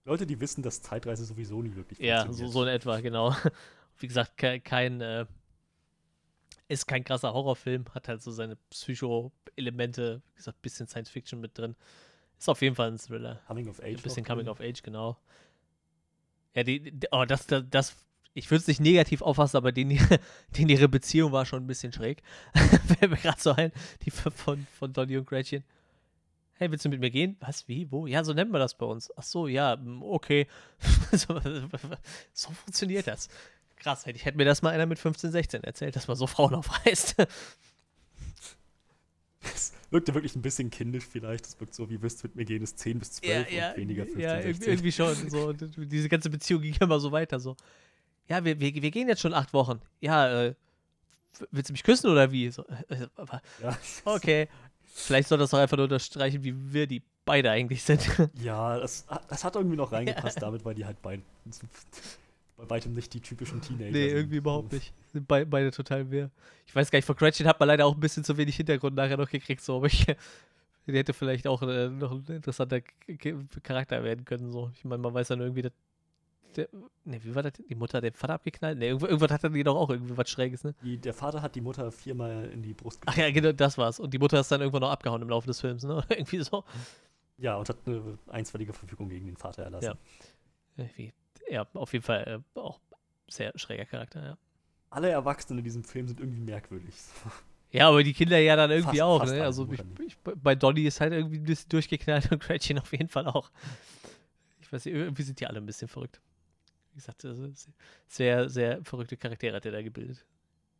Leute, 0.06 0.26
die 0.26 0.40
wissen, 0.40 0.64
dass 0.64 0.82
Zeitreise 0.82 1.26
sowieso 1.26 1.62
nie 1.62 1.76
wirklich 1.76 2.00
funktioniert. 2.00 2.28
Ja, 2.28 2.34
so, 2.34 2.48
so 2.48 2.64
in 2.64 2.70
etwa, 2.70 3.00
genau. 3.02 3.36
Wie 4.00 4.08
gesagt, 4.08 4.38
kein, 4.38 4.64
kein 4.64 5.02
äh, 5.02 5.26
ist 6.68 6.88
kein 6.88 7.04
krasser 7.04 7.34
Horrorfilm, 7.34 7.86
hat 7.94 8.08
halt 8.08 8.22
so 8.22 8.32
seine 8.32 8.56
Psycho-Elemente, 8.70 10.22
wie 10.26 10.38
gesagt, 10.38 10.62
bisschen 10.62 10.88
Science-Fiction 10.88 11.40
mit 11.40 11.58
drin. 11.58 11.76
Ist 12.38 12.48
auf 12.48 12.62
jeden 12.62 12.76
Fall 12.76 12.92
ein 12.92 12.98
Thriller. 12.98 13.42
Coming 13.48 13.68
of 13.68 13.80
Age. 13.82 13.98
Ein 13.98 14.02
bisschen 14.02 14.24
Coming 14.24 14.48
of 14.48 14.62
Age, 14.62 14.82
genau. 14.82 15.18
Ja, 16.60 16.64
die, 16.64 16.92
die 16.92 17.08
oh, 17.12 17.24
das, 17.24 17.48
das, 17.48 17.64
das 17.70 17.96
ich 18.34 18.52
würde 18.52 18.60
es 18.60 18.68
nicht 18.68 18.82
negativ 18.82 19.22
auffassen, 19.22 19.56
aber 19.56 19.72
den, 19.72 19.98
den 20.58 20.68
ihre 20.68 20.90
Beziehung 20.90 21.32
war 21.32 21.46
schon 21.46 21.64
ein 21.64 21.68
bisschen 21.68 21.94
schräg. 21.94 22.22
Fällt 22.54 23.12
mir 23.12 23.18
gerade 23.18 23.40
so 23.40 23.54
ein, 23.54 23.72
die 24.04 24.12
von, 24.12 24.68
von 24.78 24.92
Donny 24.92 25.18
und 25.18 25.26
Gretchen. 25.26 25.64
Hey, 26.56 26.70
willst 26.70 26.84
du 26.84 26.90
mit 26.90 27.00
mir 27.00 27.12
gehen? 27.12 27.38
Was, 27.40 27.70
wie, 27.70 27.90
wo? 27.90 28.08
Ja, 28.08 28.26
so 28.26 28.34
nennt 28.34 28.52
man 28.52 28.60
das 28.60 28.78
bei 28.78 28.86
uns. 28.86 29.10
Ach 29.16 29.24
so, 29.24 29.48
ja, 29.48 29.78
okay. 30.02 30.48
so, 31.14 31.40
so 32.34 32.52
funktioniert 32.52 33.08
das. 33.08 33.30
Krass, 33.78 34.06
hätte, 34.06 34.20
hätte 34.20 34.38
mir 34.38 34.44
das 34.44 34.62
mal 34.62 34.74
einer 34.74 34.86
mit 34.86 35.00
15, 35.00 35.32
16 35.32 35.64
erzählt, 35.64 35.96
dass 35.96 36.10
man 36.10 36.18
so 36.18 36.28
Frauen 36.28 36.56
aufreißt. 36.56 37.16
Es 39.56 39.74
wirkte 39.92 40.14
wirklich 40.14 40.36
ein 40.36 40.42
bisschen 40.42 40.70
kindisch 40.70 41.06
vielleicht. 41.06 41.46
Das 41.46 41.60
wirkt 41.60 41.74
so, 41.74 41.90
wie 41.90 42.02
wirst 42.02 42.24
du 42.24 42.28
mit 42.28 42.36
mir 42.36 42.46
gehen, 42.46 42.64
ist 42.64 42.80
10 42.80 43.00
bis 43.00 43.14
12 43.14 43.52
ja, 43.52 43.72
und 43.72 43.78
weniger 43.78 44.04
15, 44.04 44.22
ja, 44.22 44.42
16. 44.42 44.68
irgendwie 44.68 44.92
schon. 44.92 45.30
So. 45.30 45.54
diese 45.54 46.10
ganze 46.10 46.30
Beziehung 46.30 46.62
ging 46.62 46.76
immer 46.80 47.00
so 47.00 47.12
weiter. 47.12 47.40
So. 47.40 47.56
Ja, 48.28 48.44
wir, 48.44 48.60
wir, 48.60 48.74
wir 48.74 48.92
gehen 48.92 49.08
jetzt 49.08 49.22
schon 49.22 49.34
acht 49.34 49.54
Wochen. 49.54 49.82
Ja, 50.02 50.46
äh, 50.46 50.56
willst 51.52 51.70
du 51.70 51.74
mich 51.74 51.84
küssen 51.84 52.10
oder 52.10 52.32
wie? 52.32 52.50
So, 52.50 52.66
äh, 52.90 53.04
äh 53.04 53.08
ja. 53.64 53.78
Okay. 54.06 54.48
Vielleicht 54.92 55.30
soll 55.30 55.38
das 55.38 55.54
auch 55.54 55.60
einfach 55.60 55.78
nur 55.78 55.86
unterstreichen, 55.86 56.44
wie 56.44 56.54
wir 56.74 56.88
die 56.88 57.02
beide 57.26 57.52
eigentlich 57.52 57.84
sind. 57.84 58.02
Ja, 58.42 58.80
das, 58.80 59.06
das 59.28 59.44
hat 59.44 59.56
irgendwie 59.56 59.78
noch 59.78 59.92
reingepasst 59.92 60.36
ja. 60.38 60.42
damit, 60.42 60.66
weil 60.66 60.76
die 60.76 60.86
halt 60.86 61.02
beide 61.02 61.22
bei 62.60 62.70
weitem 62.70 62.94
nicht 62.94 63.14
die 63.14 63.22
typischen 63.22 63.62
Teenager. 63.62 63.92
Nee, 63.92 64.08
irgendwie 64.08 64.38
überhaupt 64.38 64.74
nicht. 64.74 64.94
Sind 65.14 65.28
be 65.28 65.46
beide 65.46 65.72
total 65.72 66.12
wir. 66.12 66.30
Ich 66.66 66.76
weiß 66.76 66.92
gar 66.92 66.98
nicht, 66.98 67.06
von 67.06 67.16
Gretchen 67.16 67.48
hat 67.48 67.60
man 67.60 67.68
leider 67.68 67.86
auch 67.86 67.94
ein 67.94 68.00
bisschen 68.00 68.24
zu 68.24 68.38
wenig 68.38 68.56
Hintergrund 68.58 68.96
nachher 68.96 69.18
noch 69.18 69.30
gekriegt, 69.30 69.62
so, 69.62 69.78
aber 69.78 69.88
ich, 69.88 70.06
die 70.88 70.94
hätte 70.94 71.14
vielleicht 71.14 71.48
auch 71.48 71.62
äh, 71.62 71.90
noch 71.90 72.12
ein 72.12 72.26
interessanter 72.28 72.82
Charakter 73.64 74.04
werden 74.04 74.26
können, 74.26 74.52
so. 74.52 74.70
Ich 74.74 74.84
meine, 74.84 75.02
man 75.02 75.14
weiß 75.14 75.30
dann 75.30 75.40
irgendwie, 75.40 75.62
dass 75.62 75.72
der, 76.56 76.68
ne, 77.06 77.24
wie 77.24 77.34
war 77.34 77.44
das? 77.44 77.54
Die 77.54 77.76
Mutter 77.76 78.02
den 78.02 78.14
Vater 78.14 78.34
abgeknallt? 78.34 78.78
Ne, 78.78 78.88
irgendwas 78.88 79.32
hat 79.32 79.44
er 79.44 79.52
die 79.52 79.64
doch 79.64 79.76
auch 79.76 79.90
irgendwie 79.90 80.18
was 80.18 80.30
Schräges, 80.30 80.64
ne? 80.64 80.76
Die, 80.84 80.98
der 80.98 81.14
Vater 81.14 81.42
hat 81.42 81.56
die 81.56 81.62
Mutter 81.62 81.92
viermal 81.92 82.50
in 82.52 82.62
die 82.62 82.74
Brust 82.74 83.02
getroffen. 83.02 83.20
Ach 83.22 83.26
ja, 83.26 83.32
genau, 83.32 83.52
das 83.52 83.78
war's. 83.78 84.00
Und 84.00 84.14
die 84.14 84.20
Mutter 84.20 84.40
ist 84.40 84.52
dann 84.52 84.62
irgendwann 84.62 84.82
noch 84.82 84.92
abgehauen 84.92 85.22
im 85.22 85.30
Laufe 85.30 85.48
des 85.48 85.62
Films, 85.62 85.84
ne? 85.84 86.04
irgendwie 86.10 86.42
so. 86.44 86.64
Ja, 87.38 87.56
und 87.56 87.70
hat 87.70 87.78
eine 87.86 88.18
einstweilige 88.28 88.74
Verfügung 88.74 89.08
gegen 89.08 89.28
den 89.28 89.38
Vater 89.38 89.64
erlassen. 89.64 89.86
Ja. 89.86 90.84
Irgendwie 90.84 91.14
ja, 91.50 91.68
auf 91.74 91.94
jeden 91.94 92.06
Fall 92.06 92.44
äh, 92.56 92.60
auch 92.60 92.80
sehr 93.28 93.52
schräger 93.56 93.86
Charakter, 93.86 94.24
ja. 94.24 94.38
Alle 94.92 95.10
Erwachsenen 95.10 95.60
in 95.60 95.64
diesem 95.64 95.84
Film 95.84 96.08
sind 96.08 96.20
irgendwie 96.20 96.42
merkwürdig. 96.42 96.96
Ja, 97.72 97.90
aber 97.90 98.04
die 98.04 98.14
Kinder 98.14 98.40
ja 98.40 98.56
dann 98.56 98.72
irgendwie 98.72 98.98
fast, 98.98 99.02
auch, 99.04 99.20
fast 99.20 99.34
ne? 99.36 99.44
Also 99.44 99.70
ich, 99.72 99.80
ich, 100.08 100.18
bei 100.18 100.56
Donny 100.56 100.86
ist 100.86 101.00
halt 101.02 101.14
irgendwie 101.14 101.38
ein 101.38 101.44
bisschen 101.44 101.70
durchgeknallt 101.70 102.32
und 102.32 102.40
Gretchen 102.44 102.80
auf 102.80 102.92
jeden 102.92 103.10
Fall 103.10 103.28
auch. 103.28 103.52
Ich 104.60 104.74
weiß 104.74 104.86
nicht, 104.86 104.96
irgendwie 104.96 105.22
sind 105.22 105.40
die 105.40 105.46
alle 105.46 105.60
ein 105.60 105.68
bisschen 105.68 105.88
verrückt. 105.88 106.20
Wie 106.92 106.96
gesagt, 106.96 107.24
also 107.26 107.48
sehr, 108.08 108.50
sehr 108.50 108.84
verrückte 108.84 109.18
Charaktere 109.18 109.56
hat 109.56 109.66
er 109.68 109.72
da 109.72 109.84
gebildet. 109.84 110.26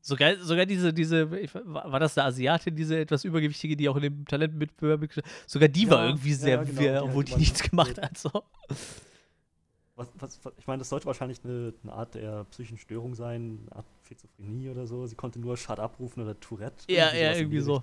Sogar, 0.02 0.38
sogar 0.38 0.66
diese, 0.66 0.94
diese, 0.94 1.30
war 1.30 2.00
das 2.00 2.18
eine 2.18 2.28
Asiatin, 2.28 2.76
diese 2.76 2.98
etwas 2.98 3.26
übergewichtige, 3.26 3.76
die 3.76 3.90
auch 3.90 3.98
in 3.98 4.04
dem 4.04 4.26
Talentmitbewerb 4.26 5.08
sogar 5.46 5.68
die 5.68 5.84
ja, 5.84 5.90
war 5.92 6.06
irgendwie 6.08 6.34
sehr 6.34 6.56
ja, 6.56 6.64
genau, 6.64 6.82
wirr, 6.82 7.04
obwohl 7.04 7.26
die, 7.26 7.34
die 7.34 7.40
nichts 7.40 7.62
gemacht 7.62 8.02
hat. 8.02 8.18
So. 8.18 8.32
Was, 10.00 10.10
was, 10.16 10.54
ich 10.58 10.66
meine, 10.66 10.80
das 10.80 10.88
sollte 10.88 11.06
wahrscheinlich 11.08 11.44
eine, 11.44 11.74
eine, 11.84 11.92
Art 11.92 12.16
der 12.16 12.46
psychischen 12.46 12.78
Störung 12.78 13.16
sein, 13.16 13.60
eine 13.66 13.76
Art 13.76 13.86
Schizophrenie 14.08 14.70
oder 14.70 14.88
so. 14.88 15.06
Sie 15.06 15.16
konnte 15.16 15.40
nur 15.40 15.58
Shut 15.58 15.78
abrufen 15.78 16.24
oder 16.24 16.40
Tourette. 16.40 16.86
Ja, 16.88 17.14
ja, 17.14 17.34
irgendwie 17.34 17.60
so. 17.60 17.82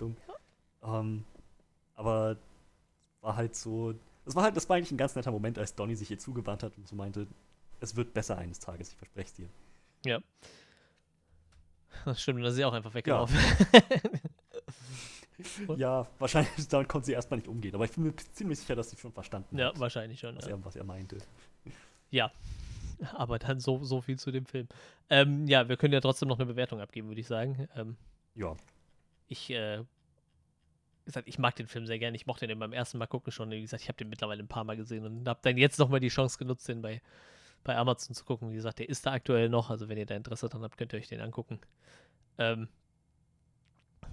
Ähm, 0.82 1.24
aber 1.94 2.38
war 3.20 3.36
halt 3.36 3.54
so. 3.54 3.94
Das 4.24 4.34
war 4.34 4.44
halt, 4.44 4.56
das 4.56 4.66
war 4.70 4.76
eigentlich 4.76 4.92
ein 4.92 4.96
ganz 4.96 5.14
netter 5.14 5.30
Moment, 5.30 5.58
als 5.58 5.74
Donny 5.74 5.94
sich 5.94 6.10
ihr 6.10 6.18
zugewandt 6.18 6.62
hat 6.62 6.72
und 6.78 6.88
so 6.88 6.96
meinte, 6.96 7.26
es 7.80 7.96
wird 7.96 8.14
besser 8.14 8.38
eines 8.38 8.60
Tages, 8.60 8.92
ich 8.92 8.96
verspreche 8.96 9.26
es 9.26 9.34
dir. 9.34 9.48
Ja. 10.06 10.20
Das 12.06 12.22
stimmt, 12.22 12.42
da 12.42 12.48
ist 12.48 12.54
sie 12.54 12.64
auch 12.64 12.72
einfach 12.72 12.94
weggelaufen. 12.94 13.36
Ja. 15.68 15.74
ja, 15.76 16.06
wahrscheinlich 16.18 16.66
damit 16.68 16.88
konnte 16.88 17.06
sie 17.06 17.12
erstmal 17.12 17.38
nicht 17.38 17.48
umgehen, 17.48 17.74
aber 17.74 17.84
ich 17.84 17.92
bin 17.92 18.04
mir 18.04 18.16
ziemlich 18.32 18.58
sicher, 18.58 18.74
dass 18.74 18.90
sie 18.90 18.96
schon 18.96 19.12
verstanden 19.12 19.58
ja, 19.58 19.66
hat. 19.66 19.74
Ja, 19.74 19.80
wahrscheinlich 19.80 20.18
schon. 20.18 20.34
Was, 20.36 20.46
ja. 20.46 20.52
er, 20.52 20.64
was 20.64 20.76
er 20.76 20.84
meinte. 20.84 21.18
Ja, 22.10 22.30
aber 23.12 23.38
dann 23.38 23.60
so, 23.60 23.82
so 23.84 24.00
viel 24.00 24.18
zu 24.18 24.30
dem 24.30 24.46
Film. 24.46 24.68
Ähm, 25.10 25.46
ja, 25.46 25.68
wir 25.68 25.76
können 25.76 25.94
ja 25.94 26.00
trotzdem 26.00 26.28
noch 26.28 26.38
eine 26.38 26.46
Bewertung 26.46 26.80
abgeben, 26.80 27.08
würde 27.08 27.20
ich 27.20 27.26
sagen. 27.26 27.68
Ähm, 27.76 27.96
ja. 28.34 28.56
Ich, 29.28 29.50
äh, 29.50 29.82
gesagt, 31.06 31.28
ich 31.28 31.38
mag 31.38 31.56
den 31.56 31.66
Film 31.66 31.86
sehr 31.86 31.98
gerne. 31.98 32.16
Ich 32.16 32.26
mochte 32.26 32.46
den 32.46 32.58
beim 32.58 32.72
ersten 32.72 32.98
Mal 32.98 33.06
gucken 33.06 33.32
schon. 33.32 33.50
Wie 33.50 33.60
gesagt, 33.60 33.82
ich 33.82 33.88
habe 33.88 33.96
den 33.96 34.08
mittlerweile 34.08 34.42
ein 34.42 34.48
paar 34.48 34.64
Mal 34.64 34.76
gesehen 34.76 35.04
und 35.04 35.26
habe 35.26 35.40
dann 35.42 35.56
jetzt 35.56 35.78
nochmal 35.78 36.00
die 36.00 36.08
Chance 36.08 36.38
genutzt, 36.38 36.68
den 36.68 36.82
bei, 36.82 37.00
bei 37.64 37.76
Amazon 37.76 38.14
zu 38.14 38.24
gucken. 38.24 38.50
Wie 38.50 38.56
gesagt, 38.56 38.80
der 38.80 38.88
ist 38.88 39.06
da 39.06 39.12
aktuell 39.12 39.48
noch. 39.48 39.70
Also, 39.70 39.88
wenn 39.88 39.98
ihr 39.98 40.06
da 40.06 40.14
Interesse 40.14 40.48
dran 40.48 40.62
habt, 40.62 40.76
könnt 40.76 40.92
ihr 40.92 40.98
euch 40.98 41.08
den 41.08 41.20
angucken. 41.20 41.60
Ähm, 42.38 42.68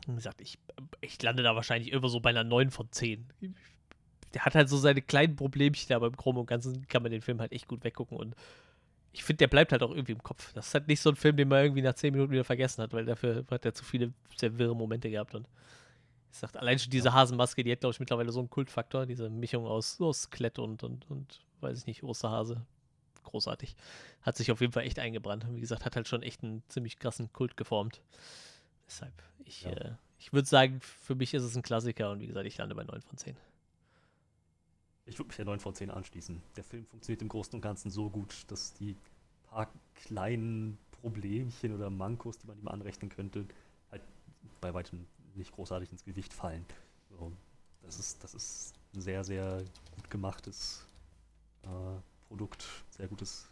wie 0.08 0.16
gesagt, 0.16 0.42
ich, 0.42 0.60
ich 1.02 1.22
lande 1.22 1.44
da 1.44 1.56
wahrscheinlich 1.56 1.92
irgendwo 1.92 2.10
so 2.10 2.20
bei 2.20 2.30
einer 2.30 2.44
9 2.44 2.72
von 2.72 2.92
10. 2.92 3.26
Ich 3.42 3.83
der 4.34 4.46
hat 4.46 4.56
halt 4.56 4.70
so 4.70 4.78
seine 4.78 5.02
kleinen 5.02 5.36
Problemchen, 5.36 5.96
aber 5.96 6.08
im 6.08 6.16
Groben 6.16 6.40
und 6.40 6.46
Ganzen 6.46 6.88
kann 6.88 7.04
man 7.04 7.12
den 7.12 7.22
Film 7.22 7.40
halt 7.40 7.52
echt 7.52 7.68
gut 7.68 7.84
weggucken 7.84 8.18
und 8.18 8.36
ich 9.16 9.24
finde, 9.24 9.38
der 9.38 9.48
bleibt 9.48 9.72
halt 9.72 9.84
auch 9.84 9.92
irgendwie 9.92 10.14
im 10.14 10.24
Kopf. 10.24 10.52
Das 10.54 10.68
ist 10.68 10.74
halt 10.74 10.88
nicht 10.88 11.00
so 11.00 11.12
ein 11.12 11.16
Film, 11.16 11.38
den 11.38 11.48
man 11.48 11.64
irgendwie 11.64 11.84
nach 11.84 11.94
10 11.94 12.14
Minuten 12.14 12.32
wieder 12.32 12.44
vergessen 12.44 12.82
hat, 12.82 12.94
weil 12.94 13.06
dafür 13.06 13.46
hat 13.50 13.64
er 13.64 13.74
zu 13.74 13.86
viele 13.86 14.12
sehr 14.36 14.58
wirre 14.58 14.76
Momente 14.76 15.10
gehabt 15.10 15.36
und 15.36 15.48
ich 16.32 16.40
sag, 16.40 16.56
allein 16.56 16.80
schon 16.80 16.90
diese 16.90 17.14
Hasenmaske, 17.14 17.64
die 17.64 17.72
hat, 17.72 17.82
glaube 17.82 17.94
ich, 17.94 18.00
mittlerweile 18.00 18.32
so 18.32 18.40
einen 18.40 18.50
Kultfaktor, 18.50 19.06
diese 19.06 19.30
Mischung 19.30 19.68
aus, 19.68 20.02
aus 20.02 20.32
Klett 20.32 20.58
und, 20.58 20.84
und, 20.84 21.08
und, 21.12 21.42
weiß 21.62 21.78
ich 21.78 21.86
nicht, 21.86 22.02
Osterhase. 22.02 22.66
Großartig. 23.24 23.76
Hat 24.24 24.36
sich 24.36 24.52
auf 24.52 24.60
jeden 24.60 24.74
Fall 24.74 24.84
echt 24.84 24.98
eingebrannt. 24.98 25.46
Wie 25.52 25.62
gesagt, 25.62 25.86
hat 25.86 25.96
halt 25.96 26.08
schon 26.08 26.24
echt 26.24 26.44
einen 26.44 26.64
ziemlich 26.70 26.98
krassen 26.98 27.32
Kult 27.34 27.56
geformt. 27.56 28.02
Deshalb, 28.88 29.14
ich, 29.46 29.62
ja. 29.62 29.72
äh, 29.72 29.92
ich 30.18 30.34
würde 30.34 30.48
sagen, 30.48 30.82
für 30.82 31.14
mich 31.14 31.36
ist 31.36 31.44
es 31.44 31.56
ein 31.56 31.62
Klassiker 31.62 32.10
und 32.10 32.20
wie 32.20 32.28
gesagt, 32.28 32.48
ich 32.48 32.58
lande 32.58 32.74
bei 32.74 32.84
9 32.84 33.02
von 33.02 33.18
10. 33.18 33.38
Ich 35.06 35.18
würde 35.20 35.28
mich 35.28 35.36
der 35.36 35.46
9 35.46 35.60
von 35.60 35.76
10 35.76 35.92
anschließen. 35.92 36.42
Der 36.56 36.64
Film 36.64 36.86
funktioniert 36.86 37.22
im 37.22 37.28
Großen 37.28 37.54
und 37.56 37.62
Ganzen 37.62 37.92
so 37.92 38.10
gut, 38.10 38.46
dass 38.48 38.74
die 38.74 38.96
paar 39.44 39.72
kleinen 39.96 40.78
Problemchen 40.92 41.74
oder 41.76 41.90
Mankos, 41.90 42.40
die 42.40 42.48
man 42.48 42.58
ihm 42.58 42.68
anrechnen 42.68 43.10
könnte, 43.10 43.46
halt 43.92 44.02
bei 44.62 44.74
weitem 44.74 45.06
nicht 45.36 45.52
großartig 45.52 45.92
ins 45.92 46.06
Gewicht 46.06 46.34
fallen. 46.34 46.66
So, 47.10 47.32
das, 47.82 48.00
ist, 48.00 48.24
das 48.24 48.34
ist 48.34 48.74
ein 48.96 49.02
sehr, 49.02 49.24
sehr 49.24 49.64
gut 49.96 50.10
gemachtes 50.10 50.88
äh, 51.64 51.68
Produkt, 52.28 52.66
sehr 52.90 53.08
gutes, 53.08 53.50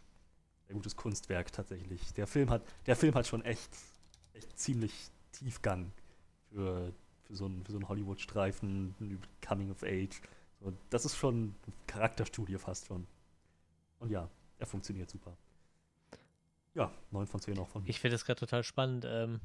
sehr 0.66 0.74
gutes 0.74 0.96
Kunstwerk 0.96 1.52
tatsächlich. 1.52 2.14
Der 2.14 2.26
Film 2.26 2.48
hat, 2.50 2.62
der 2.86 2.96
Film 2.96 3.14
hat 3.14 3.26
schon 3.26 3.42
echt, 3.42 3.70
echt 4.32 4.58
ziemlich 4.58 5.10
Tiefgang 5.32 5.92
für, 6.50 6.92
für 7.24 7.36
so 7.36 7.44
einen, 7.44 7.64
so 7.66 7.76
einen 7.76 7.88
Hollywood-Streifen, 7.88 9.20
Coming 9.46 9.70
of 9.70 9.82
Age 9.82 10.20
das 10.90 11.04
ist 11.04 11.16
schon 11.16 11.54
eine 11.66 11.74
Charakterstudie 11.86 12.58
fast 12.58 12.86
schon. 12.86 13.06
Und 13.98 14.10
ja, 14.10 14.28
er 14.58 14.66
funktioniert 14.66 15.10
super. 15.10 15.36
Ja, 16.74 16.90
9 17.10 17.26
von 17.26 17.40
10 17.40 17.58
auch 17.58 17.68
von 17.68 17.82
mir. 17.82 17.88
Ich 17.88 18.00
finde 18.00 18.14
das 18.14 18.24
gerade 18.24 18.40
total 18.40 18.62
spannend. 18.62 19.04
Ähm, 19.06 19.40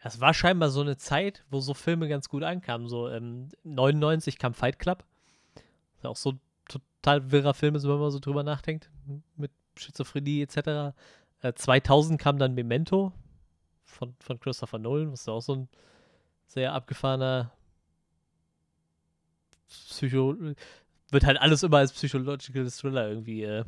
es 0.00 0.20
war 0.20 0.34
scheinbar 0.34 0.70
so 0.70 0.80
eine 0.80 0.96
Zeit, 0.96 1.44
wo 1.50 1.60
so 1.60 1.74
Filme 1.74 2.08
ganz 2.08 2.28
gut 2.28 2.42
ankamen. 2.42 2.88
So 2.88 3.08
ähm, 3.08 3.48
99 3.64 4.38
kam 4.38 4.54
Fight 4.54 4.78
Club. 4.78 5.04
Das 5.54 5.64
ist 6.00 6.06
auch 6.06 6.16
so 6.16 6.32
ein 6.32 6.40
total 6.68 7.30
wirrer 7.30 7.54
Film 7.54 7.74
wenn 7.74 7.98
man 7.98 8.10
so 8.10 8.18
drüber 8.18 8.42
nachdenkt. 8.42 8.90
Mit 9.36 9.50
Schizophrenie 9.76 10.42
etc. 10.42 10.94
Äh, 11.40 11.54
2000 11.54 12.20
kam 12.20 12.38
dann 12.38 12.54
Memento 12.54 13.12
von, 13.84 14.14
von 14.20 14.38
Christopher 14.38 14.78
Nolan, 14.78 15.10
was 15.10 15.28
auch 15.28 15.40
so 15.40 15.54
ein 15.54 15.68
sehr 16.46 16.72
abgefahrener 16.74 17.52
Psycho 19.68 20.36
wird 21.10 21.24
halt 21.24 21.40
alles 21.40 21.62
immer 21.62 21.78
als 21.78 21.92
Psychological 21.92 22.70
Thriller 22.70 23.08
irgendwie 23.08 23.44
äh, 23.44 23.64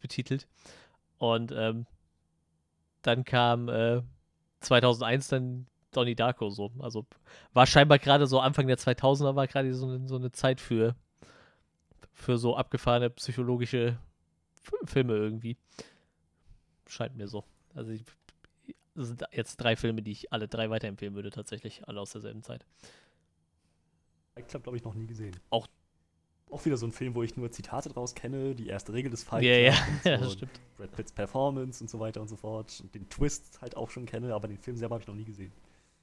betitelt. 0.00 0.46
Und 1.18 1.52
ähm, 1.52 1.86
dann 3.02 3.24
kam 3.24 3.68
äh, 3.68 4.02
2001 4.60 5.28
dann 5.28 5.66
Donnie 5.92 6.14
Darko 6.14 6.50
so. 6.50 6.70
Also 6.78 7.06
war 7.52 7.66
scheinbar 7.66 7.98
gerade 7.98 8.26
so 8.26 8.40
Anfang 8.40 8.66
der 8.66 8.78
2000er 8.78 9.34
war 9.34 9.46
gerade 9.46 9.72
so, 9.74 10.06
so 10.06 10.16
eine 10.16 10.32
Zeit 10.32 10.60
für 10.60 10.94
für 12.12 12.36
so 12.36 12.56
abgefahrene 12.56 13.10
psychologische 13.10 13.96
Filme 14.84 15.14
irgendwie. 15.14 15.56
Scheint 16.86 17.16
mir 17.16 17.28
so. 17.28 17.44
Also 17.74 17.92
ich, 17.92 18.04
das 18.94 19.08
sind 19.08 19.24
jetzt 19.30 19.56
drei 19.58 19.76
Filme, 19.76 20.02
die 20.02 20.10
ich 20.10 20.32
alle 20.32 20.48
drei 20.48 20.68
weiterempfehlen 20.68 21.14
würde, 21.14 21.30
tatsächlich. 21.30 21.86
Alle 21.86 22.00
aus 22.00 22.10
derselben 22.10 22.42
Zeit. 22.42 22.64
Fight 24.38 24.48
Club, 24.48 24.62
glaube 24.62 24.76
ich, 24.76 24.84
noch 24.84 24.94
nie 24.94 25.06
gesehen. 25.06 25.36
Auch. 25.50 25.66
Auch 26.50 26.64
wieder 26.64 26.78
so 26.78 26.86
ein 26.86 26.92
Film, 26.92 27.14
wo 27.14 27.22
ich 27.22 27.36
nur 27.36 27.50
Zitate 27.50 27.90
draus 27.90 28.14
kenne, 28.14 28.54
die 28.54 28.68
erste 28.68 28.94
Regel 28.94 29.10
des 29.10 29.22
Fight 29.22 29.42
Ja, 29.42 29.56
ja, 29.56 29.72
so 30.02 30.08
ja, 30.08 30.16
das 30.16 30.32
stimmt. 30.32 30.60
Brad 30.78 30.92
Pitts 30.92 31.12
Performance 31.12 31.84
und 31.84 31.90
so 31.90 32.00
weiter 32.00 32.22
und 32.22 32.28
so 32.28 32.36
fort. 32.36 32.80
Und 32.80 32.94
den 32.94 33.08
Twist 33.08 33.60
halt 33.60 33.76
auch 33.76 33.90
schon 33.90 34.06
kenne, 34.06 34.32
aber 34.32 34.48
den 34.48 34.56
Film 34.56 34.76
selber 34.76 34.94
habe 34.94 35.02
ich 35.02 35.08
noch 35.08 35.14
nie 35.14 35.24
gesehen. 35.24 35.52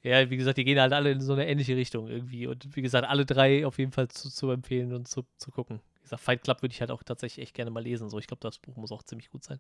Ja, 0.04 0.30
wie 0.30 0.38
gesagt, 0.38 0.60
die 0.60 0.64
gehen 0.64 0.80
halt 0.80 0.94
alle 0.94 1.12
in 1.12 1.22
so 1.22 1.34
eine 1.34 1.48
ähnliche 1.48 1.76
Richtung 1.76 2.08
irgendwie. 2.08 2.46
Und 2.46 2.76
wie 2.76 2.84
gesagt, 2.84 3.08
alle 3.08 3.26
drei 3.26 3.66
auf 3.66 3.80
jeden 3.80 3.92
Fall 3.92 4.08
zu, 4.10 4.30
zu 4.30 4.52
empfehlen 4.52 4.94
und 4.94 5.08
zu, 5.08 5.26
zu 5.38 5.50
gucken. 5.50 5.80
Wie 5.96 6.02
gesagt, 6.04 6.22
Fight 6.22 6.44
Club 6.44 6.62
würde 6.62 6.74
ich 6.74 6.82
halt 6.82 6.92
auch 6.92 7.02
tatsächlich 7.02 7.42
echt 7.44 7.56
gerne 7.56 7.72
mal 7.72 7.82
lesen. 7.82 8.10
So, 8.10 8.20
ich 8.20 8.28
glaube, 8.28 8.42
das 8.42 8.60
Buch 8.60 8.76
muss 8.76 8.92
auch 8.92 9.02
ziemlich 9.02 9.32
gut 9.32 9.44
sein. 9.44 9.60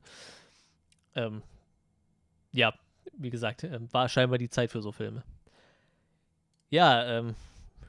Ähm, 1.15 1.41
ja, 2.51 2.75
wie 3.17 3.31
gesagt, 3.31 3.63
ähm, 3.63 3.91
war 3.91 4.07
scheinbar 4.07 4.37
die 4.37 4.49
Zeit 4.49 4.69
für 4.69 4.83
so 4.83 4.91
Filme. 4.91 5.23
Ja, 6.69 7.19
ähm, 7.19 7.35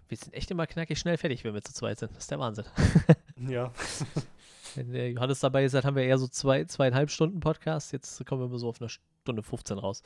wir 0.09 0.17
sind 0.17 0.35
echt 0.35 0.51
immer 0.51 0.67
knackig 0.67 0.99
schnell 0.99 1.17
fertig, 1.17 1.45
wenn 1.45 1.55
wir 1.55 1.63
zu 1.63 1.73
zweit 1.75 1.99
sind. 1.99 2.13
Das 2.13 2.25
ist 2.25 2.31
der 2.31 2.39
Wahnsinn. 2.39 2.65
Ja. 3.49 3.71
Wenn 4.75 4.93
der 4.93 5.11
Johannes 5.11 5.41
dabei 5.41 5.65
ist, 5.65 5.75
haben 5.75 5.95
wir 5.95 6.05
eher 6.05 6.17
so 6.19 6.27
zwei, 6.27 6.65
zweieinhalb 6.65 7.11
Stunden 7.11 7.41
Podcast. 7.41 7.93
Jetzt 7.93 8.25
kommen 8.25 8.41
wir 8.41 8.47
immer 8.47 8.59
so 8.59 8.69
auf 8.69 8.81
eine 8.81 8.89
Stunde 8.89 9.43
15 9.43 9.77
raus. 9.79 10.03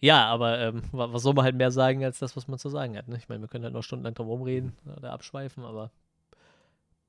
Ja, 0.00 0.26
aber 0.26 0.58
ähm, 0.58 0.82
wa- 0.90 1.12
was 1.12 1.22
soll 1.22 1.32
man 1.34 1.44
halt 1.44 1.54
mehr 1.54 1.70
sagen 1.70 2.04
als 2.04 2.18
das, 2.18 2.36
was 2.36 2.48
man 2.48 2.58
zu 2.58 2.68
sagen 2.68 2.96
hat? 2.98 3.06
Ne? 3.06 3.16
Ich 3.18 3.28
meine, 3.28 3.42
wir 3.42 3.48
können 3.48 3.62
halt 3.64 3.72
noch 3.72 3.82
stundenlang 3.84 4.14
drum 4.14 4.26
rumreden 4.26 4.72
oder 4.96 5.12
abschweifen, 5.12 5.64
aber 5.64 5.90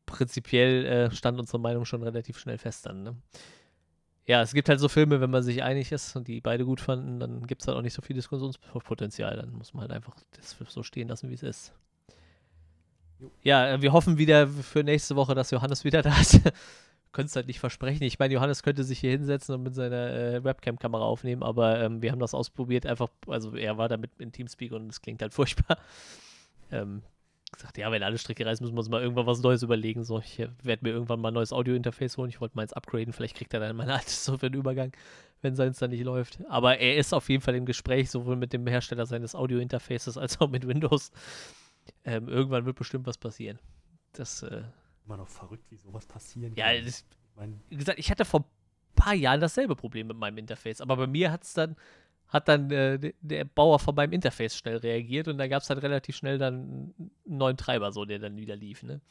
prinzipiell 0.05 0.85
äh, 0.85 1.11
stand 1.11 1.39
unsere 1.39 1.59
Meinung 1.59 1.85
schon 1.85 2.03
relativ 2.03 2.37
schnell 2.39 2.57
fest 2.57 2.85
dann. 2.85 3.03
Ne? 3.03 3.15
Ja, 4.25 4.41
es 4.41 4.53
gibt 4.53 4.69
halt 4.69 4.79
so 4.79 4.89
Filme, 4.89 5.21
wenn 5.21 5.31
man 5.31 5.43
sich 5.43 5.63
einig 5.63 5.91
ist 5.91 6.15
und 6.15 6.27
die 6.27 6.39
beide 6.41 6.65
gut 6.65 6.81
fanden, 6.81 7.19
dann 7.19 7.47
gibt 7.47 7.61
es 7.61 7.67
halt 7.67 7.77
auch 7.77 7.81
nicht 7.81 7.93
so 7.93 8.01
viel 8.01 8.15
Diskussionspotenzial. 8.15 9.35
Dann 9.37 9.51
muss 9.53 9.73
man 9.73 9.81
halt 9.81 9.91
einfach 9.91 10.15
das 10.35 10.55
so 10.69 10.83
stehen 10.83 11.07
lassen, 11.07 11.29
wie 11.29 11.33
es 11.35 11.43
ist. 11.43 11.73
Ja, 13.43 13.73
äh, 13.73 13.81
wir 13.81 13.93
hoffen 13.93 14.17
wieder 14.17 14.47
für 14.47 14.83
nächste 14.83 15.15
Woche, 15.15 15.35
dass 15.35 15.51
Johannes 15.51 15.83
wieder 15.83 16.01
da 16.03 16.19
ist. 16.19 16.41
Können 17.11 17.27
es 17.27 17.35
halt 17.35 17.47
nicht 17.47 17.59
versprechen. 17.59 18.03
Ich 18.03 18.19
meine, 18.19 18.33
Johannes 18.33 18.63
könnte 18.63 18.83
sich 18.83 18.99
hier 18.99 19.11
hinsetzen 19.11 19.55
und 19.55 19.63
mit 19.63 19.75
seiner 19.75 20.13
äh, 20.13 20.43
Webcam-Kamera 20.43 21.03
aufnehmen, 21.03 21.41
aber 21.41 21.81
ähm, 21.81 22.01
wir 22.01 22.11
haben 22.11 22.19
das 22.19 22.33
ausprobiert. 22.33 22.85
Einfach, 22.85 23.09
also 23.27 23.55
er 23.55 23.77
war 23.77 23.89
damit 23.89 24.11
in 24.19 24.31
Teamspeak 24.31 24.71
und 24.71 24.89
es 24.89 25.01
klingt 25.01 25.21
halt 25.21 25.33
furchtbar. 25.33 25.77
Ähm, 26.71 27.01
gesagt, 27.51 27.77
ja, 27.77 27.91
wenn 27.91 28.03
alle 28.03 28.17
Stricke 28.17 28.45
reißen, 28.45 28.63
müssen 28.63 28.75
wir 28.75 28.79
uns 28.79 28.89
mal 28.89 29.01
irgendwann 29.01 29.25
was 29.25 29.41
Neues 29.41 29.63
überlegen. 29.63 30.03
So, 30.03 30.19
ich 30.19 30.39
äh, 30.39 30.49
werde 30.63 30.85
mir 30.85 30.91
irgendwann 30.91 31.19
mal 31.19 31.29
ein 31.29 31.33
neues 31.33 31.53
Audio-Interface 31.53 32.17
holen. 32.17 32.29
Ich 32.29 32.41
wollte 32.41 32.57
meins 32.57 32.73
upgraden. 32.73 33.13
Vielleicht 33.13 33.37
kriegt 33.37 33.53
er 33.53 33.61
dann 33.61 33.75
mein 33.75 33.89
altes 33.89 34.25
so 34.25 34.37
für 34.37 34.49
den 34.49 34.59
Übergang, 34.59 34.91
wenn 35.41 35.55
seins 35.55 35.79
dann 35.79 35.91
nicht 35.91 36.03
läuft. 36.03 36.39
Aber 36.49 36.77
er 36.77 36.97
ist 36.97 37.13
auf 37.13 37.29
jeden 37.29 37.41
Fall 37.41 37.55
im 37.55 37.65
Gespräch, 37.65 38.09
sowohl 38.11 38.35
mit 38.35 38.53
dem 38.53 38.67
Hersteller 38.67 39.05
seines 39.05 39.33
Audio-Interfaces 39.33 40.17
als 40.17 40.39
auch 40.41 40.49
mit 40.49 40.67
Windows. 40.67 41.11
Ähm, 42.07 42.29
irgendwann 42.29 42.65
wird 42.65 42.77
bestimmt 42.77 43.05
was 43.05 43.17
passieren. 43.17 43.59
Das, 44.13 44.41
äh, 44.41 44.63
Immer 45.05 45.17
noch 45.17 45.27
verrückt, 45.27 45.69
wie 45.69 45.75
sowas 45.75 46.05
passieren 46.05 46.55
ja, 46.55 46.73
kann. 46.73 46.85
das, 46.85 46.99
ich 47.01 47.05
mein, 47.35 47.61
wie 47.69 47.75
gesagt, 47.75 47.99
ich 47.99 48.09
hatte 48.09 48.23
vor 48.25 48.39
ein 48.39 48.45
paar 48.95 49.13
Jahren 49.13 49.41
dasselbe 49.41 49.75
Problem 49.75 50.07
mit 50.07 50.17
meinem 50.17 50.37
Interface, 50.37 50.79
aber 50.81 50.95
bei 50.95 51.07
mir 51.07 51.31
hat's 51.31 51.53
dann, 51.53 51.75
hat 52.29 52.47
dann 52.47 52.71
äh, 52.71 52.97
de- 52.97 53.13
der 53.21 53.43
Bauer 53.45 53.77
von 53.79 53.93
meinem 53.93 54.13
Interface 54.13 54.55
schnell 54.57 54.77
reagiert 54.77 55.27
und 55.27 55.37
da 55.37 55.47
gab 55.47 55.61
es 55.61 55.69
halt 55.69 55.81
relativ 55.83 56.15
schnell 56.15 56.37
dann 56.37 56.53
einen 56.97 57.11
neuen 57.25 57.57
Treiber, 57.57 57.91
so 57.91 58.05
der 58.05 58.19
dann 58.19 58.37
wieder 58.37 58.55
lief, 58.55 58.83
ne? 58.83 59.01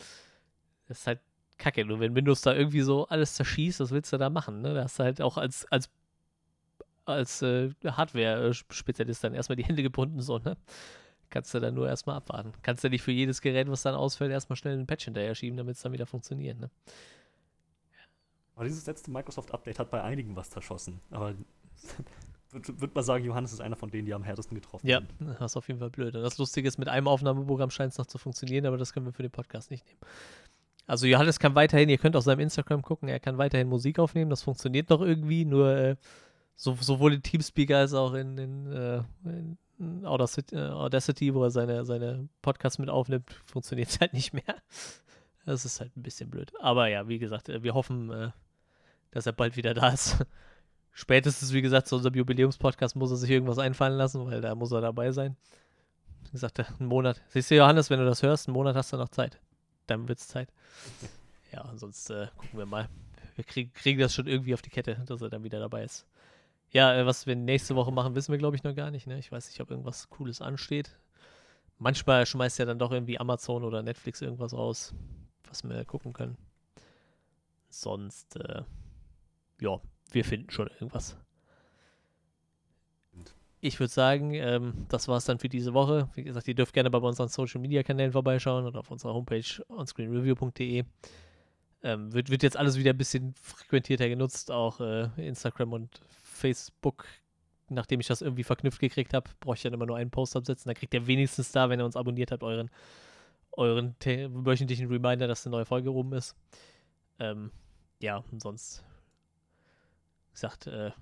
Das 0.88 1.00
ist 1.00 1.06
halt 1.06 1.20
kacke, 1.58 1.84
nur 1.84 2.00
wenn 2.00 2.14
Windows 2.14 2.40
da 2.40 2.54
irgendwie 2.54 2.80
so 2.82 3.06
alles 3.08 3.34
zerschießt, 3.34 3.80
was 3.80 3.90
willst 3.90 4.12
du 4.12 4.16
da 4.18 4.30
machen, 4.30 4.62
ne? 4.62 4.72
Da 4.74 4.84
hast 4.84 4.98
du 4.98 5.04
halt 5.04 5.20
auch 5.20 5.36
als, 5.36 5.64
als, 5.70 5.90
als 7.04 7.42
äh, 7.42 7.70
Hardware-Spezialist 7.84 9.22
dann 9.22 9.34
erstmal 9.34 9.56
die 9.56 9.64
Hände 9.64 9.82
gebunden, 9.82 10.20
so, 10.20 10.38
ne? 10.38 10.56
Kannst 11.30 11.52
du 11.54 11.60
dann 11.60 11.74
nur 11.74 11.88
erstmal 11.88 12.16
abwarten. 12.16 12.52
Kannst 12.62 12.84
du 12.84 12.88
nicht 12.90 13.02
für 13.02 13.12
jedes 13.12 13.40
Gerät, 13.40 13.70
was 13.70 13.82
dann 13.82 13.94
ausfällt, 13.94 14.30
erstmal 14.30 14.56
schnell 14.56 14.74
einen 14.74 14.86
Patch 14.86 15.04
hinterher 15.04 15.34
schieben, 15.34 15.56
damit 15.56 15.76
es 15.76 15.82
dann 15.82 15.92
wieder 15.92 16.06
funktioniert, 16.06 16.58
ne? 16.60 16.70
aber 18.56 18.64
dieses 18.64 18.86
letzte 18.86 19.10
Microsoft-Update 19.10 19.78
hat 19.78 19.90
bei 19.90 20.02
einigen 20.02 20.34
was 20.34 20.48
zerschossen. 20.48 21.00
Aber 21.10 21.34
würde 22.50 22.80
würd 22.80 22.94
mal 22.94 23.02
sagen, 23.02 23.24
Johannes 23.24 23.52
ist 23.52 23.60
einer 23.60 23.76
von 23.76 23.90
denen, 23.90 24.06
die 24.06 24.14
am 24.14 24.24
härtesten 24.24 24.54
getroffen 24.54 24.86
Ja, 24.86 25.00
sind. 25.00 25.38
das 25.38 25.52
ist 25.52 25.56
auf 25.56 25.68
jeden 25.68 25.78
Fall 25.78 25.90
blöd. 25.90 26.14
Und 26.16 26.22
das 26.22 26.38
Lustige 26.38 26.66
ist, 26.66 26.78
mit 26.78 26.88
einem 26.88 27.06
Aufnahmeprogramm 27.06 27.70
scheint 27.70 27.92
es 27.92 27.98
noch 27.98 28.06
zu 28.06 28.16
funktionieren, 28.16 28.64
aber 28.64 28.78
das 28.78 28.94
können 28.94 29.04
wir 29.04 29.12
für 29.12 29.22
den 29.22 29.30
Podcast 29.30 29.70
nicht 29.70 29.86
nehmen. 29.86 30.00
Also 30.86 31.06
Johannes 31.06 31.38
kann 31.38 31.54
weiterhin, 31.54 31.90
ihr 31.90 31.98
könnt 31.98 32.16
auf 32.16 32.24
seinem 32.24 32.40
Instagram 32.40 32.80
gucken, 32.80 33.08
er 33.08 33.20
kann 33.20 33.36
weiterhin 33.36 33.68
Musik 33.68 33.98
aufnehmen, 33.98 34.30
das 34.30 34.42
funktioniert 34.42 34.88
noch 34.88 35.02
irgendwie, 35.02 35.44
nur 35.44 35.76
äh, 35.76 35.96
so, 36.54 36.76
sowohl 36.80 37.12
in 37.12 37.22
Teamspeaker 37.22 37.76
als 37.78 37.92
auch 37.92 38.14
in, 38.14 38.38
in, 38.38 38.72
äh, 38.72 39.02
in 39.24 39.58
Audacity, 40.04 40.56
äh, 40.56 40.70
Audacity, 40.70 41.34
wo 41.34 41.44
er 41.44 41.50
seine, 41.50 41.84
seine 41.84 42.28
Podcasts 42.42 42.78
mit 42.78 42.88
aufnimmt, 42.88 43.30
funktioniert 43.44 43.88
es 43.88 44.00
halt 44.00 44.12
nicht 44.12 44.32
mehr. 44.32 44.56
Das 45.44 45.64
ist 45.64 45.80
halt 45.80 45.96
ein 45.96 46.02
bisschen 46.02 46.30
blöd. 46.30 46.52
Aber 46.60 46.88
ja, 46.88 47.08
wie 47.08 47.18
gesagt, 47.18 47.48
äh, 47.48 47.62
wir 47.62 47.74
hoffen, 47.74 48.10
äh, 48.10 48.30
dass 49.10 49.26
er 49.26 49.32
bald 49.32 49.56
wieder 49.56 49.74
da 49.74 49.90
ist. 49.90 50.24
Spätestens, 50.92 51.52
wie 51.52 51.62
gesagt, 51.62 51.88
zu 51.88 51.96
unserem 51.96 52.14
Jubiläumspodcast 52.14 52.96
muss 52.96 53.10
er 53.10 53.16
sich 53.18 53.30
irgendwas 53.30 53.58
einfallen 53.58 53.98
lassen, 53.98 54.24
weil 54.26 54.40
da 54.40 54.54
muss 54.54 54.72
er 54.72 54.80
dabei 54.80 55.12
sein. 55.12 55.36
Wie 56.24 56.30
gesagt, 56.30 56.58
einen 56.58 56.88
Monat. 56.88 57.22
Siehst 57.28 57.50
du, 57.50 57.56
Johannes, 57.56 57.90
wenn 57.90 57.98
du 57.98 58.06
das 58.06 58.22
hörst, 58.22 58.48
einen 58.48 58.54
Monat 58.54 58.74
hast 58.76 58.92
du 58.92 58.96
noch 58.96 59.10
Zeit. 59.10 59.38
Dann 59.86 60.08
wird's 60.08 60.28
Zeit. 60.28 60.48
Ja, 61.52 61.62
und 61.62 61.78
sonst 61.78 62.10
äh, 62.10 62.26
gucken 62.36 62.58
wir 62.58 62.66
mal. 62.66 62.88
Wir 63.36 63.44
krieg, 63.44 63.72
kriegen 63.72 64.00
das 64.00 64.12
schon 64.12 64.26
irgendwie 64.26 64.52
auf 64.52 64.62
die 64.62 64.68
Kette, 64.68 65.00
dass 65.06 65.22
er 65.22 65.30
dann 65.30 65.44
wieder 65.44 65.60
dabei 65.60 65.84
ist. 65.84 66.04
Ja, 66.70 66.94
äh, 66.94 67.06
was 67.06 67.26
wir 67.26 67.36
nächste 67.36 67.76
Woche 67.76 67.92
machen, 67.92 68.14
wissen 68.14 68.32
wir, 68.32 68.38
glaube 68.38 68.56
ich, 68.56 68.64
noch 68.64 68.74
gar 68.74 68.90
nicht. 68.90 69.06
Ne? 69.06 69.18
Ich 69.18 69.30
weiß 69.30 69.48
nicht, 69.48 69.60
ob 69.60 69.70
irgendwas 69.70 70.08
Cooles 70.10 70.40
ansteht. 70.40 70.98
Manchmal 71.78 72.24
schmeißt 72.24 72.58
ja 72.58 72.64
dann 72.64 72.78
doch 72.78 72.90
irgendwie 72.90 73.18
Amazon 73.18 73.62
oder 73.64 73.82
Netflix 73.82 74.22
irgendwas 74.22 74.54
raus, 74.54 74.94
was 75.48 75.62
wir 75.62 75.84
gucken 75.84 76.12
können. 76.12 76.36
Sonst, 77.68 78.36
äh, 78.36 78.62
ja, 79.60 79.80
wir 80.10 80.24
finden 80.24 80.50
schon 80.50 80.68
irgendwas. 80.68 81.16
Ich 83.60 83.80
würde 83.80 83.92
sagen, 83.92 84.32
ähm, 84.34 84.86
das 84.88 85.08
war 85.08 85.16
es 85.16 85.24
dann 85.24 85.38
für 85.38 85.48
diese 85.48 85.74
Woche. 85.74 86.08
Wie 86.14 86.22
gesagt, 86.22 86.46
ihr 86.46 86.54
dürft 86.54 86.72
gerne 86.72 86.90
bei 86.90 86.98
unseren 86.98 87.28
Social 87.28 87.60
Media 87.60 87.82
Kanälen 87.82 88.12
vorbeischauen 88.12 88.64
oder 88.64 88.80
auf 88.80 88.90
unserer 88.90 89.14
Homepage 89.14 89.64
onscreenreview.de. 89.68 90.84
Ähm, 91.82 92.12
wird, 92.12 92.30
wird 92.30 92.42
jetzt 92.42 92.56
alles 92.56 92.78
wieder 92.78 92.90
ein 92.90 92.98
bisschen 92.98 93.34
frequentierter 93.34 94.08
genutzt, 94.08 94.50
auch 94.50 94.80
äh, 94.80 95.08
Instagram 95.16 95.72
und 95.72 96.00
Facebook. 96.36 97.06
Nachdem 97.68 97.98
ich 97.98 98.06
das 98.06 98.22
irgendwie 98.22 98.44
verknüpft 98.44 98.78
gekriegt 98.78 99.12
habe, 99.12 99.28
brauche 99.40 99.56
ich 99.56 99.62
dann 99.62 99.72
immer 99.72 99.86
nur 99.86 99.96
einen 99.96 100.10
Post 100.10 100.36
absetzen. 100.36 100.68
Da 100.68 100.74
kriegt 100.74 100.94
ihr 100.94 101.06
wenigstens 101.06 101.50
da, 101.50 101.68
wenn 101.68 101.80
ihr 101.80 101.84
uns 101.84 101.96
abonniert 101.96 102.30
habt, 102.30 102.44
euren, 102.44 102.70
euren 103.52 103.96
wöchentlichen 104.00 104.86
Reminder, 104.88 105.26
dass 105.26 105.44
eine 105.46 105.56
neue 105.56 105.64
Folge 105.64 105.88
rum 105.88 106.12
ist. 106.12 106.36
Ähm, 107.18 107.50
ja, 108.00 108.22
und 108.30 108.40
sonst, 108.40 108.84
gesagt, 110.32 110.66
äh, 110.68 110.92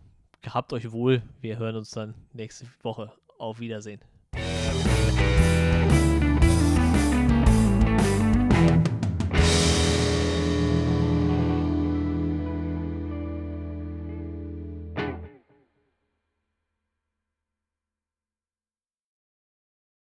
gehabt 0.40 0.72
euch 0.72 0.90
wohl. 0.92 1.22
Wir 1.40 1.58
hören 1.58 1.76
uns 1.76 1.90
dann 1.90 2.14
nächste 2.32 2.66
Woche. 2.82 3.12
Auf 3.36 3.58
Wiedersehen. 3.58 4.00